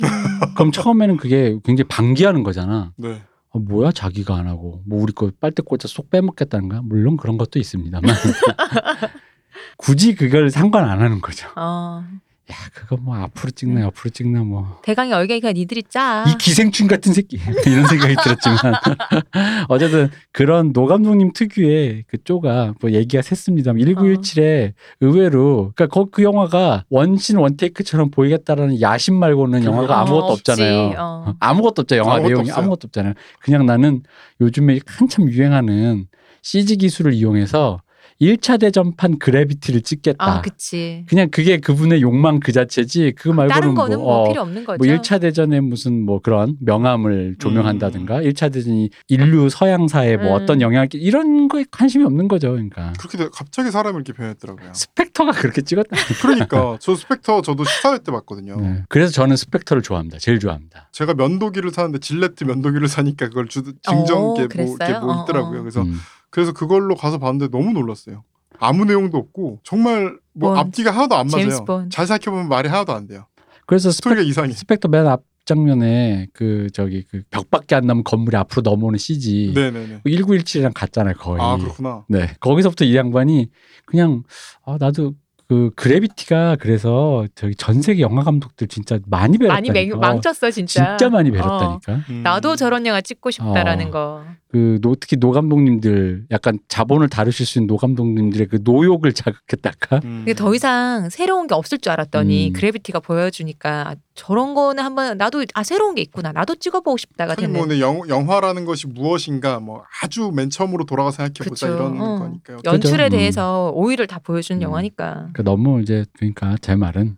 그럼 0.56 0.72
처음에는 0.72 1.18
그게 1.18 1.58
굉장히 1.64 1.86
반기하는 1.88 2.44
거잖아. 2.44 2.92
네. 2.96 3.20
어, 3.50 3.58
뭐야 3.58 3.92
자기가 3.92 4.34
안 4.34 4.48
하고 4.48 4.80
뭐 4.86 5.02
우리 5.02 5.12
거 5.12 5.30
빨대 5.38 5.62
꽂아 5.62 5.80
쏙 5.86 6.08
빼먹겠다는가? 6.08 6.80
물론 6.82 7.18
그런 7.18 7.36
것도 7.36 7.58
있습니다만 7.58 8.10
굳이 9.76 10.14
그걸 10.14 10.48
상관 10.48 10.88
안 10.88 11.02
하는 11.02 11.20
거죠. 11.20 11.48
어. 11.56 12.02
야 12.50 12.54
그거 12.74 12.98
뭐 12.98 13.16
앞으로 13.16 13.50
찍나 13.52 13.80
옆으로 13.82 14.10
찍나 14.10 14.40
뭐. 14.42 14.78
대강의 14.82 15.14
얼갱이가 15.14 15.52
니들이 15.52 15.82
짜. 15.88 16.24
이 16.28 16.36
기생충 16.36 16.86
같은 16.88 17.14
새끼 17.14 17.38
이런 17.66 17.86
생각이 17.86 18.14
들었지만 18.22 18.58
어쨌든 19.68 20.10
그런 20.30 20.72
노 20.74 20.86
감독님 20.86 21.32
특유의 21.32 22.04
그쪽가 22.06 22.74
뭐 22.80 22.90
얘기가 22.90 23.22
샜습니다만 23.22 23.78
1917에 23.86 24.72
의외로 25.00 25.72
그러니까 25.74 25.86
거- 25.86 26.08
그 26.10 26.22
영화가 26.22 26.84
원신 26.90 27.38
원테이크처럼 27.38 28.10
보이겠다라는 28.10 28.80
야심 28.80 29.14
말고는 29.14 29.64
영화가 29.64 29.94
어, 29.94 30.02
아무것도 30.02 30.26
없지. 30.26 30.50
없잖아요. 30.52 30.94
어. 30.98 31.34
아무것도 31.40 31.80
없죠. 31.82 31.96
영화 31.96 32.14
아무것도 32.16 32.28
내용이 32.28 32.50
없어요. 32.50 32.62
아무것도 32.62 32.86
없잖아요. 32.88 33.14
그냥 33.40 33.64
나는 33.64 34.02
요즘에 34.42 34.80
한참 34.86 35.30
유행하는 35.30 36.06
CG 36.42 36.76
기술을 36.76 37.14
이용해서 37.14 37.80
1차 38.20 38.60
대전판 38.60 39.18
그래비티를 39.18 39.82
찍겠다. 39.82 40.16
아, 40.24 40.40
그치. 40.42 41.04
그냥 41.08 41.28
그게 41.30 41.58
그분의 41.58 42.00
욕망 42.02 42.40
그 42.40 42.52
자체지 42.52 43.12
그 43.16 43.28
말고는 43.28 43.48
다른 43.48 43.74
거는 43.74 43.98
뭐, 43.98 44.04
뭐, 44.06 44.14
어, 44.22 44.28
필요 44.28 44.42
없는 44.42 44.64
거죠. 44.64 44.84
뭐 44.84 44.94
1차 44.94 45.20
대전에 45.20 45.60
무슨 45.60 46.00
뭐 46.04 46.20
그런 46.20 46.56
명암을 46.60 47.36
조명한다든가 47.38 48.20
1차 48.22 48.52
대전이 48.52 48.90
인류 49.08 49.48
서양 49.50 49.88
사에 49.88 50.16
뭐 50.16 50.36
음. 50.36 50.42
어떤 50.42 50.60
영향을 50.60 50.88
끼 50.88 50.98
이런 50.98 51.48
거에 51.48 51.64
관심이 51.70 52.04
없는 52.04 52.28
거죠. 52.28 52.52
그러니까 52.52 52.92
그렇게 52.98 53.18
돼- 53.18 53.28
갑자기 53.32 53.70
사람을 53.70 54.02
이렇게 54.04 54.12
변했더라고요. 54.12 54.72
스펙터가 54.74 55.32
그렇게 55.32 55.62
찍었다. 55.62 55.88
그러니까 56.22 56.78
저 56.80 56.94
스펙터 56.94 57.42
저도 57.42 57.64
시사회 57.64 57.98
때 57.98 58.12
봤거든요. 58.12 58.56
네. 58.60 58.82
그래서 58.88 59.12
저는 59.12 59.36
스펙터를 59.36 59.82
좋아합니다. 59.82 60.18
제일 60.18 60.38
좋아합니다. 60.38 60.88
제가 60.92 61.14
면도기를 61.14 61.70
사는데 61.70 61.98
질레트 61.98 62.44
면도기를 62.44 62.88
사니까 62.88 63.28
그걸 63.28 63.48
주, 63.48 63.62
증정 63.82 64.30
어, 64.30 64.34
게 64.34 64.46
뭐? 64.62 64.76
뭐 64.76 65.14
어, 65.14 65.22
있더라고요. 65.24 65.58
어. 65.58 65.62
그래서 65.62 65.82
음. 65.82 65.98
그래서 66.34 66.52
그걸로 66.52 66.96
가서 66.96 67.18
봤는데 67.18 67.56
너무 67.56 67.72
놀랐어요. 67.72 68.24
아무 68.58 68.84
내용도 68.84 69.18
없고 69.18 69.60
정말 69.62 70.18
뭐 70.32 70.50
본. 70.50 70.58
앞뒤가 70.58 70.90
하나도 70.90 71.14
안 71.14 71.28
맞아요. 71.28 71.64
본. 71.64 71.90
잘 71.90 72.08
생각해보면 72.08 72.48
말이 72.48 72.68
하나도 72.68 72.92
안 72.92 73.06
돼요. 73.06 73.28
그래서 73.66 73.92
스펙, 73.92 74.26
이상해. 74.26 74.52
스펙터 74.52 74.88
맨 74.88 75.06
앞 75.06 75.22
장면에 75.44 76.26
그 76.32 76.70
저기 76.72 77.04
그 77.08 77.22
벽밖에 77.30 77.76
안 77.76 77.86
나면 77.86 78.02
건물이 78.02 78.36
앞으로 78.36 78.62
넘어오는 78.62 78.98
CG 78.98 79.52
네네네. 79.54 80.00
1917이랑 80.04 80.72
같잖아요 80.74 81.14
거의. 81.14 81.40
아 81.40 81.56
그렇구나. 81.56 82.04
네 82.08 82.34
거기서부터 82.40 82.84
이 82.84 82.96
양반이 82.96 83.50
그냥 83.86 84.24
아 84.64 84.76
나도 84.80 85.12
그 85.46 85.70
그래비티가 85.76 86.56
그래서 86.58 87.26
저기 87.34 87.54
전 87.54 87.82
세계 87.82 88.00
영화 88.00 88.22
감독들 88.22 88.66
진짜 88.68 88.98
많이 89.06 89.36
배웠다니까. 89.36 89.72
많이 89.72 89.88
맹, 89.88 89.98
망쳤어 90.00 90.50
진짜. 90.50 90.96
진짜 90.96 91.10
많이 91.10 91.30
어. 91.30 91.32
배웠다니까. 91.32 92.04
음. 92.10 92.22
나도 92.22 92.56
저런 92.56 92.86
영화 92.86 93.00
찍고 93.00 93.30
싶다라는 93.30 93.88
어. 93.88 93.90
거. 93.90 94.24
그 94.48 94.78
노, 94.80 94.94
특히 94.94 95.16
노 95.16 95.32
감독님들 95.32 96.26
약간 96.30 96.58
자본을 96.68 97.08
다루실 97.08 97.44
수 97.44 97.58
있는 97.58 97.66
노 97.66 97.76
감독님들의 97.76 98.46
그 98.46 98.58
노욕을 98.62 99.12
자극했다가 99.12 100.00
음. 100.04 100.20
이게 100.22 100.32
더 100.32 100.54
이상 100.54 101.10
새로운 101.10 101.46
게 101.46 101.54
없을 101.54 101.78
줄 101.78 101.92
알았더니 101.92 102.48
음. 102.48 102.52
그래비티가 102.52 103.00
보여주니까 103.00 103.88
아, 103.90 103.94
저런 104.14 104.54
거는 104.54 104.82
한번 104.82 105.18
나도 105.18 105.44
아 105.54 105.62
새로운 105.64 105.94
게 105.96 106.02
있구나 106.02 106.32
나도 106.32 106.54
찍어보고 106.54 106.96
싶다가 106.96 107.34
되는 107.34 107.52
뭐 107.52 107.66
네, 107.66 107.80
영, 107.80 108.08
영화라는 108.08 108.64
것이 108.64 108.86
무엇인가 108.86 109.58
뭐 109.58 109.84
아주 110.02 110.30
맨 110.32 110.50
처음으로 110.50 110.84
돌아가 110.84 111.10
생각해보자 111.10 111.66
그쵸. 111.68 111.74
이런 111.74 112.00
어. 112.00 112.18
거니까요. 112.20 112.58
연출에 112.64 113.04
그죠? 113.04 113.04
음. 113.04 113.10
대해서 113.10 113.72
오의를 113.74 114.06
다 114.06 114.20
보여주는 114.22 114.60
음. 114.60 114.62
영화니까 114.62 115.14
그러니까 115.32 115.42
너무 115.42 115.82
이제 115.82 116.04
그러니까 116.14 116.56
제 116.60 116.76
말은 116.76 117.16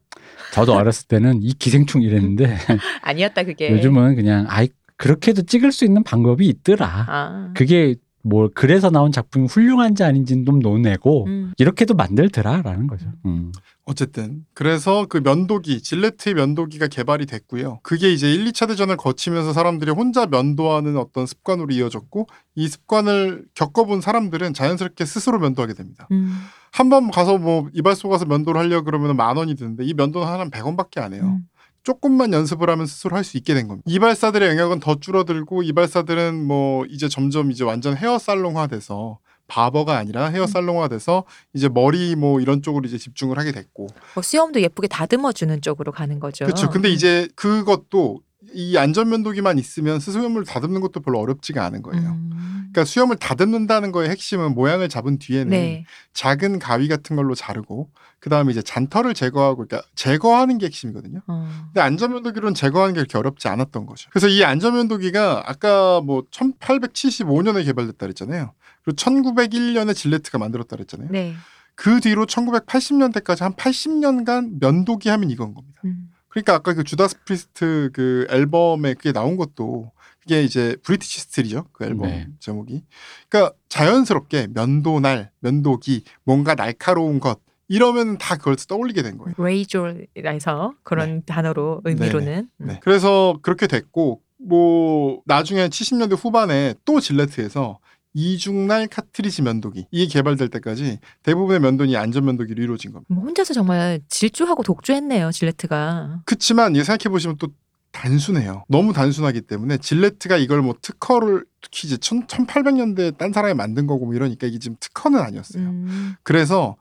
저도 0.52 0.72
어렸을 0.74 1.06
때는 1.08 1.42
이 1.42 1.52
기생충 1.52 2.02
이랬는데 2.02 2.56
아니었다 3.02 3.42
그게. 3.44 3.70
요즘은 3.72 4.16
그냥 4.16 4.46
아이 4.48 4.68
그렇게도 4.96 5.42
찍을 5.42 5.72
수 5.72 5.84
있는 5.84 6.02
방법이 6.02 6.46
있더라. 6.48 7.06
아. 7.08 7.50
그게 7.54 7.96
뭐 8.22 8.50
그래서 8.52 8.90
나온 8.90 9.12
작품이 9.12 9.46
훌륭한지 9.46 10.02
아닌지는 10.02 10.44
좀 10.44 10.58
논외고 10.58 11.26
음. 11.26 11.52
이렇게도 11.58 11.94
만들더라라는 11.94 12.86
거죠. 12.86 13.06
음. 13.26 13.52
어쨌든 13.86 14.44
그래서 14.52 15.06
그 15.08 15.18
면도기 15.18 15.80
질레트의 15.80 16.34
면도기가 16.34 16.88
개발이 16.88 17.24
됐고요. 17.26 17.78
그게 17.84 18.12
이제 18.12 18.32
1, 18.32 18.44
2차 18.46 18.66
대전을 18.68 18.96
거치면서 18.96 19.52
사람들이 19.52 19.92
혼자 19.92 20.26
면도하는 20.26 20.96
어떤 20.96 21.24
습관으로 21.24 21.72
이어졌고 21.72 22.26
이 22.56 22.66
습관을 22.68 23.44
겪어본 23.54 24.00
사람들은 24.00 24.54
자연스럽게 24.54 25.04
스스로 25.04 25.38
면도하게 25.38 25.74
됩니다. 25.74 26.08
음. 26.10 26.36
한번 26.72 27.10
가서 27.12 27.38
뭐 27.38 27.68
이발소 27.72 28.08
가서 28.08 28.24
면도를 28.26 28.60
하려 28.60 28.82
그러면 28.82 29.16
만 29.16 29.36
원이 29.36 29.54
드는데 29.54 29.84
이 29.84 29.94
면도는 29.94 30.26
하나 30.26 30.44
100원밖에 30.46 31.00
안 31.00 31.14
해요. 31.14 31.22
음. 31.38 31.48
조금만 31.84 32.32
연습을 32.32 32.68
하면 32.68 32.86
스스로 32.86 33.14
할 33.14 33.22
수 33.22 33.36
있게 33.36 33.54
된 33.54 33.68
겁니다. 33.68 33.84
이발사들의 33.88 34.48
영역은 34.50 34.80
더 34.80 34.96
줄어들고 34.96 35.62
이발사들은 35.62 36.44
뭐 36.44 36.84
이제 36.86 37.08
점점 37.08 37.52
이제 37.52 37.62
완전 37.62 37.96
헤어 37.96 38.18
살롱화 38.18 38.66
돼서 38.66 39.20
바버가 39.48 39.96
아니라 39.96 40.26
헤어 40.26 40.46
살롱화돼서 40.46 41.24
이제 41.54 41.68
머리 41.68 42.16
뭐 42.16 42.40
이런 42.40 42.62
쪽으로 42.62 42.86
이제 42.86 42.98
집중을 42.98 43.38
하게 43.38 43.52
됐고 43.52 43.88
뭐 44.14 44.22
수염도 44.22 44.60
예쁘게 44.60 44.88
다듬어 44.88 45.32
주는 45.32 45.60
쪽으로 45.60 45.92
가는 45.92 46.18
거죠. 46.20 46.44
그렇죠. 46.44 46.70
근데 46.70 46.88
이제 46.88 47.28
그것도 47.36 48.20
이 48.52 48.76
안전면도기만 48.76 49.58
있으면 49.58 50.00
수염을 50.00 50.44
다듬는 50.44 50.80
것도 50.80 51.00
별로 51.00 51.18
어렵지가 51.20 51.64
않은 51.64 51.82
거예요. 51.82 52.10
음. 52.10 52.70
그러니까 52.72 52.84
수염을 52.84 53.16
다듬는다는 53.16 53.92
거의 53.92 54.10
핵심은 54.10 54.54
모양을 54.54 54.88
잡은 54.88 55.18
뒤에는 55.18 55.50
네. 55.50 55.84
작은 56.12 56.58
가위 56.58 56.88
같은 56.88 57.16
걸로 57.16 57.34
자르고 57.34 57.90
그 58.18 58.30
다음에 58.30 58.50
이제 58.50 58.60
잔털을 58.60 59.14
제거하고 59.14 59.66
그러니까 59.66 59.88
제거하는 59.94 60.58
게 60.58 60.66
핵심이거든요. 60.66 61.20
어. 61.26 61.48
근데 61.66 61.80
안전면도기로는 61.80 62.54
제거하는 62.54 62.94
게 62.94 63.00
그렇게 63.00 63.18
어렵지 63.18 63.48
않았던 63.48 63.86
거죠. 63.86 64.10
그래서 64.10 64.28
이 64.28 64.44
안전면도기가 64.44 65.44
아까 65.46 66.00
뭐 66.00 66.24
1875년에 66.30 67.64
개발됐다 67.64 67.98
그랬잖아요. 67.98 68.52
그리고 68.86 68.96
1901년에 68.96 69.94
질레트가 69.94 70.38
만들었다 70.38 70.76
그랬잖아요. 70.76 71.08
네. 71.10 71.34
그 71.74 72.00
뒤로 72.00 72.24
1980년대까지 72.24 73.40
한 73.40 73.52
80년간 73.54 74.60
면도기 74.60 75.08
하면 75.08 75.30
이건 75.30 75.54
겁니다. 75.54 75.80
음. 75.84 76.10
그러니까 76.28 76.54
아까 76.54 76.72
그 76.72 76.84
주다스 76.84 77.24
프리스트 77.24 77.90
그 77.92 78.26
앨범에 78.30 78.94
그게 78.94 79.12
나온 79.12 79.36
것도 79.36 79.90
그게 80.20 80.42
이제 80.42 80.76
브리티시 80.84 81.20
스틸이죠. 81.22 81.66
그 81.72 81.84
앨범 81.84 82.08
네. 82.08 82.28
제목이. 82.38 82.84
그러니까 83.28 83.54
자연스럽게 83.68 84.48
면도날, 84.54 85.30
면도기, 85.40 86.04
뭔가 86.24 86.54
날카로운 86.54 87.20
것 87.20 87.40
이러면 87.68 88.18
다 88.18 88.36
그걸 88.36 88.56
떠올리게 88.56 89.02
된 89.02 89.18
거예요. 89.18 89.34
레이졸에서 89.36 90.74
그런 90.84 91.24
단어로 91.24 91.82
의미로는 91.84 92.48
음. 92.60 92.66
네. 92.66 92.80
그래서 92.82 93.38
그렇게 93.42 93.66
됐고 93.66 94.20
뭐 94.38 95.22
나중에 95.26 95.68
70년대 95.68 96.16
후반에 96.16 96.74
또 96.84 97.00
질레트에서 97.00 97.78
이중날 98.18 98.86
카트리지 98.86 99.42
면도기 99.42 99.88
이게 99.90 100.06
개발될 100.06 100.48
때까지 100.48 101.00
대부분의 101.22 101.60
면도기 101.60 101.94
안전 101.98 102.24
면도기로 102.24 102.62
이루어진 102.62 102.92
겁니다. 102.92 103.14
뭐 103.14 103.22
혼자서 103.24 103.52
정말 103.52 104.00
질주하고 104.08 104.62
독주했네요 104.62 105.30
질레트가. 105.32 106.22
그렇지만 106.24 106.74
이게 106.74 106.82
생각해 106.82 107.10
보시면 107.10 107.36
또 107.36 107.48
단순해요. 107.92 108.64
너무 108.68 108.94
단순하기 108.94 109.42
때문에 109.42 109.76
질레트가 109.76 110.38
이걸 110.38 110.62
뭐 110.62 110.74
특허를 110.80 111.44
특히 111.60 111.88
이제 111.88 111.96
1800년대 111.96 113.18
딴 113.18 113.34
사람이 113.34 113.52
만든 113.52 113.86
거고 113.86 114.06
뭐 114.06 114.14
이러니까 114.14 114.46
이게 114.46 114.58
지금 114.58 114.78
특허는 114.80 115.20
아니었어요. 115.20 115.62
음. 115.62 116.14
그래서 116.22 116.76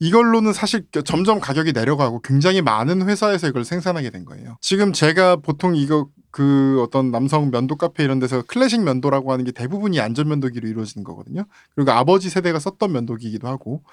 이걸로는 0.00 0.52
사실 0.52 0.84
점점 1.06 1.40
가격이 1.40 1.72
내려가고 1.72 2.20
굉장히 2.20 2.60
많은 2.60 3.08
회사에서 3.08 3.48
이걸 3.48 3.64
생산하게 3.64 4.10
된 4.10 4.26
거예요. 4.26 4.58
지금 4.60 4.92
제가 4.92 5.36
보통 5.36 5.76
이거 5.76 6.08
그 6.34 6.82
어떤 6.82 7.12
남성 7.12 7.52
면도 7.52 7.76
카페 7.76 8.02
이런 8.02 8.18
데서 8.18 8.42
클래식 8.42 8.82
면도라고 8.82 9.30
하는 9.30 9.44
게 9.44 9.52
대부분이 9.52 10.00
안전 10.00 10.26
면도기로 10.26 10.66
이루어지는 10.66 11.04
거거든요. 11.04 11.44
그리고 11.76 11.92
아버지 11.92 12.28
세대가 12.28 12.58
썼던 12.58 12.90
면도기이기도 12.90 13.46
하고 13.46 13.84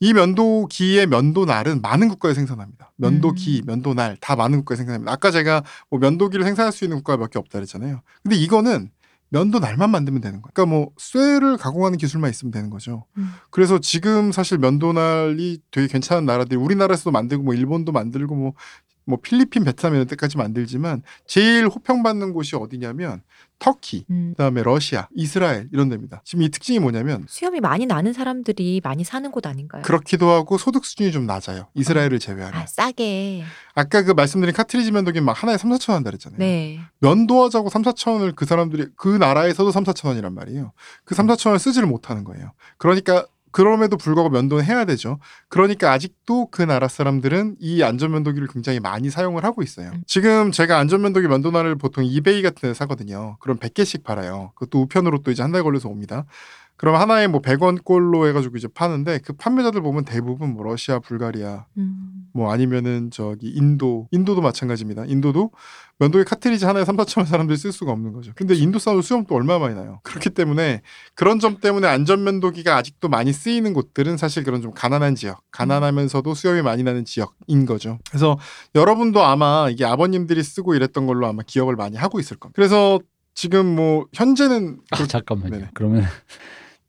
이 0.00 0.12
면도기의 0.12 1.06
면도날은 1.06 1.82
많은 1.82 2.08
국가에 2.08 2.34
생산합니다. 2.34 2.90
면도기, 2.96 3.62
면도날 3.66 4.16
다 4.20 4.34
많은 4.34 4.58
국가에 4.58 4.74
생산합니다. 4.78 5.12
아까 5.12 5.30
제가 5.30 5.62
뭐 5.88 6.00
면도기를 6.00 6.44
생산할 6.44 6.72
수 6.72 6.82
있는 6.84 6.96
국가가 6.96 7.18
몇 7.18 7.30
개 7.30 7.38
없다 7.38 7.60
그랬잖아요. 7.60 8.00
근데 8.24 8.34
이거는 8.34 8.90
면도날만 9.28 9.88
만들면 9.90 10.20
되는 10.22 10.42
거예요. 10.42 10.50
그러니까 10.54 10.74
뭐 10.74 10.90
쇠를 10.98 11.56
가공하는 11.56 11.98
기술만 11.98 12.30
있으면 12.30 12.50
되는 12.50 12.68
거죠. 12.68 13.04
음. 13.16 13.30
그래서 13.50 13.78
지금 13.78 14.32
사실 14.32 14.58
면도날이 14.58 15.60
되게 15.70 15.86
괜찮은 15.86 16.26
나라들이 16.26 16.56
우리나라에서도 16.56 17.10
만들고 17.12 17.44
뭐 17.44 17.54
일본도 17.54 17.92
만들고 17.92 18.34
뭐, 18.34 18.52
뭐 19.06 19.18
필리핀, 19.22 19.64
베트남 19.64 19.94
이런 19.94 20.06
데까지 20.06 20.36
만들지만 20.36 21.02
제일 21.26 21.66
호평받는 21.66 22.32
곳이 22.32 22.56
어디냐면 22.56 23.22
터키, 23.58 24.04
음. 24.10 24.34
그다음에 24.36 24.62
러시아, 24.62 25.08
이스라엘 25.14 25.68
이런 25.72 25.88
데입니다. 25.88 26.20
지금 26.24 26.42
이 26.42 26.50
특징이 26.50 26.78
뭐냐면 26.78 27.24
수염이 27.28 27.60
많이 27.60 27.86
나는 27.86 28.12
사람들이 28.12 28.82
많이 28.84 29.04
사는 29.04 29.30
곳 29.30 29.46
아닌가요? 29.46 29.82
그렇기도 29.82 30.28
하고 30.28 30.58
소득 30.58 30.84
수준이 30.84 31.12
좀 31.12 31.24
낮아요. 31.24 31.68
이스라엘을 31.74 32.18
제외하면. 32.18 32.60
아 32.60 32.66
싸게. 32.66 33.44
아까 33.74 34.02
그 34.02 34.10
말씀드린 34.10 34.52
카트리지 34.54 34.90
면도기 34.90 35.20
막 35.20 35.40
하나에 35.40 35.56
3, 35.56 35.70
4천 35.70 35.92
원다 35.92 36.10
그랬잖아요. 36.10 36.38
네. 36.38 36.80
면도하자고 36.98 37.70
3, 37.70 37.82
4천 37.82 38.12
원을 38.12 38.32
그 38.32 38.44
사람들이 38.44 38.88
그 38.96 39.08
나라에서도 39.08 39.70
3, 39.70 39.84
4천 39.84 40.08
원이란 40.08 40.34
말이에요. 40.34 40.72
그 41.04 41.14
3, 41.14 41.26
4천 41.28 41.46
원을 41.48 41.58
쓰지를 41.60 41.88
못하는 41.88 42.24
거예요. 42.24 42.52
그러니까 42.76 43.26
그럼에도 43.56 43.96
불구하고 43.96 44.28
면도는 44.28 44.64
해야 44.64 44.84
되죠. 44.84 45.18
그러니까 45.48 45.90
아직도 45.92 46.50
그 46.50 46.60
나라 46.60 46.88
사람들은 46.88 47.56
이 47.58 47.82
안전면도기를 47.82 48.48
굉장히 48.48 48.80
많이 48.80 49.08
사용을 49.08 49.44
하고 49.44 49.62
있어요. 49.62 49.92
음. 49.94 50.02
지금 50.06 50.52
제가 50.52 50.76
안전면도기 50.78 51.26
면도날을 51.26 51.76
보통 51.76 52.04
이베이 52.04 52.42
같은 52.42 52.68
데 52.68 52.74
사거든요. 52.74 53.38
그럼 53.40 53.58
100개씩 53.58 54.04
팔아요. 54.04 54.52
그것도 54.56 54.82
우편으로 54.82 55.22
또 55.22 55.30
이제 55.30 55.42
한 55.42 55.52
달 55.52 55.62
걸려서 55.62 55.88
옵니다. 55.88 56.26
그럼 56.76 56.96
하나에 56.96 57.26
뭐 57.26 57.40
100원 57.40 57.82
꼴로 57.84 58.28
해가지고 58.28 58.56
이제 58.58 58.68
파는데 58.68 59.20
그 59.24 59.32
판매자들 59.32 59.80
보면 59.80 60.04
대부분 60.04 60.52
뭐 60.52 60.62
러시아, 60.64 60.98
불가리아, 60.98 61.64
음. 61.78 62.26
뭐 62.34 62.52
아니면은 62.52 63.10
저기 63.10 63.48
인도, 63.48 64.08
인도도 64.10 64.42
마찬가지입니다. 64.42 65.04
인도도 65.06 65.52
면도기 65.98 66.24
카트리지 66.26 66.66
하나에 66.66 66.84
3, 66.84 66.96
4천 66.98 67.18
원 67.18 67.26
사람들이 67.26 67.56
쓸 67.56 67.72
수가 67.72 67.92
없는 67.92 68.12
거죠. 68.12 68.32
근데 68.34 68.54
인도 68.54 68.78
사람들 68.78 69.02
수염 69.02 69.24
또 69.24 69.34
얼마 69.36 69.58
많이 69.58 69.74
나요. 69.74 70.00
그렇기 70.02 70.28
때문에 70.30 70.82
그런 71.14 71.38
점 71.40 71.58
때문에 71.60 71.88
안전 71.88 72.22
면도기가 72.24 72.76
아직도 72.76 73.08
많이 73.08 73.32
쓰이는 73.32 73.72
곳들은 73.72 74.18
사실 74.18 74.44
그런 74.44 74.60
좀 74.60 74.72
가난한 74.72 75.14
지역, 75.14 75.40
가난하면서도 75.52 76.34
수염이 76.34 76.60
많이 76.60 76.82
나는 76.82 77.06
지역인 77.06 77.64
거죠. 77.64 77.98
그래서 78.10 78.38
여러분도 78.74 79.22
아마 79.24 79.68
이게 79.70 79.86
아버님들이 79.86 80.42
쓰고 80.42 80.74
이랬던 80.74 81.06
걸로 81.06 81.26
아마 81.26 81.42
기억을 81.46 81.74
많이 81.76 81.96
하고 81.96 82.20
있을 82.20 82.36
겁니다. 82.36 82.54
그래서 82.56 83.00
지금 83.32 83.74
뭐 83.74 84.06
현재는 84.12 84.80
아, 84.90 84.96
그- 84.98 85.06
잠깐만요. 85.06 85.50
네네. 85.50 85.70
그러면 85.72 86.04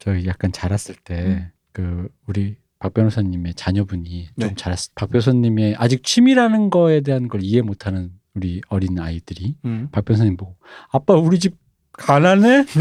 저희 0.07 0.25
약간 0.25 0.53
자랐을 0.53 0.95
음. 1.09 1.51
때그 1.73 2.07
우리 2.27 2.55
박 2.79 2.93
변호사님의 2.93 3.55
자녀분이 3.55 4.29
네. 4.37 4.47
좀 4.47 4.55
자랐을 4.55 4.93
박 4.95 5.09
변호사님의 5.09 5.75
아직 5.77 6.01
취미라는 6.01 6.69
거에 6.69 7.01
대한 7.01 7.27
걸 7.27 7.43
이해 7.43 7.61
못하는 7.61 8.11
우리 8.33 8.61
어린 8.69 8.97
아이들이 8.99 9.57
음. 9.65 9.89
박 9.91 10.05
변호사님 10.05 10.37
보고 10.37 10.55
아빠 10.93 11.13
우리 11.15 11.39
집 11.39 11.57
가난해? 11.97 12.63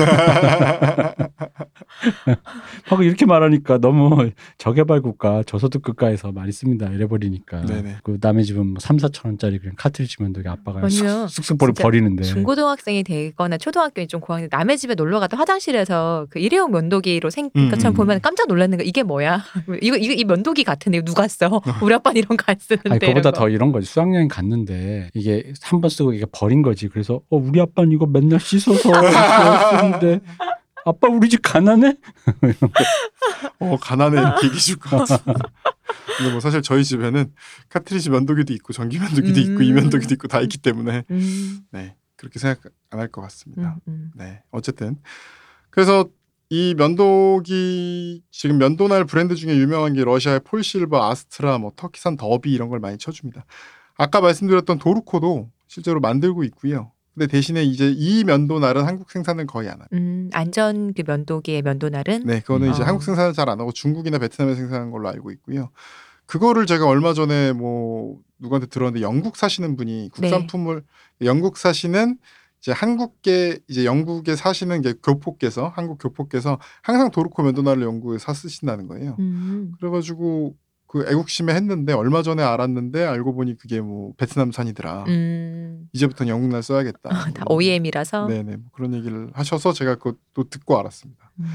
하고 2.84 3.02
이렇게 3.02 3.26
말하니까 3.26 3.78
너무 3.78 4.30
저개발 4.58 5.00
국가 5.00 5.42
저소득 5.44 5.82
국가에서 5.82 6.30
많이 6.32 6.52
씁니다 6.52 6.88
이래버리니까 6.88 7.62
네네. 7.62 7.96
그 8.04 8.18
남의 8.20 8.44
집은 8.44 8.66
뭐 8.66 8.74
3, 8.78 8.98
4천 8.98 9.26
원짜리 9.26 9.58
그냥 9.58 9.74
카트리지 9.76 10.16
면도기 10.22 10.48
아빠가. 10.48 10.86
쑥쑥 10.88 11.58
버리, 11.58 11.72
버리는데 11.72 12.22
중고등학생이 12.24 13.02
되거나 13.04 13.56
초등학교에 13.58 14.06
좀 14.06 14.20
고학년 14.20 14.48
남의 14.52 14.78
집에 14.78 14.94
놀러 14.94 15.18
가도 15.20 15.36
화장실에서 15.36 16.26
그 16.30 16.38
일회용 16.38 16.70
면도기로 16.70 17.30
생 17.30 17.50
음, 17.56 17.70
것처럼 17.70 17.94
음. 17.94 17.96
보면 17.96 18.20
깜짝 18.20 18.46
놀라는 18.48 18.78
거 18.78 18.84
이게 18.84 19.02
뭐야? 19.02 19.42
이거 19.82 19.96
이거 19.96 20.12
이 20.12 20.24
면도기 20.24 20.64
같은데 20.64 21.02
누가 21.02 21.26
써? 21.28 21.60
우리 21.82 21.94
아빠는 21.94 22.16
이런 22.18 22.36
거 22.36 22.46
안 22.48 22.56
쓰는데. 22.60 22.90
아니 22.90 22.98
그보다 23.00 23.10
이런 23.20 23.22
거. 23.22 23.32
더 23.32 23.48
이런 23.48 23.72
거지 23.72 23.86
수학여행 23.88 24.28
갔는데 24.28 25.10
이게 25.14 25.52
한 25.62 25.80
번 25.80 25.90
쓰고 25.90 26.12
이게 26.12 26.24
버린 26.30 26.62
거지 26.62 26.88
그래서 26.88 27.20
어 27.28 27.36
우리 27.36 27.60
아빠는 27.60 27.90
이거 27.92 28.06
맨날 28.06 28.38
씻어서 28.38 28.90
쓰는데 29.10 30.20
아빠 30.84 31.08
우리 31.08 31.28
집 31.28 31.40
가난해? 31.42 31.96
어 33.60 33.76
가난해 33.80 34.20
이렇게 34.20 34.46
얘기해 34.46 34.60
줄 34.60 34.76
것 34.78 34.96
같습니다. 34.98 35.50
근데 36.16 36.30
뭐 36.30 36.40
사실 36.40 36.62
저희 36.62 36.84
집에는 36.84 37.32
카트리지 37.68 38.10
면도기도 38.10 38.52
있고 38.54 38.72
전기 38.72 38.98
면도기도 38.98 39.40
있고 39.40 39.56
음. 39.58 39.62
이 39.62 39.72
면도기도 39.72 40.14
있고 40.14 40.28
다 40.28 40.40
있기 40.40 40.58
때문에 40.58 41.04
음, 41.10 41.60
네 41.70 41.96
그렇게 42.16 42.38
생각 42.38 42.60
안 42.90 43.00
할 43.00 43.08
것 43.10 43.20
같습니다. 43.22 43.76
음, 43.88 43.92
음. 43.92 44.10
네 44.14 44.42
어쨌든 44.50 44.96
그래서 45.70 46.06
이 46.48 46.74
면도기 46.78 48.22
지금 48.30 48.58
면도날 48.58 49.04
브랜드 49.04 49.34
중에 49.34 49.56
유명한 49.56 49.92
게 49.94 50.04
러시아의 50.04 50.40
폴실버, 50.44 51.10
아스트라, 51.10 51.58
뭐 51.58 51.72
터키산 51.74 52.16
더비 52.16 52.52
이런 52.52 52.68
걸 52.68 52.78
많이 52.78 52.96
쳐줍니다. 52.98 53.44
아까 53.98 54.20
말씀드렸던 54.20 54.78
도르코도 54.78 55.50
실제로 55.66 55.98
만들고 56.00 56.44
있고요. 56.44 56.92
근데 57.16 57.26
대신에 57.28 57.64
이제 57.64 57.90
이 57.96 58.24
면도날은 58.24 58.84
한국 58.84 59.10
생산을 59.10 59.46
거의 59.46 59.68
안 59.68 59.80
합니다. 59.80 59.88
음, 59.94 60.28
안전 60.34 60.92
그 60.92 61.02
면도기의 61.06 61.62
면도날은 61.62 62.24
네, 62.26 62.40
그거는 62.40 62.70
이제 62.70 62.82
어. 62.82 62.86
한국 62.86 63.02
생산을 63.02 63.32
잘 63.32 63.48
안 63.48 63.58
하고 63.58 63.72
중국이나 63.72 64.18
베트남에 64.18 64.54
생산하는 64.54 64.90
걸로 64.90 65.08
알고 65.08 65.30
있고요. 65.30 65.70
그거를 66.26 66.66
제가 66.66 66.86
얼마 66.86 67.14
전에 67.14 67.52
뭐 67.52 68.18
누구한테 68.38 68.66
들었는데 68.66 69.00
영국 69.00 69.36
사시는 69.36 69.76
분이 69.76 70.10
국산품을 70.12 70.82
영국 71.22 71.56
사시는 71.56 72.18
이제 72.60 72.72
한국계 72.72 73.60
이제 73.68 73.84
영국에 73.84 74.34
사시는 74.36 74.82
게 74.82 74.94
교포께서 75.02 75.68
한국 75.74 75.98
교포께서 75.98 76.58
항상 76.82 77.10
도르코 77.10 77.42
면도날을 77.44 77.82
영국에 77.82 78.18
사 78.18 78.34
쓰신다는 78.34 78.88
거예요. 78.88 79.16
음. 79.20 79.72
그래가지고 79.78 80.56
그 80.86 81.04
애국심에 81.08 81.54
했는데 81.54 81.92
얼마 81.92 82.22
전에 82.22 82.42
알았는데 82.42 83.04
알고 83.04 83.34
보니 83.34 83.58
그게 83.58 83.80
뭐 83.80 84.12
베트남산이더라. 84.16 85.04
음. 85.08 85.88
이제부터는 85.92 86.30
영국날 86.30 86.62
써야겠다. 86.62 87.10
다 87.32 87.44
OEM이라서. 87.48 88.26
네네 88.26 88.56
뭐 88.56 88.70
그런 88.72 88.94
얘기를 88.94 89.30
하셔서 89.34 89.72
제가 89.72 89.96
그것도 89.96 90.48
듣고 90.48 90.78
알았습니다. 90.78 91.32
음. 91.40 91.46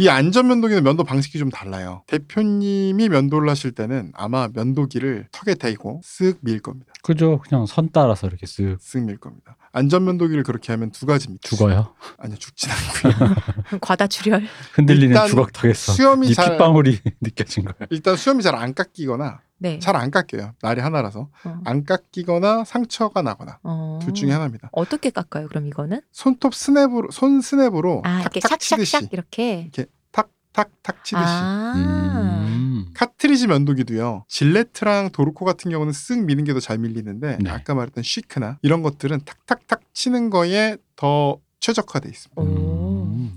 이 0.00 0.08
안전 0.08 0.48
면도기는 0.48 0.82
면도 0.82 1.04
방식이 1.04 1.38
좀 1.38 1.50
달라요. 1.50 2.04
대표님이 2.06 3.10
면도를 3.10 3.50
하실 3.50 3.72
때는 3.72 4.12
아마 4.14 4.48
면도기를 4.54 5.26
턱에 5.30 5.56
대고 5.56 6.00
쓱 6.02 6.38
밀 6.40 6.60
겁니다. 6.60 6.90
그죠 7.02 7.38
그냥 7.38 7.66
선 7.66 7.90
따라서 7.92 8.26
이렇게 8.26 8.46
쓱 8.46 8.78
쓱 8.78 9.04
밀 9.04 9.18
겁니다. 9.18 9.58
안전면도기를 9.72 10.42
그렇게 10.42 10.72
하면 10.72 10.90
두 10.90 11.06
가지입니다. 11.06 11.48
죽어요 11.48 11.94
아니요, 12.18 12.36
죽진 12.38 12.70
않고요. 12.70 13.34
과다출혈. 13.80 14.42
흔들리는 14.74 15.08
일단 15.08 15.28
주걱 15.28 15.52
턱에서 15.52 15.92
수염이 15.92 16.28
네 16.28 16.34
잘 16.34 16.50
핏방울이 16.52 16.98
느껴진 17.20 17.64
거야 17.64 17.74
일단 17.90 18.16
수염이 18.16 18.42
잘 18.42 18.54
안 18.56 18.74
깎이거나 18.74 19.40
네. 19.58 19.78
잘 19.78 19.94
안 19.96 20.10
깎여요. 20.10 20.54
날이 20.62 20.80
하나라서 20.80 21.28
어. 21.44 21.60
안 21.64 21.84
깎이거나 21.84 22.64
상처가 22.64 23.22
나거나 23.22 23.58
어. 23.62 23.98
둘 24.02 24.14
중에 24.14 24.32
하나입니다. 24.32 24.70
어떻게 24.72 25.10
깎아요? 25.10 25.48
그럼 25.48 25.66
이거는? 25.66 26.00
손톱 26.12 26.54
스냅으로 26.54 27.10
손 27.12 27.40
스냅으로 27.40 28.02
아, 28.04 28.20
이렇게 28.22 28.40
탁탁 28.40 28.58
치듯이 28.60 28.96
샥샥샥 28.96 29.12
이렇게. 29.12 29.70
탁탁탁 30.52 31.04
치듯이 31.04 31.24
아. 31.28 32.49
음. 32.90 32.94
카트리지 32.94 33.46
면도기도요. 33.46 34.24
질레트랑 34.28 35.10
도루코 35.10 35.44
같은 35.44 35.70
경우는 35.70 35.92
쓱 35.92 36.24
미는 36.24 36.44
게 36.44 36.52
더 36.52 36.60
잘 36.60 36.78
밀리는데 36.78 37.38
네. 37.40 37.50
아까 37.50 37.74
말했던 37.74 38.02
쉬크나 38.04 38.58
이런 38.62 38.82
것들은 38.82 39.20
탁탁탁 39.24 39.80
치는 39.94 40.30
거에 40.30 40.76
더 40.96 41.38
최적화돼 41.60 42.08
있습니다. 42.08 42.40
오. 42.42 42.44
음. 42.44 42.89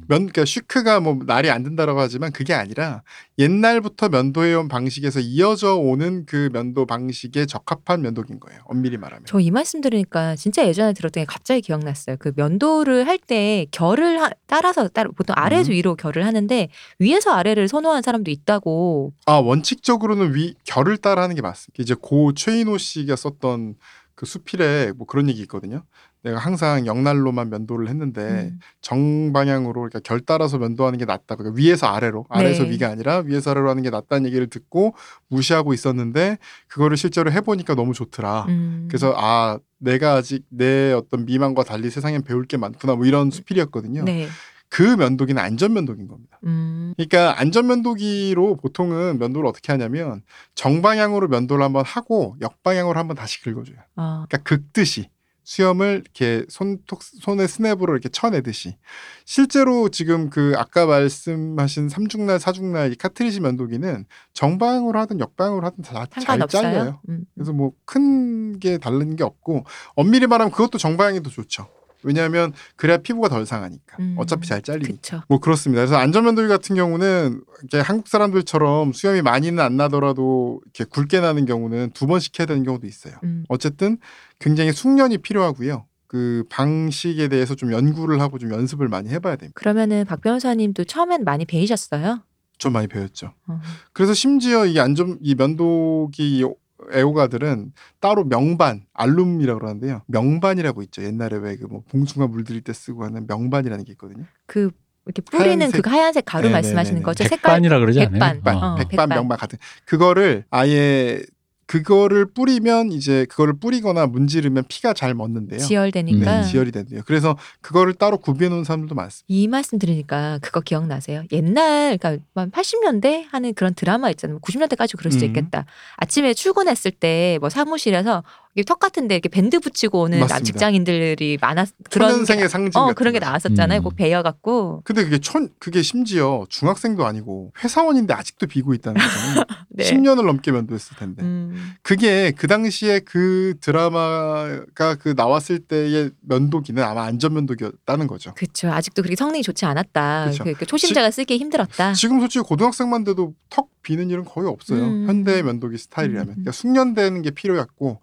면 0.07 0.27
그러니까 0.27 0.45
슈크가 0.45 0.99
뭐 0.99 1.17
날이 1.25 1.49
안 1.49 1.63
든다라고 1.63 1.99
하지만 1.99 2.31
그게 2.31 2.53
아니라 2.53 3.03
옛날부터 3.39 4.09
면도해온 4.09 4.67
방식에서 4.67 5.19
이어져 5.19 5.75
오는 5.75 6.25
그 6.25 6.49
면도 6.53 6.85
방식에 6.85 7.45
적합한 7.45 8.01
면도기인 8.01 8.39
거예요. 8.39 8.59
엄밀히 8.65 8.97
말하면. 8.97 9.25
저 9.25 9.39
이 9.39 9.49
말씀 9.51 9.81
들으니까 9.81 10.35
진짜 10.35 10.65
예전에 10.67 10.93
들었던 10.93 11.21
게 11.21 11.25
갑자기 11.25 11.61
기억났어요. 11.61 12.17
그 12.19 12.31
면도를 12.35 13.07
할 13.07 13.17
때 13.17 13.65
결을 13.71 14.21
하- 14.21 14.31
따라서 14.47 14.87
따라 14.89 15.09
보통 15.15 15.33
아래에서 15.37 15.71
음. 15.71 15.73
위로 15.73 15.95
결을 15.95 16.25
하는데 16.25 16.67
위에서 16.99 17.31
아래를 17.31 17.67
선호하는 17.67 18.01
사람도 18.01 18.29
있다고. 18.31 19.13
아 19.25 19.33
원칙적으로는 19.33 20.35
위 20.35 20.55
결을 20.65 20.97
따라 20.97 21.23
하는 21.23 21.35
게 21.35 21.41
맞습니다. 21.41 21.81
이제 21.81 21.95
고 21.99 22.33
최인호 22.33 22.77
씨가 22.77 23.15
썼던 23.15 23.75
그 24.15 24.25
수필에 24.25 24.91
뭐 24.95 25.07
그런 25.07 25.27
얘기 25.29 25.41
있거든요. 25.41 25.83
내가 26.23 26.39
항상 26.39 26.85
영날로만 26.85 27.49
면도를 27.49 27.89
했는데 27.89 28.21
음. 28.21 28.59
정방향으로 28.81 29.73
그러니까 29.73 29.99
결 29.99 30.21
따라서 30.21 30.57
면도하는 30.57 30.97
게 30.97 31.05
낫다. 31.05 31.35
그러니까 31.35 31.57
위에서 31.57 31.87
아래로, 31.87 32.25
아래에서 32.29 32.63
네. 32.63 32.71
위가 32.71 32.87
아니라 32.87 33.17
위에서 33.19 33.51
아래로 33.51 33.69
하는 33.69 33.83
게 33.83 33.89
낫다는 33.89 34.25
얘기를 34.25 34.47
듣고 34.47 34.95
무시하고 35.27 35.73
있었는데 35.73 36.37
그거를 36.67 36.95
실제로 36.95 37.31
해보니까 37.31 37.75
너무 37.75 37.93
좋더라. 37.93 38.45
음. 38.47 38.87
그래서 38.89 39.13
아 39.17 39.59
내가 39.79 40.13
아직 40.13 40.45
내 40.49 40.93
어떤 40.93 41.25
미망과 41.25 41.63
달리 41.63 41.89
세상엔 41.89 42.23
배울 42.23 42.45
게 42.45 42.55
많구나 42.55 42.95
뭐 42.95 43.05
이런 43.05 43.29
수필이었거든요. 43.29 44.05
네. 44.05 44.27
그 44.69 44.81
면도기는 44.81 45.39
안전 45.39 45.73
면도기인 45.73 46.07
겁니다. 46.07 46.39
음. 46.45 46.93
그러니까 46.95 47.39
안전 47.39 47.67
면도기로 47.67 48.55
보통은 48.55 49.19
면도를 49.19 49.47
어떻게 49.47 49.71
하냐면 49.71 50.23
정방향으로 50.55 51.27
면도를 51.27 51.63
한번 51.63 51.83
하고 51.85 52.35
역방향으로 52.41 52.97
한번 52.97 53.15
다시 53.15 53.41
긁어줘요. 53.43 53.77
아, 53.97 54.25
그러니까 54.27 54.37
긁듯이 54.37 55.09
수염을 55.43 56.01
이렇게 56.03 56.45
손톱 56.49 57.01
손에 57.03 57.47
스냅으로 57.47 57.93
이렇게 57.93 58.09
쳐내듯이 58.09 58.77
실제로 59.25 59.89
지금 59.89 60.29
그 60.29 60.53
아까 60.57 60.85
말씀하신 60.85 61.89
삼중날 61.89 62.39
사중날 62.39 62.91
이 62.93 62.95
카트리지 62.95 63.41
면도기는 63.41 64.05
정방향으로 64.33 64.99
하든 65.01 65.19
역방향으로 65.19 65.65
하든 65.67 65.83
다 65.83 66.05
잘. 66.21 66.37
잘려요. 66.73 67.01
음. 67.09 67.25
그래서 67.35 67.51
뭐 67.53 67.71
큰 67.85 68.59
게 68.59 68.77
다른 68.77 69.15
게 69.15 69.23
없고 69.23 69.65
엄밀히 69.95 70.27
말하면 70.27 70.51
그것도 70.51 70.77
정방향이 70.77 71.23
더 71.23 71.29
좋죠. 71.29 71.67
왜냐하면 72.03 72.53
그래야 72.75 72.97
피부가 72.97 73.29
덜 73.29 73.45
상하니까 73.45 73.97
음. 73.99 74.15
어차피 74.17 74.47
잘 74.47 74.61
잘리니까. 74.61 74.95
그쵸. 74.95 75.21
뭐 75.27 75.39
그렇습니다. 75.39 75.81
그래서 75.81 75.97
안전면도기 75.97 76.47
같은 76.47 76.75
경우는 76.75 77.41
이렇게 77.59 77.79
한국 77.79 78.07
사람들처럼 78.07 78.93
수염이 78.93 79.21
많이는 79.21 79.59
안 79.63 79.77
나더라도 79.77 80.61
이렇게 80.65 80.83
굵게 80.85 81.19
나는 81.19 81.45
경우는 81.45 81.91
두 81.93 82.07
번씩 82.07 82.39
해야 82.39 82.45
되는 82.45 82.63
경우도 82.63 82.87
있어요. 82.87 83.15
음. 83.23 83.45
어쨌든 83.49 83.97
굉장히 84.39 84.71
숙련이 84.71 85.19
필요하고요. 85.19 85.85
그 86.07 86.43
방식에 86.49 87.27
대해서 87.27 87.55
좀 87.55 87.71
연구를 87.71 88.21
하고 88.21 88.37
좀 88.37 88.51
연습을 88.51 88.87
많이 88.87 89.09
해봐야 89.09 89.35
됩니다. 89.35 89.57
그러면은 89.59 90.05
박 90.05 90.21
변호사님도 90.21 90.83
처음엔 90.83 91.23
많이 91.23 91.43
배이셨어요? 91.45 92.21
좀 92.59 92.73
많이 92.73 92.87
배웠죠. 92.87 93.33
어. 93.47 93.59
그래서 93.93 94.13
심지어 94.13 94.65
이 94.65 94.79
안전 94.79 95.17
이 95.21 95.33
면도기 95.33 96.45
애호가들은 96.93 97.73
따로 97.99 98.23
명반 98.23 98.85
알룸이라고 98.93 99.59
그러는데요. 99.59 100.01
명반이라고 100.07 100.81
있죠. 100.83 101.03
옛날에 101.03 101.37
왜 101.37 101.55
그 101.57 101.67
뭐 101.67 101.83
봉숭아 101.89 102.27
물들일 102.27 102.61
때 102.61 102.73
쓰고 102.73 103.03
하는 103.05 103.25
명반이라는 103.27 103.85
게 103.85 103.91
있거든요. 103.93 104.25
그 104.45 104.71
이렇게 105.05 105.21
뿌리는 105.21 105.59
하얀색. 105.59 105.81
그 105.81 105.89
하얀색 105.89 106.23
가루 106.25 106.43
네네네네. 106.43 106.53
말씀하시는 106.53 107.03
거죠? 107.03 107.23
색깔 107.25 107.37
백반이라 107.55 107.79
그러지 107.79 107.99
않아요? 108.01 108.11
백반. 108.11 108.33
백반, 108.37 108.55
어, 108.57 108.75
백반, 108.75 108.87
백반. 108.89 109.09
명반 109.09 109.37
같은 109.37 109.57
그거를 109.85 110.45
아예 110.49 111.21
그거를 111.65 112.25
뿌리면 112.25 112.91
이제 112.91 113.25
그거를 113.29 113.53
뿌리거나 113.59 114.05
문지르면 114.07 114.65
피가 114.67 114.93
잘 114.93 115.13
멎는데요. 115.13 115.59
지혈되니까 115.59 116.41
네, 116.41 116.47
지혈이 116.47 116.71
된대요. 116.71 117.01
그래서 117.05 117.37
그거를 117.61 117.93
따로 117.93 118.17
구비해 118.17 118.49
놓은 118.49 118.63
사람들도 118.63 118.93
많습니다. 118.95 119.25
이 119.27 119.47
말씀 119.47 119.79
들으니까 119.79 120.39
그거 120.41 120.59
기억나세요? 120.59 121.23
옛날 121.31 121.97
그러니까 121.97 122.17
80년대 122.35 123.25
하는 123.31 123.53
그런 123.53 123.73
드라마 123.73 124.09
있잖아요. 124.11 124.39
90년대까지 124.39 124.97
그럴 124.97 125.11
수도 125.11 125.25
음. 125.25 125.27
있겠다. 125.27 125.65
아침에 125.97 126.33
출근했을 126.33 126.91
때 126.91 127.37
뭐 127.39 127.49
사무실에서 127.49 128.23
턱 128.61 128.77
같은데 128.79 129.15
이렇게 129.15 129.29
밴드 129.29 129.59
붙이고 129.59 130.01
오는 130.01 130.19
남 130.19 130.27
맞습니다. 130.27 130.45
직장인들이 130.45 131.39
많았 131.41 131.69
그런 131.89 132.23
게, 132.23 132.47
상징 132.47 132.79
어 132.79 132.83
같은 132.85 132.93
그런 132.95 133.13
게. 133.13 133.19
나왔었잖아요. 133.19 133.79
음. 133.79 133.83
꼭 133.83 133.95
베여 133.95 134.21
갖고 134.21 134.81
근데 134.83 135.03
그게 135.03 135.17
천 135.17 135.49
그게 135.57 135.81
심지어 135.81 136.45
중학생도 136.49 137.03
아니고 137.05 137.51
회사원인데 137.63 138.13
아직도 138.13 138.45
비고 138.45 138.75
있다는 138.75 139.01
거잖아요. 139.01 139.43
네. 139.69 139.83
10년을 139.85 140.25
넘게 140.25 140.51
면도했을 140.51 140.97
텐데. 140.97 141.23
음. 141.23 141.73
그게 141.81 142.31
그 142.37 142.45
당시에 142.45 142.99
그 142.99 143.55
드라마가 143.59 144.95
그 144.95 145.13
나왔을 145.17 145.57
때의 145.59 146.11
면도기는 146.21 146.81
아마 146.83 147.05
안전 147.05 147.33
면도기였다는 147.33 148.05
거죠. 148.05 148.33
그렇죠. 148.35 148.71
아직도 148.71 149.01
그렇게 149.01 149.15
성능이 149.15 149.41
좋지 149.41 149.65
않았다. 149.65 150.27
그쵸. 150.29 150.43
그, 150.43 150.53
그 150.53 150.65
초심자가 150.67 151.09
쓰기 151.09 151.37
힘들었다. 151.37 151.93
지금 151.93 152.19
솔직히 152.19 152.43
고등학생만 152.45 153.03
돼도 153.03 153.33
턱 153.49 153.69
비는 153.81 154.09
일은 154.11 154.25
거의 154.25 154.47
없어요. 154.47 154.83
음. 154.83 155.07
현대 155.07 155.41
면도기 155.41 155.77
스타일이라면. 155.77 156.27
음. 156.27 156.33
그러니까 156.33 156.51
숙련되는 156.51 157.21
게 157.23 157.31
필요했고. 157.31 157.99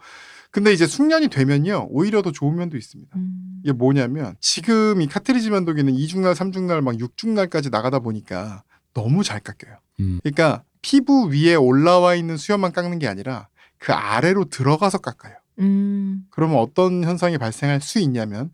근데 0.50 0.72
이제 0.72 0.86
숙련이 0.86 1.28
되면요. 1.28 1.88
오히려 1.90 2.22
더 2.22 2.32
좋은 2.32 2.56
면도 2.56 2.76
있습니다. 2.76 3.16
음. 3.16 3.60
이게 3.62 3.72
뭐냐면 3.72 4.34
지금 4.40 5.00
이 5.00 5.06
카트리지 5.06 5.50
면도기는 5.50 5.92
2중날, 5.92 6.34
3중날, 6.34 6.80
막 6.80 6.96
6중날까지 6.96 7.70
나가다 7.70 8.00
보니까 8.00 8.64
너무 8.92 9.22
잘 9.22 9.40
깎여요. 9.40 9.76
음. 10.00 10.18
그러니까 10.22 10.64
피부 10.82 11.28
위에 11.28 11.54
올라와 11.54 12.14
있는 12.14 12.36
수염만 12.36 12.72
깎는 12.72 12.98
게 12.98 13.06
아니라 13.06 13.48
그 13.78 13.92
아래로 13.92 14.46
들어가서 14.46 14.98
깎아요. 14.98 15.34
음. 15.60 16.24
그러면 16.30 16.58
어떤 16.58 17.04
현상이 17.04 17.38
발생할 17.38 17.80
수 17.80 18.00
있냐면 18.00 18.50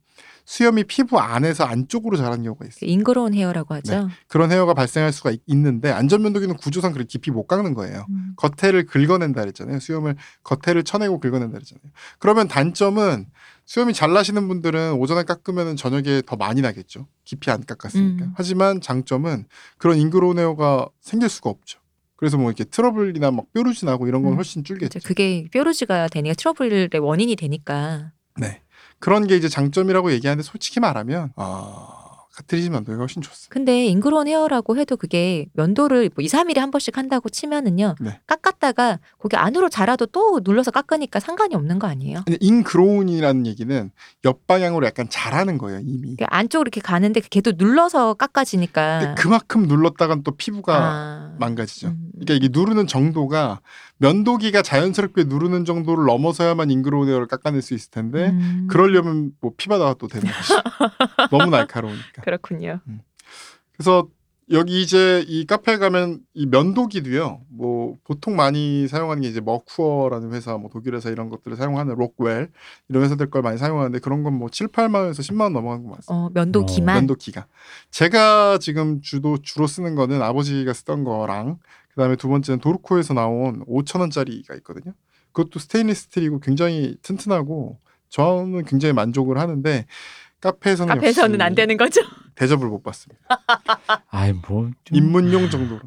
수염이 0.49 0.85
피부 0.85 1.19
안에서 1.19 1.65
안쪽으로 1.65 2.17
자라는 2.17 2.45
경우가 2.45 2.61
그 2.65 2.69
있어요. 2.69 2.89
잉그로운 2.91 3.35
헤어라고 3.35 3.75
하죠. 3.75 4.09
그런 4.29 4.53
헤어가 4.53 4.75
발생할 4.75 5.13
수가 5.13 5.33
있- 5.33 5.43
있는데 5.47 5.91
안전면도기는 5.91 6.57
구조상 6.57 6.93
그렇게 6.93 7.09
깊이 7.09 7.33
못 7.33 7.49
깎는 7.49 7.75
거예요. 7.75 8.07
음. 8.09 8.33
겉에를 8.37 8.87
긁어낸다 8.87 9.41
그랬잖아요. 9.41 9.81
수염을 9.81 10.15
겉에를 10.45 10.85
쳐내고 10.85 11.19
긁어낸다 11.19 11.53
그랬잖아요. 11.53 11.83
그러면 12.21 12.47
단점은 12.47 13.27
수염이 13.65 13.93
잘 13.93 14.13
나시는 14.13 14.47
분들은 14.47 14.93
오전에 14.95 15.25
깎으면 15.25 15.75
저녁에 15.75 16.23
더 16.25 16.37
많이 16.37 16.61
나겠죠. 16.61 17.09
깊이 17.25 17.51
안 17.51 17.65
깎았으니까. 17.65 18.25
음. 18.27 18.33
하지만 18.37 18.81
장점은 18.81 19.47
그런 19.79 19.99
잉그로운 19.99 20.39
헤어가 20.39 20.89
생길 21.01 21.29
수가 21.29 21.51
없죠. 21.51 21.81
그래서 22.15 22.39
뭐 22.39 22.47
이렇게 22.51 22.63
트러블이나 22.63 23.33
막 23.33 23.53
뾰루지 23.53 23.85
나고 23.85 24.07
이런 24.07 24.23
건 24.23 24.35
음. 24.35 24.37
훨씬 24.37 24.63
줄겠죠. 24.63 25.01
그게 25.05 25.49
뾰루지가 25.51 26.07
되니까 26.09 26.35
트러블의 26.35 26.89
원인이 27.01 27.35
되니까. 27.35 28.13
네. 28.39 28.63
그런 29.07 29.29
게 29.29 29.37
이제 29.37 29.49
장점이라고 29.49 30.11
얘기하는데 30.11 30.43
솔직히 30.43 30.81
말하면 30.81 31.31
아 31.37 31.97
카트리지 32.35 32.71
면도기가 32.71 32.99
훨씬 32.99 33.23
좋습니다. 33.23 33.55
근데 33.55 33.87
ingrown 33.87 34.27
hair라고 34.27 34.77
해도 34.77 34.97
그게 34.97 35.47
면도를 35.53 36.11
뭐 36.17 36.25
2, 36.25 36.27
3일에 36.27 36.59
한 36.59 36.73
번씩 36.73 36.99
한다고 36.99 37.29
치면은요. 37.29 37.95
네. 38.01 38.21
깎았다가 38.27 38.99
거기 39.19 39.37
안으로 39.37 39.69
자라도 39.69 40.07
또 40.07 40.41
눌러서 40.43 40.73
깎으니까 40.73 41.21
상관이 41.21 41.55
없는 41.55 41.79
거 41.79 41.87
아니에요? 41.87 42.23
근데 42.27 42.37
ingrown이라는 42.41 43.47
얘기는 43.47 43.91
옆방향으로 44.25 44.85
약간 44.87 45.07
자라는 45.09 45.57
거예요 45.57 45.79
이미. 45.83 46.17
그러니까 46.17 46.27
안쪽으로 46.31 46.67
이렇게 46.67 46.81
가는데 46.81 47.21
걔도 47.21 47.53
눌러서 47.57 48.15
깎아지니까. 48.15 49.15
그만큼 49.17 49.69
눌렀다간 49.69 50.25
또 50.25 50.33
피부가 50.33 50.77
아. 50.77 51.37
망가지죠. 51.39 51.87
음. 51.87 52.11
그러니까 52.19 52.35
이게 52.35 52.49
누르는 52.51 52.89
정도가 52.89 53.61
면도기가 53.99 54.63
자연스럽게 54.63 55.25
누르는 55.25 55.65
정도를 55.65 56.05
넘어서야만 56.05 56.71
잉그로운 56.71 57.09
헤어를 57.09 57.27
깎아낼 57.27 57.63
수 57.63 57.75
있을 57.75 57.91
텐데 57.91 58.29
음. 58.31 58.67
그러려면 58.71 59.33
뭐 59.41 59.53
피바다가 59.57 59.95
또 59.95 60.07
되는 60.07 60.29
거죠. 60.31 60.55
너무 61.31 61.51
날카로우니까. 61.51 62.23
그렇군요. 62.23 62.81
그래서 63.73 64.09
여기 64.53 64.81
이제 64.81 65.25
이 65.27 65.45
카페 65.45 65.77
가면 65.77 66.21
이 66.35 66.47
면도기도요. 66.47 67.41
뭐 67.49 67.97
보통 68.05 68.37
많이 68.37 68.87
사용하는 68.87 69.23
게 69.23 69.29
이제 69.29 69.41
머쿠어라는 69.41 70.33
회사, 70.35 70.57
뭐 70.57 70.71
독일 70.73 70.95
회사 70.95 71.11
이런 71.11 71.31
것들을 71.31 71.57
사용하는 71.57 71.97
록웰 71.97 72.49
이런 72.89 73.03
회사들 73.03 73.29
걸 73.31 73.43
많이 73.43 73.59
사용하는데 73.59 73.99
그런 73.99 74.23
건 74.23 74.35
뭐 74.35 74.49
7, 74.49 74.69
8만 74.69 74.95
원에서 75.01 75.23
10만 75.23 75.41
원 75.41 75.53
넘어가는 75.55 75.83
거 75.85 75.91
많습니다. 75.91 76.15
어, 76.15 76.31
면도기만. 76.33 76.95
면도기가. 76.97 77.47
제가 77.91 78.59
지금 78.59 79.01
주로 79.01 79.39
주로 79.43 79.67
쓰는 79.67 79.97
거는 79.97 80.23
아버지가 80.23 80.73
쓰던 80.75 81.03
거랑 81.03 81.59
그다음에 81.97 82.17
두 82.17 82.29
번째는 82.29 82.61
도르코에서 82.61 83.15
나온 83.15 83.65
5천 83.65 84.01
원짜리가 84.01 84.55
있거든요. 84.57 84.93
그것도 85.33 85.59
스테인리스 85.59 86.03
스틸이고 86.05 86.41
굉장히 86.41 86.97
튼튼하고 87.03 87.79
저는 88.11 88.65
굉장히 88.67 88.93
만족을 88.93 89.39
하는데 89.39 89.87
카페에서는 90.41 90.95
카페에서는 90.95 91.35
역시 91.35 91.43
안 91.43 91.55
되는 91.55 91.77
거죠. 91.79 92.03
대접을 92.35 92.69
못 92.69 92.83
받습니다. 92.83 93.23
아이 94.11 94.33
뭐좀 94.35 94.75
입문용 94.93 95.49
정도로. 95.49 95.81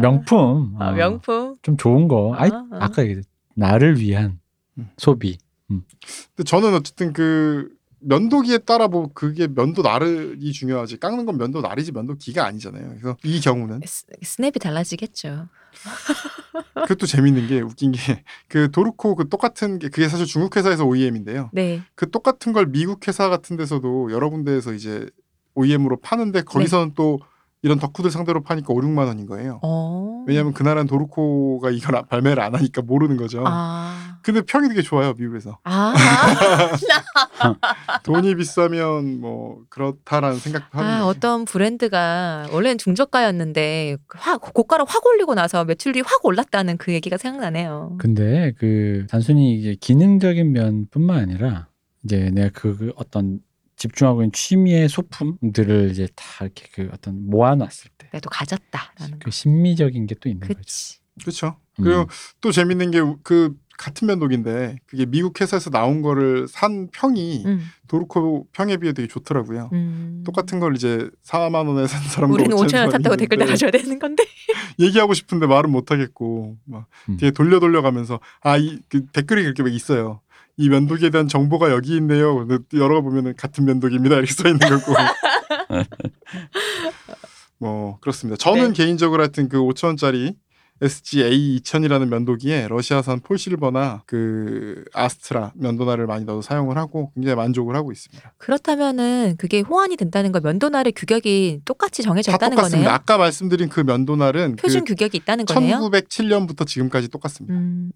명품. 0.00 0.74
아, 0.80 0.88
어, 0.88 0.92
명품. 0.92 1.56
좀 1.62 1.76
좋은 1.76 2.08
거. 2.08 2.34
아이, 2.36 2.50
아, 2.52 2.66
아. 2.72 2.78
아까 2.86 3.02
얘기했 3.02 3.24
나를 3.54 4.00
위한 4.00 4.40
음. 4.78 4.90
소비. 4.96 5.38
근데 5.68 6.44
저는 6.44 6.74
어쨌든 6.74 7.12
그 7.12 7.70
면도기에 8.02 8.58
따라 8.58 8.88
뭐 8.88 9.10
그게 9.14 9.46
면도 9.48 9.82
날이 9.82 10.52
중요하지 10.52 10.98
깎는 10.98 11.26
건 11.26 11.38
면도 11.38 11.60
날이지 11.60 11.92
면도 11.92 12.16
기가 12.16 12.44
아니잖아요. 12.46 12.88
그래서 12.90 13.16
이 13.24 13.40
경우는 13.40 13.80
스, 13.86 14.04
스냅이 14.22 14.52
달라지겠죠. 14.60 15.48
그것도 16.74 17.06
재밌는 17.06 17.46
게 17.48 17.60
웃긴 17.60 17.92
게 17.92 18.24
그 18.48 18.70
도르코 18.70 19.14
그 19.14 19.28
똑같은 19.30 19.78
게 19.78 19.88
그게 19.88 20.08
사실 20.08 20.26
중국 20.26 20.56
회사에서 20.56 20.84
OEM인데요. 20.84 21.48
네. 21.54 21.82
그 21.94 22.10
똑같은 22.10 22.52
걸 22.52 22.66
미국 22.66 23.08
회사 23.08 23.30
같은 23.30 23.56
데서도 23.56 24.12
여러 24.12 24.28
군데에서 24.28 24.74
이제 24.74 25.08
OEM으로 25.54 25.96
파는데 26.00 26.42
거기서는 26.42 26.92
또 26.94 27.18
이런 27.64 27.78
덕후들 27.78 28.10
상대로 28.10 28.42
파니까 28.42 28.72
5, 28.72 28.80
6만 28.80 29.06
원인 29.06 29.26
거예요. 29.26 29.60
어. 29.62 30.24
왜냐하면 30.26 30.52
그 30.52 30.64
나라는 30.64 30.88
도르코가 30.88 31.70
이걸 31.70 31.94
아- 31.96 32.02
발매를 32.10 32.42
안 32.42 32.54
하니까 32.56 32.82
모르는 32.82 33.16
거죠. 33.16 33.44
아. 33.46 34.18
근데 34.22 34.40
평이 34.42 34.68
되게 34.68 34.82
좋아요 34.82 35.14
미국에서. 35.16 35.58
아. 35.62 35.94
돈이 38.02 38.34
비싸면 38.34 39.20
뭐 39.20 39.62
그렇다라는 39.68 40.38
생각도 40.38 40.76
하는 40.78 40.90
아, 40.90 40.98
거죠. 41.04 41.08
어떤 41.08 41.44
브랜드가 41.44 42.48
원래는 42.52 42.78
중저가였는데 42.78 43.96
확 44.08 44.40
고가를 44.40 44.84
확 44.88 45.06
올리고 45.06 45.34
나서 45.34 45.64
매출이 45.64 46.00
확 46.00 46.24
올랐다는 46.24 46.78
그 46.78 46.92
얘기가 46.92 47.16
생각나네요. 47.16 47.96
근데 47.98 48.52
그 48.58 49.06
단순히 49.08 49.54
이제 49.54 49.76
기능적인 49.80 50.52
면뿐만 50.52 51.18
아니라 51.20 51.68
이제 52.04 52.30
내가 52.32 52.50
그, 52.52 52.76
그 52.76 52.92
어떤 52.96 53.40
집중하고 53.76 54.22
있는 54.22 54.32
취미의 54.32 54.88
소품들을 54.88 55.90
이제 55.90 56.08
다 56.14 56.44
이렇게 56.44 56.66
그 56.72 56.88
어떤 56.92 57.28
모아놨을 57.28 57.90
때그 57.98 58.16
내도 58.16 58.30
가졌다라는 58.30 59.18
거. 59.18 59.30
심미적인 59.30 60.06
게 60.06 60.14
또 60.20 60.28
있는 60.28 60.46
거죠. 60.46 60.58
그치. 60.58 60.98
그렇죠. 61.20 61.56
음. 61.78 61.84
그리고 61.84 62.06
또 62.40 62.52
재밌는 62.52 62.90
게 62.90 63.00
그 63.22 63.54
같은 63.78 64.06
면도기인데 64.06 64.76
그게 64.86 65.06
미국 65.06 65.40
회사에서 65.40 65.68
나온 65.70 66.02
거를 66.02 66.46
산 66.46 66.88
평이 66.92 67.42
음. 67.46 67.66
도르코 67.88 68.46
평에 68.52 68.76
비해 68.76 68.92
되게 68.92 69.08
좋더라고요. 69.08 69.70
음. 69.72 70.22
똑같은 70.24 70.60
걸 70.60 70.76
이제 70.76 71.10
4만 71.24 71.66
원에 71.66 71.88
산 71.88 72.00
사람도 72.02 72.34
우리는 72.34 72.54
5천 72.56 72.66
5천 72.68 72.76
원 72.76 72.86
있는데 72.90 73.16
댓글 73.16 73.38
달아줘야 73.38 73.70
되는 73.72 73.98
건데. 73.98 74.22
얘기하고 74.78 75.14
싶은데 75.14 75.46
말은 75.46 75.70
못 75.70 75.90
하겠고 75.90 76.58
막 76.64 76.86
음. 77.08 77.16
뒤에 77.16 77.32
돌려 77.32 77.58
돌려 77.58 77.82
가면서 77.82 78.20
아이 78.42 78.78
그 78.88 79.04
댓글이 79.06 79.42
그렇게 79.42 79.64
막 79.64 79.72
있어요. 79.72 80.20
이 80.56 80.68
면도기에 80.68 81.10
대한 81.10 81.28
정보가 81.28 81.70
여기 81.70 81.96
있네요. 81.96 82.46
근데 82.46 82.58
열어가 82.74 83.00
보면은 83.00 83.34
같은 83.36 83.64
면도기입니다 83.64 84.16
이렇게 84.16 84.32
써 84.32 84.48
있는 84.48 84.58
거고. 84.58 84.92
뭐 87.58 87.98
그렇습니다. 88.00 88.36
저는 88.36 88.72
네. 88.72 88.84
개인적으로 88.84 89.22
하여튼 89.22 89.48
그 89.48 89.58
5천 89.58 89.88
원짜리 89.88 90.34
SGA 90.82 91.60
2000이라는 91.60 92.08
면도기에 92.08 92.66
러시아산 92.68 93.20
폴실버나 93.20 94.02
그 94.06 94.84
아스트라 94.92 95.52
면도날을 95.54 96.06
많이 96.08 96.24
넣어 96.24 96.42
사용을 96.42 96.76
하고 96.76 97.12
굉장히 97.14 97.36
만족을 97.36 97.76
하고 97.76 97.92
있습니다. 97.92 98.34
그렇다면은 98.38 99.36
그게 99.38 99.60
호환이 99.60 99.96
된다는 99.96 100.32
거 100.32 100.40
면도날의 100.40 100.92
규격이 100.96 101.60
똑같이 101.64 102.02
다 102.02 102.08
정해졌다는 102.08 102.56
똑같습니다. 102.56 102.78
거네요. 102.88 102.94
아까 102.94 103.16
말씀드린 103.16 103.68
그 103.68 103.80
면도날은 103.80 104.56
표준 104.56 104.80
그 104.84 104.94
규격이 104.94 105.16
있다는 105.18 105.44
거네요. 105.44 105.76
1907년부터 105.78 106.66
지금까지 106.66 107.08
똑같습니다. 107.08 107.54
음. 107.54 107.92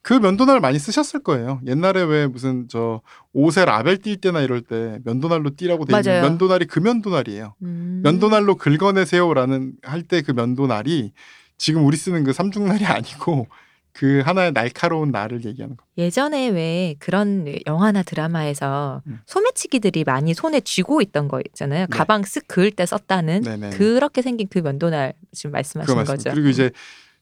그 0.00 0.14
면도날 0.14 0.60
많이 0.60 0.78
쓰셨을 0.78 1.22
거예요. 1.22 1.60
옛날에 1.66 2.02
왜 2.02 2.26
무슨 2.26 2.66
저 2.68 3.02
옷에 3.34 3.64
라벨 3.66 3.98
띌 3.98 4.20
때나 4.20 4.40
이럴 4.40 4.62
때 4.62 4.98
면도날로 5.04 5.50
띠라고 5.56 5.84
돼 5.84 5.96
있는. 5.98 6.22
면도날이 6.22 6.66
그 6.66 6.78
면도날이에요. 6.80 7.54
음. 7.62 8.00
면도날로 8.02 8.56
긁어내세요라는 8.56 9.72
할 9.82 10.02
때 10.04 10.22
그 10.22 10.32
면도날이 10.32 11.12
지금 11.60 11.84
우리 11.84 11.96
쓰는 11.98 12.24
그 12.24 12.32
삼중날이 12.32 12.86
아니고 12.86 13.46
그 13.92 14.22
하나의 14.24 14.52
날카로운 14.52 15.10
날을 15.10 15.44
얘기하는 15.44 15.76
거. 15.76 15.84
예전에 15.98 16.48
왜 16.48 16.94
그런 16.98 17.46
영화나 17.66 18.02
드라마에서 18.02 19.02
음. 19.06 19.20
소매치기들이 19.26 20.04
많이 20.04 20.32
손에 20.32 20.60
쥐고 20.60 21.02
있던 21.02 21.28
거 21.28 21.40
있잖아요. 21.48 21.80
네. 21.80 21.86
가방 21.90 22.22
쓱 22.22 22.44
그을 22.46 22.70
때 22.70 22.86
썼다는 22.86 23.42
네네. 23.42 23.70
그렇게 23.70 24.22
생긴 24.22 24.48
그 24.48 24.60
면도날 24.60 25.12
지금 25.32 25.52
맞습니다. 25.52 26.04
거죠. 26.04 26.30
그리고 26.30 26.48
이제 26.48 26.70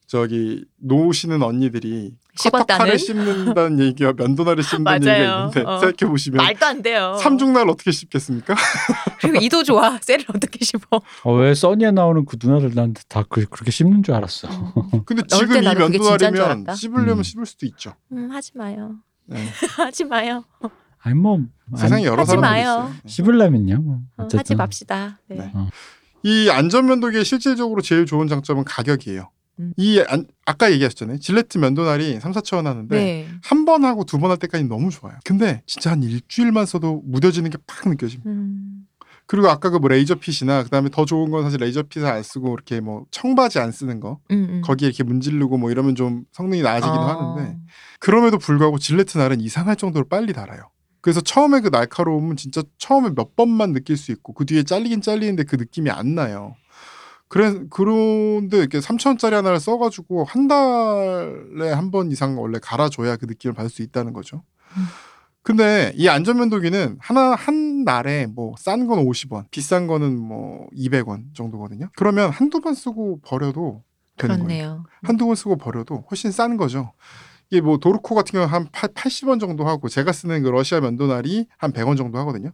저기 0.09 0.65
노시는 0.77 1.43
언니들이? 1.43 2.15
커터칼을 2.35 2.97
씹는다는 2.97 3.77
얘기와 3.85 4.13
면도날을 4.17 4.63
씹는다는 4.63 5.07
얘기가. 5.07 5.35
있는데 5.37 5.61
어. 5.61 5.77
생각해 5.77 6.09
보시면 6.09 6.37
말도 6.37 6.65
안 6.65 6.81
돼요. 6.81 7.15
삼중날 7.21 7.69
어떻게 7.69 7.91
씹겠습니까? 7.91 8.55
그리고 9.21 9.37
이도 9.37 9.63
좋아. 9.63 9.99
셀을 10.01 10.25
어떻게 10.33 10.65
씹어? 10.65 10.99
어, 11.25 11.33
왜 11.35 11.53
써니에 11.53 11.91
나오는 11.91 12.25
그 12.25 12.37
누나들 12.41 12.71
나한테 12.73 13.03
다 13.07 13.23
그, 13.29 13.45
그렇게 13.45 13.69
씹는 13.69 14.01
줄 14.01 14.15
알았어. 14.15 14.47
근데 15.05 15.21
어릴 15.35 15.47
지금 15.47 15.61
때이 15.61 15.75
면도날이면. 15.75 16.75
씹으려면 16.75 17.17
음. 17.19 17.23
씹을 17.23 17.45
수도 17.45 17.67
있죠. 17.67 17.93
음, 18.11 18.31
하지 18.31 18.53
마요. 18.55 18.95
네. 19.27 19.45
하지 19.77 20.05
마요. 20.05 20.43
아니 21.03 21.13
뭐 21.13 21.39
세상에 21.77 22.05
여러 22.05 22.25
사람들이 22.25 22.41
마요. 22.49 22.63
있어요. 22.63 22.89
네. 23.03 23.09
씹으려면요. 23.09 23.77
뭐. 23.83 23.99
어. 24.17 24.27
하지 24.35 24.55
맙시다. 24.55 25.19
네. 25.27 25.35
네. 25.35 25.51
어. 25.53 25.69
이 26.23 26.49
안전면도기의 26.49 27.23
실질적으로 27.25 27.83
제일 27.83 28.07
좋은 28.07 28.27
장점은 28.27 28.63
가격이에요. 28.63 29.29
음. 29.59 29.73
이 29.77 29.99
안- 30.07 30.25
아까 30.45 30.71
얘기하셨잖아요. 30.71 31.19
질레트 31.19 31.57
면도날이 31.57 32.19
3, 32.19 32.31
4천 32.31 32.55
원 32.57 32.67
하는데 32.67 32.95
네. 32.95 33.27
한번 33.43 33.83
하고 33.85 34.03
두 34.05 34.17
번 34.19 34.31
할 34.31 34.37
때까지 34.37 34.63
너무 34.65 34.89
좋아요. 34.89 35.17
근데 35.25 35.61
진짜 35.67 35.91
한 35.91 36.01
일주일만 36.03 36.65
써도 36.65 37.01
무뎌지는 37.05 37.49
게 37.51 37.57
팍 37.67 37.89
느껴집니다. 37.89 38.29
음. 38.29 38.85
그리고 39.27 39.47
아까 39.49 39.69
그 39.69 39.77
뭐 39.77 39.89
레이저핏이나 39.89 40.63
그다음에 40.63 40.89
더 40.89 41.05
좋은 41.05 41.29
건 41.29 41.43
사실 41.43 41.59
레이저핏을 41.59 42.07
안 42.07 42.23
쓰고 42.23 42.53
이렇게 42.53 42.79
뭐 42.79 43.05
청바지 43.11 43.59
안 43.59 43.71
쓰는 43.71 43.99
거 43.99 44.19
음, 44.31 44.47
음. 44.49 44.61
거기에 44.63 44.87
이렇게 44.87 45.03
문지르고 45.03 45.57
뭐 45.59 45.69
이러면 45.69 45.93
좀 45.95 46.23
성능이 46.31 46.63
나아지기도 46.63 46.99
어. 46.99 47.35
하는데 47.35 47.57
그럼에도 47.99 48.39
불구하고 48.39 48.79
질레트 48.79 49.17
날은 49.19 49.39
이상할 49.41 49.75
정도로 49.75 50.07
빨리 50.07 50.33
달아요. 50.33 50.61
그래서 51.01 51.21
처음에 51.21 51.61
그 51.61 51.69
날카로움은 51.69 52.35
진짜 52.37 52.61
처음에 52.77 53.11
몇 53.15 53.35
번만 53.35 53.71
느낄 53.71 53.95
수 53.97 54.11
있고 54.11 54.33
그 54.33 54.45
뒤에 54.45 54.63
잘리긴 54.63 55.01
잘리는데 55.01 55.43
그 55.43 55.55
느낌이 55.57 55.89
안 55.91 56.15
나요. 56.15 56.55
그래 57.29 57.61
그런데 57.69 58.57
이렇게 58.57 58.79
3천 58.79 59.07
원짜리 59.09 59.35
하나를 59.35 59.59
써가지고 59.59 60.23
한 60.25 60.47
달에 60.47 61.71
한 61.71 61.91
번 61.91 62.11
이상 62.11 62.39
원래 62.39 62.59
갈아줘야 62.61 63.17
그 63.17 63.25
느낌을 63.25 63.53
받을 63.53 63.69
수 63.69 63.81
있다는 63.81 64.13
거죠. 64.13 64.43
음. 64.77 64.83
근데 65.41 65.93
이 65.95 66.07
안전면도기는 66.07 66.97
하나 66.99 67.33
한 67.35 67.83
날에 67.83 68.25
뭐 68.27 68.53
싼 68.57 68.87
건 68.87 68.99
50원, 69.05 69.45
비싼 69.51 69.87
거는 69.87 70.17
뭐 70.19 70.67
200원 70.75 71.33
정도거든요. 71.33 71.89
그러면 71.95 72.29
한두 72.29 72.59
번 72.61 72.73
쓰고 72.75 73.21
버려도 73.23 73.83
되는 74.17 74.35
거예요. 74.39 74.47
그렇네요. 74.47 74.83
한두 75.03 75.25
번 75.25 75.35
쓰고 75.35 75.55
버려도 75.57 76.03
훨씬 76.11 76.31
싼 76.31 76.57
거죠. 76.57 76.91
이게 77.51 77.61
뭐 77.61 77.77
도르코 77.77 78.13
같은 78.15 78.33
경우는 78.33 78.53
한 78.53 78.67
80원 78.67 79.39
정도 79.39 79.65
하고 79.65 79.87
제가 79.89 80.11
쓰는 80.11 80.43
그 80.43 80.49
러시아 80.49 80.81
면도날이 80.81 81.47
한 81.57 81.71
100원 81.73 81.97
정도 81.97 82.19
하거든요. 82.19 82.51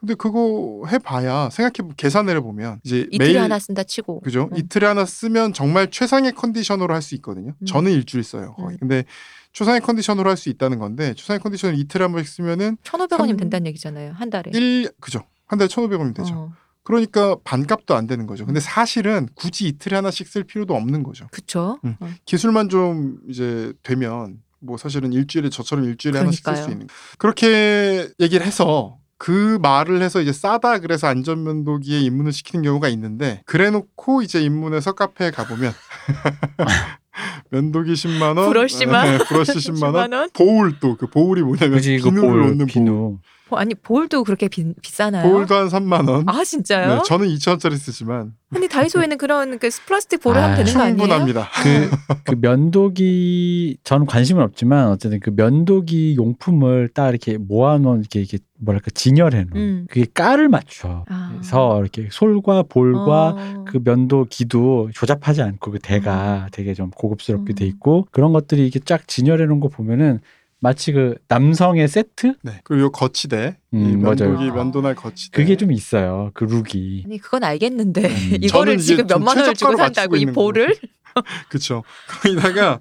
근데 0.00 0.14
그거 0.14 0.82
해봐야 0.88 1.50
생각해 1.50 1.92
계산을 1.96 2.36
해보면 2.38 2.80
이제 2.84 3.06
이틀에 3.10 3.18
매일 3.28 3.38
하나 3.40 3.58
쓴다 3.58 3.82
치고. 3.82 4.20
그죠? 4.20 4.48
음. 4.52 4.56
이틀에 4.56 4.86
하나 4.86 5.04
쓰면 5.04 5.52
정말 5.52 5.90
최상의 5.90 6.32
컨디션으로 6.32 6.94
할 6.94 7.02
수 7.02 7.14
있거든요. 7.16 7.52
음. 7.58 7.66
저는 7.66 7.92
일주일 7.92 8.24
써요. 8.24 8.54
거의. 8.56 8.76
음. 8.76 8.78
근데 8.80 9.04
최상의 9.52 9.80
컨디션으로 9.82 10.28
할 10.30 10.36
수 10.36 10.48
있다는 10.48 10.78
건데 10.78 11.12
최상의 11.14 11.40
컨디션을 11.40 11.78
이틀에 11.78 12.02
한 12.02 12.12
번씩 12.12 12.32
쓰면은 12.32 12.76
1,500원이면 12.82 13.28
삼- 13.28 13.36
된다는 13.36 13.66
얘기잖아요. 13.66 14.12
한 14.12 14.30
달에. 14.30 14.50
일 14.54 14.90
그죠? 15.00 15.22
한 15.46 15.58
달에 15.58 15.68
1,500원이면 15.68 16.14
되죠. 16.14 16.34
어, 16.34 16.52
그러니까 16.82 17.36
반값도 17.44 17.94
안 17.94 18.06
되는 18.06 18.26
거죠. 18.26 18.46
근데 18.46 18.60
사실은 18.60 19.28
굳이 19.34 19.66
이틀에 19.68 19.96
하나씩 19.96 20.26
쓸 20.28 20.44
필요도 20.44 20.74
없는 20.74 21.02
거죠. 21.02 21.26
그쵸? 21.30 21.78
음. 21.84 21.96
어. 22.00 22.08
기술만 22.24 22.68
좀 22.70 23.18
이제 23.28 23.72
되면 23.82 24.40
뭐 24.60 24.76
사실은 24.76 25.12
일주일에 25.12 25.50
저처럼 25.50 25.84
일주일에 25.84 26.18
하나씩 26.18 26.44
쓸수 26.44 26.62
그러니까요. 26.62 26.72
있는 26.74 26.86
거. 26.86 26.94
그렇게 27.18 28.08
얘기를 28.20 28.46
해서 28.46 28.98
그 29.22 29.58
말을 29.60 30.00
해서 30.00 30.22
이제 30.22 30.32
싸다 30.32 30.78
그래서 30.78 31.06
안전면도기에 31.06 32.00
입문을 32.00 32.32
시키는 32.32 32.62
경우가 32.64 32.88
있는데 32.88 33.42
그래놓고 33.44 34.22
이제 34.22 34.40
입문해서 34.40 34.92
카페에 34.92 35.30
가보면 35.30 35.74
면도기 37.50 37.92
10만 37.92 38.38
원, 38.38 38.48
브러쉬만? 38.48 39.18
네, 39.18 39.24
브러쉬 39.24 39.52
10만 39.58 39.94
원, 39.94 40.08
10만 40.10 40.14
원? 40.14 40.30
bowl 40.32 40.78
또 40.80 40.96
그 40.96 41.06
bowl이 41.06 41.42
뭐냐면 41.42 41.72
그지 41.76 41.98
그 41.98 42.08
비누를 42.08 42.28
bowl, 42.30 42.40
놓는 42.40 42.56
bowl. 42.58 42.66
비누. 42.66 42.92
어, 42.94 43.18
아니 43.58 43.74
bowl도 43.74 44.24
그렇게 44.24 44.48
비, 44.48 44.72
비싸나요? 44.82 45.28
bowl도 45.28 45.54
한 45.54 45.68
3만 45.68 46.08
원. 46.08 46.28
아 46.28 46.44
진짜요? 46.44 46.96
네, 46.96 47.02
저는 47.04 47.28
2천 47.28 47.50
원짜리 47.50 47.76
쓰지만 47.76 48.34
아니 48.54 48.68
다이소에는 48.68 49.16
그런 49.16 49.58
그 49.58 49.68
플라스틱 49.86 50.20
bowl을 50.20 50.36
하면 50.36 50.50
아, 50.50 50.56
되는 50.56 50.72
거 50.72 50.80
아니에요? 50.80 50.96
충분합니다. 50.96 51.48
그, 51.62 51.90
그 52.24 52.36
면도기 52.40 53.78
저는 53.84 54.06
관심은 54.06 54.42
없지만 54.42 54.88
어쨌든 54.88 55.20
그 55.20 55.30
면도기 55.34 56.16
용품을 56.16 56.90
딱 56.92 57.10
이렇게 57.10 57.38
모아놓은 57.38 58.00
이렇게, 58.00 58.20
이렇게 58.20 58.38
뭐랄까 58.58 58.90
진열해 58.92 59.44
놓은 59.44 59.56
음. 59.56 59.86
그게 59.88 60.06
깔을 60.12 60.48
맞춰 60.48 61.04
아. 61.08 61.30
그래서 61.32 61.80
이렇게 61.80 62.08
솔과 62.10 62.64
bowl과 62.64 63.34
어. 63.36 63.64
그 63.66 63.80
면도기도 63.84 64.90
조잡하지 64.94 65.42
않고 65.42 65.70
그 65.70 65.78
대가 65.78 66.48
되게 66.52 66.74
좀 66.74 66.90
고급스럽게 66.90 67.52
음. 67.52 67.54
돼 67.54 67.66
있고 67.66 68.06
그런 68.10 68.32
것들이 68.32 68.62
이렇게 68.62 68.80
쫙 68.80 69.06
진열해 69.06 69.46
놓은 69.46 69.60
거 69.60 69.68
보면은 69.68 70.20
마치 70.60 70.92
그 70.92 71.14
남성의 71.28 71.88
세트 71.88 72.34
네. 72.42 72.60
그리고 72.64 72.84
요 72.84 72.90
거치대, 72.90 73.56
이 73.72 73.76
음, 73.76 74.00
맞아요. 74.02 74.14
면도기 74.30 74.50
아. 74.50 74.54
면도날 74.54 74.94
거치대. 74.94 75.36
그게 75.36 75.56
좀 75.56 75.72
있어요 75.72 76.30
그 76.34 76.44
룩이 76.44 77.04
아니 77.06 77.18
그건 77.18 77.44
알겠는데 77.44 78.02
음. 78.08 78.36
이거를 78.40 78.78
지금 78.78 79.06
좀 79.08 79.18
몇만 79.20 79.38
원을 79.38 79.54
주고 79.54 79.76
산다고 79.76 80.16
이 80.16 80.26
볼을 80.26 80.76
그쵸. 81.48 81.82
거기다가 82.22 82.80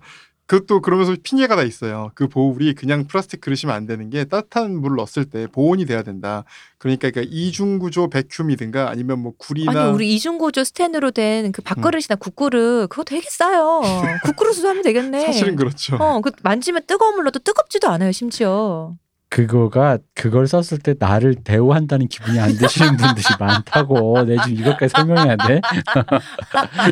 그것도 0.49 0.81
그러면서 0.81 1.15
핑계가 1.21 1.55
다 1.55 1.61
있어요. 1.61 2.09
그 2.15 2.27
보울이 2.27 2.73
그냥 2.73 3.05
플라스틱 3.05 3.39
그릇이면 3.39 3.69
안 3.75 3.85
되는 3.85 4.09
게 4.09 4.23
따뜻한 4.25 4.81
물을 4.81 4.95
넣었을 4.95 5.25
때 5.25 5.45
보온이 5.45 5.85
돼야 5.85 6.01
된다. 6.01 6.43
그러니까, 6.79 7.11
그러니까 7.11 7.31
이중 7.31 7.77
구조 7.77 8.09
백큐미든가 8.09 8.89
아니면 8.89 9.19
뭐 9.19 9.33
굴이나 9.37 9.71
아니 9.83 9.91
우리 9.91 10.15
이중구조 10.15 10.63
스텐으로 10.63 11.11
된 11.11 11.51
그 11.51 11.61
밥그릇이나 11.61 12.15
국그릇 12.19 12.89
그거 12.89 13.03
되게 13.03 13.27
싸요. 13.29 13.81
국그릇으로 14.25 14.69
하면 14.69 14.81
되겠네. 14.81 15.27
사실은 15.27 15.55
그렇죠. 15.55 15.97
어, 15.97 16.19
그 16.19 16.31
만지면 16.41 16.81
뜨거운 16.87 17.15
물로도 17.15 17.39
뜨겁지도 17.39 17.87
않아요, 17.87 18.11
심지어. 18.11 18.95
그거가 19.29 19.99
그걸 20.15 20.47
썼을 20.47 20.79
때 20.81 20.95
나를 20.97 21.35
대우한다는 21.43 22.07
기분이 22.07 22.39
안 22.39 22.51
드시는 22.57 22.97
분들이 22.97 23.23
많다고. 23.39 24.23
내 24.25 24.35
지금 24.43 24.59
이것까지 24.61 24.91
설명해야 24.95 25.37
돼? 25.47 25.61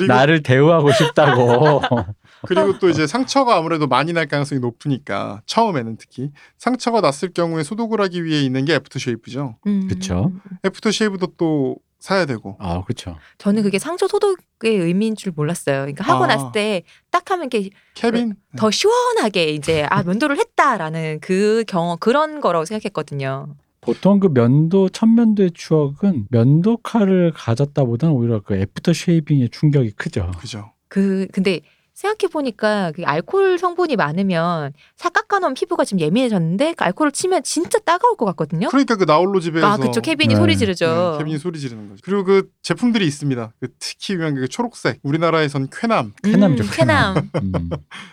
나를 0.08 0.43
대우하고 0.43 0.91
싶다고. 0.91 1.82
그리고 2.45 2.77
또 2.79 2.89
이제 2.89 3.07
상처가 3.07 3.55
아무래도 3.57 3.88
많이 3.88 4.13
날 4.13 4.27
가능성이 4.27 4.59
높으니까 4.59 5.41
처음에는 5.45 5.97
특히 5.97 6.31
상처가 6.57 7.01
났을 7.01 7.33
경우에 7.33 7.63
소독을 7.63 8.01
하기 8.01 8.23
위해 8.23 8.41
있는 8.43 8.65
게 8.65 8.75
aftershave죠. 8.76 9.57
음. 9.65 9.88
그쵸. 9.88 10.31
aftershave도 10.65 11.28
또 11.38 11.77
사야 11.99 12.25
되고. 12.25 12.55
아, 12.59 12.83
그렇죠. 12.83 13.17
저는 13.39 13.63
그게 13.63 13.79
상처 13.79 14.07
소독의 14.07 14.75
의미인 14.77 15.15
줄 15.15 15.33
몰랐어요. 15.35 15.77
그러니까 15.79 16.03
하고 16.03 16.25
아. 16.25 16.27
났을 16.27 16.51
때 16.53 16.83
딱 17.11 17.31
하면 17.31 17.49
이렇게 17.51 17.69
케빈 17.95 18.35
더 18.57 18.69
시원하게 18.71 19.49
이제 19.49 19.83
아 19.89 20.03
면도를 20.03 20.38
했다라는 20.38 21.19
그 21.21 21.63
경험 21.67 21.97
그런 21.99 22.39
거라고 22.41 22.63
생각했거든요. 22.65 23.55
보통 23.81 24.19
그 24.19 24.27
면도 24.27 24.89
첫 24.89 25.09
면도의 25.09 25.51
추억은 25.53 26.27
면도 26.29 26.77
칼을 26.77 27.31
가졌다보다는 27.33 28.13
오히려 28.15 28.41
그 28.41 28.55
after 28.55 28.93
shaving의 28.93 29.49
충격이 29.49 29.91
크죠. 29.91 30.31
그죠. 30.38 30.71
그 30.89 31.27
근데 31.31 31.61
생각해 31.98 32.30
보니까 32.32 32.91
그 32.95 33.02
알코올 33.04 33.58
성분이 33.58 33.95
많으면 33.95 34.72
살 34.95 35.12
깎아놓은 35.12 35.56
피부가 35.56 35.84
지금 35.84 36.00
예민해졌는데 36.00 36.76
그 36.76 36.84
알코올을 36.84 37.12
치면 37.12 37.41
진짜 37.41 37.80
따가울 37.80 38.16
것 38.18 38.26
같거든요. 38.26 38.70
그러니까 38.70 38.98
그 38.98 39.06
나홀로 39.06 39.39
집에서 39.39 39.66
아 39.66 39.78
그쵸 39.78 40.00
케빈이 40.00 40.36
네. 40.36 40.39
소리 40.39 40.56
지르죠. 40.58 41.14
네, 41.14 41.18
케빈이 41.18 41.39
소리 41.39 41.60
지르는 41.60 41.89
거죠. 41.89 42.02
그리고 42.04 42.24
그 42.24 42.52
제품들이 42.62 43.04
있습니다. 43.08 43.52
그 43.60 43.70
특히 43.80 44.14
유명한 44.14 44.36
게 44.36 44.45
초록색. 44.45 45.00
우리나라에선 45.02 45.70
쾌남. 45.72 46.14
쾌남이죠, 46.22 46.66
음, 46.66 46.70
쾌남. 46.72 47.30
음. 47.34 47.70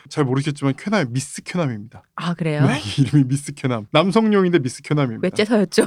잘 0.08 0.24
모르겠지만 0.24 0.76
쾌남이 0.78 1.10
미스 1.10 1.42
쾌남입니다. 1.42 2.04
아 2.14 2.32
그래요? 2.32 2.66
네, 2.66 2.80
이름이 2.98 3.24
미스 3.24 3.52
쾌남. 3.52 3.86
남성용인데 3.90 4.60
미스 4.60 4.80
쾌남입니다. 4.80 5.26
외제서였죠. 5.26 5.84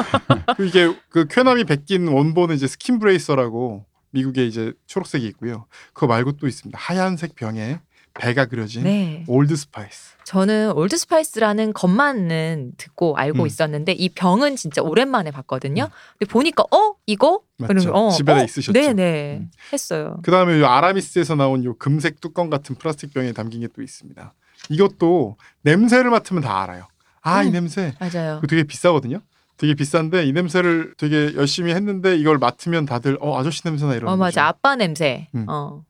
그 0.56 0.64
이게 0.64 0.96
그 1.10 1.26
쾌남이 1.28 1.64
베낀 1.64 2.08
원본은 2.08 2.56
이제 2.56 2.66
Skin 2.66 2.98
Bracer라고 2.98 3.84
미국에 4.14 4.46
이제 4.46 4.72
초록색이 4.86 5.26
있고요. 5.28 5.66
그거 5.92 6.06
말고 6.06 6.32
또 6.32 6.46
있습니다. 6.46 6.78
하얀색 6.80 7.34
병에 7.34 7.80
배가 8.14 8.46
그려진 8.46 8.84
네. 8.84 9.24
Old 9.26 9.56
Spice. 9.56 10.14
저는 10.22 10.70
Old 10.72 10.96
Spice라는 10.96 11.72
것만은 11.72 12.74
듣고 12.76 13.16
알고 13.16 13.42
음. 13.42 13.46
있었는데 13.48 13.90
이 13.92 14.08
병은 14.08 14.54
진짜 14.54 14.82
오랜만에 14.82 15.32
봤거든요. 15.32 15.88
근데 16.16 16.30
보니까 16.30 16.62
어 16.70 16.94
이거 17.06 17.40
맞죠? 17.58 17.92
어, 17.92 18.10
집에다 18.10 18.40
어, 18.40 18.44
있으셨죠? 18.44 18.72
네네 18.72 19.38
음. 19.40 19.50
했어요. 19.72 20.20
그 20.22 20.30
다음에 20.30 20.60
요 20.60 20.66
아라미스에서 20.66 21.34
나온 21.34 21.64
요 21.64 21.76
금색 21.76 22.20
뚜껑 22.20 22.50
같은 22.50 22.76
플라스틱 22.76 23.12
병에 23.12 23.32
담긴 23.32 23.62
게 23.62 23.68
또 23.74 23.82
있습니다. 23.82 24.32
이것도 24.70 25.36
냄새를 25.62 26.10
맡으면 26.10 26.42
다 26.42 26.62
알아요. 26.62 26.86
아이 27.20 27.48
음. 27.48 27.52
냄새. 27.52 27.94
맞아요. 27.98 28.36
그거 28.36 28.46
되게 28.46 28.62
비싸거든요. 28.62 29.20
되게 29.56 29.74
비싼데 29.74 30.26
이 30.26 30.32
냄새를 30.32 30.94
되게 30.96 31.34
열심히 31.34 31.72
했는데 31.72 32.16
이걸 32.16 32.38
맡으면 32.38 32.86
다들 32.86 33.18
어 33.20 33.38
아저씨 33.38 33.62
냄새나 33.64 33.92
이러는 33.94 34.08
어 34.08 34.16
거죠. 34.16 34.18
맞아 34.20 34.46
아빠 34.46 34.76
냄새. 34.76 35.28
음. 35.34 35.46
어. 35.48 35.84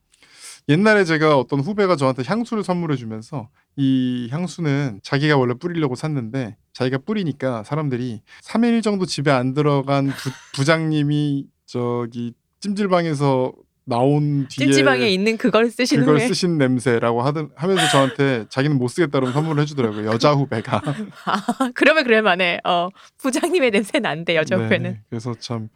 옛날에 0.69 1.05
제가 1.05 1.37
어떤 1.39 1.61
후배가 1.61 1.97
저한테 1.97 2.23
향수를 2.27 2.65
선물해 2.65 2.97
주면서 2.97 3.49
이 3.77 4.29
향수는 4.31 5.01
자기가 5.03 5.37
원래 5.37 5.55
뿌리려고 5.55 5.95
샀는데 5.95 6.57
자기가 6.73 6.99
뿌리니까 7.05 7.65
사람들이 7.65 8.23
3일 8.43 8.83
정도 8.83 9.05
집에 9.05 9.31
안 9.31 9.53
들어간 9.53 10.07
부, 10.09 10.31
부장님이 10.55 11.47
저기 11.67 12.33
찜질방에서 12.61 13.53
나온 13.87 14.49
뒤에 14.49 14.67
찜질방에 14.67 15.09
있는 15.11 15.37
그걸 15.37 15.71
쓰시는 15.71 16.05
그걸 16.05 16.19
후에 16.19 16.29
쓰신 16.29 16.57
냄새라고 16.59 17.23
하던 17.23 17.51
하면서 17.55 17.87
저한테 17.89 18.47
자기는 18.49 18.79
못 18.79 18.89
쓰겠다 18.89 19.19
그러면 19.19 19.33
선물을 19.35 19.63
해주더라고요 19.63 20.07
여자 20.07 20.33
후배가 20.33 20.81
아, 21.27 21.71
그러면 21.75 22.05
그럴만해. 22.05 22.61
어 22.65 22.89
부장님의 23.19 23.71
냄새 23.73 23.99
난대 23.99 24.37
여자 24.37 24.57
네, 24.57 24.65
후배는. 24.65 25.01
그래서 25.11 25.35
참 25.39 25.69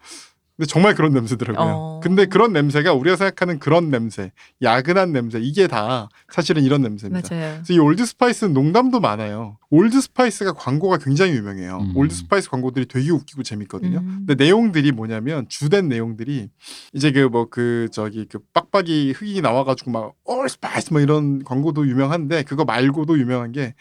근데 0.59 0.66
정말 0.66 0.96
그런 0.96 1.12
냄새더라고요. 1.12 1.66
어. 1.72 2.00
근데 2.02 2.26
그런 2.26 2.52
냄새가 2.52 2.92
우리가 2.92 3.14
생각하는 3.14 3.61
그런 3.61 3.90
냄새, 3.90 4.32
야근한 4.61 5.12
냄새 5.12 5.38
이게 5.40 5.68
다 5.68 6.09
사실은 6.32 6.64
이런 6.64 6.82
냄새입니다. 6.82 7.32
맞아요. 7.32 7.54
그래서 7.54 7.72
이 7.72 7.78
Old 7.78 8.05
Spice는 8.05 8.55
농담도 8.54 8.98
많아요. 8.98 9.56
Old 9.70 10.01
Spice가 10.01 10.55
광고가 10.54 10.98
굉장히 10.98 11.34
유명해요. 11.34 11.78
음. 11.78 11.96
Old 11.96 12.12
Spice 12.12 12.51
광고들이 12.50 12.86
되게 12.86 13.09
웃기고 13.12 13.44
재밌거든요. 13.44 13.98
음. 13.98 14.24
근데 14.26 14.44
내용들이 14.44 14.90
뭐냐면 14.90 15.48
주된 15.48 15.88
내용들이 15.88 16.48
이제 16.92 17.12
그 17.12 17.20
뭐그 17.20 17.90
저기 17.92 18.26
그 18.28 18.40
빡빡이 18.52 19.12
흑형이 19.12 19.40
나와가지고 19.40 19.92
막 19.92 20.14
Old 20.24 20.49
Spice 20.49 20.92
뭐 20.92 21.00
이런 21.00 21.44
광고도 21.44 21.86
유명한데 21.86 22.42
그거 22.42 22.64
말고도 22.64 23.16
유명한 23.20 23.52
게 23.52 23.74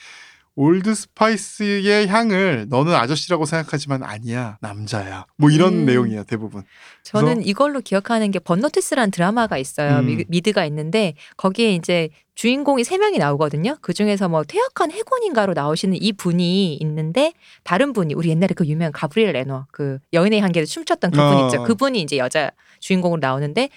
Old 0.57 0.95
Spice의 0.95 2.07
향을 2.07 2.65
너는 2.67 2.93
아저씨라고 2.95 3.45
생각하지만 3.45 4.01
아니야 4.01 4.57
남자야 4.59 5.27
뭐 5.37 5.51
이런 5.51 5.73
음. 5.73 5.85
내용이에요 5.85 6.23
대부분 6.23 6.63
저는 7.03 7.45
이걸로 7.45 7.79
기억하는 7.79 8.31
게 8.31 8.39
Burn 8.39 8.57
Notice라는 8.57 9.11
드라마가 9.11 9.57
있어요. 9.57 9.99
음. 9.99 10.07
미, 10.07 10.25
미드가 10.27 10.65
있는데 10.65 11.13
거기에 11.37 11.73
이제 11.73 12.09
주인공이 12.35 12.83
세 12.83 12.97
명이 12.97 13.17
나오거든요. 13.17 13.77
그 13.81 13.93
중에서 13.93 14.29
뭐 14.29 14.43
퇴역한 14.43 14.91
해군인가로 14.91 15.53
나오시는 15.53 15.97
이 16.01 16.11
분이 16.11 16.75
있는데 16.75 17.33
다른 17.63 17.93
분이 17.93 18.15
우리 18.15 18.29
옛날에 18.29 18.53
그 18.55 18.65
유명한 18.65 18.91
가브리엘 18.91 19.33
앤워 19.33 19.67
그 19.71 19.99
여인의 20.11 20.41
향기를 20.41 20.65
춤췄던 20.65 21.11
그분 21.11 21.25
어. 21.25 21.45
있죠. 21.47 21.63
그분이 21.63 22.01
이제 22.01 22.17
여자 22.17 22.51
주인공으로 22.79 23.19
나오는데 23.21 23.69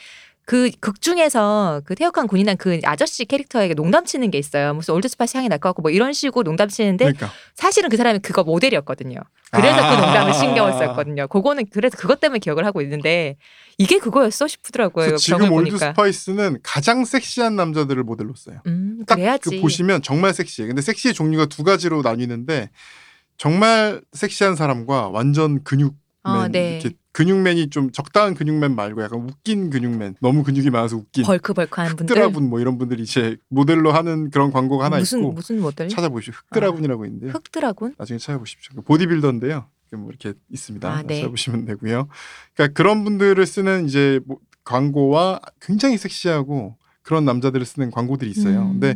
그 0.50 0.70
극 0.80 1.00
중에서 1.00 1.80
그 1.84 1.94
퇴역한 1.94 2.26
군인한 2.26 2.56
그 2.56 2.80
아저씨 2.84 3.24
캐릭터에게 3.24 3.74
농담치는 3.74 4.30
게 4.32 4.38
있어요. 4.38 4.74
무슨 4.74 4.94
Old 4.94 5.10
Spice 5.10 5.36
향이 5.36 5.48
날 5.48 5.58
것 5.60 5.68
같고 5.68 5.82
뭐 5.82 5.90
이런 5.92 6.12
식으로 6.12 6.42
농담치는데 6.42 7.04
그러니까 7.04 7.30
사실은 7.54 7.88
그 7.88 7.96
사람이 7.96 8.18
그거 8.20 8.42
모델이었거든요. 8.42 9.20
그래서 9.52 9.76
아. 9.76 9.90
그 9.96 10.02
농담을 10.02 10.34
신경을 10.34 10.72
썼거든요. 10.72 11.28
그거는 11.28 11.66
그래서 11.70 11.96
그것 11.96 12.18
때문에 12.18 12.38
기억을 12.40 12.64
하고 12.64 12.80
있는데 12.82 13.36
이게 13.78 13.98
그거였어 13.98 14.48
싶더라고요. 14.48 15.16
지금 15.16 15.38
병을 15.40 15.52
Old 15.52 15.70
보니까. 15.70 15.90
Spice는 15.92 16.58
가장 16.62 17.04
섹시한 17.04 17.54
남자들을 17.56 18.02
모델로 18.02 18.34
써요 18.34 18.60
음, 18.66 19.04
딱. 19.06 19.18
그 19.40 19.60
보시면 19.60 20.02
정말 20.02 20.34
섹시해 20.34 20.66
근데 20.66 20.82
섹시의 20.82 21.14
종류가 21.14 21.46
두 21.46 21.62
가지로 21.62 22.02
나뉘는데 22.02 22.70
정말 23.36 24.00
섹시한 24.12 24.56
사람과 24.56 25.08
완전 25.08 25.62
근육맨 25.64 25.94
어, 26.24 26.48
네. 26.48 26.80
이렇게 26.82 26.96
근육맨이 27.12 27.70
좀 27.70 27.90
적당한 27.90 28.34
근육맨 28.34 28.74
말고 28.76 29.02
약간 29.02 29.20
웃긴 29.28 29.68
근육맨 29.70 30.16
너무 30.20 30.44
근육이 30.44 30.70
많아서 30.70 30.96
웃긴 30.96 31.24
벌크벌크한 31.24 31.96
분들. 31.96 32.16
흑드라군 32.16 32.48
뭐 32.48 32.60
이런 32.60 32.78
분들이 32.78 33.02
이제 33.02 33.36
모델로 33.48 33.92
하는 33.92 34.30
그런 34.30 34.52
광고가 34.52 34.84
하나 34.84 34.98
무슨 34.98 35.18
있고 35.20 35.32
무슨 35.32 35.60
모델? 35.60 35.88
찾아보십시오. 35.88 36.32
흑드라군이라고 36.46 37.04
있는데요. 37.06 37.32
흑드라군? 37.32 37.94
나중에 37.98 38.18
찾아보십시오. 38.18 38.76
그 38.76 38.82
보디빌더인데요. 38.82 39.66
그뭐 39.90 40.08
이렇게 40.08 40.34
있습니다. 40.52 40.88
아, 40.88 41.02
네. 41.02 41.16
찾아보시면 41.16 41.64
되고요. 41.64 42.06
그러니까 42.54 42.74
그런 42.74 43.02
분들을 43.02 43.44
쓰는 43.44 43.86
이제 43.86 44.20
뭐 44.24 44.38
광고와 44.64 45.40
굉장히 45.60 45.98
섹시하고 45.98 46.76
그런 47.02 47.24
남자들을 47.24 47.66
쓰는 47.66 47.90
광고들이 47.90 48.30
있어요. 48.30 48.62
음. 48.62 48.78
근데 48.78 48.94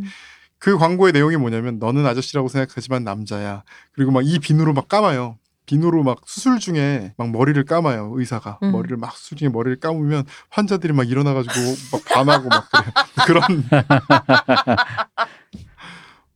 그 0.58 0.78
광고의 0.78 1.12
내용이 1.12 1.36
뭐냐면 1.36 1.80
너는 1.80 2.06
아저씨라고 2.06 2.46
생각하지만 2.48 3.02
남자야. 3.02 3.64
그리고 3.92 4.12
막 4.12 4.22
이 4.24 4.38
비누로 4.38 4.72
막 4.72 4.88
감아요. 4.88 5.36
비누로 5.66 6.02
막 6.02 6.18
수술 6.26 6.58
중에 6.58 7.14
막 7.16 7.30
머리를 7.30 7.62
감아요 7.64 8.12
의사가 8.14 8.58
음. 8.62 8.72
머리를 8.72 8.96
막 8.96 9.16
수술 9.16 9.38
중에 9.38 9.48
머리를 9.48 9.80
감으면 9.80 10.24
환자들이 10.50 10.92
막 10.92 11.08
일어나가지고 11.08 11.54
막 11.92 12.04
반하고 12.04 12.48
막 12.48 12.68
그래 12.70 12.84
그런 13.26 13.64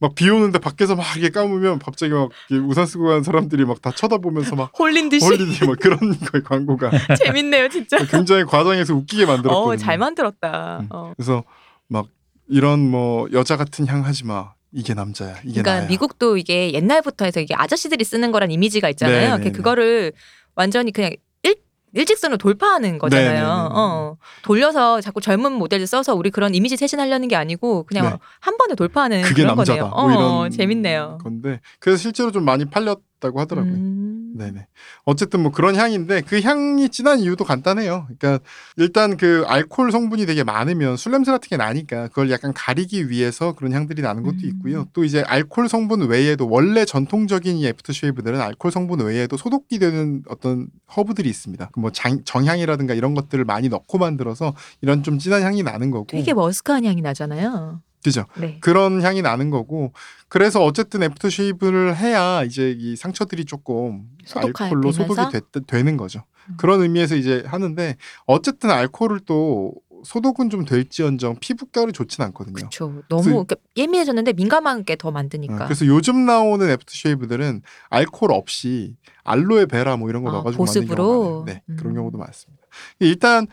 막 0.01 0.15
비 0.15 0.31
오는데 0.31 0.61
밖에서 0.61 0.95
막 0.95 1.05
이렇게 1.17 1.31
감으면 1.31 1.81
갑자기 1.81 2.13
막 2.13 2.31
이렇게 2.49 2.65
우산 2.67 2.87
쓰고 2.87 3.07
가는 3.07 3.23
사람들이 3.25 3.65
막 3.65 3.83
다 3.83 3.91
쳐다보면서 3.91 4.55
막 4.57 4.71
홀린 4.79 5.09
듯이 5.09 5.25
홀리지 5.27 5.67
막 5.67 5.77
그런 5.81 5.99
거의 5.99 6.43
광고가 6.45 6.91
재밌네요, 7.25 7.69
진짜. 7.69 7.99
굉장히 8.07 8.45
과장해서 8.45 8.95
웃기게 8.95 9.27
만들었거든요. 9.27 9.73
어, 9.73 9.77
잘 9.77 9.99
만들었다. 9.99 10.79
음. 10.83 10.87
어. 10.91 11.13
그래서 11.17 11.43
막 11.89 12.07
이런 12.49 12.79
뭐 12.91 13.29
여자 13.33 13.57
같은 13.57 13.87
향 13.89 14.05
하지 14.05 14.25
마. 14.25 14.53
이게 14.73 14.95
남자야. 14.95 15.37
이게 15.45 15.63
그러니까 15.63 15.79
나야. 15.81 15.89
미국도 15.89 16.37
이게 16.37 16.73
옛날부터 16.73 17.25
해서 17.25 17.41
이게 17.41 17.55
아저씨들이 17.55 18.05
쓰는 18.05 18.33
거란 18.33 18.51
이미지가 18.51 18.89
있잖아요. 18.91 19.31
네, 19.33 19.37
네, 19.37 19.39
그 19.39 19.45
네. 19.45 19.53
그거를 19.53 20.13
완전히 20.55 20.93
그냥 20.93 21.13
일, 21.43 21.57
일직선으로 21.95 22.37
돌파하는 22.39 22.99
거잖아요. 22.99 23.29
네, 23.29 23.35
네, 23.35 23.41
네, 23.41 23.47
네. 23.47 23.47
어. 23.47 24.17
돌려서 24.43 25.01
자꾸 25.01 25.21
젊은 25.21 25.53
모델을 25.53 25.87
써서 25.87 26.15
우리 26.15 26.31
그런 26.31 26.55
이미지 26.55 26.77
쇄신하려는 26.77 27.29
게 27.29 27.37
아니고 27.37 27.85
그냥 27.85 28.11
네. 28.11 28.17
한 28.41 28.57
번에 28.59 28.75
돌파하는 28.75 29.23
그게 29.23 29.43
그런 29.43 29.57
남자다. 29.57 29.91
거네요. 29.91 30.19
뭐 30.19 30.45
어, 30.45 30.49
재밌네요. 30.51 31.19
건데 31.23 31.61
그래서 31.79 32.03
실제로 32.03 32.31
좀 32.31 32.45
많이 32.45 32.65
팔렸다고 32.67 33.41
하더라고요. 33.41 33.73
음. 33.75 34.18
네네. 34.39 34.67
어쨌든 35.05 35.41
뭐 35.41 35.51
그런 35.51 35.75
향인데 35.75 36.21
그 36.23 36.41
향이 36.41 36.89
진한 36.91 37.19
이유도 37.19 37.45
간단해요. 37.45 38.07
그러니까 38.07 38.39
일단 38.77 39.17
그 39.17 39.45
알코올 39.47 39.91
성분이 39.91 40.27
되게 40.27 40.45
많으면 40.45 40.97
술 40.97 41.13
냄새 41.13 41.33
같은 41.33 41.49
게 41.49 41.57
나니까 41.57 42.09
그걸 42.09 42.31
약간 42.31 42.53
가리기 42.55 43.11
위해서 43.11 43.53
그런 43.53 43.73
향들이 43.73 44.01
나는 44.01 44.23
것도 44.23 44.37
음. 44.45 44.49
있고요. 44.49 44.87
또 44.93 45.03
이제 45.05 45.23
알코올 45.23 45.69
성분 45.69 46.09
외에도 46.09 46.49
원래 46.49 46.85
전통적인 46.85 47.57
이 47.57 47.67
aftershave들은 47.67 48.41
알코올 48.41 48.71
성분 48.71 49.01
외에도 49.01 49.37
소독이 49.37 49.79
되는 49.81 50.23
어떤 50.29 50.69
허브들이 50.97 51.29
있습니다. 51.29 51.71
뭐 51.77 51.91
장- 51.91 52.23
정향이라든가 52.25 52.95
이런 52.95 53.15
것들을 53.15 53.45
많이 53.45 53.69
넣고 53.69 53.99
만들어서 53.99 54.55
이런 54.81 55.03
좀 55.03 55.19
진한 55.19 55.43
향이 55.43 55.63
나는 55.65 55.91
거고. 55.91 56.07
되게 56.07 56.33
머스크한 56.33 56.85
향이 56.85 57.03
나잖아요. 57.03 57.81
그죠? 58.03 58.25
네. 58.37 58.59
그런 58.61 59.03
향이 59.03 59.23
나는 59.23 59.51
거고 59.51 59.93
그래서 60.29 60.63
어쨌든 60.63 61.03
aftershave를 61.03 61.97
해야 61.97 62.43
이제 62.45 62.75
이 62.79 62.97
상처들이 62.97 63.45
조금 63.45 64.09
알코올로? 64.35 64.93
소독이 64.93 65.21
됐, 65.33 65.45
되는 65.67 65.97
거죠. 65.97 66.25
음. 66.49 66.55
그런 66.59 66.83
의미에서 66.83 67.17
이제 67.17 67.43
하는데 67.47 67.97
어쨌든 68.27 68.71
알코올을 68.71 69.21
또 69.21 69.75
소독은 70.05 70.49
좀 70.51 70.65
될지언정 70.65 71.37
피부결이 71.41 71.93
좋진 71.93 72.23
않거든요. 72.27 72.55
그렇죠. 72.55 73.03
너무 73.09 73.25
그러니까 73.25 73.57
예민해졌는데 73.77 74.33
민감하게 74.35 74.85
더 74.85 75.09
어, 75.09 75.11
만드니까. 75.11 75.65
그래서 75.65 75.87
요즘 75.87 76.25
나오는 76.25 76.69
aftershave들은 76.71 77.63
알코올 77.91 78.33
없이 78.33 78.97
알로에 79.25 79.67
베라 79.67 79.97
뭐 79.97 80.09
이런 80.09 80.23
거 80.23 80.31
아, 80.31 80.33
넣어가지고 80.35 80.65
보습으로? 80.65 80.87
만든 80.87 80.97
경우가 80.97 81.29
많아요. 81.29 81.45
네, 81.47 81.77
그런 81.77 81.93
음. 81.93 81.95
경우도 81.97 82.19
많습니다. 82.19 82.63
일단 83.01 83.47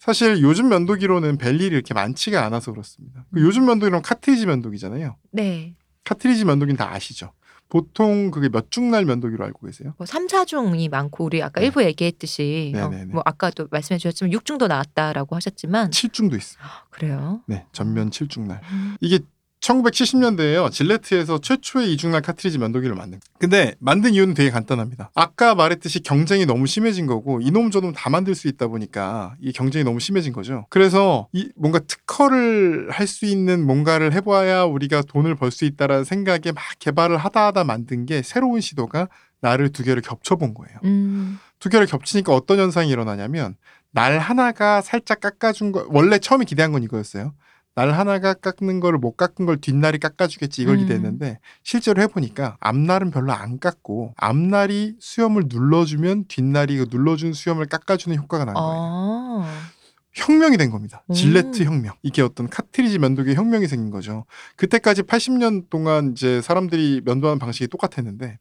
사실 0.00 0.40
요즘 0.40 0.70
면도기로는 0.70 1.36
벨일이 1.36 1.66
이렇게 1.66 1.92
많지가 1.92 2.44
않아서 2.46 2.72
그렇습니다. 2.72 3.26
그 3.32 3.38
음. 3.38 3.44
요즘 3.44 3.66
면도기는 3.66 4.00
카트리지 4.00 4.46
면도기잖아요. 4.46 5.16
네. 5.32 5.76
카트리지 6.04 6.46
면도기는 6.46 6.78
다 6.78 6.90
아시죠? 6.92 7.32
보통 7.68 8.30
그게 8.30 8.48
몇 8.48 8.70
중날 8.70 9.04
면도기로 9.04 9.44
알고 9.44 9.66
계세요? 9.66 9.92
뭐 9.98 10.06
3, 10.06 10.26
4중이 10.26 10.90
많고 10.90 11.24
우리 11.24 11.42
아까 11.42 11.60
네. 11.60 11.66
일부 11.66 11.84
얘기했듯이 11.84 12.72
어. 12.74 12.90
뭐 13.08 13.22
아까도 13.26 13.68
말씀해 13.70 13.98
주셨지만 13.98 14.32
6중도 14.32 14.68
나왔다라고 14.68 15.36
하셨지만 15.36 15.90
7중도 15.90 16.36
있어요. 16.36 16.64
그래요. 16.90 17.42
네, 17.46 17.66
전면 17.72 18.08
7중날. 18.08 18.60
음. 18.72 18.96
이게 19.00 19.20
1970년대에요. 19.60 20.70
질레트에서 20.72 21.38
최초의 21.38 21.92
이중날 21.92 22.22
카트리지 22.22 22.58
면도기를 22.58 22.94
만든. 22.96 23.20
근데 23.38 23.74
만든 23.78 24.14
이유는 24.14 24.34
되게 24.34 24.50
간단합니다. 24.50 25.10
아까 25.14 25.54
말했듯이 25.54 26.00
경쟁이 26.00 26.46
너무 26.46 26.66
심해진 26.66 27.06
거고 27.06 27.40
이놈 27.40 27.70
저놈 27.70 27.92
다 27.92 28.10
만들 28.10 28.34
수 28.34 28.48
있다 28.48 28.68
보니까 28.68 29.34
이 29.40 29.52
경쟁이 29.52 29.84
너무 29.84 30.00
심해진 30.00 30.32
거죠. 30.32 30.66
그래서 30.70 31.28
이 31.32 31.50
뭔가 31.56 31.78
특허를 31.80 32.90
할 32.90 33.10
수 33.10 33.26
있는 33.26 33.66
뭔가를 33.66 34.12
해봐야 34.12 34.62
우리가 34.64 35.02
돈을 35.02 35.34
벌 35.34 35.50
수 35.50 35.64
있다라는 35.64 36.04
생각에 36.04 36.52
막 36.54 36.62
개발을 36.78 37.16
하다 37.16 37.46
하다 37.48 37.64
만든 37.64 38.06
게 38.06 38.22
새로운 38.22 38.60
시도가 38.60 39.08
나를 39.40 39.70
두 39.70 39.82
개를 39.82 40.00
겹쳐본 40.00 40.54
거예요. 40.54 40.78
음. 40.84 41.40
두 41.58 41.68
개를 41.68 41.86
겹치니까 41.88 42.32
어떤 42.32 42.60
현상이 42.60 42.88
일어나냐면 42.88 43.56
날 43.90 44.18
하나가 44.20 44.80
살짝 44.80 45.18
깎아준 45.20 45.72
거 45.72 45.86
원래 45.88 46.18
처음에 46.18 46.44
기대한 46.44 46.70
건 46.70 46.84
이거였어요. 46.84 47.34
날 47.74 47.92
하나가 47.92 48.34
깎는 48.34 48.80
거를 48.80 48.98
못 48.98 49.16
깎은 49.16 49.46
걸 49.46 49.60
뒷날이 49.60 49.98
깎아주겠지 49.98 50.62
이걸 50.62 50.76
음. 50.76 50.80
기대했는데 50.80 51.38
실제로 51.62 52.02
해보니까 52.02 52.56
앞날은 52.60 53.10
별로 53.10 53.32
안 53.32 53.58
깎고 53.58 54.14
앞날이 54.16 54.96
수염을 54.98 55.44
눌러주면 55.48 56.24
뒷날이 56.26 56.78
그 56.78 56.86
눌러준 56.90 57.32
수염을 57.32 57.66
깎아주는 57.66 58.16
효과가 58.18 58.44
나는 58.44 58.60
거예요. 58.60 59.44
아. 59.44 59.70
혁명이 60.12 60.56
된 60.56 60.70
겁니다. 60.70 61.04
음. 61.08 61.14
질레트 61.14 61.62
혁명. 61.62 61.94
이게 62.02 62.22
어떤 62.22 62.48
카트리지 62.48 62.98
면도기 62.98 63.34
혁명이 63.34 63.68
생긴 63.68 63.90
거죠. 63.90 64.24
그때까지 64.56 65.02
80년 65.02 65.70
동안 65.70 66.12
이제 66.12 66.40
사람들이 66.42 67.02
면도하는 67.04 67.38
방식이 67.38 67.68
똑같았는데 67.68 68.38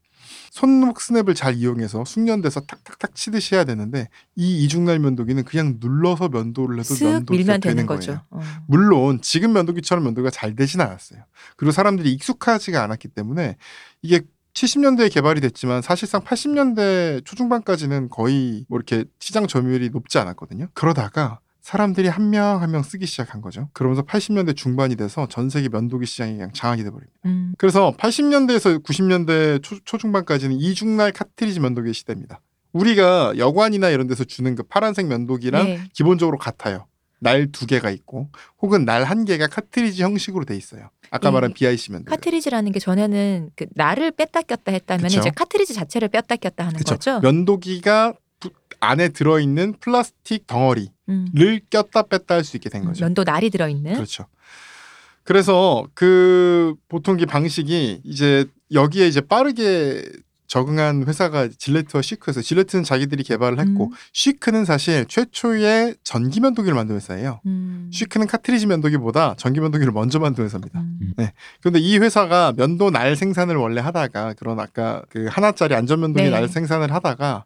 손목 0.52 1.02
스냅을 1.02 1.36
잘 1.36 1.56
이용해서 1.56 2.06
숙련돼서 2.06 2.62
탁탁탁 2.62 3.16
치듯이 3.16 3.56
해야 3.56 3.64
되는데 3.64 4.10
이 4.36 4.64
이중날 4.64 5.00
면도기는 5.00 5.44
그냥 5.44 5.78
눌러서 5.80 6.30
면도를 6.30 6.80
해도 6.80 6.94
쓱 6.94 7.04
면도기가 7.04 7.54
되는 7.54 7.60
되는 7.60 7.86
거예요. 7.86 8.00
거죠. 8.00 8.22
어. 8.30 8.42
물론 8.68 9.20
지금 9.22 9.54
면도기처럼 9.54 10.04
면도가 10.04 10.30
잘 10.30 10.56
되진 10.56 10.82
않았어요. 10.82 11.24
그리고 11.56 11.72
사람들이 11.72 12.12
익숙하지가 12.14 12.84
않았기 12.84 13.10
때문에 13.10 13.58
이게 14.02 14.22
70년대에 14.54 15.12
개발이 15.12 15.42
됐지만 15.42 15.82
사실상 15.82 16.22
80년대 16.22 17.24
초중반까지는 17.26 18.10
거의 18.10 18.66
뭐 18.68 18.78
이렇게 18.78 19.06
시장 19.20 19.48
점유율이 19.48 19.90
높지 19.92 20.18
않았거든요. 20.18 20.68
그러다가 20.74 21.40
사람들이 21.74 22.08
한 22.08 22.32
명 22.32 22.60
한 22.62 22.72
명 22.72 22.82
쓰기 22.82 23.06
시작한 23.06 23.42
거죠. 23.42 23.70
그러면서 23.74 24.02
80년대 24.02 24.56
중반이 24.56 24.96
돼서 24.96 25.28
전 25.28 25.50
세계 25.52 25.70
면도기 25.70 26.08
시장이 26.08 26.34
그냥 26.34 26.52
장악이 26.52 26.84
돼버립니다. 26.84 27.14
음. 27.26 27.54
그래서 27.60 27.94
80년대에서 27.98 28.82
90년대 28.84 29.62
초, 29.62 29.78
초중반까지는 29.86 30.56
이중날 30.56 31.12
카트리지 31.12 31.60
면도기의 31.60 31.94
시대입니다. 31.94 32.42
우리가 32.74 33.34
여관이나 33.38 33.90
이런 33.90 34.08
데서 34.08 34.24
주는 34.24 34.56
그 34.56 34.64
파란색 34.64 35.06
면도기랑 35.08 35.66
네. 35.66 35.80
기본적으로 35.94 36.40
같아요. 36.40 36.88
날 37.22 37.52
두 37.52 37.68
개가 37.68 37.92
있고 37.92 38.30
혹은 38.62 38.86
날 38.86 39.04
한 39.04 39.26
개가 39.26 39.48
카트리지 39.48 40.02
형식으로 40.02 40.46
돼 40.46 40.56
있어요. 40.56 40.90
아까 41.12 41.30
이 41.30 41.32
말한 41.34 41.54
BIC 41.54 41.92
면도기. 41.92 42.10
카트리지라는 42.10 42.72
게 42.72 42.80
전에는 42.80 43.50
그 43.56 43.66
날을 43.76 44.12
뺐다 44.12 44.42
꼈다 44.44 44.72
했다면 44.72 45.04
그쵸. 45.04 45.20
이제 45.20 45.30
카트리지 45.36 45.74
자체를 45.76 46.08
뺐다 46.08 46.36
꼈다 46.38 46.66
하는 46.66 46.78
그쵸. 46.78 46.96
거죠. 46.96 47.20
면도기가 47.20 48.14
부- 48.40 48.50
안에 48.80 49.10
들어있는 49.10 49.76
플라스틱 49.82 50.48
덩어리 50.48 50.90
를 51.34 51.48
음. 51.54 51.60
꼈다 51.70 52.04
뺐다 52.04 52.36
할 52.36 52.44
수 52.44 52.58
있게 52.58 52.70
된 52.70 52.86
거죠. 52.86 53.04
면도 53.04 53.24
날이 53.24 53.50
들어 53.50 53.68
있는. 53.68 53.94
그렇죠. 53.96 54.26
그래서 55.24 55.86
그 55.94 56.76
보통 56.88 57.20
이 57.20 57.26
방식이 57.26 58.02
이제 58.04 58.46
여기에 58.72 59.08
이제 59.08 59.22
빠르게 59.22 60.04
적응한 60.48 61.06
회사가 61.08 61.48
질레트와 61.48 62.02
시크에서 62.02 62.42
질레트는 62.42 62.84
자기들이 62.84 63.22
개발을 63.22 63.60
했고 63.60 63.86
음. 63.86 63.92
시크는 64.14 64.66
사실 64.66 65.06
최초의 65.06 65.98
전기 66.04 66.40
면도기를 66.40 66.74
만든 66.76 66.96
회사예요. 66.96 67.40
음. 67.46 67.92
시크는 67.94 68.26
카트리지 68.26 68.66
면도기보다 68.66 69.36
전기 69.38 69.60
면도기를 69.60 69.94
먼저 69.94 70.18
만든 70.18 70.46
회사입니다. 70.46 70.80
음. 70.80 71.14
그런데 71.62 71.80
이 71.80 72.00
회사가 72.00 72.54
면도 72.58 72.90
날 72.90 73.16
생산을 73.16 73.58
원래 73.58 73.80
하다가 73.80 74.34
그런 74.34 74.60
아까 74.60 75.04
그 75.10 75.28
하나짜리 75.30 75.76
안전 75.76 76.00
면도기 76.00 76.24
네. 76.24 76.30
날 76.32 76.48
생산을 76.48 76.92
하다가 76.92 77.46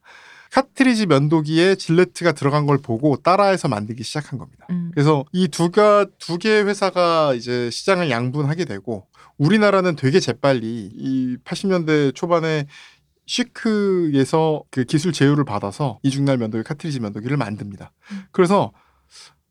카트리지 0.53 1.07
면도기에 1.07 1.73
질레트가 1.73 2.31
들어간 2.31 2.67
걸 2.67 2.77
보고 2.77 3.15
따라해서 3.15 3.67
만들기 3.67 4.03
시작한 4.03 4.37
겁니다. 4.37 4.67
음. 4.69 4.91
그래서 4.93 5.25
이 5.31 5.47
두가 5.47 6.05
두 6.19 6.37
개의 6.37 6.67
회사가 6.67 7.33
이제 7.33 7.71
시장을 7.71 8.11
양분하게 8.11 8.65
되고 8.65 9.07
우리나라는 9.39 9.95
되게 9.95 10.19
재빨리 10.19 10.91
이 10.93 11.37
80년대 11.43 12.13
초반에 12.13 12.67
시크에서 13.25 14.61
그 14.69 14.83
기술 14.83 15.11
제휴를 15.11 15.43
받아서 15.43 15.97
이중날 16.03 16.37
면도기 16.37 16.63
카트리지 16.63 16.99
면도기를 16.99 17.35
만듭니다. 17.35 17.91
음. 18.11 18.23
그래서 18.31 18.71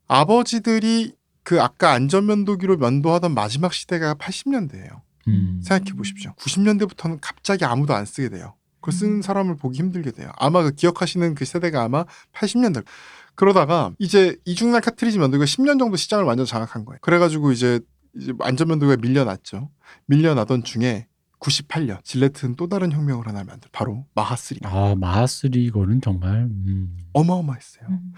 아버지들이 0.07 1.15
그 1.43 1.61
아까 1.61 1.91
안전 1.91 2.27
면도기로 2.27 2.77
면도하던 2.77 3.33
마지막 3.33 3.73
시대가 3.73 4.13
80년대예요. 4.13 5.01
음. 5.27 5.59
생각해 5.65 5.97
보십시오. 5.97 6.33
90년대부터는 6.37 7.17
갑자기 7.19 7.65
아무도 7.65 7.93
안 7.93 8.05
쓰게 8.05 8.29
돼요. 8.29 8.53
그걸 8.83 9.09
음. 9.09 9.21
사람을 9.21 9.55
보기 9.55 9.79
힘들게 9.79 10.11
돼요. 10.11 10.31
아마 10.37 10.61
그 10.61 10.71
기억하시는 10.71 11.35
그 11.35 11.45
세대가 11.45 11.83
아마 11.83 12.05
80년대. 12.33 12.83
그러다가 13.35 13.91
이제 13.97 14.35
이중날 14.45 14.81
카트리지 14.81 15.17
면도기가 15.17 15.45
10년 15.45 15.79
정도 15.79 15.95
시장을 15.95 16.25
완전 16.25 16.45
장악한 16.45 16.85
거예요. 16.85 16.99
그래가지고 17.01 17.51
이제 17.51 17.79
이제 18.15 18.33
안전 18.41 18.67
면도기가 18.67 18.97
밀려났죠. 19.01 19.69
밀려나던 20.05 20.63
중에 20.63 21.07
98년 21.39 22.03
질레트는 22.03 22.55
또 22.55 22.67
다른 22.67 22.91
혁명을 22.91 23.27
하나 23.27 23.43
만들. 23.43 23.69
바로 23.71 24.05
마하스리가 24.13 24.69
아 24.69 24.95
마하스리 24.95 25.63
이거는 25.65 26.01
정말 26.01 26.43
음. 26.43 26.97
어마어마했어요. 27.13 27.87
음. 27.89 28.13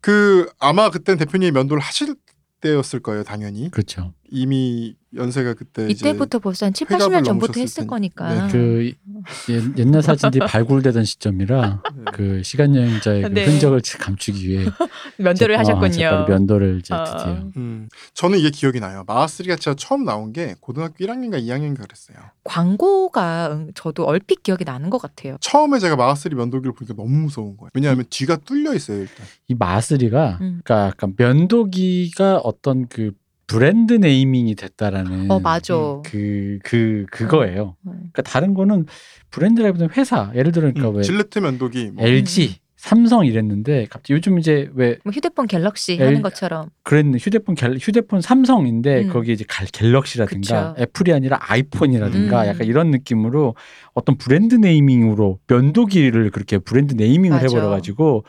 그 0.00 0.48
아마 0.58 0.90
그땐 0.90 1.18
대표님이 1.18 1.50
면도를 1.50 1.82
하실 1.82 2.14
때였을 2.60 3.00
거예요, 3.00 3.22
당연히. 3.24 3.70
그렇죠. 3.70 4.14
이미 4.30 4.96
연세가 5.14 5.54
그때 5.54 5.88
이때부터 5.88 6.38
벌써 6.38 6.66
한 6.66 6.72
7, 6.72 6.90
회갑을 6.90 7.18
80년 7.18 7.24
전부터 7.24 7.60
했을. 7.60 7.86
거니까. 7.86 8.46
네, 8.46 8.52
그 8.52 8.92
옛- 9.50 9.78
옛날 9.78 10.02
사진들이 10.02 10.46
발굴되던 10.46 11.04
시점이라 11.04 11.82
네. 11.94 12.04
그 12.12 12.42
시간 12.42 12.74
여행자의 12.74 13.22
그 13.22 13.28
네. 13.28 13.44
흔적을 13.46 13.80
감추기 13.98 14.48
위해 14.48 14.64
면도를 15.18 15.54
재- 15.54 15.56
어, 15.56 15.58
하셨군요. 15.58 15.90
재빨리 15.92 16.28
면도를 16.30 16.78
이제 16.80 16.94
어. 16.94 17.04
드디어 17.04 17.32
음, 17.56 17.88
저는 18.14 18.38
이게 18.38 18.50
기억이 18.50 18.80
나요. 18.80 19.04
마하스리가 19.06 19.56
제가 19.56 19.74
처음 19.78 20.04
나온 20.04 20.32
게 20.32 20.54
고등학교 20.60 20.94
1학년인가 21.04 21.42
2학년인가 21.42 21.82
그랬어요. 21.82 22.16
광고가 22.44 23.48
응, 23.52 23.70
저도 23.74 24.04
얼핏 24.04 24.42
기억이 24.42 24.64
나는 24.64 24.90
것 24.90 24.98
같아요. 24.98 25.36
처음에 25.40 25.78
제가 25.78 25.96
마하스리 25.96 26.34
면도기를 26.34 26.72
보니까 26.74 26.94
너무 26.94 27.08
무서운 27.10 27.56
거예요. 27.56 27.70
왜냐하면 27.74 28.04
뒤가 28.10 28.36
뚫려 28.36 28.74
있어요, 28.74 29.00
일단. 29.00 29.26
이 29.48 29.54
마하스리가 29.54 30.38
음. 30.40 30.60
그러니까 30.64 31.08
면도기가 31.16 32.38
어떤 32.38 32.88
그 32.88 33.12
브랜드 33.46 33.92
네이밍이 33.92 34.54
됐다라는 34.56 35.30
어 35.30 35.38
맞아. 35.40 35.74
그, 36.04 36.58
그, 36.64 37.06
그거예요. 37.10 37.76
음. 37.86 37.92
그러니까 38.12 38.22
다른 38.22 38.54
거는 38.54 38.86
브랜드라기보다는 39.30 39.94
회사. 39.96 40.32
예를 40.34 40.50
들어, 40.52 40.62
그러니까 40.72 40.90
음, 40.90 40.96
왜 40.96 41.02
질레트 41.02 41.38
면도기 41.38 41.92
뭐 41.92 42.04
LG, 42.04 42.56
삼성 42.76 43.24
이랬는데 43.24 43.86
갑자기 43.88 44.14
요즘 44.14 44.38
이제 44.38 44.68
왜 44.74 44.98
뭐 45.04 45.12
휴대폰 45.12 45.46
갤럭시 45.46 45.92
엘- 45.94 46.08
하는 46.08 46.22
것처럼. 46.22 46.70
그랬는 46.82 47.18
휴대폰 47.20 47.54
갤, 47.54 47.76
휴대폰 47.80 48.20
삼성인데 48.20 49.02
음. 49.04 49.08
거기에 49.12 49.34
이제 49.34 49.44
갈, 49.48 49.66
갤럭시라든가 49.72 50.72
그쵸. 50.74 50.82
애플이 50.82 51.12
아니라 51.12 51.38
아이폰이라든가 51.40 52.42
음. 52.42 52.46
약간 52.48 52.66
이런 52.66 52.90
느낌으로 52.90 53.54
어떤 53.94 54.16
브랜드 54.18 54.56
네이밍으로 54.56 55.38
면도기를 55.46 56.30
그렇게 56.32 56.58
브랜드 56.58 56.94
네이밍을 56.94 57.36
맞아. 57.36 57.46
해버려 57.46 57.68
가지고 57.70 58.24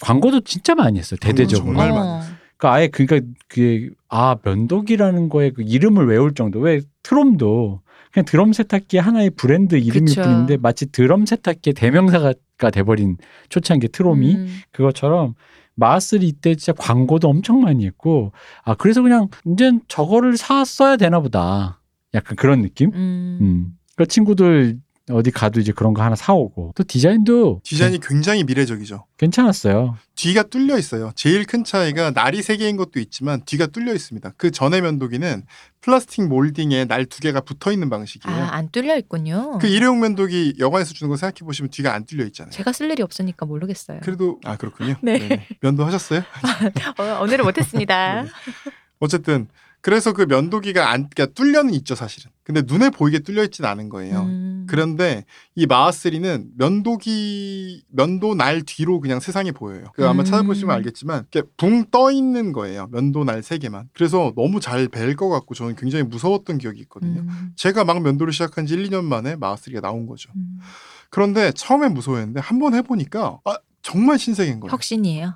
광고도 0.00 0.40
진짜 0.42 0.74
많이 0.76 0.98
했어요 0.98 1.18
대대적으로. 1.20 1.66
정말 1.76 1.90
어. 1.90 1.94
많이 1.94 2.24
그러니까 2.64 2.72
아예 2.72 2.88
그러니까 2.88 3.28
그게 3.48 3.90
아 4.08 4.36
면도기라는 4.42 5.28
거에 5.28 5.50
그 5.50 5.62
이름을 5.62 6.06
외울 6.06 6.34
정도 6.34 6.60
왜 6.60 6.80
트롬도 7.02 7.82
그냥 8.12 8.24
드럼 8.24 8.52
세탁기 8.52 8.96
하나의 8.96 9.30
브랜드 9.30 9.74
이름일 9.74 10.14
그쵸. 10.14 10.22
뿐인데 10.22 10.56
마치 10.56 10.90
드럼 10.90 11.26
세탁기의 11.26 11.74
대명사가 11.74 12.32
돼버린 12.72 13.18
초창기 13.50 13.88
트롬이 13.88 14.34
음. 14.34 14.60
그것처럼 14.72 15.34
마하스리 15.74 16.26
이때 16.28 16.54
진짜 16.54 16.72
광고도 16.72 17.28
엄청 17.28 17.60
많이 17.60 17.84
했고 17.84 18.32
아 18.62 18.74
그래서 18.74 19.02
그냥 19.02 19.28
이제 19.46 19.72
저거를 19.88 20.36
샀어야 20.36 20.96
되나 20.96 21.20
보다. 21.20 21.80
약간 22.14 22.36
그런 22.36 22.62
느낌? 22.62 22.90
음. 22.94 23.38
음. 23.40 23.78
그 23.96 24.06
친구들 24.06 24.78
어디 25.10 25.30
가도 25.30 25.60
이제 25.60 25.70
그런 25.72 25.92
거 25.92 26.02
하나 26.02 26.16
사오고 26.16 26.72
또 26.74 26.82
디자인도 26.82 27.60
디자인이 27.62 27.98
굉장히 28.00 28.42
미래적이죠. 28.44 29.04
괜찮았어요. 29.18 29.96
뒤가 30.14 30.44
뚫려 30.44 30.78
있어요. 30.78 31.12
제일 31.14 31.44
큰 31.44 31.62
차이가 31.62 32.10
날이 32.10 32.40
세 32.42 32.56
개인 32.56 32.76
것도 32.78 32.98
있지만 33.00 33.42
뒤가 33.44 33.66
뚫려 33.66 33.92
있습니다. 33.92 34.32
그 34.38 34.50
전의 34.50 34.80
면도기는 34.80 35.42
플라스틱 35.82 36.26
몰딩에 36.26 36.86
날 36.86 37.04
두 37.04 37.20
개가 37.20 37.42
붙어 37.42 37.70
있는 37.70 37.90
방식이에요. 37.90 38.34
아, 38.34 38.54
안 38.54 38.70
뚫려 38.70 38.96
있군요. 38.96 39.58
그 39.58 39.66
일회용 39.66 40.00
면도기 40.00 40.54
여관에서 40.58 40.94
주는 40.94 41.10
거 41.10 41.18
생각해 41.18 41.40
보시면 41.44 41.68
뒤가 41.70 41.92
안 41.92 42.06
뚫려 42.06 42.24
있잖아요. 42.26 42.50
제가 42.50 42.72
쓸 42.72 42.90
일이 42.90 43.02
없으니까 43.02 43.44
모르겠어요. 43.44 44.00
그래도 44.02 44.40
아 44.44 44.56
그렇군요. 44.56 44.94
네. 45.02 45.18
네네. 45.18 45.46
면도 45.60 45.84
하셨어요? 45.84 46.22
어, 46.98 47.22
오늘은 47.22 47.44
못했습니다. 47.44 48.22
네. 48.24 48.28
어쨌든 49.00 49.48
그래서 49.84 50.14
그 50.14 50.22
면도기가 50.22 50.90
안 50.90 51.10
그러니까 51.10 51.34
뚫려는 51.34 51.74
있죠 51.74 51.94
사실은. 51.94 52.30
근데 52.42 52.62
눈에 52.64 52.88
보이게 52.88 53.18
뚫려 53.18 53.44
있진 53.44 53.66
않은 53.66 53.90
거예요. 53.90 54.22
음. 54.22 54.66
그런데 54.66 55.26
이 55.54 55.66
마하스리는 55.66 56.52
면도기 56.56 57.84
면도 57.90 58.34
날 58.34 58.62
뒤로 58.62 58.98
그냥 59.00 59.20
세상이 59.20 59.52
보여요. 59.52 59.84
그 59.92 60.08
아마 60.08 60.22
음. 60.22 60.24
찾아보시면 60.24 60.74
알겠지만 60.76 61.26
이렇게 61.30 61.46
붕 61.58 61.84
떠 61.90 62.10
있는 62.10 62.52
거예요. 62.52 62.88
면도 62.92 63.24
날 63.24 63.42
세 63.42 63.58
개만. 63.58 63.90
그래서 63.92 64.32
너무 64.36 64.58
잘벨것 64.58 65.28
같고 65.28 65.54
저는 65.54 65.76
굉장히 65.76 66.02
무서웠던 66.04 66.56
기억이 66.56 66.80
있거든요. 66.80 67.20
음. 67.20 67.52
제가 67.56 67.84
막 67.84 68.00
면도를 68.02 68.32
시작한 68.32 68.64
지 68.64 68.72
1, 68.74 68.88
2년 68.88 69.04
만에 69.04 69.36
마하스리가 69.36 69.82
나온 69.82 70.06
거죠. 70.06 70.30
음. 70.34 70.60
그런데 71.10 71.52
처음엔 71.52 71.92
무서웠는데 71.92 72.40
한 72.40 72.58
번 72.58 72.72
해보니까 72.74 73.38
아, 73.44 73.58
정말 73.82 74.18
신세계인 74.18 74.60
거예요. 74.60 74.72
혁신이에요. 74.72 75.34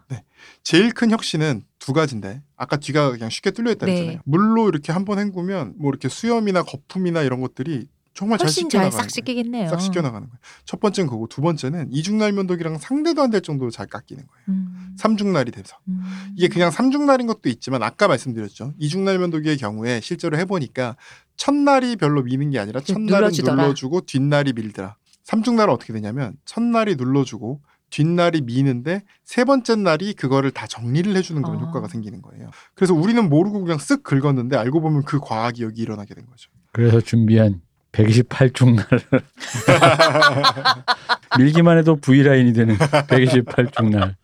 제일 0.63 0.95
큰 0.95 1.11
혁신은 1.11 1.65
두 1.89 1.95
가지인데 1.95 2.43
아까 2.55 2.77
뒤가 2.77 3.13
그냥 3.13 3.31
쉽게 3.31 3.51
뚫려 3.51 3.71
있다 3.73 3.87
네. 3.87 3.93
했잖아요. 3.93 4.21
물로 4.27 4.69
이렇게 4.69 4.93
한 4.93 5.07
번 5.07 5.19
헹구면 5.19 5.77
뭐 5.79 5.89
이렇게 5.91 6.11
수염이나 6.11 6.63
거품이나 6.63 7.23
이런 7.23 7.41
것들이 7.41 7.87
정말 8.13 8.37
잘 8.37 8.47
훨씬 8.49 8.65
씻겨 8.65 8.71
잘 8.73 8.81
나가는 8.81 8.91
싹 8.91 8.99
거예요. 8.99 9.09
씻기겠네요. 9.09 9.69
싹 9.71 9.81
씻겨 9.81 10.03
나가는 10.03 10.29
거예요. 10.29 10.39
첫 10.67 10.81
번째는 10.81 11.07
그거고 11.07 11.29
두 11.29 11.41
번째는 11.41 11.89
이중날 11.91 12.33
면도기랑 12.33 12.77
상대도 12.77 13.23
안 13.23 13.31
될 13.31 13.41
정도로 13.41 13.71
잘 13.71 13.87
깎이는 13.87 14.23
거예요. 14.27 14.45
음. 14.51 14.95
삼중날이 14.99 15.51
돼서 15.51 15.79
음. 15.89 16.03
이게 16.37 16.49
그냥 16.49 16.71
삼중날인 16.71 17.27
것도 17.27 17.49
있지만 17.49 17.83
아까 17.83 18.07
말씀드렸죠. 18.07 18.75
이중날 18.79 19.19
면도기의 19.19 19.57
경우에 19.57 20.01
실제로 20.03 20.37
해보니까 20.37 20.97
첫날이 21.39 21.97
별로 21.97 22.23
미는 22.23 22.51
게 22.51 22.59
아니라 22.59 22.81
첫날은 22.83 23.07
눌러주더라. 23.07 23.63
눌러주고 23.63 24.03
뒷날이 24.03 24.53
밀더라. 24.53 24.97
삼중날은 25.25 25.73
어떻게 25.73 25.95
되냐면 25.95 26.37
첫날이 26.45 26.97
눌러주고 26.97 27.63
뒷날이 27.91 28.43
미는데 28.43 29.03
세 29.25 29.45
번째 29.45 29.77
날이 29.77 30.15
그거를 30.15 30.51
다 30.51 30.67
정리를 30.67 31.15
해주는 31.17 31.41
그런 31.43 31.57
어. 31.57 31.67
효과가 31.67 31.89
생기는 31.89 32.23
거예요. 32.23 32.51
그래서 32.75 32.95
우리는 32.95 33.29
모르고 33.29 33.63
그냥 33.63 33.79
쓱 33.79 34.03
긁었는데 34.03 34.57
알고 34.57 34.81
보면 34.81 35.05
그 35.05 35.19
과학이 35.21 35.63
여기 35.63 35.83
일어나게 35.83 36.15
된 36.15 36.27
거죠. 36.27 36.51
그래서 36.73 37.01
준비한 37.01 37.61
128중 37.93 38.75
날을 38.75 39.03
밀기만 41.39 41.79
해도 41.79 41.97
V 41.97 42.23
라인이 42.23 42.53
되는 42.53 42.77
128중 42.77 43.91
날. 43.91 44.17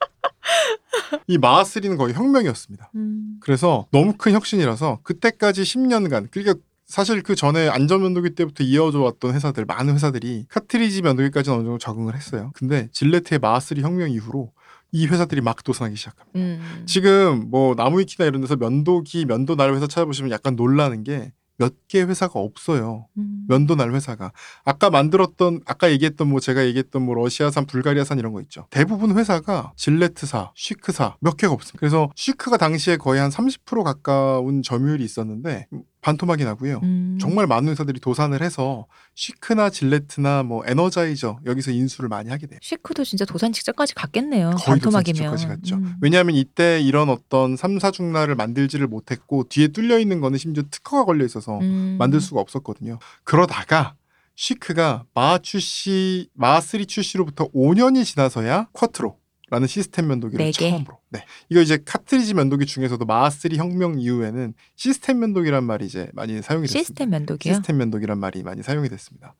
이 1.26 1.38
마하스리는 1.38 1.96
거의 1.96 2.14
혁명이었습니다. 2.14 2.90
음. 2.94 3.38
그래서 3.40 3.86
너무 3.90 4.14
큰 4.16 4.32
혁신이라서 4.32 5.00
그때까지 5.02 5.62
10년간 5.62 6.30
그러니까 6.30 6.54
사실 6.86 7.22
그 7.22 7.34
전에 7.34 7.68
안전 7.68 8.02
면도기 8.02 8.30
때부터 8.34 8.62
이어져 8.64 9.00
왔던 9.00 9.34
회사들 9.34 9.64
많은 9.64 9.94
회사들이 9.94 10.46
카트리지 10.48 11.02
면도기까지는 11.02 11.58
어느 11.58 11.64
정도 11.64 11.78
적응을 11.78 12.14
했어요. 12.14 12.52
근데 12.54 12.88
질레트의 12.92 13.38
마하스리 13.38 13.82
혁명 13.82 14.10
이후로 14.10 14.52
이 14.92 15.06
회사들이 15.06 15.40
막 15.40 15.64
도산하기 15.64 15.96
시작합니다. 15.96 16.38
음. 16.38 16.84
지금 16.86 17.50
뭐 17.50 17.74
나무위키나 17.74 18.26
이런 18.28 18.42
데서 18.42 18.56
면도기, 18.56 19.24
면도날 19.24 19.74
회사 19.74 19.86
찾아보시면 19.86 20.30
약간 20.30 20.56
놀라는 20.56 21.04
게 21.04 21.32
몇 21.58 21.72
개 21.86 22.02
회사가 22.02 22.40
없어요. 22.40 23.06
음. 23.16 23.44
면도날 23.48 23.92
회사가 23.94 24.32
아까 24.64 24.90
만들었던 24.90 25.60
아까 25.66 25.90
얘기했던 25.92 26.28
뭐 26.28 26.40
제가 26.40 26.66
얘기했던 26.66 27.02
뭐 27.02 27.14
러시아산, 27.14 27.66
불가리아산 27.66 28.18
이런 28.18 28.32
거 28.32 28.40
있죠. 28.42 28.66
대부분 28.70 29.16
회사가 29.16 29.72
질레트사, 29.76 30.50
쉬크사 30.56 31.16
몇 31.20 31.36
개가 31.36 31.52
없습니다. 31.52 31.78
그래서 31.78 32.10
쉬크가 32.16 32.56
당시에 32.56 32.96
거의 32.96 33.20
한 33.20 33.30
30% 33.30 33.84
가까운 33.84 34.62
점유율이 34.62 35.04
있었는데 35.04 35.68
반토막이 36.04 36.44
나고요. 36.44 36.80
음. 36.82 37.18
정말 37.18 37.46
많은 37.46 37.70
회사들이 37.70 37.98
도산을 37.98 38.42
해서 38.42 38.86
쉬크나 39.14 39.70
질레트나 39.70 40.42
뭐 40.42 40.62
에너자이저 40.66 41.38
여기서 41.46 41.70
인수를 41.70 42.10
많이 42.10 42.28
하게 42.28 42.46
돼요. 42.46 42.58
시크도 42.60 43.04
진짜 43.04 43.24
도산 43.24 43.52
직전까지 43.54 43.94
갔겠네요. 43.94 44.50
거의 44.50 44.80
도산 44.80 45.02
반토막이면. 45.02 45.14
직전까지 45.14 45.46
갔죠. 45.46 45.76
음. 45.76 45.94
왜냐하면 46.02 46.34
이때 46.34 46.78
이런 46.82 47.08
어떤 47.08 47.56
삼사중날을 47.56 48.34
만들지를 48.34 48.86
못했고 48.86 49.44
뒤에 49.48 49.68
뚫려 49.68 49.98
있는 49.98 50.20
거는 50.20 50.36
심지어 50.36 50.62
특허가 50.70 51.06
걸려 51.06 51.24
있어서 51.24 51.58
음. 51.60 51.96
만들 51.98 52.20
수가 52.20 52.38
없었거든요. 52.42 52.98
그러다가 53.24 53.94
쉬크가 54.36 55.04
마하 55.14 55.38
출시 55.38 56.28
마하3 56.38 56.86
출시로부터 56.86 57.48
5년이 57.52 58.04
지나서야 58.04 58.68
쿼트로 58.74 59.16
라는 59.50 59.66
시스템 59.66 60.06
면도기를 60.08 60.42
네 60.44 60.50
개. 60.52 60.70
처음으로. 60.70 60.98
네. 61.10 61.24
이거 61.50 61.60
이제 61.60 61.78
카트리지 61.84 62.34
면도기 62.34 62.64
중에서도 62.66 63.04
마하3 63.04 63.56
혁명 63.56 63.98
이후에는 64.00 64.54
시스템 64.74 65.20
면도기란 65.20 65.64
말이 65.64 65.84
이제 65.86 66.08
많이 66.14 66.40
사용이 66.40 66.62
됐습니다. 66.66 66.78
시스템 66.78 67.10
면도기요. 67.10 67.52
시스템 67.54 67.76
면도기란 67.76 68.18
말이 68.18 68.42
많이 68.42 68.62
사용이 68.62 68.88
됐습니다. 68.88 69.34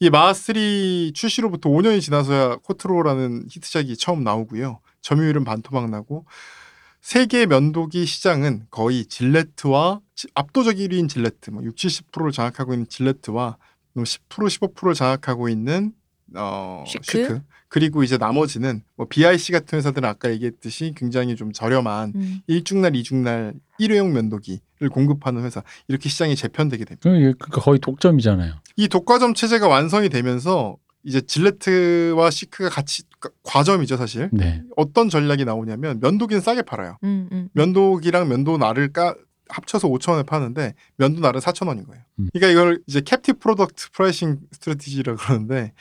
이 0.00 0.10
마하3 0.10 1.14
출시로부터 1.14 1.70
5년이 1.70 2.00
지나서야 2.00 2.56
Quattro라는 2.56 3.44
히트작이 3.50 3.96
처음 3.96 4.24
나오고요. 4.24 4.80
점유율은 5.02 5.44
반토막 5.44 5.90
나고 5.90 6.26
세계 7.00 7.46
면도기 7.46 8.04
시장은 8.04 8.66
거의 8.70 9.06
Gillette와 9.06 10.00
지- 10.16 10.26
압도적 10.34 10.74
1위인 10.76 11.08
Gillette, 11.08 11.50
뭐 11.50 11.62
60, 11.62 12.10
70%를 12.12 12.32
장악하고 12.32 12.72
있는 12.72 12.88
Gillette와 12.88 13.58
10% 13.96 14.18
15%를 14.28 14.94
장악하고 14.94 15.48
있는 15.48 15.92
어, 16.34 16.82
Schick? 16.86 17.04
Schick. 17.04 17.40
그리고 17.68 18.02
이제 18.02 18.16
나머지는 18.16 18.82
뭐 18.96 19.06
BIC 19.08 19.52
같은 19.52 19.78
회사들은 19.78 20.08
아까 20.08 20.30
얘기했듯이 20.30 20.92
굉장히 20.96 21.34
좀 21.36 21.52
저렴한 21.52 22.12
음. 22.14 22.40
일중날, 22.46 22.94
이중날 22.94 23.54
일회용 23.78 24.12
면도기를 24.12 24.88
공급하는 24.90 25.42
회사 25.44 25.62
이렇게 25.88 26.08
시장이 26.08 26.36
재편되게 26.36 26.84
됩니다. 26.84 27.02
그러니까 27.02 27.46
거의 27.60 27.78
독점이잖아요. 27.80 28.54
이 28.76 28.88
독과점 28.88 29.34
체제가 29.34 29.66
완성이 29.68 30.08
되면서 30.08 30.76
이제 31.02 31.20
Gillette와 31.20 32.30
Schick가 32.30 32.68
같이 32.70 33.04
과- 33.20 33.30
과점이죠 33.42 33.96
사실. 33.96 34.28
네. 34.32 34.62
어떤 34.76 35.08
전략이 35.08 35.44
나오냐면 35.44 36.00
면도기는 36.00 36.40
싸게 36.40 36.62
팔아요. 36.62 36.98
음, 37.04 37.28
음. 37.32 37.48
면도기랑 37.52 38.28
면도날을 38.28 38.92
까 38.92 39.14
합쳐서 39.48 39.88
5천 39.88 40.10
원에 40.12 40.22
파는데 40.24 40.74
면도날은 40.96 41.40
4천 41.40 41.68
원인 41.68 41.84
거예요. 41.86 42.02
음. 42.18 42.28
그러니까 42.32 42.50
이걸 42.50 42.82
이제 42.88 43.00
captive 43.00 43.38
product 43.38 43.92
pricing 43.92 44.38
strategy라고 44.50 45.18
그러는데 45.18 45.72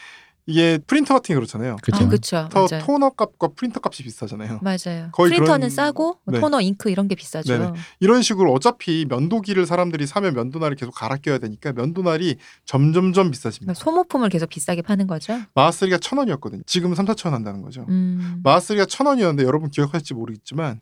이게 0.48 0.78
프린터 0.86 1.16
같은 1.16 1.34
게 1.34 1.36
그렇잖아요. 1.36 1.78
그렇죠. 1.82 2.06
아, 2.06 2.08
그쵸. 2.08 2.50
더 2.52 2.68
맞아요. 2.70 2.86
토너 2.86 3.10
값과 3.12 3.48
프린터 3.56 3.80
값이 3.84 4.04
비슷하잖아요. 4.04 4.60
맞아요. 4.62 5.10
거의 5.12 5.30
프린터는 5.32 5.60
그런- 5.62 5.70
싸고 5.72 6.20
뭐 6.24 6.34
네. 6.34 6.40
토너, 6.40 6.62
잉크 6.62 6.92
이런 6.92 7.08
게 7.08 7.16
비싸죠. 7.16 7.58
네네. 7.58 7.74
이런 8.00 8.22
식으로 8.22 8.54
어차피 8.54 9.06
면도기를 9.10 9.66
사람들이 9.66 10.06
사면 10.06 10.36
면도날을 10.36 10.76
계속 10.76 10.92
갈아 10.94 11.16
껴야 11.18 11.40
되니까 11.40 11.74
면도날이 11.74 12.38
점점점 12.66 13.32
비싸집니다. 13.32 13.74
그러니까 13.74 13.84
소모품을 13.84 14.30
계속 14.30 14.50
비싸게 14.50 14.84
파는 14.84 15.08
거죠. 15.08 15.36
마하 15.56 15.71
three가 15.71 15.98
천 15.98 16.20
원이었거든요. 16.20 16.62
지금은 16.68 16.96
3, 16.96 17.06
4천 17.08 17.26
원 17.28 17.34
한다는 17.36 17.64
거죠. 17.64 17.86
음. 17.90 18.40
마하 18.44 18.59
three가 18.59 18.86
천 18.86 19.08
원이었는데 19.08 19.44
여러분 19.48 19.72
기억하실지 19.72 20.14
모르겠지만 20.14 20.80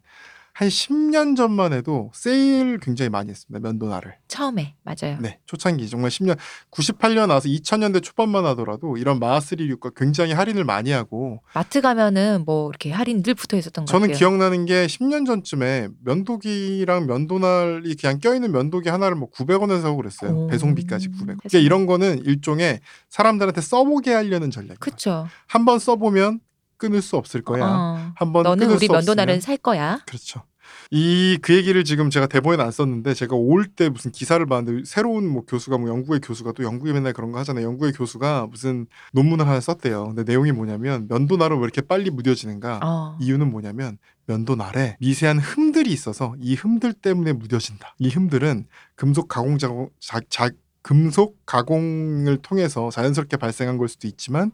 한 0.54 0.68
10년 0.68 1.36
전만 1.36 1.74
해도 1.74 2.12
세일 2.14 2.78
굉장히 2.78 3.10
많이 3.10 3.32
했습니다. 3.32 3.60
면도날을. 3.60 4.18
처음에 4.28 4.76
맞아요. 4.84 5.18
네, 5.20 5.40
초창기 5.48 5.90
정말 5.90 6.12
10년 6.12 6.38
98년 6.70 7.28
나서 7.28 7.50
2000년대 7.50 8.04
초반만 8.04 8.46
하더라도 8.46 8.98
이런 8.98 9.18
마하스리류가 9.20 9.92
굉장히 9.96 10.34
할인을 10.34 10.64
많이 10.64 10.92
하고 10.92 11.42
마트 11.56 11.82
가면은 11.82 12.44
뭐 12.46 12.70
이렇게 12.70 12.92
할인 12.92 13.24
늘 13.24 13.34
붙어 13.34 13.58
있었던 13.58 13.86
것 13.86 13.92
저는 13.92 14.10
같아요. 14.10 14.18
기억나는 14.20 14.66
게 14.66 14.86
10년 14.86 15.26
전쯤에 15.26 15.90
면도기랑 16.04 17.08
면도날이 17.08 17.96
그냥 17.96 18.20
껴있는 18.20 18.52
면도기 18.52 18.90
하나를 18.90 19.16
뭐 19.16 19.30
900원에 19.32 19.82
사고 19.82 19.98
그랬어요. 19.98 20.36
오. 20.36 20.48
배송비까지 20.48 21.10
900원. 21.10 21.38
그러니까. 21.40 21.58
이런 21.58 21.88
거는 21.88 22.26
일종의 22.26 22.80
사람들한테 23.10 23.60
써보게 23.62 24.14
하려는 24.14 24.52
전략이에요. 24.52 24.78
그쵸. 24.80 25.28
한번 25.48 25.80
써보면 25.80 26.42
끊을 26.78 27.02
수 27.02 27.16
없을 27.18 27.42
거야. 27.42 27.64
어. 27.66 28.12
한번 28.16 28.44
너는 28.44 28.66
끊을 28.68 28.78
우리 28.78 28.86
수 28.88 28.92
면도날은 28.92 29.34
없으면 29.36 29.42
살 29.42 29.58
거야. 29.58 30.00
그렇죠. 30.06 30.44
이 30.92 31.38
그 31.42 31.54
얘기를 31.56 31.84
지금 31.84 32.10
제가 32.10 32.28
대본에 32.28 32.62
안 32.62 32.72
썼는데 32.72 33.14
제가 33.14 33.36
올 33.36 33.66
때 33.76 33.90
무슨 33.90 34.12
기사를 34.12 34.44
봤는데 34.46 34.84
새로운 34.86 35.28
뭐 35.28 35.44
교수가 35.46 35.78
뭐 35.78 35.90
영국의 35.90 36.20
교수가 36.22 36.54
또 36.54 36.64
영국에 36.64 36.94
맨날 36.94 37.14
그런 37.14 37.32
거 37.32 37.40
하잖아요. 37.40 37.66
영국의 37.66 37.94
교수가 37.94 38.48
무슨 38.50 38.86
논문을 39.14 39.48
하나 39.48 39.60
썼대요. 39.60 40.06
근데 40.08 40.24
내용이 40.24 40.52
뭐냐면 40.52 41.08
면도날은 41.10 41.58
왜 41.58 41.64
이렇게 41.64 41.82
빨리 41.82 42.10
무뎌지는가? 42.12 42.80
어. 42.84 43.18
이유는 43.22 43.50
뭐냐면 43.52 43.98
면도날에 44.26 44.98
미세한 45.00 45.40
흠들이 45.40 45.92
있어서 45.92 46.36
이 46.40 46.56
흠들 46.56 46.94
때문에 46.94 47.34
무뎌진다. 47.34 47.96
이 48.00 48.10
흠들은 48.10 48.66
금속 48.96 49.28
가공 49.28 49.58
자공 49.58 49.90
자, 50.00 50.20
자 50.30 50.50
금속 50.82 51.38
가공을 51.46 52.38
통해서 52.42 52.90
자연스럽게 52.90 53.38
발생한 53.38 53.78
걸 53.78 53.88
수도 53.88 54.08
있지만 54.08 54.52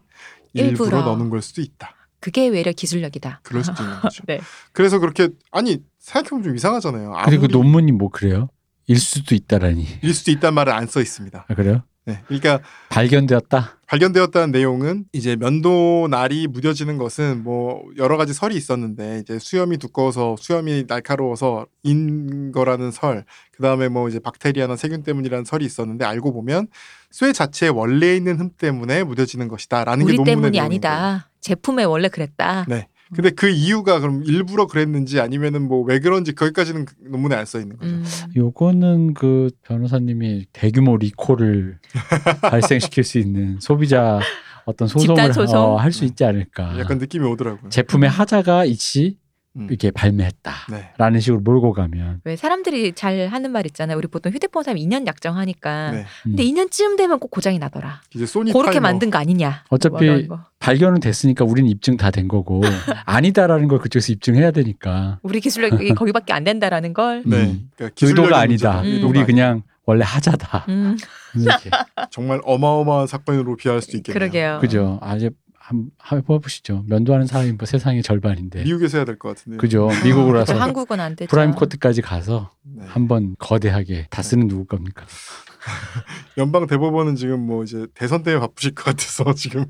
일부러, 0.54 0.84
일부러. 0.98 1.02
넣는 1.12 1.28
걸 1.30 1.42
수도 1.42 1.60
있다. 1.60 1.94
그게 2.20 2.48
외려 2.48 2.72
기술력이다. 2.72 3.40
그럴 3.42 3.64
수도 3.64 3.82
있는 3.82 3.98
거죠. 4.00 4.22
네. 4.28 4.40
그래서 4.72 4.98
그렇게 4.98 5.28
아니 5.50 5.78
생각해보면 5.98 6.44
좀 6.44 6.56
이상하잖아요. 6.56 7.10
그 7.10 7.16
아무리 7.16 7.48
논문이 7.48 7.92
뭐 7.92 8.10
그래요? 8.10 8.48
일 8.86 8.98
수도 8.98 9.34
있다라니. 9.34 9.86
일 10.02 10.14
수도 10.14 10.30
있다는 10.30 10.54
말을 10.54 10.72
안 10.72 10.86
써 10.86 11.00
있습니다. 11.00 11.46
아, 11.48 11.54
그래요? 11.54 11.82
네. 12.06 12.22
그러니까 12.26 12.60
발견되었다. 12.88 13.78
발견되었다는 13.86 14.50
내용은 14.52 15.04
이제 15.12 15.36
면도 15.36 16.08
날이 16.10 16.46
무뎌지는 16.46 16.96
것은 16.96 17.42
뭐 17.44 17.82
여러 17.98 18.16
가지 18.16 18.32
설이 18.32 18.56
있었는데 18.56 19.20
이제 19.20 19.38
수염이 19.38 19.76
두꺼워서 19.78 20.36
수염이 20.38 20.84
날카로워서 20.88 21.66
인 21.82 22.52
거라는 22.52 22.90
설, 22.90 23.24
그 23.52 23.62
다음에 23.62 23.88
뭐 23.88 24.08
이제 24.08 24.18
박테리아나 24.18 24.76
세균 24.76 25.02
때문이라는 25.02 25.44
설이 25.44 25.64
있었는데 25.64 26.04
알고 26.04 26.32
보면 26.32 26.68
쇠 27.10 27.32
자체에 27.32 27.68
원래 27.68 28.16
있는 28.16 28.38
흠 28.38 28.50
때문에 28.50 29.04
무뎌지는 29.04 29.48
것이다라는 29.48 30.06
게 30.06 30.12
논문의 30.14 30.32
때문이 30.34 30.50
내용인 30.52 30.80
거예요. 30.80 30.96
아니다. 30.96 31.29
제품에 31.40 31.84
원래 31.84 32.08
그랬다. 32.08 32.66
네. 32.68 32.88
근데 33.12 33.30
그 33.30 33.48
이유가 33.48 33.98
그럼 33.98 34.22
일부러 34.24 34.68
그랬는지 34.68 35.18
아니면은 35.20 35.66
뭐 35.66 35.82
왜 35.84 35.98
그런지 35.98 36.32
거기까지는 36.32 36.86
논문에 37.10 37.34
안 37.34 37.44
써 37.44 37.58
있는 37.58 37.76
거죠. 37.76 37.90
음. 37.90 38.04
요거는 38.36 39.14
그 39.14 39.50
변호사님이 39.64 40.46
대규모 40.52 40.96
리콜을 40.96 41.78
발생시킬 42.42 43.02
수 43.04 43.18
있는 43.18 43.58
소비자 43.60 44.20
어떤 44.64 44.86
소송을 44.86 45.32
소송? 45.34 45.78
할수 45.80 46.04
있지 46.04 46.24
않을까. 46.24 46.78
약간 46.78 46.98
느낌이 46.98 47.26
오더라고요. 47.26 47.70
제품의 47.70 48.08
하자가 48.10 48.64
있이 48.66 49.16
음. 49.56 49.66
이렇게 49.68 49.90
발매했다. 49.90 50.52
네. 50.70 50.90
라는 50.96 51.18
식으로 51.18 51.40
몰고 51.40 51.72
가면. 51.72 52.20
왜 52.24 52.36
사람들이 52.36 52.92
잘 52.92 53.26
하는 53.26 53.50
말 53.50 53.66
있잖아요. 53.66 53.96
우리 53.98 54.06
보통 54.06 54.32
휴대폰 54.32 54.62
사면 54.62 54.80
2년 54.82 55.06
약정하니까. 55.06 55.90
네. 55.90 55.98
음. 56.26 56.36
근데 56.36 56.44
2년쯤 56.44 56.96
되면 56.96 57.18
꼭 57.18 57.30
고장이 57.32 57.58
나더라. 57.58 58.00
이제 58.14 58.26
소니 58.26 58.52
그렇게 58.52 58.72
타이머. 58.74 58.82
만든 58.82 59.10
거 59.10 59.18
아니냐. 59.18 59.64
어차피 59.68 60.08
뭐 60.08 60.26
거. 60.38 60.44
발견은 60.60 61.00
됐으니까 61.00 61.44
우리는 61.44 61.68
입증 61.68 61.96
다 61.96 62.10
된 62.10 62.28
거고 62.28 62.60
아니다라는 63.06 63.66
걸 63.68 63.78
그쪽에서 63.80 64.12
입증해야 64.12 64.50
되니까 64.52 65.18
우리 65.22 65.40
기술력이 65.40 65.94
거기밖에 65.94 66.32
안 66.32 66.44
된다라는 66.44 66.92
걸. 66.92 67.22
네. 67.26 67.36
음. 67.46 67.70
그러니까 67.76 67.94
의도가 68.06 68.38
아니다. 68.38 68.80
음. 68.82 68.86
의도가 68.86 69.08
우리. 69.20 69.24
그냥 69.26 69.62
원래 69.86 70.04
하자다. 70.04 70.66
음. 70.68 70.96
정말 72.10 72.40
어마어마한 72.44 73.06
사건으로 73.06 73.56
비할 73.56 73.80
수도 73.82 73.96
있겠네요. 73.96 74.18
그러게요. 74.18 74.58
그죠. 74.60 74.98
아주 75.02 75.30
한, 75.70 75.90
한번 75.98 76.36
해보시죠. 76.36 76.84
면도하는 76.88 77.26
사람이 77.26 77.52
뭐 77.52 77.64
세상의 77.66 78.02
절반인데. 78.02 78.64
미국에서 78.64 78.98
해야 78.98 79.04
될 79.04 79.16
것 79.18 79.28
같은데. 79.30 79.56
그죠. 79.58 79.88
미국으로 80.04 80.38
와서 80.40 80.58
한국은 80.58 80.98
안 80.98 81.14
되죠. 81.14 81.30
Supreme 81.30 81.52
Court까지 81.52 82.02
가서 82.02 82.50
네. 82.62 82.84
한번 82.86 83.36
거대하게 83.38 84.08
다스는 84.10 84.48
누구 84.48 84.64
겁니까? 84.64 85.06
연방 86.38 86.66
대법원은 86.66 87.14
지금 87.16 87.40
뭐 87.46 87.62
이제 87.62 87.86
대선 87.94 88.22
때문에 88.22 88.40
바쁘실 88.40 88.74
것 88.74 88.84
같아서 88.84 89.32
지금. 89.34 89.64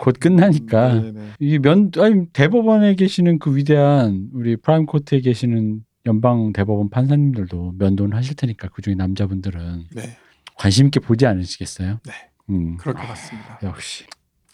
곧 0.00 0.16
끝나니까 0.18 0.94
네, 0.94 1.12
네. 1.12 1.28
이 1.38 1.58
면 1.58 1.90
아니 1.98 2.26
대법원에 2.32 2.94
계시는 2.96 3.38
그 3.38 3.54
위대한 3.56 4.28
우리 4.32 4.56
Supreme 4.56 4.86
Court에 4.86 5.20
계시는 5.20 5.84
연방 6.06 6.52
대법원 6.52 6.90
판사님들도 6.90 7.74
면도는 7.78 8.16
하실 8.16 8.34
테니까 8.34 8.68
그 8.74 8.82
중에 8.82 8.94
남자분들은 8.96 9.84
네. 9.94 10.16
관심 10.56 10.86
있게 10.86 10.98
보지 11.00 11.26
않으시겠어요? 11.26 12.00
네. 12.04 12.12
음. 12.50 12.76
그럴 12.76 12.94
것 12.94 13.02
같습니다. 13.06 13.60
역시 13.62 14.04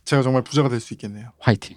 제가 0.08 0.22
정말 0.22 0.42
부자가 0.42 0.70
될 0.70 0.80
수 0.80 0.94
있겠네요. 0.94 1.32
화이팅. 1.38 1.76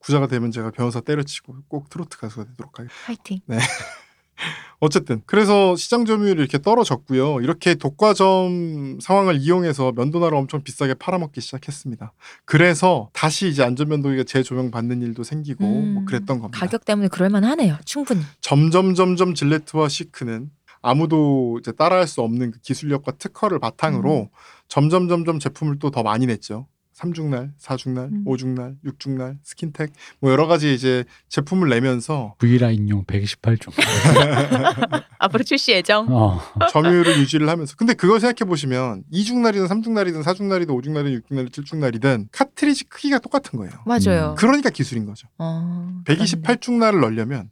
부자가 0.00 0.28
되면 0.28 0.52
제가 0.52 0.70
변호사 0.70 1.00
때려치고 1.00 1.56
꼭 1.66 1.90
트로트 1.90 2.16
가수가 2.18 2.44
되도록 2.44 2.78
하겠습니다. 2.78 3.04
파이팅. 3.04 3.40
어쨌든 4.80 5.22
그래서 5.26 5.74
시장 5.74 6.04
점유율이 6.04 6.38
이렇게 6.40 6.62
떨어졌고요. 6.62 7.40
이렇게 7.40 7.74
독과점 7.74 9.00
상황을 9.02 9.38
이용해서 9.40 9.90
면도날을 9.90 10.36
엄청 10.38 10.62
비싸게 10.62 10.94
팔아먹기 10.94 11.40
시작했습니다. 11.40 12.12
그래서 12.44 13.10
다시 13.12 13.48
이제 13.48 13.64
안전면도기가 13.64 14.22
재조명 14.22 14.70
받는 14.70 15.02
일도 15.02 15.24
생기고 15.24 15.64
음, 15.64 15.94
뭐 15.94 16.04
그랬던 16.04 16.38
겁니다. 16.38 16.60
가격 16.60 16.84
때문에 16.84 17.08
그럴만하네요. 17.08 17.78
충분히. 17.84 18.20
점점 18.40 18.94
점점 18.94 19.34
질레트와 19.34 19.88
시크는 19.88 20.50
아무도 20.80 21.58
이제 21.60 21.72
따라할 21.72 22.06
수 22.06 22.20
없는 22.22 22.52
그 22.52 22.60
기술력과 22.60 23.12
특허를 23.18 23.58
바탕으로 23.58 24.30
점점 24.68 25.08
점점 25.08 25.40
제품을 25.40 25.80
또 25.80 25.90
더 25.90 26.04
많이 26.04 26.26
냈죠. 26.26 26.68
삼중날, 26.98 27.52
사중날, 27.58 28.06
음. 28.06 28.24
오중날, 28.26 28.74
육중날, 28.84 29.38
스킨텍 29.44 29.92
뭐 30.18 30.32
여러 30.32 30.48
가지 30.48 30.74
이제 30.74 31.04
제품을 31.28 31.68
내면서 31.68 32.34
V라인용 32.40 33.04
128종. 33.04 33.72
앞으로 35.20 35.44
출시 35.44 35.70
예정. 35.70 36.08
어. 36.10 36.40
점유율을 36.72 37.18
유지를 37.18 37.48
하면서 37.48 37.76
근데 37.76 37.94
그걸 37.94 38.18
생각해 38.18 38.48
보시면 38.48 39.04
이중날이든 39.12 39.68
삼중날이든 39.68 40.24
사중날이든 40.24 40.74
오중날이든 40.74 41.12
육중날이든 41.18 41.52
칠중날이든 41.52 42.28
카트리지 42.32 42.86
크기가 42.86 43.20
똑같은 43.20 43.60
거예요. 43.60 43.74
맞아요. 43.86 44.30
음. 44.30 44.34
그러니까 44.34 44.68
기술인 44.70 45.06
거죠. 45.06 45.28
어, 45.38 46.00
그렇네. 46.04 46.24
128중날을 46.24 47.00
넣으려면 47.00 47.50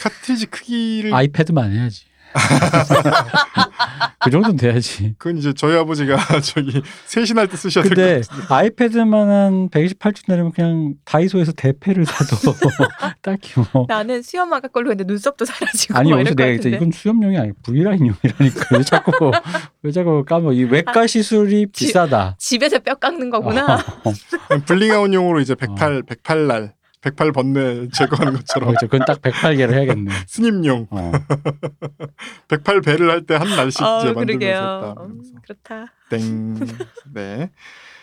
카트리지 0.00 0.46
크기를 0.46 1.12
아이패드만 1.12 1.72
해야지. 1.72 2.04
그 4.22 4.30
정도는 4.30 4.56
돼야지. 4.56 5.14
그건 5.18 5.38
이제 5.38 5.52
저희 5.52 5.76
아버지가 5.76 6.16
저기 6.42 6.82
세신할 7.06 7.48
때 7.48 7.56
쓰셔야 7.56 7.84
될것 7.84 7.96
근데 7.96 8.20
같은데. 8.20 8.54
아이패드만 8.54 9.28
한 9.30 9.68
128주 9.70 10.22
내리면 10.28 10.52
그냥 10.52 10.94
다이소에서 11.04 11.52
대패를 11.52 12.04
사도 12.06 12.36
딱히 13.22 13.54
뭐 13.72 13.86
나는 13.88 14.22
수염 14.22 14.52
아까 14.52 14.68
걸로 14.68 14.90
했는데 14.90 15.10
눈썹도 15.10 15.44
사라지고 15.44 15.98
아니 15.98 16.10
막 16.10 16.20
여기서 16.20 16.34
내가 16.34 16.50
이제. 16.50 16.68
이건 16.70 16.90
수염용이 16.92 17.38
아니고 17.38 17.56
V라인용이라니까 17.62 18.76
왜 18.76 18.82
자꾸 18.82 19.30
왜 19.82 19.90
자꾸 19.92 20.24
까먹어 20.24 20.52
이 20.52 20.64
외과 20.64 21.06
시술이 21.06 21.66
지- 21.72 21.86
비싸다. 21.86 22.36
집에서 22.38 22.78
뼈 22.80 22.94
깎는 22.94 23.30
거구나. 23.30 23.74
어, 24.04 24.12
블링아웃용으로 24.66 25.40
이제 25.40 25.54
108 25.54 26.02
108날 26.02 26.72
108 27.02 27.32
번뇌 27.32 27.88
제거하는 27.92 28.34
것처럼 28.34 28.68
그렇죠. 28.70 28.86
그건 28.88 29.06
딱 29.06 29.22
108개를 29.22 29.72
해야겠네. 29.72 30.10
스님용 30.28 30.86
어. 30.90 31.12
108 32.48 32.80
배를 32.82 33.10
할 33.10 33.26
때 33.26 33.34
한 33.36 33.48
날씩 33.48 33.82
어, 33.82 34.00
이제. 34.00 34.12
만들면서 34.12 34.86
했다. 34.88 35.02
음, 35.02 35.22
그렇다. 35.42 35.86
땡. 36.10 36.54
네. 37.14 37.50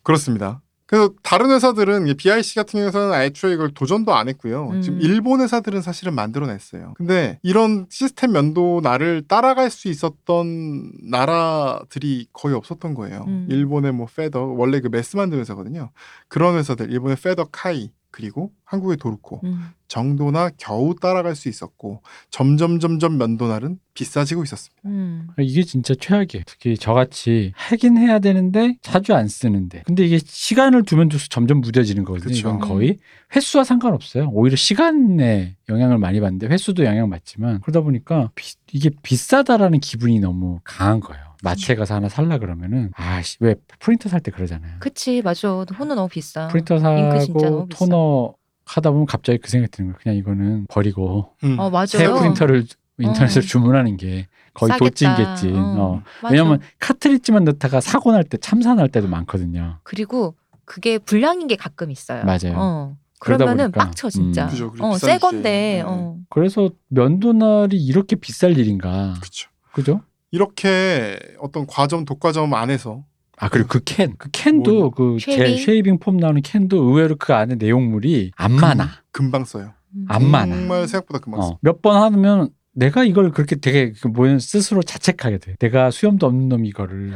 그렇습니다. 0.03 0.61
그래서 0.89 1.13
다른 1.21 1.51
회사들은 1.51 2.05
BIC 2.15 2.55
같은 2.55 2.79
경우에는 2.91 3.21
애초에 3.21 3.53
이걸 3.53 3.73
도전도 3.73 4.15
안 4.15 4.29
했고요. 4.29 4.69
음. 4.69 4.81
지금 4.81 5.01
일본 5.01 5.41
회사들은 5.41 5.81
사실은 5.81 6.15
만들어냈어요. 6.15 6.93
근데 6.95 7.39
이런 7.43 7.87
시스템 7.89 8.31
면도 8.31 8.79
날을 8.81 9.23
따라갈 9.27 9.69
수 9.69 9.89
있었던 9.89 10.93
나라들이 11.09 12.27
거의 12.31 12.55
없었던 12.55 12.93
거예요. 12.93 13.25
음. 13.27 13.47
일본의 13.49 13.91
뭐 13.91 14.07
페더 14.07 14.45
원래 14.45 14.79
그 14.79 14.87
메스 14.89 15.17
만드는 15.17 15.41
회사거든요. 15.41 15.91
그런 16.29 16.55
회사들 16.57 16.89
일본의 16.89 17.17
페더 17.21 17.49
카이 17.51 17.91
그리고 18.17 18.51
한국의 18.65 18.97
도르코 18.97 19.41
음. 19.43 19.67
정도나 19.87 20.49
겨우 20.57 20.95
따라갈 20.95 21.35
수 21.35 21.49
있었고 21.49 22.01
점점 22.31 22.79
점점 22.79 23.19
면도날은 23.19 23.77
비싸지고 23.93 24.43
있었습니다. 24.43 24.81
음. 24.85 25.27
이게 25.37 25.61
진짜 25.61 25.93
최악이에요. 25.93 26.43
특히 26.47 26.75
저같이 26.79 27.51
하긴 27.55 27.97
해야 27.99 28.17
되는데 28.17 28.75
자주 28.81 29.13
안 29.13 29.27
쓰는데. 29.27 29.83
근데 29.85 30.03
이게 30.03 30.17
시간을 30.17 30.81
두면 30.81 31.09
둘수록 31.09 31.29
점점 31.29 31.61
무뎌지는 31.61 32.03
거거든요. 32.05 32.29
그쵸. 32.29 32.39
이건 32.39 32.57
거의 32.59 32.97
횟수와 33.35 33.63
상관없어요. 33.63 34.29
오히려 34.33 34.55
시간에 34.55 35.55
영향을 35.69 35.99
많이 35.99 36.19
받는데 36.19 36.47
횟수도 36.47 36.85
영향을 36.85 37.11
받지만 37.11 37.61
그러다 37.61 37.81
보니까 37.81 38.31
비- 38.33 38.55
이게 38.73 38.89
비싸다라는 39.03 39.79
기분이 39.79 40.19
너무 40.19 40.59
강한 40.63 41.01
거예요. 41.01 41.23
마트에 41.43 41.75
가서 41.75 41.95
하나 41.95 42.09
살라 42.09 42.37
그러면은 42.39 42.91
아씨 42.95 43.37
왜 43.39 43.55
프린터 43.79 44.09
살 44.09 44.19
때 44.21 44.31
그러잖아요. 44.31 44.75
그치 44.79 45.21
맞아. 45.21 45.49
호는 45.49 45.95
너무 45.95 46.07
비싸. 46.09 46.47
프린터 46.47 46.79
사고. 46.79 47.67
토너 47.69 48.33
하다 48.65 48.91
보면 48.91 49.05
갑자기 49.05 49.39
그 49.39 49.49
생각이 49.49 49.71
드는 49.71 49.91
거예요. 49.91 49.99
그냥 50.01 50.17
이거는 50.17 50.65
버리고 50.69 51.33
음. 51.43 51.57
어 51.59 51.69
맞아요. 51.69 51.85
새 51.87 52.07
프린터를 52.09 52.65
인터넷으로 52.99 53.43
어. 53.43 53.47
주문하는 53.47 53.97
게 53.97 54.27
거의. 54.53 54.75
도찐겠지. 54.77 55.51
어. 55.55 56.01
맞아. 56.23 56.33
왜냐면 56.33 56.59
카트리지만 56.79 57.43
넣다가 57.45 57.79
사고 57.79 58.11
날 58.11 58.23
때 58.23 58.37
참사 58.37 58.73
날 58.73 58.89
때도 58.89 59.07
많거든요. 59.07 59.77
그리고 59.83 60.35
그게 60.65 60.97
불량인 60.97 61.47
게 61.47 61.55
가끔 61.55 61.91
있어요. 61.91 62.23
맞아요. 62.25 62.55
어. 62.57 62.97
그러면은 63.19 63.71
보니까, 63.71 63.85
빡쳐 63.85 64.09
진짜. 64.09 64.45
음. 64.45 64.49
그죠. 64.49 64.73
어. 64.79 64.97
새 64.97 65.17
건데. 65.17 65.49
네. 65.49 65.81
어. 65.85 66.17
그래서 66.29 66.69
면도날이 66.89 67.77
이렇게 67.77 68.15
비쌀 68.15 68.57
일인가? 68.57 69.13
그렇죠. 69.19 69.49
그죠? 69.71 70.01
이렇게 70.31 71.19
어떤 71.39 71.65
과점 71.67 72.05
독과점 72.05 72.53
안에서 72.53 73.03
아 73.39 73.49
그리고 73.49 73.67
그 73.67 73.81
캔, 73.83 74.15
그 74.17 74.29
캔도 74.31 74.91
그 74.91 75.14
젤 75.14 75.37
shaving? 75.37 75.57
shaving 75.65 75.99
foam 75.99 76.17
나오는 76.17 76.41
캔도 76.41 76.77
의외로 76.83 77.15
그 77.17 77.33
안에 77.33 77.55
내용물이 77.55 78.31
안 78.35 78.53
많아. 78.53 78.89
금방 79.11 79.45
써요. 79.45 79.73
음. 79.95 80.05
안 80.07 80.25
많아. 80.25 80.55
정말 80.55 80.87
생각보다 80.87 81.19
금방 81.19 81.41
써. 81.41 81.47
어, 81.49 81.59
몇번 81.61 82.01
하면 82.01 82.49
내가 82.73 83.03
이걸 83.03 83.31
그렇게 83.31 83.55
되게 83.55 83.91
그 83.91 84.07
뭐냐 84.07 84.39
스스로 84.39 84.81
자책하게 84.81 85.37
돼. 85.37 85.55
내가 85.59 85.91
수염도 85.91 86.25
없는 86.25 86.49
놈이 86.49 86.67
이거를 86.69 87.13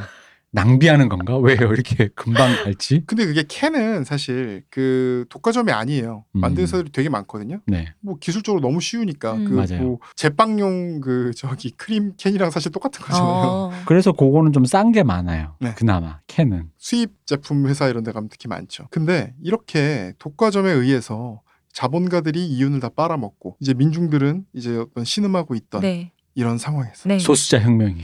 낭비하는 0.54 1.08
건가? 1.10 1.38
왜요? 1.38 1.72
이렇게 1.72 2.10
금방 2.16 2.54
갈지? 2.64 3.04
근데 3.08 3.26
그게 3.26 3.44
캔은 3.48 4.04
사실 4.04 4.64
그 4.70 5.26
독과점이 5.30 5.72
아니에요. 5.72 6.26
음. 6.36 6.40
만드는 6.42 6.64
회사들이 6.64 6.92
되게 6.92 7.10
많거든요. 7.10 7.62
네. 7.68 7.94
뭐 8.02 8.18
기술적으로 8.20 8.62
너무 8.62 8.82
쉬우니까 8.82 9.34
음. 9.34 9.46
그 9.46 9.54
맞아요. 9.54 9.84
뭐 9.84 10.00
제빵용 10.16 11.00
그 11.02 11.32
저기 11.36 11.72
크림 11.72 12.14
캔이랑 12.18 12.52
사실 12.52 12.72
똑같은 12.72 13.02
거잖아요. 13.04 13.26
어. 13.32 13.72
그래서 13.86 14.12
그거는 14.12 14.52
좀 14.54 14.64
싼 14.66 14.92
게 14.92 15.04
많아요. 15.04 15.56
네. 15.60 15.74
그나마 15.76 16.20
캔은. 16.28 16.70
수입 16.78 17.12
제품 17.26 17.68
회사 17.68 17.88
이런 17.88 18.04
데 18.04 18.12
가면 18.12 18.30
특히 18.30 18.48
많죠. 18.48 18.88
근데 18.92 19.34
이렇게 19.42 20.14
독과점에 20.20 20.70
의해서 20.72 21.42
자본가들이 21.74 22.46
이윤을 22.46 22.80
다 22.82 22.90
빨아먹고 22.90 23.56
이제 23.62 23.74
민중들은 23.74 24.46
이제 24.54 24.76
어떤 24.78 25.06
신음하고 25.06 25.56
있던 25.56 25.82
네. 25.82 26.12
이런 26.36 26.58
상황에서 26.58 27.08
네. 27.08 27.20
소수자 27.20 27.60
혁명이. 27.60 28.02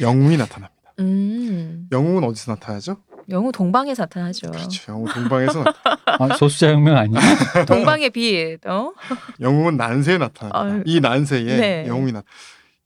영웅이 0.00 0.36
나타납니다. 0.38 0.79
음. 1.00 1.86
영웅은 1.92 2.24
어디서 2.24 2.52
나타나죠? 2.52 2.96
영웅 3.28 3.52
동방에서 3.52 4.02
나타나죠. 4.04 4.50
그렇죠. 4.50 4.92
영웅 4.92 5.06
동방에서 5.12 5.62
나타- 5.64 5.96
아, 6.06 6.36
소수자 6.36 6.70
혁명 6.72 6.96
아니야? 6.96 7.20
동방의 7.66 8.10
빛. 8.10 8.58
어? 8.66 8.92
영웅은 9.40 9.76
난세에 9.76 10.18
나타납니다. 10.18 10.58
아유. 10.76 10.82
이 10.86 11.00
난세에 11.00 11.42
네. 11.44 11.84
영웅이 11.86 12.12
나. 12.12 12.22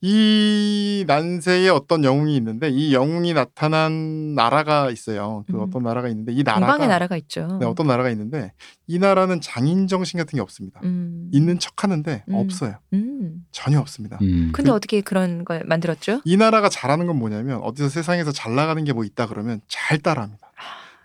이 0.06 1.02
난세에 1.06 1.70
어떤 1.70 2.04
영웅이 2.04 2.36
있는데 2.36 2.68
이 2.68 2.92
영웅이 2.92 3.32
나타난 3.32 4.34
나라가 4.34 4.90
있어요. 4.90 5.44
그 5.46 5.54
음. 5.56 5.60
어떤 5.62 5.82
나라가 5.82 6.08
있는데 6.08 6.30
이 6.34 6.42
나라가 6.42 6.66
동방의 6.66 6.88
나라가 6.88 7.16
있죠. 7.16 7.56
네, 7.58 7.64
어떤 7.64 7.86
나라가 7.86 8.10
있는데 8.10 8.52
이 8.86 8.98
나라는 8.98 9.40
장인 9.40 9.86
정신 9.86 10.18
같은 10.18 10.36
게 10.36 10.42
없습니다. 10.42 10.80
음. 10.84 11.30
있는 11.32 11.58
척하는데 11.58 12.24
음. 12.28 12.34
없어요. 12.34 12.74
음. 12.92 13.46
전혀 13.50 13.80
없습니다. 13.80 14.18
음. 14.20 14.50
근데 14.52 14.70
어떻게 14.70 15.00
그런 15.00 15.42
걸 15.42 15.64
만들었죠? 15.64 16.20
이 16.26 16.36
나라가 16.36 16.68
잘하는 16.68 17.06
건 17.06 17.18
뭐냐면 17.18 17.60
어디서 17.62 17.88
세상에서 17.88 18.30
잘 18.32 18.54
나가는 18.54 18.84
게 18.84 18.92
뭐 18.94 19.04
있다 19.04 19.26
그러면 19.26 19.60
잘 19.68 19.98
따라합니다. 19.98 20.43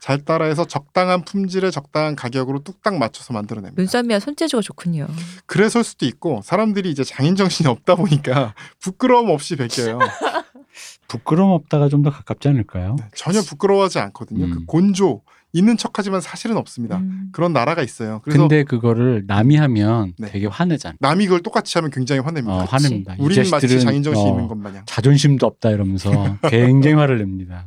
잘 0.01 0.23
따라해서 0.23 0.65
적당한 0.65 1.23
품질에 1.23 1.71
적당한 1.71 2.15
가격으로 2.15 2.59
뚝딱 2.63 2.97
맞춰서 2.97 3.33
만들어냅니다. 3.33 3.79
눈썰미와 3.81 4.19
손재주가 4.19 4.61
좋군요. 4.61 5.07
그래서일 5.45 5.83
수도 5.83 6.05
있고 6.05 6.41
사람들이 6.43 6.89
이제 6.89 7.03
장인 7.03 7.35
정신이 7.35 7.67
없다 7.69 7.95
보니까 7.95 8.53
부끄러움 8.79 9.29
없이 9.29 9.55
베껴요. 9.55 9.99
부끄러움 11.07 11.51
없다가 11.51 11.89
좀 11.89 11.99
더 12.03 12.09
가깝지 12.11 12.47
않을까요? 12.47 12.95
네, 12.97 13.05
전혀 13.13 13.41
부끄러워하지 13.41 13.99
않거든요. 13.99 14.45
음. 14.45 14.51
그 14.51 14.65
곤조 14.65 15.21
있는 15.51 15.75
척하지만 15.75 16.21
사실은 16.21 16.55
없습니다. 16.55 16.97
음. 16.99 17.29
그런 17.33 17.51
나라가 17.51 17.81
있어요. 17.83 18.21
그래서 18.23 18.39
근데 18.39 18.63
그거를 18.63 19.23
남이 19.27 19.57
하면 19.57 20.13
네. 20.17 20.29
되게 20.31 20.45
화내잖아. 20.45 20.95
남이 20.99 21.25
그걸 21.25 21.41
똑같이 21.41 21.77
하면 21.77 21.91
굉장히 21.91 22.21
화냅니다. 22.21 22.55
어, 22.55 22.59
화냅니다. 22.63 23.15
이 23.15 23.21
우리는 23.21 23.49
마치 23.49 23.81
장인 23.81 24.01
정신이 24.03 24.29
어, 24.29 24.31
있는 24.31 24.47
것 24.47 24.57
마냥. 24.57 24.83
자존심도 24.85 25.45
없다 25.45 25.71
이러면서 25.71 26.11
굉장히 26.49 26.95
화를 26.95 27.17
냅니다. 27.17 27.65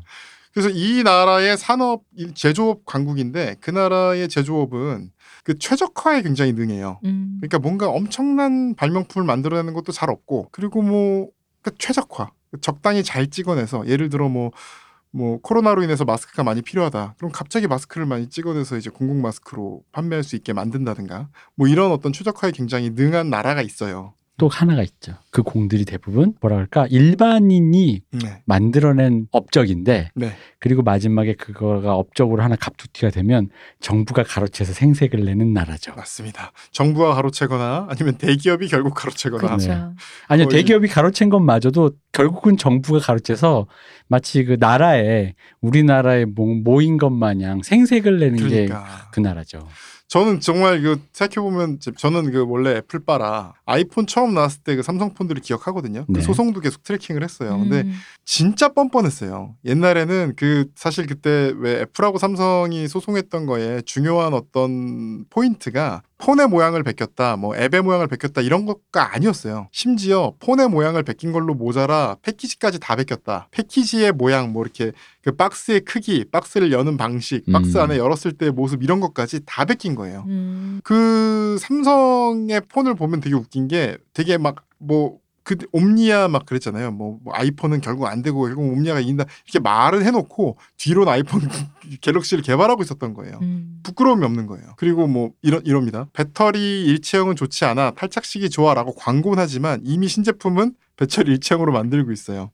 그래서 0.52 0.68
이 0.68 1.02
나라의 1.02 1.56
산업 1.56 2.02
이 2.16 2.32
제조업 2.34 2.84
강국인데 2.84 3.56
그 3.60 3.70
나라의 3.70 4.28
제조업은 4.28 5.10
그 5.44 5.58
최적화에 5.58 6.22
굉장히 6.22 6.52
능해요. 6.52 7.00
음. 7.04 7.38
그러니까 7.40 7.58
뭔가 7.58 7.88
엄청난 7.88 8.74
발명품을 8.74 9.26
만들어내는 9.26 9.72
것도 9.72 9.92
잘 9.92 10.10
없고 10.10 10.48
그리고 10.52 10.82
뭐그 10.82 11.76
최적화 11.78 12.30
적당히 12.60 13.02
잘 13.02 13.28
찍어내서 13.28 13.88
예를 13.88 14.10
들어 14.10 14.28
뭐뭐 14.28 15.40
코로나로 15.42 15.82
인해서 15.82 16.04
마스크가 16.04 16.42
많이 16.42 16.60
필요하다. 16.60 17.14
그럼 17.16 17.32
갑자기 17.32 17.66
마스크를 17.66 18.06
많이 18.06 18.28
찍어내서 18.28 18.76
이제 18.76 18.90
공공 18.90 19.22
마스크로 19.22 19.82
판매할 19.90 20.22
수 20.22 20.36
있게 20.36 20.52
만든다든가 20.52 21.28
뭐 21.54 21.66
이런 21.66 21.90
어떤 21.92 22.12
최적화에 22.12 22.50
굉장히 22.52 22.90
능한 22.90 23.30
나라가 23.30 23.62
있어요. 23.62 24.14
또 24.38 24.48
하나가 24.48 24.82
있죠. 24.82 25.12
그 25.30 25.42
공들이 25.42 25.84
대부분 25.84 26.34
뭐라 26.40 26.56
그럴까 26.56 26.86
일반인이 26.88 28.02
네. 28.10 28.42
만들어낸 28.46 29.26
업적인데 29.30 30.10
네. 30.14 30.32
그리고 30.58 30.82
마지막에 30.82 31.34
그거가 31.34 31.94
업적으로 31.94 32.42
하나 32.42 32.56
갑툭튀가 32.56 33.10
되면 33.10 33.50
정부가 33.80 34.22
가로채서 34.22 34.72
생색을 34.72 35.24
내는 35.24 35.52
나라죠. 35.52 35.92
맞습니다. 35.94 36.52
정부가 36.72 37.14
가로채거나 37.14 37.86
아니면 37.90 38.16
대기업이 38.16 38.68
결국 38.68 38.94
가로채거나 38.94 39.42
그렇죠. 39.46 39.68
네. 39.68 39.80
아니요 40.28 40.48
거의- 40.48 40.62
대기업이 40.62 40.88
가로챈 40.88 41.30
것마저도 41.30 41.92
결국은 42.12 42.56
정부가 42.56 42.98
가로채서 43.00 43.66
마치 44.08 44.44
그 44.44 44.56
나라에 44.58 45.34
우리나라에 45.60 46.24
모- 46.24 46.54
모인 46.54 46.96
것 46.96 47.10
마냥 47.10 47.62
생색을 47.62 48.18
내는 48.18 48.36
게 48.48 48.66
그러니까 48.66 49.08
그 49.12 49.20
나라죠. 49.20 49.68
저는 50.12 50.40
정말 50.40 50.82
그 50.82 51.00
생각해 51.14 51.42
보면 51.42 51.78
저는 51.96 52.32
그 52.32 52.44
원래 52.46 52.76
애플바라 52.76 53.54
아이폰 53.64 54.06
처음 54.06 54.34
나왔을 54.34 54.60
때 54.62 54.76
그 54.76 54.82
삼성폰들을 54.82 55.40
기억하거든요. 55.40 56.04
그 56.04 56.12
네. 56.12 56.20
소송도 56.20 56.60
계속 56.60 56.82
트래킹을 56.82 57.22
했어요. 57.22 57.58
근데 57.58 57.80
음. 57.82 57.94
진짜 58.26 58.68
뻔뻔했어요. 58.68 59.54
옛날에는 59.64 60.34
그 60.36 60.66
사실 60.74 61.06
그때 61.06 61.54
왜 61.56 61.80
애플하고 61.80 62.18
삼성이 62.18 62.88
소송했던 62.88 63.46
거에 63.46 63.80
중요한 63.86 64.34
어떤 64.34 65.24
포인트가 65.30 66.02
폰의 66.22 66.46
모양을 66.46 66.84
베꼈다, 66.84 67.36
뭐 67.36 67.56
앱의 67.56 67.82
모양을 67.82 68.06
베꼈다 68.06 68.42
이런 68.42 68.64
게 68.64 69.14
아니었어요. 69.14 69.68
심지어 69.72 70.34
폰의 70.38 70.68
모양을 70.68 71.02
베낀 71.02 71.32
걸로 71.32 71.52
모자라 71.54 72.16
패키지까지 72.22 72.78
다 72.78 72.94
베꼈다. 72.94 73.48
패키지의 73.50 74.12
모양, 74.12 74.52
뭐 74.52 74.62
이렇게 74.62 74.92
그 75.22 75.32
박스의 75.32 75.80
크기, 75.80 76.24
박스를 76.24 76.70
여는 76.70 76.96
방식, 76.96 77.44
박스 77.50 77.76
음. 77.76 77.82
안에 77.82 77.98
열었을 77.98 78.32
때의 78.32 78.52
모습 78.52 78.84
이런 78.84 79.00
것까지 79.00 79.40
다 79.44 79.64
베낀 79.64 79.96
거예요. 79.96 80.24
음. 80.28 80.80
그 80.84 81.56
삼성의 81.58 82.62
폰을 82.68 82.94
보면 82.94 83.20
되게 83.20 83.34
웃긴 83.34 83.66
게 83.66 83.96
되게 84.14 84.38
막 84.38 84.72
뭐 84.72 85.18
그 85.44 85.56
옴니아 85.72 86.28
막 86.28 86.46
그랬잖아요. 86.46 86.92
뭐, 86.92 87.18
뭐 87.22 87.34
아이폰은 87.34 87.80
결국 87.80 88.06
안 88.06 88.22
되고 88.22 88.42
결국 88.42 88.62
옴니아가 88.72 89.00
이긴다 89.00 89.24
이렇게 89.44 89.58
말을 89.58 90.04
해놓고 90.04 90.56
뒤로는 90.76 91.12
아이폰 91.12 91.40
갤럭시를 92.00 92.42
개발하고 92.42 92.82
있었던 92.82 93.14
거예요. 93.14 93.38
음. 93.42 93.80
부끄러움이 93.82 94.24
없는 94.24 94.46
거예요. 94.46 94.74
그리고 94.76 95.06
뭐 95.06 95.32
이런 95.42 95.64
이럽니다. 95.64 96.06
배터리 96.12 96.84
일체형은 96.84 97.36
좋지 97.36 97.64
않아 97.64 97.92
탈착식이 97.92 98.50
좋아라고 98.50 98.94
광고는 98.94 99.42
하지만 99.42 99.80
이미 99.84 100.08
신제품은 100.08 100.74
배터리 100.96 101.32
일체형으로 101.32 101.72
만들고 101.72 102.12
있어요. 102.12 102.50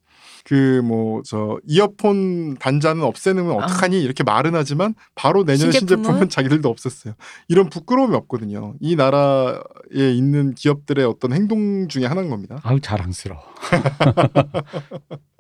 그 0.49 0.81
뭐 0.83 1.21
저 1.27 1.59
이어폰 1.67 2.57
단자는 2.59 3.03
없애는 3.03 3.47
건 3.47 3.63
어떡하니 3.63 4.01
이렇게 4.03 4.23
말은 4.25 4.55
하지만 4.55 4.95
바로 5.15 5.45
내년 5.45 5.71
신제품은? 5.71 6.05
신제품은 6.05 6.29
자기들도 6.31 6.73
없앴어요. 6.75 7.15
이런 7.49 7.69
부끄러움이 7.69 8.15
없거든요. 8.17 8.75
이 8.81 8.97
나라에 8.97 9.59
있는 10.15 10.55
기업들의 10.55 11.05
어떤 11.05 11.33
행동 11.35 11.89
중에 11.89 12.07
하나인 12.07 12.31
겁니다. 12.31 12.61
아우 12.63 12.81
자랑스러워. 12.81 13.43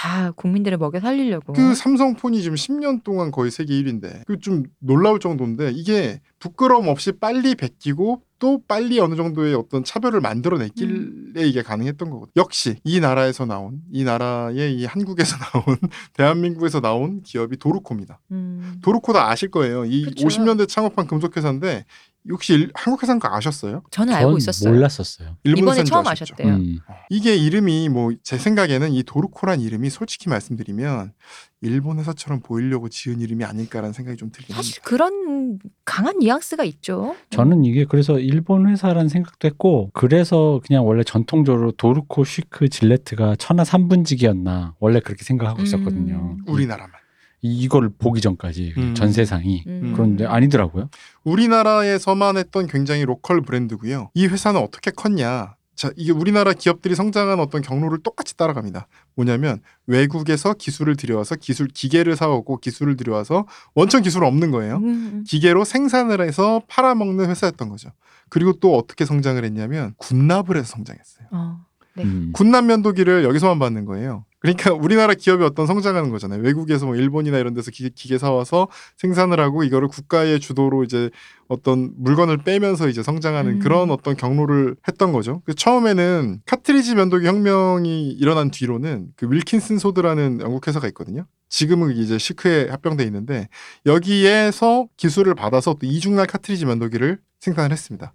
다 0.00 0.30
국민들을 0.30 0.78
먹여 0.78 0.98
살리려고. 0.98 1.52
그 1.52 1.74
삼성폰이 1.74 2.40
지금 2.40 2.54
10년 2.56 3.02
동안 3.04 3.30
거의 3.30 3.50
세계 3.50 3.74
1위인데 3.74 4.24
그 4.26 4.40
좀 4.40 4.62
놀라울 4.78 5.20
정도인데 5.20 5.72
이게 5.74 6.22
부끄러움 6.38 6.88
없이 6.88 7.12
빨리 7.12 7.54
베끼고 7.54 8.22
또 8.38 8.62
빨리 8.66 8.98
어느 8.98 9.14
정도의 9.16 9.54
어떤 9.54 9.84
차별을 9.84 10.22
만들어냈길래 10.22 11.42
이게 11.46 11.60
가능했던 11.62 12.08
거거든요. 12.08 12.32
역시 12.36 12.76
이 12.84 12.98
나라에서 12.98 13.44
나온 13.44 13.82
이 13.92 14.02
나라의 14.02 14.74
이 14.74 14.86
한국에서 14.86 15.36
나온 15.52 15.76
대한민국에서 16.14 16.80
나온 16.80 17.22
기업이 17.22 17.58
도르코입니다. 17.58 18.20
음. 18.30 18.76
도르코 18.80 19.12
다 19.12 19.28
아실 19.28 19.50
거예요. 19.50 19.84
이 19.84 20.04
그쵸. 20.04 20.26
50년대 20.26 20.66
창업한 20.66 21.06
금속회사인데 21.06 21.84
혹시 22.28 22.52
일- 22.52 22.70
한국 22.74 23.02
회사인 23.02 23.18
거 23.18 23.28
아셨어요? 23.34 23.82
저는 23.90 24.12
알고 24.12 24.32
전 24.32 24.38
있었어요. 24.38 24.72
몰랐었어요. 24.74 25.36
일본 25.44 25.62
이번에 25.62 25.84
처음 25.84 26.06
아셨죠? 26.06 26.34
아셨대요. 26.34 26.54
음. 26.54 26.78
이게 27.08 27.34
이름이 27.36 27.88
뭐 27.88 28.10
제 28.22 28.36
생각에는 28.36 28.92
이 28.92 29.02
도르코란 29.02 29.60
이름이 29.60 29.88
솔직히 29.88 30.28
말씀드리면 30.28 31.12
일본 31.62 31.98
회사처럼 31.98 32.40
보이려고 32.40 32.88
지은 32.90 33.20
이름이 33.20 33.44
아닐까라는 33.44 33.92
생각이 33.94 34.16
좀 34.18 34.30
들긴 34.30 34.54
합니다. 34.54 34.62
사실 34.68 34.82
그런 34.82 35.58
강한 35.86 36.18
뉘앙스가 36.18 36.64
있죠. 36.64 37.16
저는 37.30 37.64
이게 37.64 37.84
그래서 37.86 38.18
일본 38.18 38.68
회사라는 38.68 39.08
생각도 39.08 39.48
했고 39.48 39.90
그래서 39.94 40.60
그냥 40.66 40.86
원래 40.86 41.02
전통적으로 41.02 41.72
도르코 41.72 42.24
쉬크 42.24 42.68
질레트가 42.68 43.36
천하 43.36 43.62
3분지기였나 43.64 44.74
원래 44.78 45.00
그렇게 45.00 45.24
생각하고 45.24 45.60
음. 45.60 45.64
있었거든요. 45.64 46.36
우리나라만. 46.46 46.92
이, 47.42 47.62
이걸 47.62 47.90
보기 47.90 48.20
전까지 48.20 48.74
음. 48.76 48.94
전 48.94 49.12
세상이 49.12 49.64
음. 49.66 49.92
그런데 49.94 50.26
아니더라고요. 50.26 50.90
우리나라에서만 51.24 52.36
했던 52.36 52.66
굉장히 52.66 53.04
로컬 53.04 53.40
브랜드고요. 53.40 54.10
이 54.14 54.26
회사는 54.26 54.60
어떻게 54.60 54.90
컸냐? 54.90 55.54
자, 55.80 55.90
이게 55.96 56.12
우리나라 56.12 56.52
기업들이 56.52 56.94
성장한 56.94 57.40
어떤 57.40 57.62
경로를 57.62 58.02
똑같이 58.02 58.36
따라갑니다. 58.36 58.86
뭐냐면 59.14 59.62
외국에서 59.86 60.52
기술을 60.52 60.94
들여와서 60.96 61.36
기술 61.36 61.68
기계를 61.68 62.16
사오고 62.16 62.58
기술을 62.58 62.96
들여와서 62.96 63.46
원천 63.74 64.02
기술은 64.02 64.28
없는 64.28 64.50
거예요. 64.50 64.76
음. 64.76 65.24
기계로 65.26 65.64
생산을 65.64 66.20
해서 66.20 66.60
팔아먹는 66.68 67.30
회사였던 67.30 67.70
거죠. 67.70 67.90
그리고 68.28 68.52
또 68.60 68.76
어떻게 68.76 69.06
성장을 69.06 69.42
했냐면 69.42 69.94
군납을 69.96 70.58
해서 70.58 70.66
성장했어요. 70.66 71.28
어. 71.30 71.69
네. 71.94 72.04
음. 72.04 72.30
군납 72.32 72.64
면도기를 72.64 73.24
여기서만 73.24 73.58
받는 73.58 73.84
거예요. 73.84 74.24
그러니까 74.40 74.72
우리나라 74.74 75.14
기업이 75.14 75.44
어떤 75.44 75.66
성장하는 75.66 76.10
거잖아요. 76.10 76.42
외국에서 76.42 76.86
뭐 76.86 76.96
일본이나 76.96 77.38
이런 77.38 77.54
데서 77.54 77.70
기계, 77.70 77.90
기계 77.94 78.18
사와서 78.18 78.68
생산을 78.96 79.38
하고 79.38 79.62
이거를 79.62 79.88
국가의 79.88 80.40
주도로 80.40 80.82
이제 80.84 81.10
어떤 81.48 81.92
물건을 81.96 82.38
빼면서 82.38 82.88
이제 82.88 83.02
성장하는 83.02 83.52
음. 83.54 83.58
그런 83.58 83.90
어떤 83.90 84.16
경로를 84.16 84.76
했던 84.88 85.12
거죠. 85.12 85.42
그 85.44 85.54
처음에는 85.54 86.40
카트리지 86.46 86.94
면도기 86.94 87.26
혁명이 87.26 88.12
일어난 88.12 88.50
뒤로는 88.50 89.08
그 89.16 89.26
윌킨슨 89.30 89.78
소드라는 89.78 90.40
영국 90.40 90.66
회사가 90.66 90.86
있거든요. 90.88 91.26
지금은 91.48 91.96
이제 91.96 92.16
시크에 92.16 92.68
합병돼 92.70 93.04
있는데 93.04 93.48
여기에서 93.84 94.86
기술을 94.96 95.34
받아서 95.34 95.74
또 95.74 95.86
이중날 95.86 96.26
카트리지 96.26 96.64
면도기를 96.64 97.18
생산을 97.40 97.72
했습니다. 97.72 98.12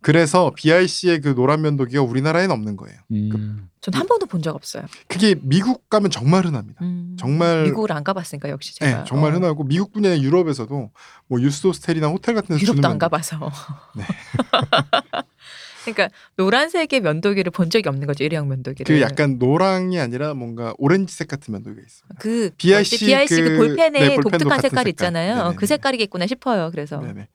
그래서 0.00 0.52
BIC의 0.56 1.20
그 1.20 1.34
노란 1.34 1.60
면도기가 1.62 2.00
우리나라에는 2.02 2.52
없는 2.54 2.76
거예요. 2.76 2.96
음. 3.10 3.68
전한 3.80 4.06
번도 4.06 4.26
본 4.26 4.38
적 4.40 4.54
없어요. 4.54 4.84
그게 5.08 5.34
미국 5.42 5.88
가면 5.90 6.10
정말 6.12 6.46
흔합니다. 6.46 6.78
음, 6.84 7.16
정말- 7.18 7.64
미국을 7.64 7.90
안 7.90 8.04
가봤으니까 8.04 8.48
역시 8.50 8.72
네, 8.78 8.90
제가 8.90 9.04
정말 9.04 9.32
어, 9.32 9.34
흔하고 9.34 9.64
미국뿐이 9.64 10.06
아니라 10.06 10.22
유럽에서도 10.22 10.90
뭐 11.26 11.40
유스 11.40 11.66
호스텔이나 11.66 12.06
호텔 12.06 12.36
같은 12.36 12.48
데서 12.54 12.60
유럽도 12.62 12.76
주는 12.76 12.84
안 12.84 12.92
면도기. 12.92 13.00
가봐서. 13.00 13.50
네. 13.96 14.04
그러니까 15.84 16.08
노란색의 16.36 17.00
면도기를 17.00 17.50
본 17.50 17.70
적이 17.70 17.88
없는 17.88 18.06
거죠 18.06 18.22
일회용 18.22 18.48
면도기를. 18.48 18.94
그 18.94 19.00
약간 19.02 19.38
노랑이 19.38 19.98
아니라 19.98 20.34
뭔가 20.34 20.72
오렌지색 20.78 21.26
같은 21.26 21.52
면도기가 21.52 21.82
있어요. 21.84 22.08
그 22.20 22.50
BIC? 22.58 23.06
BIC 23.06 23.42
그, 23.42 23.48
그- 23.48 23.56
볼펜에 23.56 23.98
네, 23.98 24.16
독특한 24.20 24.60
색깔 24.60 24.60
색깔. 24.60 24.88
있잖아요. 24.88 25.32
어, 25.34 25.36
네네네. 25.38 25.56
그 25.56 25.66
색깔이겠구나 25.66 26.26
싶어요. 26.28 26.70
그래서 26.70 27.00
네네. 27.00 27.28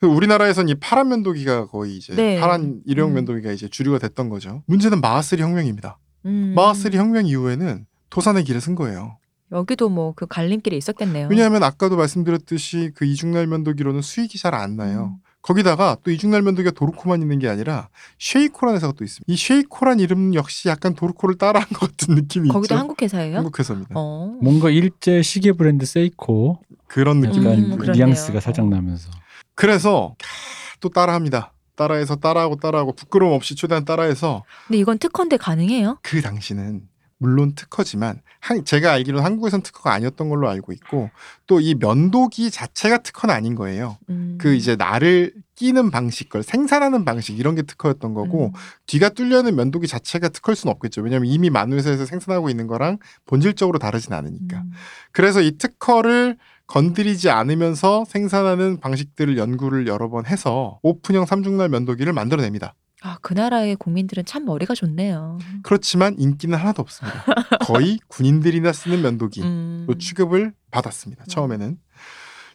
그 0.00 0.06
우리나라에선 0.06 0.68
이 0.68 0.74
파란 0.74 1.08
면도기가 1.08 1.66
거의 1.68 1.96
이제 1.96 2.14
네. 2.14 2.38
파란 2.38 2.80
일회용 2.86 3.10
음. 3.10 3.14
면도기가 3.14 3.50
이제 3.52 3.68
주류가 3.68 3.98
됐던 3.98 4.28
거죠. 4.28 4.62
문제는 4.66 5.00
마하스리 5.00 5.42
혁명입니다. 5.42 5.98
음, 6.26 6.52
마하스리 6.54 6.98
혁명 6.98 7.26
이후에는 7.26 7.86
도산의 8.10 8.44
길을 8.44 8.60
쓴 8.60 8.74
거예요. 8.74 9.18
여기도 9.52 9.88
뭐 9.88 10.12
그 10.16 10.26
갈림길이 10.26 10.76
있었겠네요. 10.76 11.28
왜냐하면 11.30 11.62
아까도 11.62 11.96
말씀드렸듯이 11.96 12.90
그 12.94 13.04
이중날 13.04 13.46
면도기로는 13.46 14.02
수익이 14.02 14.38
잘 14.38 14.54
안 14.54 14.76
나요. 14.76 15.14
음. 15.18 15.22
거기다가 15.40 15.96
또 16.02 16.10
이중날 16.10 16.42
면도기가 16.42 16.72
도르코만 16.72 17.22
있는 17.22 17.38
게 17.38 17.48
아니라 17.48 17.88
쉐이코라는 18.18 18.76
회사가 18.78 18.92
또 18.98 19.04
있습니다. 19.04 19.32
이 19.32 19.36
쉐이코란 19.36 20.00
이름 20.00 20.34
역시 20.34 20.68
약간 20.68 20.94
도르코를 20.94 21.38
따라한 21.38 21.68
것 21.68 21.90
같은 21.96 22.16
느낌이 22.16 22.48
거기도 22.48 22.74
있죠. 22.74 22.80
한국 22.80 23.00
회사예요? 23.00 23.36
한국 23.36 23.56
회사입니다. 23.56 23.92
어. 23.94 24.36
뭔가 24.42 24.70
일제 24.70 25.22
시계 25.22 25.52
브랜드 25.52 25.86
세이코 25.86 26.58
그런 26.88 27.20
느낌이 27.20 27.46
음. 27.46 27.78
뉘앙스가 27.92 28.40
살짝 28.40 28.66
어. 28.66 28.68
나면서 28.68 29.08
그래서 29.56 30.14
또 30.80 30.88
따라합니다. 30.88 31.52
따라해서 31.74 32.16
따라하고 32.16 32.56
따라하고 32.56 32.94
부끄러움 32.94 33.32
없이 33.32 33.54
최대한 33.54 33.84
따라해서 33.84 34.44
근데 34.66 34.78
이건 34.78 34.98
특허인데 34.98 35.36
가능해요? 35.36 35.98
그 36.02 36.22
당시는 36.22 36.82
물론 37.18 37.54
특허지만 37.54 38.20
한, 38.40 38.64
제가 38.64 38.92
알기로는 38.92 39.24
한국에선 39.24 39.62
특허가 39.62 39.92
아니었던 39.92 40.28
걸로 40.28 40.48
알고 40.48 40.72
있고 40.72 41.10
또 41.46 41.60
이 41.60 41.74
면도기 41.74 42.50
자체가 42.50 42.98
특허는 42.98 43.34
아닌 43.34 43.54
거예요. 43.54 43.96
음. 44.10 44.36
그 44.38 44.54
이제 44.54 44.76
나를 44.76 45.32
끼는 45.54 45.90
방식, 45.90 46.28
걸 46.28 46.42
생산하는 46.42 47.06
방식 47.06 47.38
이런 47.38 47.54
게 47.54 47.62
특허였던 47.62 48.12
거고 48.12 48.48
음. 48.48 48.52
뒤가 48.86 49.08
뚫려는 49.08 49.56
면도기 49.56 49.86
자체가 49.86 50.28
특허일 50.28 50.56
수는 50.56 50.72
없겠죠. 50.74 51.00
왜냐하면 51.00 51.30
이미 51.30 51.48
많은 51.48 51.76
회사에서 51.78 52.04
생산하고 52.04 52.50
있는 52.50 52.66
거랑 52.66 52.98
본질적으로 53.24 53.78
다르진 53.78 54.12
않으니까. 54.12 54.58
음. 54.58 54.72
그래서 55.12 55.40
이 55.40 55.56
특허를 55.56 56.36
건드리지 56.66 57.30
않으면서 57.30 58.04
생산하는 58.06 58.80
방식들을 58.80 59.38
연구를 59.38 59.86
여러 59.86 60.08
번 60.08 60.26
해서 60.26 60.78
오픈형 60.82 61.26
삼중날 61.26 61.68
면도기를 61.68 62.12
만들어냅니다. 62.12 62.74
아, 63.02 63.18
그 63.20 63.34
나라의 63.34 63.76
국민들은 63.76 64.24
참 64.24 64.44
머리가 64.44 64.74
좋네요. 64.74 65.38
그렇지만 65.62 66.16
인기는 66.18 66.56
하나도 66.58 66.82
없습니다. 66.82 67.24
거의 67.60 67.98
군인들이나 68.08 68.72
쓰는 68.72 69.02
면도기로 69.02 69.46
음. 69.46 69.86
취급을 69.98 70.54
받았습니다. 70.70 71.24
처음에는. 71.28 71.78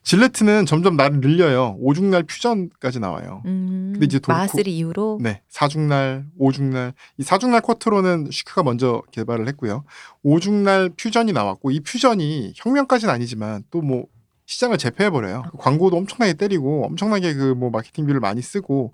질레트는 0.04 0.66
점점 0.66 0.96
날을 0.98 1.20
늘려요. 1.22 1.76
오중날 1.80 2.24
퓨전까지 2.24 3.00
나와요. 3.00 3.44
음. 3.46 3.92
근데 3.94 4.06
이제 4.08 4.18
도르코- 4.20 4.34
마하스리 4.34 4.76
이후로 4.78 5.20
네, 5.22 5.42
사중날, 5.48 6.26
오중날. 6.38 6.94
이 7.18 7.24
사중날 7.24 7.62
쿼트로는 7.62 8.30
슈크가 8.32 8.64
먼저 8.64 9.02
개발을 9.12 9.48
했고요. 9.50 9.84
오중날 10.24 10.90
퓨전이 10.90 11.34
나왔고 11.34 11.72
이 11.72 11.80
퓨전이 11.82 12.54
혁명까지는 12.56 13.14
아니지만 13.14 13.64
또 13.70 13.82
뭐 13.82 14.06
시장을 14.48 14.78
제패해 14.78 15.10
버려요. 15.12 15.44
광고도 15.58 15.96
엄청나게 15.96 16.34
때리고 16.34 16.86
엄청나게 16.86 17.34
그 17.36 17.56
뭐 17.56 17.70
마케팅비를 17.70 18.20
많이 18.20 18.42
쓰고 18.42 18.92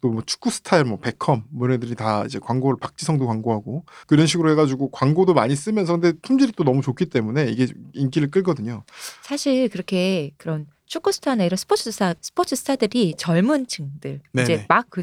또 0.00 0.08
뭐 0.10 0.22
축구 0.24 0.50
스타일 0.50 0.84
뭐 0.84 0.98
베컴 0.98 1.44
뭐 1.50 1.70
애들이 1.70 1.94
다 1.94 2.24
이제 2.24 2.38
광고를 2.38 2.78
박지성도 2.78 3.26
광고하고 3.26 3.84
그런 4.06 4.26
식으로 4.26 4.50
해가지고 4.50 4.90
광고도 4.90 5.34
많이 5.34 5.56
쓰면서 5.56 5.94
근데 5.98 6.12
품질이 6.22 6.52
또 6.52 6.64
너무 6.64 6.82
좋기 6.82 7.06
때문에 7.06 7.46
이게 7.46 7.66
인기를 7.94 8.30
끌거든요. 8.30 8.84
사실 9.22 9.68
그렇게 9.68 10.30
그런 10.36 10.66
축구 10.86 11.10
스타나 11.12 11.44
이런 11.44 11.56
스포츠 11.56 11.90
스타 11.90 12.14
스포츠 12.20 12.54
스타들이 12.56 13.14
젊은 13.18 13.66
층들 13.66 14.20
네네. 14.32 14.42
이제 14.44 14.64
막 14.68 14.86
그 14.88 15.02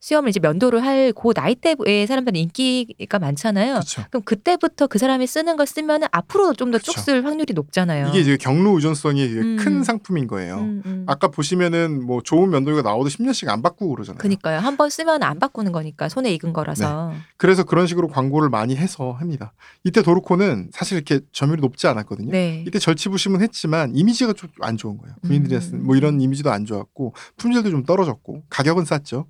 수염을 0.00 0.28
이제 0.28 0.38
면도를 0.40 0.84
할 0.84 1.08
그 1.08 1.32
나이대의 1.34 2.06
사람들은 2.06 2.36
인기가 2.38 3.18
많잖아요. 3.18 3.74
그렇죠. 3.74 4.04
그럼 4.10 4.22
그때부터 4.24 4.86
그 4.86 4.98
사람이 4.98 5.26
쓰는 5.26 5.56
걸 5.56 5.66
쓰면 5.66 6.02
앞으로 6.12 6.52
좀 6.54 6.70
더 6.70 6.80
쭉 6.80 6.94
그쵸. 6.94 7.00
쓸 7.00 7.24
확률이 7.24 7.54
높잖아요. 7.54 8.08
이게 8.08 8.20
이제 8.20 8.36
경로 8.36 8.74
의존성이 8.74 9.24
음. 9.26 9.56
큰 9.56 9.82
상품인 9.82 10.26
거예요. 10.26 10.58
음, 10.58 10.82
음. 10.84 11.04
아까 11.08 11.28
보시면은 11.28 12.04
뭐 12.04 12.20
좋은 12.22 12.50
면도기가 12.50 12.82
나와도 12.82 13.08
10년씩 13.08 13.48
안 13.48 13.62
바꾸고 13.62 13.88
그러잖아요. 13.94 14.18
그니까요. 14.18 14.58
한 14.58 14.76
번 14.76 14.90
쓰면 14.90 15.22
안 15.22 15.38
바꾸는 15.38 15.72
거니까 15.72 16.08
손에 16.08 16.32
익은 16.34 16.52
거라서. 16.52 17.12
그래서 17.36 17.62
그런 17.64 17.86
식으로 17.86 18.08
광고를 18.08 18.48
많이 18.48 18.76
해서 18.76 19.12
합니다. 19.12 19.52
이때 19.84 20.02
도르코는 20.02 20.70
사실 20.72 20.96
이렇게 20.96 21.20
점유율이 21.32 21.60
높지 21.62 21.86
않았거든요. 21.86 22.30
네. 22.32 22.64
이때 22.66 22.78
절치부심은 22.78 23.48
이미지가 23.94 24.32
좀 24.34 24.50
안 24.60 24.76
좋은 24.76 24.96
거예요. 24.98 25.14
군인들이 25.22 25.56
음. 25.56 25.84
뭐 25.84 25.96
이런 25.96 26.20
이미지도 26.20 26.50
안 26.50 26.64
좋았고 26.64 27.14
품질도 27.36 27.70
좀 27.70 27.84
떨어졌고 27.84 28.44
가격은 28.48 28.84
쌌죠. 28.84 29.26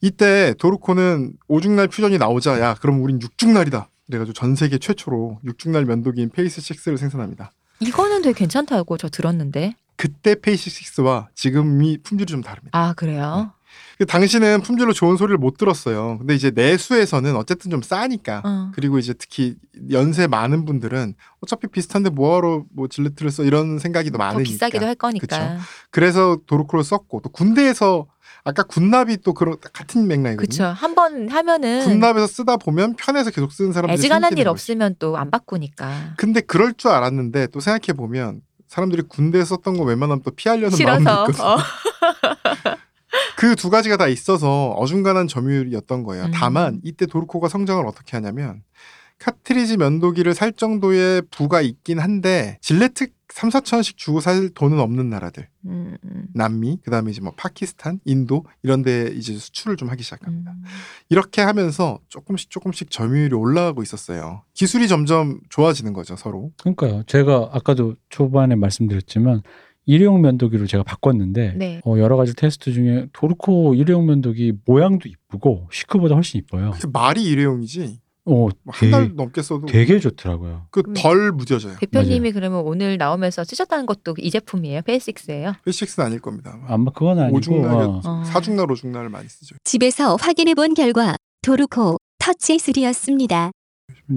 이때 0.00 0.54
도르코는 0.58 1.34
오중날 1.48 1.88
퓨전이 1.88 2.18
나오자 2.18 2.60
야 2.60 2.74
그럼 2.74 3.02
우린 3.02 3.20
육중날이다. 3.20 3.88
그래가지고 4.06 4.34
전 4.34 4.54
세계 4.54 4.78
최초로 4.78 5.40
육중날 5.44 5.84
면도기인 5.86 6.30
페이스 6.30 6.60
6를 6.60 6.98
생산합니다. 6.98 7.52
이거는 7.80 8.22
되게 8.22 8.38
괜찮다고 8.38 8.96
저 8.96 9.08
들었는데. 9.08 9.74
그때 9.96 10.34
페이스 10.34 10.70
6와 10.70 11.28
지금이 11.34 11.98
품질이 11.98 12.30
좀 12.30 12.42
다릅니다. 12.42 12.78
아 12.78 12.92
그래요? 12.94 13.52
그 14.04 14.06
당시는 14.06 14.60
품질로 14.60 14.92
좋은 14.92 15.16
소리를 15.16 15.38
못 15.38 15.56
들었어요. 15.56 16.18
근데 16.18 16.34
이제 16.34 16.50
내수에서는 16.54 17.36
어쨌든 17.36 17.70
좀 17.70 17.80
싸니까 17.80 18.42
어. 18.44 18.70
그리고 18.74 18.98
이제 18.98 19.14
특히 19.14 19.56
연세 19.90 20.26
많은 20.26 20.66
분들은 20.66 21.14
어차피 21.40 21.68
비슷한데 21.68 22.10
뭐하러 22.10 22.64
뭐 22.74 22.86
질레트를 22.86 23.30
써 23.30 23.44
이런 23.44 23.78
생각이 23.78 24.10
더더 24.10 24.18
많으니까. 24.18 24.44
비싸기도 24.46 24.84
할 24.84 24.94
거니까. 24.94 25.56
그래서 25.90 26.36
도르코를 26.46 26.84
썼고 26.84 27.22
또 27.22 27.30
군대에서 27.30 28.06
아까 28.44 28.62
군납이 28.62 29.18
또 29.24 29.32
그런 29.32 29.56
같은 29.72 30.06
맥락이거든요. 30.06 30.36
그쵸. 30.48 30.64
한번 30.64 31.30
하면은 31.30 31.84
군납에서 31.84 32.26
쓰다 32.26 32.58
보면 32.58 32.96
편해서 32.96 33.30
계속 33.30 33.52
쓰는 33.52 33.72
사람들이 33.72 33.94
애지간한 33.94 34.36
일. 34.36 34.48
없으면 34.48 34.96
또 34.98 35.16
안 35.16 35.30
바꾸니까. 35.30 36.12
근데 36.18 36.42
그럴 36.42 36.74
줄 36.74 36.90
알았는데 36.90 37.46
또 37.46 37.60
생각해 37.60 37.96
보면 37.96 38.42
사람들이 38.68 39.00
군대에 39.08 39.42
썼던 39.46 39.78
거 39.78 39.84
웬만하면 39.84 40.20
또 40.22 40.30
피하려는 40.30 40.72
싫어서. 40.76 41.00
있거든요. 41.30 41.42
어. 41.46 41.56
그 43.36 43.54
두 43.56 43.70
가지가 43.70 43.96
다 43.96 44.08
있어서 44.08 44.70
어중간한 44.72 45.28
점유율이었던 45.28 46.02
거예요. 46.02 46.24
음. 46.26 46.30
다만 46.34 46.80
이때 46.82 47.06
도르코가 47.06 47.48
성장을 47.48 47.86
어떻게 47.86 48.16
하냐면 48.16 48.62
카트리지 49.18 49.76
면도기를 49.76 50.34
살 50.34 50.52
정도의 50.52 51.22
부가 51.30 51.60
있긴 51.62 51.98
한데 51.98 52.58
질레트 52.60 53.08
3, 53.32 53.48
4천원씩 53.48 53.96
주고 53.96 54.20
살 54.20 54.48
돈은 54.50 54.78
없는 54.78 55.08
나라들. 55.08 55.48
음, 55.66 55.96
음, 56.04 56.26
남미, 56.34 56.78
그다음에 56.84 57.10
이제 57.10 57.20
뭐 57.20 57.32
파키스탄, 57.36 57.98
인도 58.04 58.44
이런 58.62 58.82
데 58.82 59.10
이제 59.14 59.34
수출을 59.34 59.76
좀 59.76 59.88
하기 59.88 60.02
시작합니다. 60.04 60.52
음. 60.52 60.62
이렇게 61.08 61.42
하면서 61.42 61.98
조금씩 62.08 62.50
조금씩 62.50 62.90
점유율이 62.90 63.34
올라가고 63.34 63.82
있었어요. 63.82 64.42
기술이 64.52 64.86
점점 64.86 65.40
좋아지는 65.48 65.94
거죠, 65.94 66.14
서로. 66.16 66.52
그러니까요. 66.60 67.02
제가 67.06 67.50
아까도 67.52 67.96
초반에 68.08 68.54
말씀드렸지만 68.54 69.42
일회용 69.86 70.20
면도기로 70.22 70.66
제가 70.66 70.82
바꿨는데 70.82 71.54
네. 71.56 71.80
어, 71.84 71.98
여러 71.98 72.16
가지 72.16 72.34
테스트 72.34 72.72
중에 72.72 73.06
도르코 73.12 73.74
일회용 73.74 74.06
면도기 74.06 74.52
모양도 74.64 75.08
이쁘고 75.08 75.68
시크보다 75.70 76.14
훨씬 76.14 76.38
이뻐요. 76.38 76.72
말이 76.92 77.22
일회용이지 77.24 78.00
어, 78.26 78.48
한달 78.68 79.02
되게, 79.02 79.14
넘게 79.14 79.42
써도 79.42 79.66
되게 79.66 79.98
좋더라고요. 79.98 80.68
그 80.70 80.82
덜 80.96 81.30
무뎌져요. 81.32 81.76
대표님이 81.80 82.32
그러면 82.32 82.60
오늘 82.64 82.96
나오면서 82.96 83.44
쓰셨다는 83.44 83.84
것도 83.84 84.14
이 84.18 84.30
제품이에요? 84.30 84.80
페이식스예요? 84.82 85.52
페이식스는 85.64 86.06
아닐 86.06 86.20
겁니다. 86.20 86.52
아마. 86.54 86.72
아마 86.72 86.90
그건 86.90 87.18
아니고 87.18 87.36
오중날, 87.36 87.74
어. 87.74 88.00
어. 88.02 88.24
사중날, 88.24 88.70
오중날을 88.70 89.10
많이 89.10 89.28
쓰죠. 89.28 89.56
집에서 89.64 90.16
확인해 90.16 90.54
본 90.54 90.72
결과 90.72 91.16
도르코 91.42 91.98
터치 92.18 92.56
3였습니다. 92.56 93.50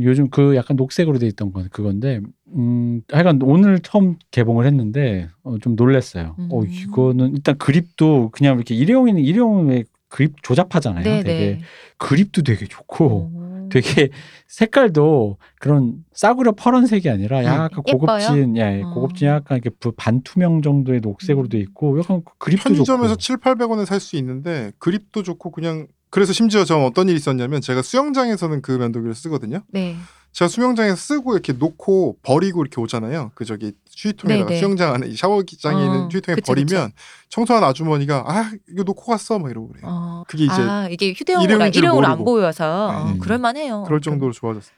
요즘 0.01 0.29
그 0.29 0.55
약간 0.55 0.75
녹색으로 0.77 1.17
돼 1.19 1.27
있던 1.27 1.51
건 1.53 1.69
그건데 1.71 2.19
음 2.55 3.01
하여간 3.11 3.39
오늘 3.41 3.79
처음 3.79 4.15
개봉을 4.31 4.65
했는데 4.65 5.29
어, 5.43 5.57
좀 5.59 5.75
놀랐어요. 5.75 6.35
음. 6.39 6.49
어 6.51 6.63
이거는 6.63 7.35
일단 7.35 7.57
그립도 7.57 8.29
그냥 8.31 8.55
이렇게 8.55 8.75
일회용이는 8.75 9.21
일회용의 9.21 9.85
그립 10.09 10.41
조잡하잖아요. 10.43 11.03
네, 11.03 11.23
되게 11.23 11.45
네. 11.57 11.59
그립도 11.97 12.41
되게 12.43 12.65
좋고 12.65 13.05
오. 13.05 13.69
되게 13.69 14.09
색깔도 14.47 15.37
그런 15.59 16.05
싸구려 16.13 16.53
파란색이 16.53 17.09
아니라 17.09 17.43
약간 17.43 17.69
예뻐요? 17.87 17.99
고급진 17.99 18.55
예, 18.57 18.81
어. 18.83 18.93
고급진 18.93 19.27
약간 19.27 19.57
이렇게 19.57 19.69
부- 19.79 19.91
반투명 19.91 20.61
정도의 20.61 21.01
녹색으로 21.01 21.47
돼 21.49 21.59
있고 21.59 21.99
약간 21.99 22.21
그 22.23 22.31
그립도 22.37 22.63
편의점에서 22.69 23.15
좋고 23.15 23.19
7, 23.21 23.37
800원에 23.37 23.85
살 23.85 23.99
수 23.99 24.15
있는데 24.17 24.71
그립도 24.79 25.23
좋고 25.23 25.51
그냥 25.51 25.87
그래서 26.09 26.33
심지어 26.33 26.63
저 26.63 26.77
어떤 26.77 27.09
일이 27.09 27.17
있었냐면 27.17 27.61
제가 27.61 27.81
수영장에서는 27.81 28.61
그 28.61 28.71
면도기를 28.71 29.13
쓰거든요. 29.15 29.61
네. 29.69 29.97
제가 30.31 30.49
수영장에서 30.49 30.95
쓰고 30.95 31.33
이렇게 31.33 31.53
놓고 31.53 32.17
버리고 32.21 32.61
이렇게 32.61 32.79
오잖아요. 32.79 33.31
그 33.33 33.43
저기 33.43 33.73
휴지통에다가 33.89 34.49
네네. 34.49 34.59
수영장 34.59 34.93
안에 34.93 35.07
이 35.07 35.15
샤워기장에 35.15 35.83
있는 35.83 36.01
어, 36.01 36.05
휴지통에 36.05 36.35
그쵸, 36.35 36.53
버리면 36.53 36.91
청소하는 37.29 37.67
아주머니가 37.67 38.23
아 38.27 38.51
이거 38.69 38.83
놓고 38.83 39.03
갔어 39.11 39.39
막 39.39 39.49
이러고 39.49 39.69
그래요. 39.69 39.85
어. 39.87 40.23
그게 40.27 40.45
이제 40.45 40.53
아 40.53 40.87
이게 40.91 41.13
휴대용으로 41.13 42.05
안. 42.05 42.23
보여서 42.23 42.87
어, 42.87 43.11
네. 43.11 43.17
그럴만해요. 43.19 43.83
그럴 43.87 43.99
정도로 43.99 44.31
좋아졌어요. 44.31 44.75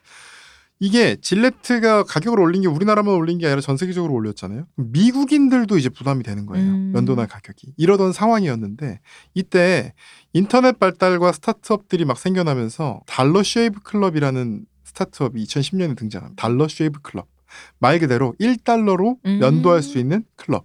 이게 0.82 1.16
질레트가 1.20 2.04
가격을 2.04 2.40
올린 2.40 2.62
게 2.62 2.68
우리나라만 2.68 3.14
올린 3.14 3.36
게 3.36 3.46
아니라 3.46 3.60
전 3.60 3.76
세계적으로 3.76 4.14
올렸잖아요. 4.14 4.66
미국인들도 4.76 5.76
이제 5.76 5.90
부담이 5.90 6.24
되는 6.24 6.46
거예요. 6.46 6.66
음. 6.66 6.92
면도날 6.94 7.26
가격이. 7.26 7.74
이러던 7.76 8.12
상황이었는데 8.12 9.00
이때 9.34 9.92
인터넷 10.32 10.78
발달과 10.78 11.32
스타트업들이 11.32 12.06
막 12.06 12.18
생겨나면서 12.18 13.02
달러 13.06 13.42
쉐이브 13.42 13.80
클럽이라는 13.82 14.64
스타트업이 14.84 15.44
2010년에 15.44 15.96
등장합니다. 15.98 16.42
달러 16.42 16.66
쉐이브 16.66 17.02
클럽. 17.02 17.28
말 17.78 17.98
그대로 17.98 18.34
1달러로 18.40 19.18
음. 19.26 19.38
면도할 19.38 19.82
수 19.82 19.98
있는 19.98 20.24
클럽. 20.36 20.64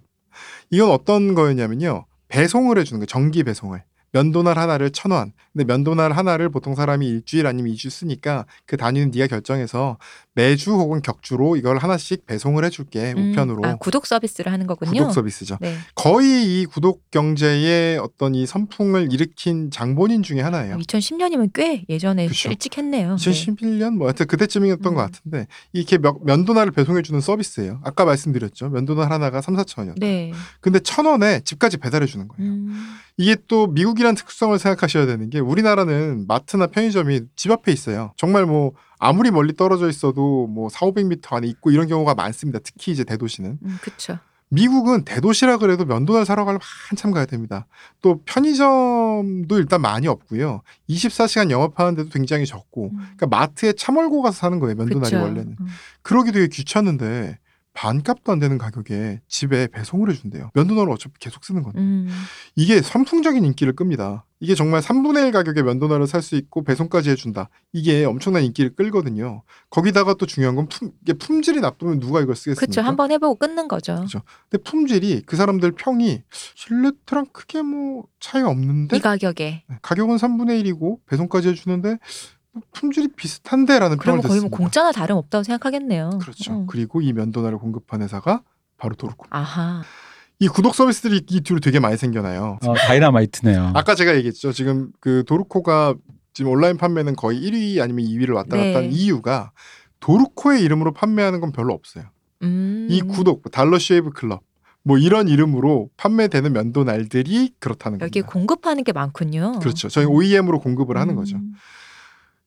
이건 0.70 0.90
어떤 0.90 1.34
거였냐면요. 1.34 2.06
배송을 2.28 2.78
해주는 2.78 3.00
거예요. 3.00 3.06
정기 3.06 3.44
배송을. 3.44 3.82
면도날 4.16 4.58
하나를 4.58 4.90
천 4.92 5.12
원. 5.12 5.32
근데 5.52 5.64
면도날 5.64 6.12
하나를 6.12 6.48
보통 6.48 6.74
사람이 6.74 7.06
일주일 7.06 7.46
아니면 7.46 7.72
이주 7.72 7.90
쓰니까 7.90 8.46
그 8.66 8.76
단위는 8.78 9.10
네가 9.10 9.26
결정해서 9.26 9.98
매주 10.36 10.72
혹은 10.72 11.00
격주로 11.00 11.56
이걸 11.56 11.78
하나씩 11.78 12.26
배송을 12.26 12.62
해줄게 12.66 13.14
음, 13.16 13.32
우편으로. 13.32 13.64
아, 13.64 13.76
구독 13.76 14.06
서비스를 14.06 14.52
하는 14.52 14.66
거군요. 14.66 14.90
구독 14.92 15.12
서비스죠. 15.12 15.56
네. 15.62 15.74
거의 15.94 16.60
이 16.60 16.66
구독 16.66 17.10
경제의 17.10 17.96
어떤 17.98 18.34
이 18.34 18.44
선풍을 18.44 19.10
일으킨 19.14 19.70
장본인 19.70 20.22
중에 20.22 20.42
하나예요. 20.42 20.76
2010년이면 20.76 21.50
꽤 21.54 21.86
예전에 21.88 22.28
그쵸. 22.28 22.50
일찍 22.50 22.76
했네요. 22.76 23.16
네. 23.16 23.30
2011년 23.30 23.96
뭐 23.96 24.08
하여튼 24.08 24.26
그때쯤이었던 24.26 24.92
음. 24.92 24.94
것 24.94 25.00
같은데 25.00 25.46
이렇게 25.72 25.96
몇- 25.96 26.22
면도날을 26.22 26.70
배송해 26.72 27.00
주는 27.00 27.18
서비스예요. 27.22 27.80
아까 27.82 28.04
말씀드렸죠. 28.04 28.68
면도날 28.68 29.10
하나가 29.10 29.40
3, 29.40 29.56
4천 29.56 29.78
원이었다. 29.78 29.98
네. 30.00 30.32
근데 30.60 30.80
천 30.80 31.06
원에 31.06 31.40
집까지 31.40 31.78
배달해 31.78 32.04
주는 32.04 32.28
거예요. 32.28 32.52
음. 32.52 32.94
이게 33.16 33.36
또 33.48 33.68
미국이란 33.68 34.14
특성을 34.14 34.58
생각하셔야 34.58 35.06
되는 35.06 35.30
게 35.30 35.38
우리나라는 35.40 36.26
마트나 36.28 36.66
편의점이 36.66 37.22
집 37.36 37.50
앞에 37.50 37.72
있어요. 37.72 38.12
정말 38.18 38.44
뭐 38.44 38.72
아무리 38.98 39.30
멀리 39.30 39.54
떨어져 39.54 39.88
있어도 39.88 40.46
뭐 40.46 40.68
4, 40.68 40.86
500m 40.86 41.32
안에 41.32 41.46
있고 41.48 41.70
이런 41.70 41.86
경우가 41.86 42.14
많습니다. 42.14 42.58
특히 42.62 42.92
이제 42.92 43.04
대도시는. 43.04 43.58
음, 43.62 43.78
그쵸. 43.80 44.18
미국은 44.48 45.04
대도시라 45.04 45.58
그래도 45.58 45.84
면도날 45.84 46.24
사러 46.24 46.44
가려면 46.44 46.60
한참 46.88 47.10
가야 47.10 47.26
됩니다. 47.26 47.66
또 48.00 48.20
편의점도 48.24 49.58
일단 49.58 49.80
많이 49.80 50.06
없고요. 50.06 50.62
24시간 50.88 51.50
영업하는 51.50 51.96
데도 51.96 52.10
굉장히 52.10 52.46
적고. 52.46 52.90
음. 52.92 52.96
그러니까 52.98 53.26
마트에 53.26 53.72
차 53.72 53.90
몰고 53.90 54.22
가서 54.22 54.38
사는 54.38 54.58
거예요. 54.60 54.76
면도날이 54.76 55.10
그쵸. 55.10 55.22
원래는. 55.22 55.56
음. 55.60 55.66
그러기 56.02 56.30
되게 56.32 56.46
귀찮은데 56.46 57.38
반값도 57.76 58.32
안 58.32 58.38
되는 58.38 58.56
가격에 58.56 59.20
집에 59.28 59.66
배송을 59.68 60.10
해준대요. 60.10 60.50
면도날은 60.54 60.90
어차피 60.90 61.14
계속 61.20 61.44
쓰는 61.44 61.62
건데. 61.62 61.78
음. 61.78 62.08
이게 62.56 62.80
선풍적인 62.80 63.44
인기를 63.44 63.74
끕니다. 63.76 64.24
이게 64.40 64.54
정말 64.54 64.80
3분의 64.80 65.26
1 65.26 65.32
가격에 65.32 65.62
면도날을 65.62 66.06
살 66.06 66.22
수 66.22 66.36
있고 66.36 66.64
배송까지 66.64 67.10
해준다. 67.10 67.48
이게 67.72 68.04
엄청난 68.04 68.42
인기를 68.44 68.74
끌거든요. 68.74 69.42
거기다가 69.70 70.14
또 70.14 70.26
중요한 70.26 70.56
건 70.56 70.68
품, 70.68 70.90
이게 71.02 71.12
품질이 71.12 71.60
나쁘면 71.60 72.00
누가 72.00 72.20
이걸 72.20 72.34
쓰겠습니까? 72.34 72.66
그쵸. 72.66 72.80
한번 72.80 73.10
해보고 73.12 73.36
끊는 73.36 73.68
거죠. 73.68 74.00
그쵸. 74.02 74.22
근데 74.48 74.62
품질이 74.62 75.22
그 75.26 75.36
사람들 75.36 75.72
평이 75.72 76.22
실레트랑 76.54 77.26
크게 77.32 77.62
뭐 77.62 78.06
차이가 78.20 78.48
없는데 78.48 78.96
이 78.96 79.00
가격에. 79.00 79.64
네, 79.68 79.76
가격은 79.82 80.16
3분의 80.16 80.64
1이고 80.64 80.98
배송까지 81.06 81.48
해주는데 81.50 81.88
뭐 81.88 81.98
품질이 82.72 83.08
비슷한데라는 83.16 83.98
그러면 83.98 84.22
거의 84.22 84.40
뭐. 84.40 84.50
공짜나 84.50 84.92
다름 84.92 85.16
없다고 85.16 85.44
생각하겠네요. 85.44 86.18
그렇죠. 86.20 86.52
어. 86.52 86.66
그리고 86.68 87.00
이 87.00 87.12
면도날을 87.12 87.58
공급한 87.58 88.02
회사가 88.02 88.42
바로 88.78 88.94
도르코. 88.94 89.26
아하. 89.30 89.82
이 90.38 90.48
구독 90.48 90.74
서비스들이 90.74 91.22
이 91.30 91.40
뒤로 91.40 91.60
되게 91.60 91.80
많이 91.80 91.96
생겨나요. 91.96 92.58
어, 92.66 92.74
다이나마이트네요. 92.74 93.72
아까 93.74 93.94
제가 93.94 94.14
얘기했죠. 94.16 94.52
지금 94.52 94.92
그 95.00 95.24
도르코가 95.26 95.94
지금 96.34 96.50
온라인 96.50 96.76
판매는 96.76 97.16
거의 97.16 97.40
1위 97.40 97.80
아니면 97.80 98.04
2위를 98.04 98.34
왔다 98.34 98.56
갔다 98.56 98.62
네. 98.62 98.74
한 98.74 98.92
이유가 98.92 99.52
도르코의 100.00 100.62
이름으로 100.62 100.92
판매하는 100.92 101.40
건 101.40 101.52
별로 101.52 101.72
없어요. 101.72 102.04
음. 102.42 102.86
이 102.90 103.00
구독 103.00 103.50
달러 103.50 103.78
쉐이브 103.78 104.10
클럽 104.10 104.42
뭐 104.82 104.98
이런 104.98 105.28
이름으로 105.28 105.88
판매되는 105.96 106.52
면도 106.52 106.84
날들이 106.84 107.54
그렇다는 107.58 108.00
여기 108.02 108.20
겁니다. 108.20 108.32
공급하는 108.32 108.84
게 108.84 108.92
많군요. 108.92 109.58
그렇죠. 109.58 109.88
저희 109.88 110.04
OEM으로 110.04 110.60
공급을 110.60 110.98
하는 110.98 111.16
거죠. 111.16 111.38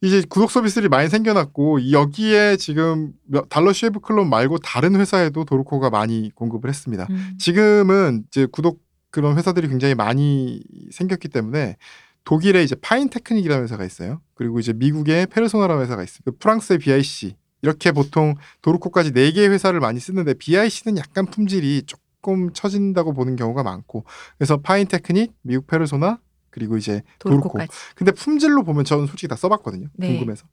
음. 0.02 0.06
이제 0.08 0.24
구독 0.30 0.52
서비스들이 0.52 0.90
많이 0.90 1.10
생겨났고 1.10 1.92
여기에 1.92 2.58
지금 2.58 3.14
몇- 3.26 3.50
달러 3.50 3.74
쉐이브 3.74 4.00
클럽 4.00 4.26
말고 4.28 4.60
다른 4.60 4.96
회사에도 4.96 5.44
도르코가 5.46 5.90
많이 5.90 6.32
공급을 6.36 6.70
했습니다. 6.70 7.08
음. 7.10 7.34
지금은 7.38 8.24
이제 8.28 8.48
구독 8.52 8.82
그런 9.12 9.38
회사들이 9.38 9.68
굉장히 9.68 9.96
많이 9.96 10.62
생겼기 10.92 11.30
때문에 11.30 11.78
독일에 12.24 12.64
이제 12.64 12.76
파인 12.80 13.10
테크닉이라는 13.10 13.64
회사가 13.64 13.84
있어요. 13.84 14.22
그리고 14.36 14.60
이제 14.60 14.72
미국의 14.74 15.28
페르소나라는 15.28 15.82
회사가 15.84 16.04
있습니다. 16.04 16.32
프랑스의 16.40 16.80
BIC 16.80 17.36
이렇게 17.62 17.92
보통 17.92 18.36
도르코까지 18.62 19.12
네 19.12 19.32
개의 19.32 19.50
회사를 19.50 19.80
많이 19.80 20.00
쓰는데 20.00 20.36
BIC는 20.36 20.98
약간 20.98 21.26
품질이 21.26 21.84
조금 21.88 22.54
처진다고 22.54 23.14
보는 23.14 23.36
경우가 23.36 23.64
많고 23.64 24.06
그래서 24.38 24.58
파인 24.58 24.88
테크닉, 24.88 25.34
미국 25.42 25.66
페르소나 25.68 26.20
그리고 26.50 26.78
이제 26.78 27.02
도르코. 27.20 27.60
근데 27.96 28.12
품질로 28.12 28.64
보면 28.64 28.86
저는 28.86 29.08
솔직히 29.08 29.28
다 29.28 29.36
써봤거든요. 29.36 29.88
네. 29.94 30.08
궁금해서. 30.10 30.46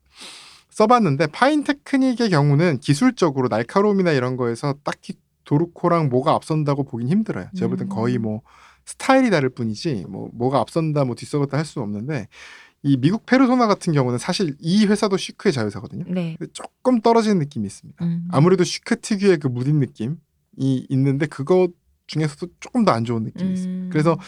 써봤는데 0.70 1.28
파인 1.28 1.64
테크닉의 1.64 2.31
경우는 2.31 2.81
기술적으로 2.81 3.48
날카로움이나 3.48 4.12
이런 4.12 4.36
거에서 4.36 4.74
딱히 4.85 5.14
도르코랑 5.44 6.10
뭐가 6.10 6.35
앞선다고 6.35 6.85
보긴 6.85 7.09
힘들어요. 7.09 7.48
제가 7.56 7.68
볼땐 7.68 7.86
음. 7.86 7.89
거의 7.89 8.18
뭐 8.18 8.43
스타일이 8.85 9.31
다를 9.31 9.48
뿐이지 9.48 10.05
뭐 10.09 10.28
뭐가 10.35 10.60
앞선다 10.60 11.05
뭐 11.05 11.14
뒤섰다 11.15 11.57
할 11.56 11.64
수는 11.64 11.86
없는데 11.86 12.28
이 12.82 12.97
미국 12.98 13.27
페르소나 13.27 13.66
같은 13.66 13.93
경우는 13.93 14.18
사실 14.18 14.55
이 14.60 14.86
회사도 14.86 15.16
시크의 15.16 15.52
자회사거든요. 15.52 16.05
네. 16.09 16.36
조금 16.52 17.01
떨어지는 17.01 17.39
느낌이 17.39 17.66
있습니다. 17.66 18.05
음. 18.05 18.28
아무래도 18.31 18.62
시크 18.62 19.01
특유의 19.01 19.39
그 19.39 19.48
무딘 19.48 19.81
느낌이 19.81 20.16
있는데 20.59 21.27
그거 21.27 21.68
중에서도 22.07 22.47
조금 22.61 22.85
더 22.85 22.93
안 22.93 23.05
좋은 23.05 23.24
느낌이 23.24 23.53
있어요. 23.55 23.69
음. 23.69 23.89
그래서 23.93 24.19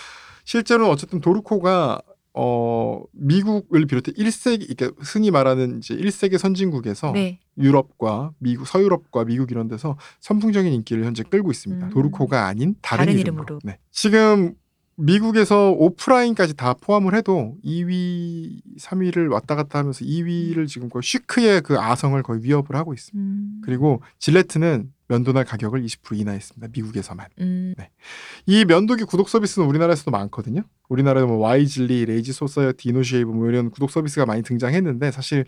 실제로는 0.45 0.91
어쨌든 0.91 1.21
도르코가 1.21 2.01
어 2.35 3.03
미국을 3.13 3.87
비롯해 3.87 4.13
1세기 4.13 4.77
그러니까 4.77 5.03
흔히 5.03 5.31
말하는 5.31 5.79
이제 5.79 5.97
1세계 5.97 6.39
선진국에서 6.39 7.13
네. 7.13 7.41
유럽과 7.57 8.33
미국 8.39 8.67
서유럽과 8.67 9.25
미국 9.25 9.51
이런 9.51 9.67
데서 9.67 9.97
선풍적인 10.21 10.73
인기를 10.73 11.05
현재 11.05 11.23
끌고 11.25 11.51
있습니다. 11.51 11.87
음. 11.87 11.91
도르코가 11.91 12.47
아닌 12.47 12.77
다른, 12.81 13.07
다른 13.07 13.19
이름으로. 13.19 13.45
이름으로. 13.45 13.61
네. 13.65 13.79
지금 13.91 14.55
미국에서 14.99 15.71
오프라인까지 15.71 16.55
다 16.55 16.75
포함을 16.75 17.15
해도 17.15 17.57
2위, 17.65 18.61
3위를 18.79 19.33
왔다 19.33 19.55
갔다 19.55 19.79
하면서 19.79 20.05
2위를 20.05 20.67
지금 20.67 20.89
거의 20.89 21.03
시크의 21.05 21.63
그 21.63 21.79
아성을 21.79 22.21
거의 22.23 22.43
위협을 22.43 22.75
하고 22.77 22.95
있습니다. 22.95 23.19
음. 23.21 23.61
그리고 23.65 24.03
질레트는 24.19 24.93
면도날 25.09 25.45
가격을 25.45 25.83
20% 25.85 26.19
인하했습니다. 26.19 26.69
미국에서만. 26.73 27.27
음. 27.41 27.75
이 28.47 28.65
면도기 28.65 29.05
구독 29.05 29.29
서비스는 29.29 29.67
우리나라에서도 29.67 30.11
많거든요. 30.11 30.63
우리나라에 30.89 31.25
뭐 31.25 31.39
와이즐리, 31.39 32.05
레이지 32.05 32.33
소사이어티, 32.33 32.91
이노쉐이브 32.91 33.31
뭐 33.31 33.49
이런 33.49 33.71
구독 33.71 33.91
서비스가 33.91 34.27
많이 34.27 34.43
등장했는데 34.43 35.11
사실 35.11 35.45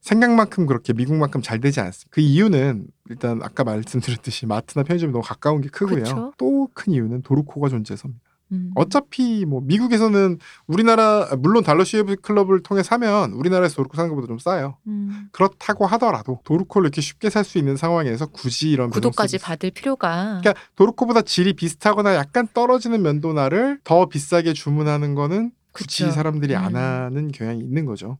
생각만큼 0.00 0.66
그렇게 0.66 0.92
미국만큼 0.92 1.42
잘 1.42 1.60
되지 1.60 1.80
않습니다. 1.80 2.08
그 2.10 2.20
이유는 2.20 2.86
일단 3.10 3.40
아까 3.42 3.64
말씀드렸듯이 3.64 4.46
마트나 4.46 4.82
편의점이 4.84 5.12
너무 5.12 5.22
가까운 5.24 5.60
게 5.60 5.68
크고요. 5.68 6.32
또 6.38 6.68
큰 6.74 6.92
이유는 6.92 7.22
도루코가 7.22 7.68
존재해서입니다. 7.68 8.25
음. 8.52 8.70
어차피 8.76 9.44
뭐 9.44 9.60
미국에서는 9.60 10.38
우리나라 10.66 11.28
물론 11.38 11.64
달러 11.64 11.84
쉐이브 11.84 12.16
클럽을 12.16 12.62
통해 12.62 12.82
사면 12.82 13.32
우리나라에서 13.32 13.76
도루코 13.76 13.96
사는 13.96 14.08
것보다 14.08 14.28
좀 14.28 14.38
싸요. 14.38 14.76
음. 14.86 15.28
그렇다고 15.32 15.86
하더라도 15.86 16.40
도루코를 16.44 16.86
이렇게 16.86 17.00
쉽게 17.00 17.30
살 17.30 17.44
수 17.44 17.58
있는 17.58 17.76
상황에서 17.76 18.26
굳이 18.26 18.70
이런 18.70 18.90
구독까지 18.90 19.38
받을 19.38 19.70
필요가 19.70 20.40
그러니까 20.40 20.54
도루코보다 20.74 21.22
질이 21.22 21.52
비슷하거나 21.52 22.14
약간 22.16 22.48
떨어지는 22.52 23.02
면도날을 23.02 23.80
더 23.84 24.06
비싸게 24.06 24.52
주문하는 24.52 25.14
거는 25.14 25.52
굳이 25.72 26.04
그쵸. 26.04 26.12
사람들이 26.14 26.56
안 26.56 26.74
음. 26.74 26.76
하는 26.76 27.30
경향이 27.32 27.60
있는 27.60 27.84
거죠. 27.84 28.18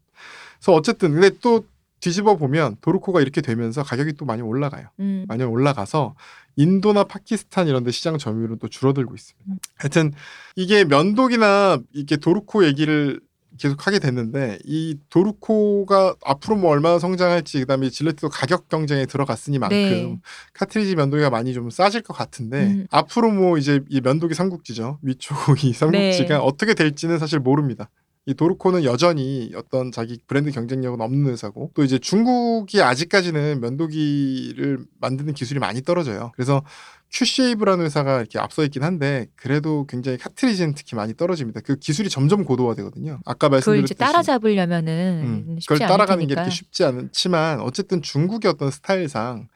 그래서 0.58 0.72
어쨌든 0.72 1.12
근데 1.12 1.30
또 1.40 1.64
뒤집어 2.06 2.36
보면 2.36 2.76
도루코가 2.82 3.20
이렇게 3.20 3.40
되면서 3.40 3.82
가격이 3.82 4.12
또 4.12 4.24
많이 4.24 4.40
올라가요. 4.40 4.86
음. 5.00 5.24
많이 5.26 5.42
올라가서 5.42 6.14
인도나 6.54 7.02
파키스탄 7.02 7.66
이런 7.66 7.82
데 7.82 7.90
시장 7.90 8.16
점유율은 8.16 8.60
또 8.60 8.68
줄어들고 8.68 9.12
있습니다. 9.12 9.44
음. 9.48 9.58
하여튼 9.74 10.12
이게 10.54 10.84
면도기나 10.84 11.80
이게 11.92 12.16
도르코 12.16 12.64
얘기를 12.64 13.20
계속 13.58 13.88
하게 13.88 13.98
됐는데 13.98 14.58
이 14.64 14.96
도르코가 15.10 16.14
앞으로 16.24 16.54
뭐 16.54 16.70
얼마나 16.70 17.00
성장할지 17.00 17.58
그다음에 17.58 17.90
질레트도 17.90 18.28
가격 18.28 18.68
경쟁에 18.68 19.06
들어갔으니만큼 19.06 19.76
네. 19.76 20.20
카트리지 20.52 20.94
면도기가 20.94 21.30
많이 21.30 21.54
좀 21.54 21.70
싸질 21.70 22.02
것 22.02 22.14
같은데 22.14 22.66
음. 22.66 22.86
앞으로 22.90 23.32
뭐 23.32 23.58
이제 23.58 23.80
이 23.88 24.00
면도기 24.00 24.34
삼국지죠 24.34 25.00
위쪽 25.02 25.36
이 25.64 25.72
삼국지가 25.72 26.28
네. 26.28 26.34
어떻게 26.34 26.74
될지는 26.74 27.18
사실 27.18 27.40
모릅니다. 27.40 27.90
이 28.28 28.34
도르코는 28.34 28.82
여전히 28.82 29.52
어떤 29.54 29.92
자기 29.92 30.18
브랜드 30.26 30.50
경쟁력은 30.50 31.00
없는 31.00 31.30
회사고 31.30 31.70
또 31.74 31.84
이제 31.84 31.96
중국이 31.96 32.82
아직까지는 32.82 33.60
면도기를 33.60 34.84
만드는 35.00 35.32
기술이 35.32 35.60
많이 35.60 35.80
떨어져요. 35.80 36.32
그래서 36.34 36.64
큐쉐이브라는 37.12 37.84
회사가 37.84 38.18
이렇게 38.18 38.40
앞서 38.40 38.64
있긴 38.64 38.82
한데 38.82 39.28
그래도 39.36 39.86
굉장히 39.88 40.18
카트리지는 40.18 40.74
특히 40.74 40.96
많이 40.96 41.14
떨어집니다. 41.14 41.60
그 41.60 41.76
기술이 41.76 42.10
점점 42.10 42.44
고도화되거든요. 42.44 43.20
아까 43.24 43.46
그걸 43.46 43.50
말씀드렸듯이 43.50 43.94
이제 43.94 43.94
따라잡으려면은 43.94 45.22
음, 45.24 45.56
쉽지 45.60 45.66
그걸 45.68 45.88
따라가는 45.88 46.22
게 46.26 46.34
테니까 46.34 46.42
이렇게 46.42 46.50
쉽지 46.52 46.82
않지만 46.82 47.60
어쨌든 47.60 48.02
중국의 48.02 48.50
어떤 48.50 48.72
스타일상 48.72 49.46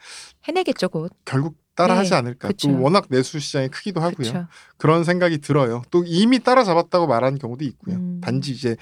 해내겠죠 0.44 0.88
곧. 0.90 1.10
결국 1.24 1.56
따라하지 1.82 2.10
네, 2.10 2.16
않을까. 2.16 2.48
그쵸. 2.48 2.68
또 2.70 2.80
워낙 2.80 3.06
내수 3.08 3.38
시장이 3.38 3.68
크기도 3.68 4.00
하고요. 4.00 4.16
그렇죠. 4.16 4.46
그런 4.76 5.04
생각이 5.04 5.38
들어요. 5.38 5.82
또 5.90 6.04
이미 6.06 6.38
따라잡았다고 6.38 7.06
말하는 7.06 7.38
경우도 7.38 7.64
있고요. 7.64 7.96
음. 7.96 8.20
단지 8.22 8.52
이제 8.52 8.76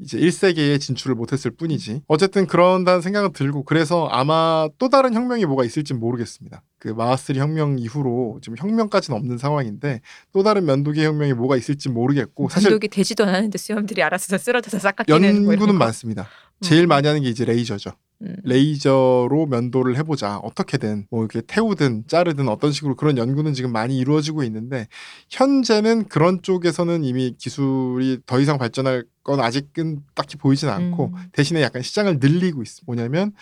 이제 0.00 0.16
1세계에 0.16 0.80
진출을 0.80 1.16
못했을 1.16 1.50
뿐이지. 1.50 2.02
어쨌든 2.06 2.46
그런다는 2.46 3.00
생각은 3.00 3.32
들고 3.32 3.64
그래서 3.64 4.06
아마 4.12 4.68
또 4.78 4.88
다른 4.88 5.12
혁명이 5.12 5.44
뭐가 5.44 5.64
있을지 5.64 5.92
모르겠습니다. 5.92 6.62
그 6.78 6.88
마하스리 6.88 7.40
혁명 7.40 7.78
이후로 7.80 8.38
지금 8.40 8.56
혁명까지는 8.58 9.18
없는 9.18 9.38
상황인데 9.38 10.00
또 10.32 10.44
다른 10.44 10.66
면도기 10.66 11.04
혁명이 11.04 11.32
뭐가 11.32 11.56
있을지 11.56 11.88
모르겠고 11.88 12.48
사실 12.48 12.70
감독이 12.70 12.86
되지도 12.86 13.24
않았는데 13.24 13.58
수염들이 13.58 14.00
알아서 14.04 14.38
쓰러져서 14.38 14.78
싹 14.78 14.94
깎이는 14.94 15.20
뭐 15.20 15.28
이런 15.52 15.52
연구는 15.52 15.78
거. 15.78 15.84
많습니다. 15.84 16.28
제일 16.60 16.86
음. 16.86 16.88
많이 16.88 17.06
하는 17.08 17.22
게 17.22 17.28
이제 17.28 17.44
레이저죠. 17.44 17.90
음. 18.22 18.34
레이저로 18.42 19.46
면도를 19.46 19.96
해보자. 19.96 20.38
어떻게든 20.38 21.06
뭐 21.10 21.20
이렇게 21.20 21.40
태우든 21.40 22.04
자르든 22.08 22.48
어떤 22.48 22.72
식으로 22.72 22.96
그런 22.96 23.16
연구는 23.16 23.54
지금 23.54 23.70
많이 23.72 23.96
이루어지고 23.98 24.42
있는데 24.42 24.88
현재는 25.30 26.08
그런 26.08 26.42
쪽에서는 26.42 27.04
이미 27.04 27.34
기술이 27.38 28.18
더 28.26 28.40
이상 28.40 28.58
발전할 28.58 29.04
건 29.22 29.40
아직은 29.40 30.00
딱히 30.14 30.36
보이진 30.36 30.68
않고 30.68 31.12
음. 31.14 31.22
대신에 31.32 31.62
약간 31.62 31.82
시장을 31.82 32.18
늘리고 32.20 32.62
있어. 32.62 32.82
뭐냐면 32.86 33.32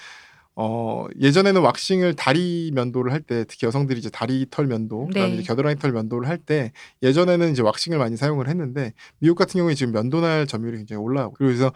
어 0.59 1.07
예전에는 1.20 1.61
왁싱을 1.61 2.15
다리 2.15 2.70
면도를 2.74 3.12
할 3.12 3.20
때 3.20 3.44
특히 3.47 3.66
여성들이 3.66 3.98
이제 3.98 4.09
다리 4.11 4.47
털 4.51 4.66
면도 4.66 5.07
그다음에 5.09 5.28
네. 5.28 5.35
이제 5.36 5.43
겨드랑이 5.43 5.77
털 5.77 5.93
면도를 5.93 6.28
할 6.28 6.39
때 6.39 6.73
예전에는 7.03 7.51
이제 7.53 7.61
왁싱을 7.62 7.98
많이 7.98 8.16
사용을 8.16 8.48
했는데 8.48 8.93
미국 9.19 9.35
같은 9.36 9.59
경우에 9.59 9.74
지금 9.74 9.93
면도날 9.93 10.47
점유율이 10.47 10.78
굉장히 10.78 11.03
올라가고 11.03 11.35
그래서 11.35 11.73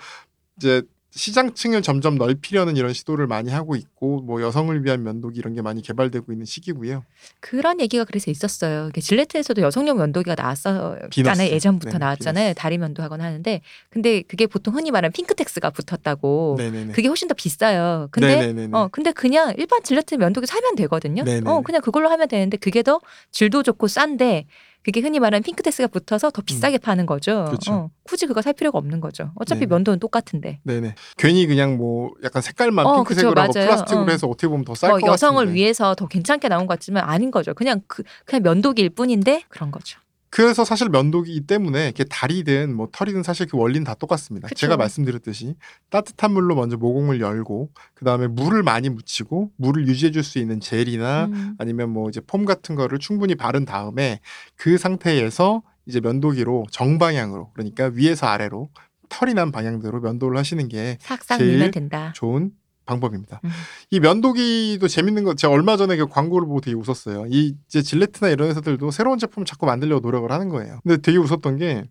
이제 0.57 0.83
시장층을 1.13 1.83
점점 1.83 2.17
넓히려는 2.17 2.77
이런 2.77 2.93
시도를 2.93 3.27
많이 3.27 3.51
하고 3.51 3.75
있고 3.75 4.21
뭐 4.23 4.41
여성을 4.41 4.85
위한 4.85 5.03
면도기 5.03 5.39
이런 5.39 5.55
게 5.55 5.63
많이 5.63 5.83
개발되고 5.83 6.31
있는 6.31 6.47
시기고요. 6.47 7.05
그런 7.41 7.81
얘기가 7.81 8.05
그래서 8.05 8.31
있었어요. 8.31 8.91
질레트에서도 8.93 9.61
여성용 9.61 9.99
면도기가 9.99 10.37
나왔었잖아요. 10.37 11.51
예전부터 11.51 11.93
네, 11.93 11.99
나왔잖아요. 11.99 12.45
비너스. 12.45 12.55
다리 12.55 12.79
면도 12.79 13.03
하거나 13.03 13.25
하는데 13.25 13.61
근데 13.91 14.23
그게 14.23 14.47
보통 14.47 14.77
흔히 14.77 14.91
말하는 14.93 15.13
핑크텍스가 15.13 15.71
붙었다고. 15.71 16.55
네네네. 16.59 16.93
그게 16.93 17.09
훨씬 17.09 17.27
더 17.27 17.35
비싸요. 17.35 18.09
근데 18.13 18.37
네네네네. 18.37 18.77
어 18.77 18.89
근데 18.93 19.11
그냥 19.13 19.53
일반 19.59 19.83
질레트 19.83 20.15
면도기 20.15 20.47
사면 20.47 20.77
되거든요. 20.77 21.25
네네네. 21.25 21.51
어 21.51 21.63
그냥 21.63 21.81
그걸로 21.83 22.09
하면 22.09 22.29
되는데 22.29 22.57
그게 22.57 22.83
더 22.83 23.01
질도 23.33 23.65
좋고 23.65 23.89
싼데 23.89 24.47
그게 24.83 25.01
흔히 25.01 25.19
말하는 25.21 25.43
핑크텍스가 25.43 25.89
붙어서 25.89 26.31
더 26.31 26.43
비싸게 26.43 26.79
파는 26.79 27.07
거죠. 27.07 27.45
음. 27.49 27.51
그쵸. 27.51 27.73
어, 27.73 27.91
굳이 28.03 28.27
그거 28.27 28.41
살 28.43 28.53
필요가 28.55 28.79
없는 28.79 29.01
거죠. 29.01 29.31
어차피 29.35 29.61
네네. 29.61 29.75
면도는 29.75 29.99
똑같은데. 30.01 30.61
네네. 30.65 30.95
괜히 31.19 31.47
그냥 31.47 31.77
뭐 31.77 32.11
약간 32.25 32.41
색깔만 32.43 32.87
어, 32.87 32.97
핑크색으로 32.97 33.31
그쵸, 33.35 33.41
하고 33.41 33.53
맞아요. 33.55 33.67
플라스틱으로 33.69 34.05
어. 34.05 34.09
해서 34.11 34.27
어떻게 34.27 34.49
보면 34.49 34.65
더쌀것뭐 34.65 35.01
여성을 35.13 35.37
같은데. 35.45 35.55
위해서 35.55 35.95
더 35.95 36.07
괜찮게 36.07 36.49
나온 36.49 36.67
것 36.67 36.75
같지만 36.75 37.05
아닌 37.05 37.31
거죠. 37.31 37.53
그냥 37.55 37.83
그 37.87 38.03
그냥 38.25 38.43
면도기일 38.43 38.91
뿐인데 38.91 39.45
그런 39.49 39.71
거죠. 39.71 40.01
그래서 40.31 40.65
사실 40.65 40.89
면도기 40.89 41.41
때문에 41.43 41.89
이게 41.89 42.05
다리든 42.05 42.75
뭐 42.75 42.89
털이든 42.93 43.25
사실 43.25 43.47
그 43.47 43.57
원리는 43.57 43.85
다 43.85 43.95
똑같습니다. 43.95 44.49
그쵸. 44.49 44.61
제가 44.61 44.77
말씀드렸듯이 44.77 45.57
따뜻한 45.91 46.33
물로 46.33 46.55
먼저 46.55 46.77
모공을 46.77 47.21
열고 47.21 47.71
그 47.95 48.05
다음에 48.05 48.29
물을 48.29 48.63
많이 48.63 48.89
묻히고 48.89 49.51
물을 49.57 49.87
유지해줄 49.89 50.23
수 50.23 50.39
있는 50.39 50.61
젤이나 50.61 51.25
음. 51.27 51.57
아니면 51.59 51.91
뭐 51.91 52.09
이제 52.09 52.21
폼 52.21 52.45
같은 52.45 52.77
거를 52.77 53.01
충분히 53.01 53.35
바른 53.35 53.65
다음에 53.65 54.21
그 54.55 54.79
상태에서 54.79 55.63
이제 55.87 56.01
면도기로 56.01 56.67
정방향으로 56.71 57.51
그러니까 57.53 57.91
위에서 57.93 58.27
아래로 58.27 58.71
털이 59.09 59.35
난 59.35 59.51
방향대로 59.51 60.01
면도를 60.01 60.39
하시는 60.39 60.69
게 60.69 60.99
제일 61.37 61.73
된다. 61.73 62.13
좋은 62.15 62.53
방법입니다. 62.87 63.41
음. 63.45 63.51
이 63.91 64.01
면도기도 64.01 64.89
재밌는 64.89 65.25
거 65.25 65.35
제가 65.35 65.53
얼마 65.53 65.77
전에 65.77 65.97
그 65.97 66.07
광고를 66.07 66.47
보고 66.47 66.61
되게 66.61 66.75
웃었어요. 66.75 67.27
이 67.29 67.55
이제 67.67 67.83
질레트나 67.83 68.31
이런 68.31 68.49
회사들도 68.49 68.91
새로운 68.91 69.19
제품을 69.19 69.47
자꾸 69.47 69.67
만들려고 69.67 70.01
노력을 70.01 70.31
하는 70.31 70.49
거예요. 70.49 70.81
근데 70.83 70.97
되게 70.97 71.19
웃었던 71.19 71.57
게 71.57 71.85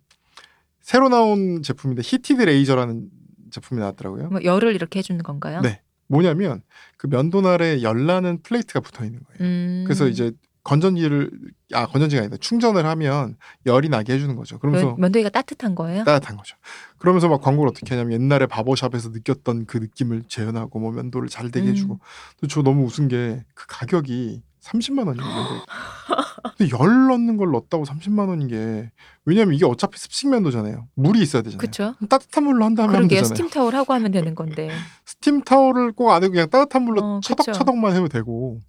새로 0.80 1.08
나온 1.08 1.62
제품인데 1.62 2.02
heated 2.04 2.42
razor라는 2.42 3.08
제품이 3.50 3.80
나왔더라고요. 3.80 4.28
뭐 4.28 4.42
열을 4.42 4.74
이렇게 4.74 4.98
해주는 4.98 5.22
건가요? 5.22 5.60
네. 5.60 5.80
뭐냐면 6.08 6.62
그 6.96 7.06
면도날에 7.06 7.82
열나는 7.82 8.42
플레이트가 8.42 8.80
붙어 8.80 9.04
있는 9.04 9.20
거예요. 9.24 9.38
음. 9.40 9.84
그래서 9.86 10.08
이제 10.08 10.32
건전지를 10.62 11.30
아 11.72 11.86
건전지가 11.86 12.20
아니다 12.22 12.36
충전을 12.38 12.84
하면 12.86 13.36
열이 13.66 13.88
나게 13.88 14.12
해주는 14.14 14.34
거죠. 14.36 14.58
그러면서 14.58 14.86
면, 14.88 14.96
면도기가 15.00 15.30
따뜻한 15.30 15.74
거예요? 15.74 16.04
따뜻한 16.04 16.36
거죠. 16.36 16.56
그러면서 16.98 17.28
막 17.28 17.40
광고를 17.40 17.70
어떻게 17.70 17.94
하냐면 17.94 18.20
옛날에 18.20 18.46
바버샵에서 18.46 19.08
느꼈던 19.10 19.66
그 19.66 19.78
느낌을 19.78 20.24
재현하고 20.28 20.78
뭐 20.78 20.92
면도를 20.92 21.28
잘 21.28 21.50
되게 21.50 21.66
음. 21.68 21.72
해주고. 21.72 22.00
근데 22.38 22.52
저 22.52 22.62
너무 22.62 22.84
웃은 22.86 23.08
게 23.08 23.42
그 23.54 23.64
가격이 23.68 24.42
30만 24.60 25.06
원이에요. 25.06 25.26
근데 26.58 26.70
열 26.78 27.06
넣는 27.08 27.36
걸 27.36 27.50
넣었다고 27.52 27.84
30만 27.84 28.28
원인 28.28 28.48
게 28.48 28.90
왜냐면 29.24 29.54
이게 29.54 29.64
어차피 29.64 29.98
습식 29.98 30.28
면도잖아요. 30.28 30.86
물이 30.94 31.20
있어야 31.22 31.42
되잖아요. 31.42 31.58
그렇죠. 31.58 31.94
따뜻한 32.08 32.44
물로 32.44 32.64
한 32.64 32.74
다음에 32.74 32.94
하면. 32.94 33.08
되잖아요. 33.08 33.28
스팀 33.28 33.48
타월 33.50 33.74
하고 33.74 33.94
하면 33.94 34.10
되는 34.12 34.34
건데. 34.34 34.68
스팀 35.06 35.42
타월을 35.42 35.92
꼭 35.92 36.10
안 36.10 36.22
하고 36.22 36.32
그냥 36.32 36.50
따뜻한 36.50 36.82
물로 36.82 37.02
어. 37.02 37.20
처덕처덕만 37.22 37.94
해도 37.94 38.08
되고 38.08 38.60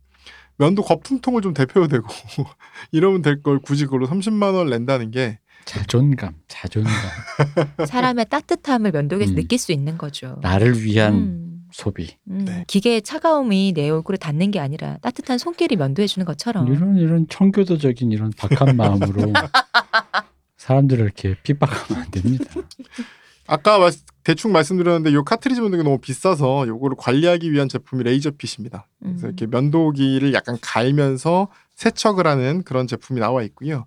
면도 0.62 0.84
거품통을 0.84 1.42
좀 1.42 1.54
데펴도 1.56 1.88
되고 1.88 2.08
이러면 2.92 3.22
될 3.24 3.42
걸 3.42 3.60
굳이 3.60 3.86
그걸로 3.86 4.08
30만 4.08 4.54
원 4.54 4.70
낸다는 4.70 5.10
게 5.10 5.40
자존감, 5.66 6.36
자존감. 6.48 6.94
사람의 7.88 8.26
따뜻함을 8.30 8.92
면도기에서 8.92 9.34
음. 9.34 9.36
느낄 9.36 9.58
수 9.58 9.72
있는 9.72 9.98
거죠. 9.98 10.38
나를 10.42 10.84
위한 10.84 11.14
음, 11.14 11.64
소비. 11.72 12.16
음. 12.30 12.46
네. 12.46 12.64
기계의 12.68 13.02
차가움이 13.02 13.74
내 13.76 13.90
얼굴에 13.90 14.18
닿는 14.18 14.52
게 14.52 14.60
아니라 14.60 14.98
따뜻한 15.02 15.38
손길이 15.40 15.76
면도해 15.76 16.08
주는 16.08 16.26
것처럼. 16.26 16.68
이런 16.68 16.98
이런 16.98 17.28
청교도적인 17.28 18.12
이런 18.12 18.32
박한 18.38 18.76
마음으로 18.76 19.34
사람들을 20.58 21.04
이렇게 21.04 21.36
핍박하면 21.42 22.04
안 22.04 22.12
됩니다. 22.12 22.46
아까 23.48 23.80
말- 23.80 23.92
대충 24.24 24.52
말씀드렸는데 24.52 25.14
요 25.14 25.24
카트리지 25.24 25.62
면도기 25.62 25.84
너무 25.84 25.98
비싸서 25.98 26.68
요거를 26.68 26.96
관리하기 26.98 27.52
위한 27.52 27.68
제품이 27.68 28.04
레이저핏입니다. 28.04 28.88
그래서 29.00 29.26
음. 29.26 29.28
이렇게 29.28 29.48
면도기를 29.48 30.34
약간 30.34 30.58
갈면서 30.62 31.48
세척을 31.76 32.28
하는 32.28 32.62
그런 32.64 32.86
제품이 32.88 33.20
나와 33.20 33.42
있고요. 33.44 33.86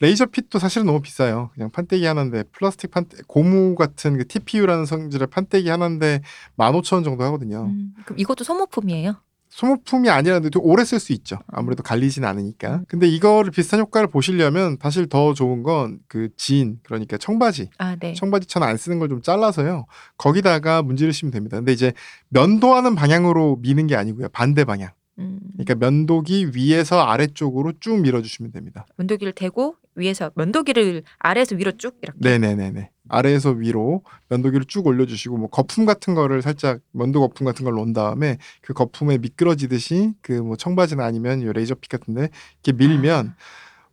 레이저핏도 0.00 0.58
사실은 0.58 0.86
너무 0.86 1.00
비싸요. 1.00 1.50
그냥 1.54 1.70
판때기 1.70 2.04
하나인데 2.04 2.44
플라스틱 2.52 2.90
판때 2.90 3.18
고무 3.26 3.74
같은 3.76 4.18
그 4.18 4.26
TPU라는 4.26 4.84
성질의 4.86 5.28
판때기 5.28 5.68
하나인데 5.68 6.22
15,000원 6.56 7.04
정도 7.04 7.22
하거든요. 7.24 7.64
음, 7.66 7.94
그럼 8.04 8.18
이것도 8.18 8.42
소모품이에요? 8.44 9.16
소모품이 9.54 10.08
아니라도 10.08 10.48
좀 10.48 10.62
오래 10.64 10.82
쓸 10.82 10.98
수 10.98 11.12
있죠. 11.12 11.36
아무래도 11.46 11.82
갈리진 11.82 12.24
않으니까. 12.24 12.82
근데 12.88 13.06
이거를 13.06 13.50
비슷한 13.50 13.80
효과를 13.80 14.08
보시려면 14.08 14.78
사실 14.82 15.08
더 15.08 15.34
좋은 15.34 15.62
건 15.62 16.00
그 16.08 16.30
진, 16.38 16.78
그러니까 16.82 17.18
청바지. 17.18 17.68
아, 17.78 17.96
네. 17.96 18.14
청바지처럼 18.14 18.66
안 18.68 18.76
쓰는 18.78 18.98
걸 18.98 19.08
좀 19.10 19.20
잘라서요. 19.20 19.84
거기다가 20.16 20.80
문지르시면 20.82 21.32
됩니다. 21.32 21.58
근데 21.58 21.72
이제 21.72 21.92
면도하는 22.30 22.94
방향으로 22.94 23.58
미는 23.60 23.86
게 23.88 23.94
아니고요. 23.94 24.28
반대 24.30 24.64
방향. 24.64 24.90
음, 25.18 25.38
그러니까 25.58 25.74
면도기 25.74 26.52
위에서 26.54 27.00
아래쪽으로 27.02 27.72
쭉 27.80 28.00
밀어주시면 28.00 28.52
됩니다. 28.52 28.86
면도기를 28.96 29.32
대고 29.34 29.76
위에서 29.94 30.30
면도기를 30.36 31.02
아래에서 31.18 31.54
위로 31.56 31.72
쭉 31.72 31.96
이렇게. 32.02 32.18
네네네네. 32.20 32.90
아래에서 33.08 33.50
위로 33.50 34.02
면도기를 34.30 34.64
쭉 34.66 34.86
올려주시고 34.86 35.36
뭐 35.36 35.48
거품 35.48 35.84
같은 35.84 36.14
거를 36.14 36.40
살짝 36.40 36.80
면도 36.92 37.20
거품 37.20 37.44
같은 37.44 37.64
걸 37.64 37.74
놓은 37.74 37.92
다음에 37.92 38.38
그 38.62 38.72
거품에 38.72 39.18
미끄러지듯이 39.18 40.12
그 40.22 40.32
뭐 40.42 40.56
청바지나 40.56 41.04
아니면 41.04 41.42
요 41.42 41.52
레이저핏 41.52 41.90
같은데 41.90 42.30
이렇게 42.64 42.72
밀면 42.72 43.34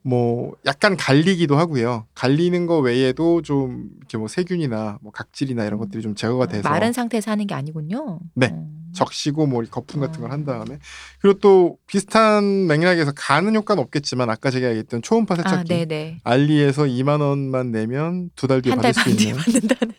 뭐 0.01 0.53
약간 0.65 0.95
갈리기도 0.95 1.57
하고요. 1.57 2.05
갈리는 2.15 2.65
거 2.65 2.79
외에도 2.79 3.41
좀 3.41 3.89
이렇게 3.97 4.17
뭐 4.17 4.29
세균이나 4.29 4.99
뭐 5.01 5.11
각질이나 5.11 5.65
이런 5.65 5.79
것들이 5.79 6.01
좀 6.01 6.15
제거가 6.15 6.45
돼서 6.47 6.69
음. 6.69 6.71
마른 6.71 6.93
상태에서 6.93 7.31
하는 7.31 7.45
게 7.45 7.53
아니군요. 7.53 8.19
네. 8.35 8.51
어. 8.53 8.78
적시고 8.93 9.45
뭐 9.47 9.63
거품 9.69 10.01
같은 10.01 10.21
걸한 10.21 10.41
어. 10.41 10.45
다음에 10.45 10.79
그리고 11.21 11.39
또 11.39 11.77
비슷한 11.87 12.67
맥락에서 12.67 13.11
가는 13.15 13.55
효과는 13.55 13.81
없겠지만 13.83 14.29
아까 14.29 14.49
제가 14.51 14.67
얘기했던 14.69 15.01
초음파 15.01 15.35
아, 15.35 15.37
세척기 15.37 15.67
네네. 15.69 16.19
알리에서 16.23 16.83
2만 16.83 17.21
원만 17.21 17.71
내면 17.71 18.29
두 18.35 18.47
달 18.47 18.61
뒤에 18.61 18.71
한 18.73 18.81
달 18.81 18.93
받을 18.93 19.01
수 19.01 19.09
반 19.09 19.17
뒤에 19.17 19.29
있는 19.29 19.43
받는다는. 19.43 19.93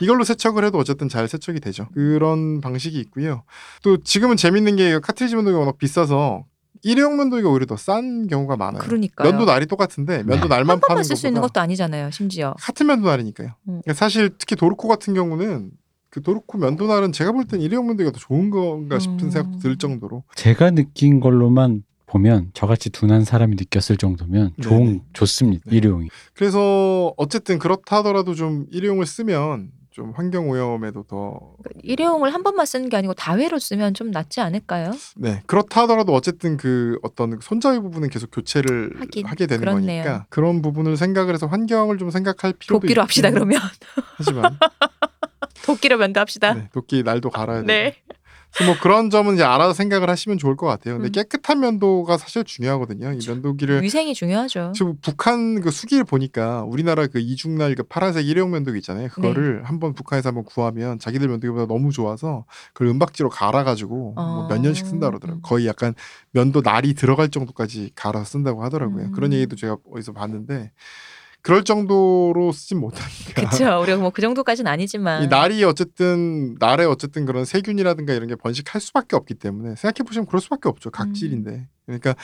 이걸로 0.00 0.24
세척을 0.24 0.64
해도 0.64 0.78
어쨌든 0.78 1.08
잘 1.08 1.28
세척이 1.28 1.60
되죠. 1.60 1.88
그런 1.94 2.60
방식이 2.60 2.98
있고요. 3.00 3.44
또 3.82 3.98
지금은 4.02 4.36
재밌는 4.36 4.76
게 4.76 4.98
카트리지 4.98 5.36
면도기가 5.36 5.58
워낙 5.60 5.78
비싸서 5.78 6.44
일회용 6.82 7.16
면도기가 7.18 7.48
오히려 7.48 7.66
더 7.66 7.76
싼 7.76 8.26
경우가 8.26 8.56
많아요. 8.56 8.80
그러니까요. 8.82 9.28
면도 9.30 9.44
날이 9.44 9.66
똑같은데 9.66 10.22
면도 10.24 10.48
네. 10.48 10.48
날만 10.48 10.58
한 10.58 10.80
번만 10.80 10.80
파는 10.88 11.02
쓸수 11.04 11.26
있는 11.26 11.40
것보다 11.40 11.60
것도 11.60 11.62
아니잖아요. 11.64 12.10
심지어. 12.10 12.54
같은 12.58 12.86
면도 12.86 13.06
날이니까요. 13.08 13.48
음. 13.68 13.80
그러니까 13.82 13.92
사실 13.94 14.30
특히 14.38 14.56
도르코 14.56 14.88
같은 14.88 15.14
경우는 15.14 15.70
그 16.10 16.22
도르코 16.22 16.58
면도 16.58 16.86
날은 16.86 17.12
제가 17.12 17.32
볼 17.32 17.44
땐 17.44 17.60
일회용 17.60 17.86
면도기가 17.86 18.10
더 18.12 18.18
좋은 18.18 18.50
건가 18.50 18.98
싶은 18.98 19.20
음. 19.26 19.30
생각도 19.30 19.58
들 19.60 19.76
정도로 19.76 20.24
제가 20.34 20.70
느낀 20.72 21.20
걸로만 21.20 21.84
보면 22.06 22.50
저같이 22.54 22.90
둔한 22.90 23.24
사람이 23.24 23.54
느꼈을 23.56 23.96
정도면 23.96 24.52
좋은 24.60 24.84
네네. 24.84 25.00
좋습니다. 25.12 25.62
네. 25.70 25.76
일회용이. 25.76 26.08
그래서 26.34 27.14
어쨌든 27.16 27.58
그렇다 27.60 27.98
하더라도 27.98 28.34
좀 28.34 28.66
일회용을 28.72 29.06
쓰면 29.06 29.70
좀 29.92 30.12
환경 30.16 30.48
오염에도 30.50 31.04
더 31.04 31.38
그러니까 31.62 31.80
일회용을 31.84 32.32
한 32.34 32.42
번만 32.42 32.66
쓰는 32.66 32.88
게 32.88 32.96
아니고 32.96 33.14
다회로 33.14 33.58
쓰면 33.60 33.94
좀 33.94 34.10
낫지 34.10 34.40
않을까요? 34.40 34.92
네, 35.16 35.42
그렇다 35.46 35.82
하더라도 35.82 36.12
어쨌든 36.14 36.56
그 36.56 36.98
어떤 37.02 37.38
손잡이 37.40 37.78
부분은 37.78 38.08
계속 38.08 38.30
교체를 38.32 38.94
하긴, 38.98 39.26
하게 39.26 39.46
되는 39.46 39.60
그렇네요. 39.60 40.02
거니까 40.02 40.26
그런 40.30 40.62
부분을 40.62 40.96
생각을 40.96 41.34
해서 41.34 41.46
환경을 41.46 41.98
좀 41.98 42.10
생각할 42.10 42.54
필요도 42.54 42.80
도끼로 42.80 43.02
합시다 43.02 43.28
있긴 43.28 43.34
그러면 43.38 43.60
하지만 44.16 44.56
도끼로 45.64 45.98
면도합시다. 45.98 46.54
네, 46.54 46.68
도끼 46.72 47.02
날도 47.02 47.30
갈아야 47.30 47.62
돼요. 47.62 47.66
네. 47.66 47.94
뭐 48.66 48.76
그런 48.80 49.10
점은 49.10 49.34
이제 49.34 49.44
알아서 49.44 49.72
생각을 49.72 50.10
하시면 50.10 50.36
좋을 50.36 50.56
것 50.56 50.66
같아요. 50.66 50.96
근데 50.98 51.08
음. 51.08 51.12
깨끗한 51.12 51.60
면도가 51.60 52.18
사실 52.18 52.42
중요하거든요. 52.44 53.12
이 53.12 53.18
면도기를 53.26 53.82
위생이 53.82 54.12
중요하죠. 54.12 54.72
지금 54.74 54.96
북한 55.00 55.60
그 55.60 55.70
수기를 55.70 56.04
보니까 56.04 56.64
우리나라 56.64 57.06
그 57.06 57.20
이중날 57.20 57.74
그 57.76 57.84
파란색 57.84 58.26
일회용 58.26 58.50
면도기 58.50 58.78
있잖아요. 58.78 59.08
그거를 59.08 59.58
네. 59.58 59.62
한번 59.64 59.94
북한에서 59.94 60.30
한번 60.30 60.44
구하면 60.44 60.98
자기들 60.98 61.28
면도기보다 61.28 61.66
너무 61.66 61.92
좋아서 61.92 62.44
그걸 62.72 62.88
은박지로 62.88 63.28
갈아가지고 63.30 64.14
어. 64.16 64.34
뭐몇 64.48 64.60
년씩 64.60 64.86
쓴다 64.86 65.08
그러더라고요. 65.08 65.38
음. 65.38 65.42
거의 65.42 65.66
약간 65.66 65.94
면도 66.32 66.60
날이 66.60 66.94
들어갈 66.94 67.28
정도까지 67.28 67.92
갈아서 67.94 68.24
쓴다고 68.24 68.64
하더라고요. 68.64 69.06
음. 69.06 69.12
그런 69.12 69.32
얘기도 69.32 69.54
제가 69.54 69.76
어디서 69.92 70.12
봤는데 70.12 70.72
그럴 71.42 71.64
정도로 71.64 72.52
쓰진 72.52 72.78
못하니까. 72.80 73.32
그렇죠. 73.34 73.80
우리가 73.82 73.98
뭐 73.98 74.10
그 74.10 74.20
정도까지는 74.22 74.70
아니지만 74.70 75.22
이 75.22 75.28
날이 75.28 75.64
어쨌든 75.64 76.54
날에 76.58 76.84
어쨌든 76.84 77.24
그런 77.26 77.44
세균이라든가 77.44 78.12
이런 78.12 78.28
게 78.28 78.34
번식할 78.36 78.80
수밖에 78.80 79.16
없기 79.16 79.34
때문에 79.34 79.74
생각해 79.76 80.06
보시면 80.06 80.26
그럴 80.26 80.40
수밖에 80.40 80.68
없죠. 80.68 80.90
각질인데. 80.90 81.68
그러니까 81.86 82.14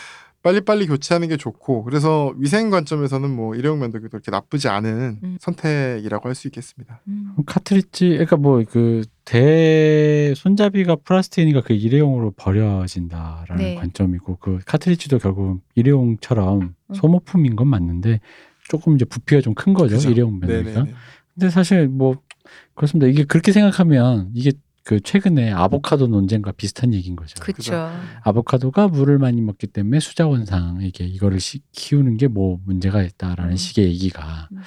빨리빨리 0.42 0.86
교체하는 0.86 1.26
게 1.28 1.36
좋고 1.36 1.82
그래서 1.82 2.32
위생 2.36 2.70
관점에서는 2.70 3.28
뭐 3.34 3.56
일회용 3.56 3.80
면도기도 3.80 4.16
이렇게 4.16 4.30
나쁘지 4.30 4.68
않은 4.68 5.18
음. 5.24 5.38
선택이라고 5.40 6.28
할 6.28 6.36
수 6.36 6.46
있겠습니다. 6.46 7.00
음. 7.08 7.32
카트리지 7.46 8.10
그러니까 8.10 8.36
뭐 8.36 8.62
그 8.64 9.02
대 9.24 10.32
손잡이가 10.36 10.94
플라스틱이니까 11.04 11.62
그 11.62 11.72
일회용으로 11.72 12.30
버려진다라는 12.36 13.56
네. 13.56 13.74
관점이고 13.74 14.36
그 14.36 14.60
카트리지도 14.64 15.18
결국 15.18 15.60
일회용처럼 15.74 16.60
음. 16.62 16.74
소모품인 16.94 17.56
건 17.56 17.66
맞는데 17.66 18.20
조금 18.68 18.94
이제 18.96 19.04
부피가 19.04 19.40
좀 19.42 19.54
큰 19.54 19.74
거죠 19.74 19.96
그죠. 19.96 20.10
일회용. 20.10 20.40
네네네. 20.40 20.92
근데 21.34 21.50
사실 21.50 21.88
뭐 21.88 22.16
그렇습니다. 22.74 23.06
이게 23.06 23.24
그렇게 23.24 23.52
생각하면 23.52 24.30
이게 24.34 24.52
그 24.84 25.00
최근에 25.00 25.50
아보카도 25.52 26.06
논쟁과 26.06 26.52
비슷한 26.52 26.94
얘기인 26.94 27.16
거죠. 27.16 27.34
그렇죠. 27.40 27.90
아보카도가 28.22 28.86
물을 28.88 29.18
많이 29.18 29.40
먹기 29.40 29.66
때문에 29.66 29.98
수자원상에게 30.00 31.04
이거를 31.06 31.40
시- 31.40 31.60
키우는 31.72 32.16
게 32.18 32.28
뭐 32.28 32.60
문제가 32.64 33.02
있다라는 33.02 33.52
음. 33.52 33.56
식의 33.56 33.86
얘기가 33.86 34.48
음. 34.52 34.58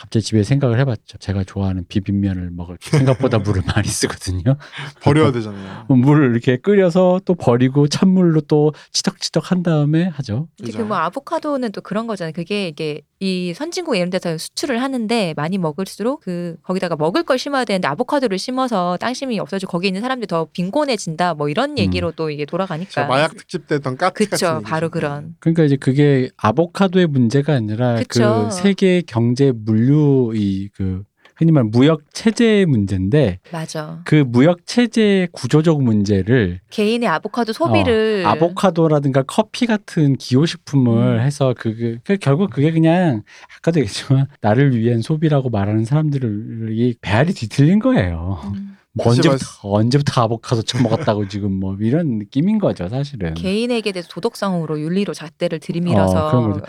갑자기 0.00 0.24
집에 0.24 0.42
생각을 0.42 0.80
해봤죠. 0.80 1.18
제가 1.18 1.44
좋아하는 1.44 1.84
비빔면을 1.86 2.50
먹을 2.52 2.78
때 2.78 2.96
생각보다 2.96 3.36
물을 3.38 3.62
많이 3.66 3.86
쓰거든요. 3.86 4.56
버려야 5.02 5.30
되잖아요. 5.30 5.84
물을 5.94 6.30
이렇게 6.30 6.56
끓여서 6.56 7.20
또 7.26 7.34
버리고 7.34 7.86
찬물로 7.86 8.40
또 8.42 8.72
치덕치덕 8.92 9.50
한 9.50 9.62
다음에 9.62 10.04
하죠. 10.04 10.48
그죠. 10.62 10.78
그 10.78 10.90
뭐 10.90 10.96
아보카도는 10.96 11.70
또 11.72 11.80
그런 11.82 12.06
거잖아요. 12.06 12.32
그게 12.32 12.66
이게 12.68 13.02
이 13.20 13.52
선진국 13.54 13.96
이런 13.96 14.08
데서 14.08 14.38
수출을 14.38 14.80
하는데 14.82 15.34
많이 15.36 15.58
먹을수록 15.58 16.20
그 16.22 16.56
거기다가 16.62 16.96
먹을 16.96 17.22
걸 17.22 17.38
심어야 17.38 17.66
되는데 17.66 17.86
아보카도를 17.88 18.38
심어서 18.38 18.96
땅심이 18.98 19.38
없어지고 19.38 19.70
거기 19.70 19.88
있는 19.88 20.00
사람들이 20.00 20.26
더 20.26 20.46
빈곤해진다. 20.52 21.34
뭐 21.34 21.50
이런 21.50 21.76
얘기로 21.78 22.12
또 22.12 22.30
이게 22.30 22.46
저 22.46 22.50
돌아가니까. 22.52 23.06
마약 23.06 23.36
특집 23.36 23.66
때 23.68 23.74
했던 23.74 23.98
까트 23.98 24.14
그쵸. 24.14 24.46
같은 24.46 24.62
바로 24.62 24.86
얘기죠. 24.86 24.90
그런. 24.90 25.36
그러니까 25.38 25.64
이제 25.64 25.76
그게 25.76 26.30
아보카도의 26.38 27.06
문제가 27.08 27.52
아니라 27.52 27.96
그쵸. 27.96 28.48
그 28.48 28.54
세계 28.56 29.02
경제 29.06 29.52
물류 29.54 29.89
이그 30.34 31.04
흔히 31.40 31.52
말 31.52 31.64
무역 31.64 32.02
체제의 32.12 32.66
문제인데 32.66 33.38
맞아. 33.50 34.02
그 34.04 34.24
무역 34.26 34.66
체제의 34.66 35.28
구조적 35.32 35.82
문제를 35.82 36.60
개인의 36.68 37.08
아보카도 37.08 37.54
소비를 37.54 38.24
어, 38.26 38.28
아보카도라든가 38.28 39.22
커피 39.22 39.64
같은 39.64 40.16
기호식품을 40.16 41.18
음. 41.18 41.20
해서 41.20 41.54
그, 41.56 41.98
그 42.04 42.18
결국 42.18 42.50
그게 42.50 42.70
그냥 42.70 43.22
아까도 43.56 43.80
얘기했지만 43.80 44.26
나를 44.42 44.76
위한 44.76 45.00
소비라고 45.00 45.48
말하는 45.48 45.86
사람들이 45.86 46.96
배알이 47.00 47.32
뒤틀린 47.32 47.78
거예요. 47.78 48.38
음. 48.54 48.76
뭐 48.92 49.08
언제부터 49.08 49.44
언제부터 49.62 50.22
아보카도 50.22 50.62
처먹었다고 50.62 51.28
지금 51.28 51.52
뭐 51.52 51.76
이런 51.80 52.18
느낌인 52.18 52.58
거죠 52.58 52.88
사실은. 52.88 53.34
개인에게 53.34 53.92
대해서 53.92 54.08
도덕성으로 54.08 54.80
윤리로 54.80 55.14
잣대를 55.14 55.60
들이밀어서 55.60 56.26
어. 56.26 56.60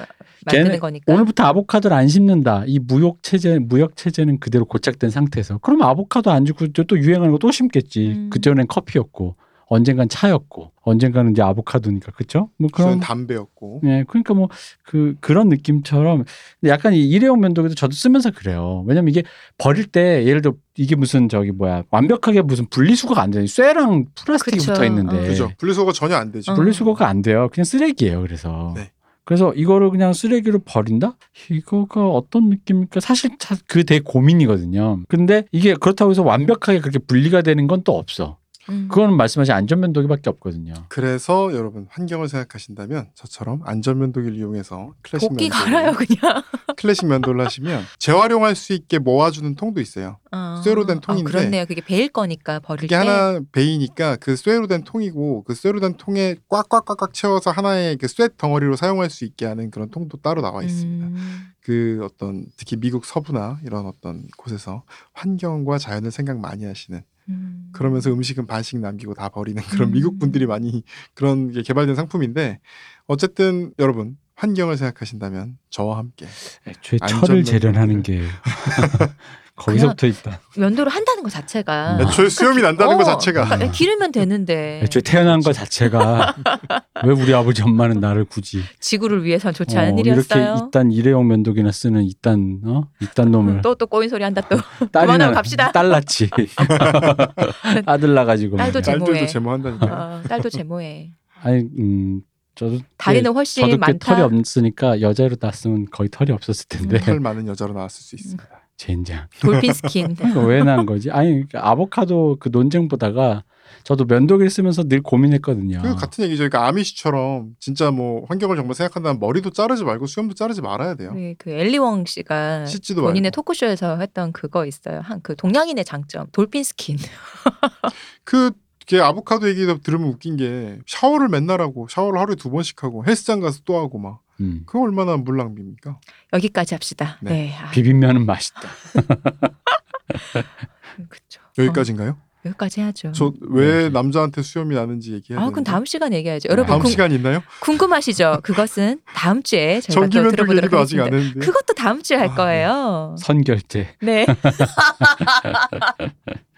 만드는 0.45 0.80
거니까. 0.80 1.13
오늘부터 1.13 1.43
아보카도를 1.43 1.95
안 1.95 2.07
심는다. 2.07 2.63
이 2.68 2.80
무역 2.80 3.22
체제 3.22 3.59
무역 3.59 3.95
체제는 3.95 4.39
그대로 4.39 4.65
고착된 4.65 5.09
상태에서 5.09 5.57
그럼 5.59 5.81
아보카도 5.84 6.31
안 6.31 6.45
주고 6.45 6.68
또- 6.68 6.84
또 6.84 6.97
유행하는 6.99 7.31
거 7.31 7.38
또 7.38 7.51
심겠지. 7.51 8.07
음. 8.07 8.30
그 8.31 8.39
전엔 8.39 8.68
커피였고 8.68 9.35
언젠간 9.73 10.09
차였고 10.09 10.72
언젠가는 10.81 11.31
이제 11.31 11.41
아보카도니까 11.41 12.11
그렇죠? 12.11 12.49
뭐 12.57 12.69
그런 12.73 12.99
담배였고. 12.99 13.80
네, 13.84 14.03
그러니까 14.07 14.34
뭐 14.34 14.49
그 14.84 15.15
그런 15.22 15.47
느낌처럼 15.47 16.26
근데 16.59 16.72
약간 16.72 16.93
이 16.93 17.07
일회용 17.09 17.39
면도기도 17.39 17.76
저도 17.76 17.93
쓰면서 17.93 18.31
그래요. 18.31 18.84
왜냐면 18.85 19.09
이게 19.09 19.23
버릴 19.57 19.85
때 19.85 20.26
예를 20.26 20.41
들어 20.41 20.55
이게 20.76 20.95
무슨 20.97 21.30
저기 21.30 21.51
뭐야 21.51 21.84
완벽하게 21.89 22.41
무슨 22.41 22.65
분리수거가 22.69 23.22
안 23.22 23.31
되는 23.31 23.47
쇠랑 23.47 24.07
플라스틱이. 24.15 24.57
붙어 24.65 24.84
있는데 24.85 25.18
어. 25.18 25.22
그죠. 25.22 25.51
분리수거가 25.57 25.93
전혀 25.93 26.15
안 26.18 26.31
되죠. 26.34 26.51
어. 26.51 26.55
분리수거가 26.55 27.07
안 27.07 27.22
돼요. 27.22 27.47
그냥 27.53 27.63
쓰레기예요. 27.63 28.22
그래서 28.23 28.73
네. 28.76 28.91
그래서 29.31 29.53
이거를 29.53 29.91
그냥 29.91 30.11
쓰레기로 30.11 30.59
버린다? 30.65 31.15
이거가 31.49 32.05
어떤 32.09 32.49
느낌일까? 32.49 32.99
사실 32.99 33.37
자- 33.39 33.55
그게 33.65 33.83
되게 33.83 34.01
고민이거든요. 34.03 35.03
근데 35.07 35.45
이게 35.53 35.73
그렇다고 35.73 36.11
해서 36.11 36.21
완벽하게 36.21 36.79
그렇게 36.81 36.99
분리가 36.99 37.41
되는 37.41 37.65
건 37.67 37.81
또 37.85 37.97
없어. 37.97 38.37
음. 38.69 38.88
그거는 38.89 39.17
말씀하신 39.17 39.53
안전면도기밖에 39.53 40.29
없거든요. 40.29 40.73
그래서 40.89 41.51
여러분 41.53 41.88
환경을 41.89 42.29
생각하신다면 42.29 43.09
저처럼 43.15 43.61
안전면도기를 43.65 44.38
이용해서 44.38 44.93
클래식 45.01 45.29
도끼 45.29 45.49
면도를 45.49 45.71
갈아요 45.73 45.91
그냥. 45.93 46.43
클래식 46.77 47.07
면도를 47.07 47.43
하시면 47.45 47.83
재활용할 47.99 48.55
수 48.55 48.73
있게 48.73 48.99
모아주는 48.99 49.55
통도 49.55 49.81
있어요. 49.81 50.17
어. 50.31 50.61
쇠로 50.63 50.85
된 50.85 50.97
어, 50.97 51.01
통인데 51.01 51.29
그렇네요. 51.31 51.65
그게 51.65 51.81
베일 51.81 52.09
거니까 52.09 52.59
버릴 52.59 52.81
그게 52.81 52.89
때. 52.89 52.95
하나 52.95 53.39
베이니까 53.51 54.17
그 54.17 54.35
쇠로 54.35 54.67
된 54.67 54.83
통이고 54.83 55.43
그 55.43 55.53
쇠로 55.55 55.79
된 55.79 55.95
통에 55.97 56.35
꽉꽉꽉꽉 56.49 57.13
채워서 57.13 57.49
하나의 57.51 57.97
그 57.97 58.07
쇠 58.11 58.27
덩어리로 58.38 58.75
사용할 58.75 59.09
수 59.09 59.23
있게 59.23 59.45
하는 59.45 59.71
그런 59.71 59.89
통도 59.89 60.17
따로 60.17 60.41
나와 60.41 60.63
있습니다. 60.63 61.07
음. 61.07 61.47
그 61.61 61.99
어떤 62.03 62.45
특히 62.57 62.75
미국 62.75 63.05
서부나 63.05 63.59
이런 63.65 63.85
어떤 63.85 64.27
곳에서 64.38 64.83
환경과 65.13 65.77
자연을 65.77 66.11
생각 66.11 66.39
많이 66.39 66.65
하시는 66.65 67.01
음. 67.30 67.69
그러면서 67.72 68.11
음식은 68.11 68.48
반씩 68.48 68.80
남기고 68.80 69.14
다 69.14 69.30
버리는 69.30 69.61
그런 69.64 69.89
음. 69.89 69.93
미국 69.93 70.19
분들이 70.19 70.45
많이 70.45 70.84
그런 71.14 71.52
게 71.52 71.61
개발된 71.61 71.95
상품인데 71.95 72.60
어쨌든 73.07 73.73
여러분 73.80 74.18
환경을 74.35 74.77
생각하신다면 74.77 75.57
저와 75.69 75.98
함께 75.98 76.27
애초에 76.68 76.99
철을 77.07 77.43
재련하는 77.43 78.02
게 78.02 78.22
거기서부터 79.65 80.07
있다. 80.07 80.39
면도를 80.57 80.91
한다는 80.91 81.23
것 81.23 81.29
자체가 81.29 81.97
어. 81.97 82.01
애초에 82.01 82.29
수염이 82.29 82.61
난다는 82.61 82.93
어, 82.93 82.97
것 82.97 83.03
자체가 83.03 83.45
그러니까 83.45 83.71
기르면 83.71 84.11
되는데 84.11 84.81
애초에 84.83 85.01
태어난 85.01 85.39
것 85.41 85.53
자체가 85.53 86.35
왜 87.05 87.13
우리 87.13 87.33
아버지 87.33 87.61
엄마는 87.61 87.99
나를 87.99 88.25
굳이 88.25 88.61
지구를 88.79 89.23
위해선 89.23 89.53
좋지 89.53 89.77
않은 89.77 89.93
어, 89.93 89.97
일이었어요. 89.99 90.43
이렇게 90.43 90.65
이딴 90.67 90.91
일회용 90.91 91.27
면도기나 91.27 91.71
쓰는 91.71 92.03
이딴 92.03 92.61
어 92.65 92.88
이딴 93.01 93.31
놈을 93.31 93.61
또 93.61 93.75
또 93.75 93.88
꼬인 93.88 94.09
소리 94.09 94.23
한다 94.23 94.41
또. 94.49 94.57
딸이나 94.91 95.31
갑시다. 95.31 95.71
딸 95.71 95.89
낳지 95.89 96.29
아들 97.85 98.13
낳아가지고 98.13 98.57
딸도. 98.57 98.81
제- 98.81 98.91
딸들도 98.91 99.13
제모해. 99.13 99.27
제모한다니까. 99.27 99.85
어, 99.88 100.21
딸도 100.27 100.49
제모해. 100.49 101.11
아니 101.41 101.59
음 101.79 102.21
저도 102.55 102.79
다리는 102.97 103.31
훨씬 103.31 103.61
저도 103.61 103.71
꽤 103.71 103.77
많다. 103.77 104.15
털이 104.15 104.21
없으니까 104.21 105.01
여자로 105.01 105.35
낳았으면 105.39 105.88
거의 105.91 106.09
털이 106.11 106.31
없었을 106.31 106.67
텐데 106.67 106.97
음. 106.97 107.01
털 107.01 107.19
많은 107.19 107.47
여자로 107.47 107.73
나왔을 107.73 108.03
수 108.03 108.15
있습니다. 108.15 108.43
젠장 108.81 109.27
dolphin 109.41 109.73
skin. 109.73 110.15
이거 110.25 110.41
왜 110.41 110.63
난 110.63 110.85
거지? 110.85 111.11
아니 111.11 111.29
그러니까 111.31 111.67
아보카도 111.69 112.37
그 112.39 112.49
논쟁 112.51 112.87
보다가 112.87 113.43
저도 113.83 114.05
면도기를 114.05 114.49
쓰면서 114.49 114.83
늘 114.83 115.01
고민했거든요. 115.01 115.81
그 115.81 115.95
같은 115.95 116.23
얘기죠. 116.25 116.39
그러니까 116.41 116.67
아미시처럼 116.67 117.55
진짜 117.59 117.89
뭐 117.91 118.25
환경을 118.27 118.55
정말 118.57 118.75
생각한다면 118.75 119.19
머리도 119.19 119.51
자르지 119.51 119.83
말고 119.83 120.07
수염도 120.07 120.35
자르지 120.35 120.61
말아야 120.61 120.95
돼요. 120.95 121.13
네, 121.13 121.35
그 121.37 121.49
앨리 121.51 121.78
웡 121.78 122.05
씨가 122.05 122.65
씻지도 122.65 123.01
본인의 123.01 123.21
말고. 123.29 123.35
토크쇼에서 123.35 123.97
했던 123.99 124.31
그거 124.33 124.65
있어요. 124.65 125.01
한 125.03 125.21
그 125.23 125.35
동양인의 125.35 125.85
장점 125.85 126.25
dolphin 126.31 126.63
skin. 126.63 126.97
그게 128.23 128.99
아보카도 128.99 129.47
얘기 129.49 129.65
들으면 129.83 130.09
웃긴 130.09 130.37
게 130.37 130.79
샤워를 130.87 131.29
맨날 131.29 131.61
하고 131.61 131.87
샤워를 131.89 132.19
하루에 132.19 132.35
두 132.35 132.49
번씩 132.51 132.83
하고 132.83 133.05
헬스장 133.05 133.39
가서 133.39 133.61
또 133.65 133.77
하고 133.77 133.97
막 133.99 134.19
음. 134.41 134.63
그거 134.65 134.81
얼마나 134.81 135.18
물 135.18 135.38
낭비입니까? 135.38 135.99
여기까지 136.34 136.76
합시다. 136.76 137.18
네. 137.22 137.31
네. 137.31 137.55
아, 137.57 137.72
비빔면은 137.72 138.26
맛있다. 138.26 138.61
그쵸. 141.09 141.41
여기까지인가요? 141.57 142.11
어, 142.11 142.18
여기까지 142.45 142.81
해야죠. 142.81 143.11
저왜 143.11 143.84
네. 143.84 143.89
남자한테 143.89 144.41
수염이 144.41 144.76
나는지 144.76 145.13
얘기해야 145.13 145.39
아, 145.39 145.43
되는데 145.43 145.53
그럼 145.53 145.63
다음 145.63 145.85
시간에 145.85 146.15
얘기해야죠. 146.18 146.49
아, 146.49 146.51
여러분 146.51 146.69
다음 146.69 146.81
궁, 146.81 146.89
시간 146.89 147.11
있나요? 147.11 147.43
궁금하시죠? 147.61 148.39
그것은 148.43 148.99
다음 149.13 149.43
주에 149.43 149.80
저희가 149.81 150.07
또 150.07 150.09
들어보도록 150.09 150.57
얘기도 150.57 150.80
아직 150.80 150.99
하겠습니다. 150.99 151.03
안 151.05 151.13
했는데 151.13 151.39
그것도 151.45 151.73
다음 151.76 152.01
주에 152.01 152.18
할 152.18 152.30
아, 152.30 152.35
거예요. 152.35 153.15
선결제. 153.19 153.95
네. 154.01 154.26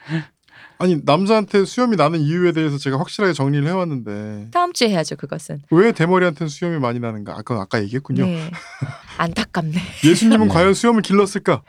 아니 0.80 1.00
남자한테 1.04 1.66
수염이 1.66 1.96
나는 1.96 2.20
이유에 2.20 2.52
대해서 2.52 2.78
제가 2.78 2.98
확실하게 3.00 3.34
정리를 3.34 3.66
해왔는데 3.68 4.48
다음 4.52 4.74
주에 4.74 4.90
해야죠. 4.90 5.16
그것은. 5.16 5.62
왜 5.72 5.92
대머리한테는 5.92 6.50
수염이 6.50 6.80
많이 6.80 7.00
나는가? 7.00 7.34
아까 7.38 7.60
아까 7.62 7.82
얘기했군요. 7.84 8.26
네. 8.26 8.52
안타깝네. 9.18 9.74
예수님은 10.04 10.48
네. 10.48 10.54
과연 10.54 10.74
수염을 10.74 11.02
길렀을까? 11.02 11.62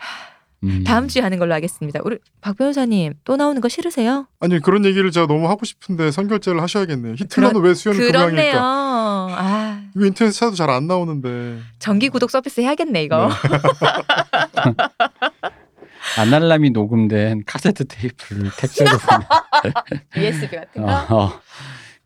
음. 0.65 0.83
다음 0.83 1.09
주에 1.09 1.21
하는 1.21 1.39
걸로 1.39 1.53
하겠습니다. 1.53 2.01
우리 2.05 2.17
박 2.41 2.57
변호사님 2.57 3.13
또 3.25 3.37
나오는 3.37 3.61
거 3.61 3.69
싫으세요? 3.69 4.27
아니 4.41 4.59
그런 4.61 4.87
얘기를 4.87 5.11
제가 5.11 5.27
너무 5.27 5.47
하고 5.51 5.67
싶은데 5.67 6.11
선결제를 6.11 6.63
하셔야겠네요. 6.63 7.17
히틀러는 7.19 7.61
왜 7.61 7.75
수염이 7.75 7.99
그렇네요. 7.99 8.55
아 8.59 9.83
이거 9.95 10.07
인터넷 10.07 10.31
찾아도 10.33 10.57
잘 10.57 10.71
안 10.71 10.87
나오는데. 10.87 11.59
정기 11.79 12.09
구독 12.09 12.31
서비스 12.31 12.63
해야겠네 12.63 13.03
이거. 13.05 13.29
아날람이 16.19 16.71
녹음된 16.71 17.45
카세트 17.47 17.85
테이프를 17.87 18.51
택배로 18.59 18.99
보내. 18.99 19.73
USB 20.29 20.49
같은 20.49 20.83
거. 20.83 20.93
어, 20.93 21.25
어. 21.25 21.41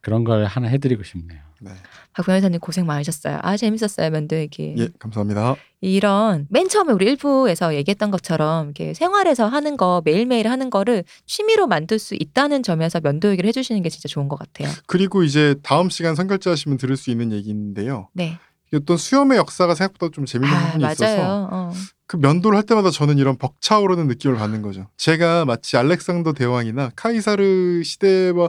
그런 0.00 0.24
걸 0.24 0.44
하나 0.44 0.68
해드리고 0.68 1.02
싶네요. 1.02 1.40
네. 1.60 1.72
박 2.14 2.24
변호 2.24 2.40
사님 2.40 2.60
고생 2.60 2.86
많으셨어요. 2.86 3.38
아 3.42 3.56
재밌었어요 3.56 4.10
면도 4.10 4.36
얘기. 4.36 4.74
예, 4.78 4.88
감사합니다. 4.98 5.56
이런 5.80 6.46
맨 6.50 6.68
처음에 6.68 6.92
우리 6.92 7.06
일부에서 7.06 7.74
얘기했던 7.74 8.10
것처럼 8.10 8.66
이렇게 8.66 8.94
생활에서 8.94 9.46
하는 9.46 9.76
거 9.76 10.02
매일매일 10.04 10.48
하는 10.48 10.70
거를 10.70 11.04
취미로 11.26 11.66
만들 11.66 11.98
수 11.98 12.14
있다는 12.18 12.62
점에서 12.62 13.00
면도 13.00 13.30
얘기를 13.30 13.46
해주시는 13.48 13.82
게 13.82 13.88
진짜 13.88 14.08
좋은 14.08 14.28
것 14.28 14.38
같아요. 14.38 14.68
그리고 14.86 15.22
이제 15.22 15.54
다음 15.62 15.90
시간 15.90 16.14
선결제 16.14 16.50
하시면 16.50 16.78
들을 16.78 16.96
수 16.96 17.10
있는 17.10 17.32
얘기인데요. 17.32 18.08
네. 18.14 18.38
어떤 18.74 18.97
수염의 18.97 19.39
역사가 19.39 19.74
생각보다 19.74 20.12
좀 20.12 20.27
재밌는 20.27 20.55
아 20.57 20.66
부분이 20.73 20.93
있어서 20.93 21.05
맞아요. 21.16 21.49
어. 21.51 21.73
그 22.07 22.16
면도를 22.16 22.57
할 22.57 22.65
때마다 22.65 22.90
저는 22.90 23.19
이런 23.19 23.36
벅차오르는 23.36 24.09
느낌을 24.09 24.36
받는 24.36 24.62
거죠. 24.62 24.89
제가 24.97 25.45
마치 25.45 25.77
알렉산더 25.77 26.32
대왕이나 26.32 26.90
카이사르 26.97 27.82
시대와 27.85 28.49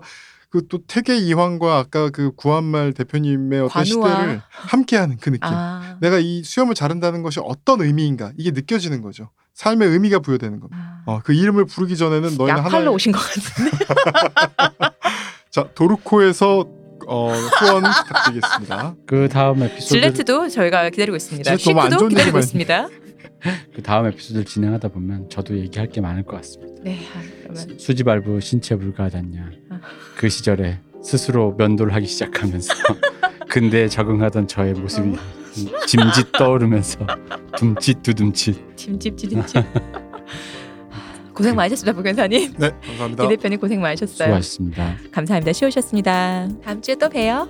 그 0.50 0.68
또 0.68 0.80
태계 0.88 1.16
이황과 1.18 1.78
아까 1.78 2.10
그 2.10 2.32
구한말 2.36 2.94
대표님의 2.94 3.62
어떤 3.62 3.84
관우와. 3.84 4.10
시대를 4.10 4.41
함께하는 4.50 5.18
그 5.18 5.30
느낌. 5.30 5.44
아. 5.44 5.98
내가 6.02 6.18
이 6.18 6.44
수염을 6.44 6.74
자른다는 6.74 7.22
것이 7.22 7.40
어떤 7.44 7.82
의미인가 7.82 8.32
이게 8.38 8.52
느껴지는 8.52 9.02
거죠. 9.02 9.30
삶의 9.54 9.90
의미가 9.90 10.20
부여되는 10.20 10.60
겁니다. 10.60 11.04
아. 11.06 11.12
어, 11.12 11.22
그 11.24 11.34
이름을 11.34 11.66
부르기 11.66 11.96
전에는 11.98 12.36
너희는 12.38 12.62
하나의 12.64 12.88
오신 12.88 13.12
것 13.12 13.20
같은데. 13.20 13.78
자 15.52 15.68
도르코에서 15.76 16.66
어, 17.10 17.31
후원 17.31 17.84
부탁드리겠습니다. 18.06 18.95
그 19.06 19.27
다음 19.30 19.64
에피소드 19.64 19.86
질레트도 19.88 20.49
저희가 20.49 20.90
기다리고 20.91 21.18
있습니다. 21.18 21.56
좋은 21.57 22.10
기다리고 22.10 22.38
있습니다. 22.38 22.88
그 23.76 23.81
다음 23.81 24.06
에피소드를 24.07 24.45
진행하다 24.45 24.90
보면 24.90 25.30
저도 25.30 25.57
얘기할 25.57 25.90
게 25.90 26.02
많을 26.02 26.23
것 26.23 26.36
같습니다. 26.38 26.73
네. 26.84 26.99
아, 27.15 27.22
그러면 27.41 27.80
수지발부 27.80 28.40
신체 28.41 28.76
불가하다냐. 28.76 29.52
아. 29.69 29.80
그 30.15 30.30
시절에 30.30 30.80
스스로 31.03 31.56
면도를 31.57 31.94
하기 31.95 32.06
시작하면서 32.06 32.73
근대에 33.49 33.88
적응하던 33.88 34.48
저의 34.48 34.73
모습이 34.73 35.18
짐짓 35.88 36.31
떠오르면서 36.34 36.99
둠칫 37.57 38.03
두둠칫 38.03 38.77
짐집 38.77 39.18
지짐집. 39.18 39.64
고생 41.40 41.56
많으셨습니다, 41.56 41.95
부견사님. 41.95 42.53
네, 42.57 42.72
감사합니다. 42.86 43.24
이 43.24 43.28
대표님 43.30 43.60
고생 43.61 43.80
많으셨어요. 43.80 44.26
수고하셨습니다. 44.28 44.98
감사합니다. 45.10 45.53
쉬우셨습니다. 45.53 46.49
다음 46.61 46.82
주에 46.82 46.95
또 46.95 47.07
봬요. 47.07 47.48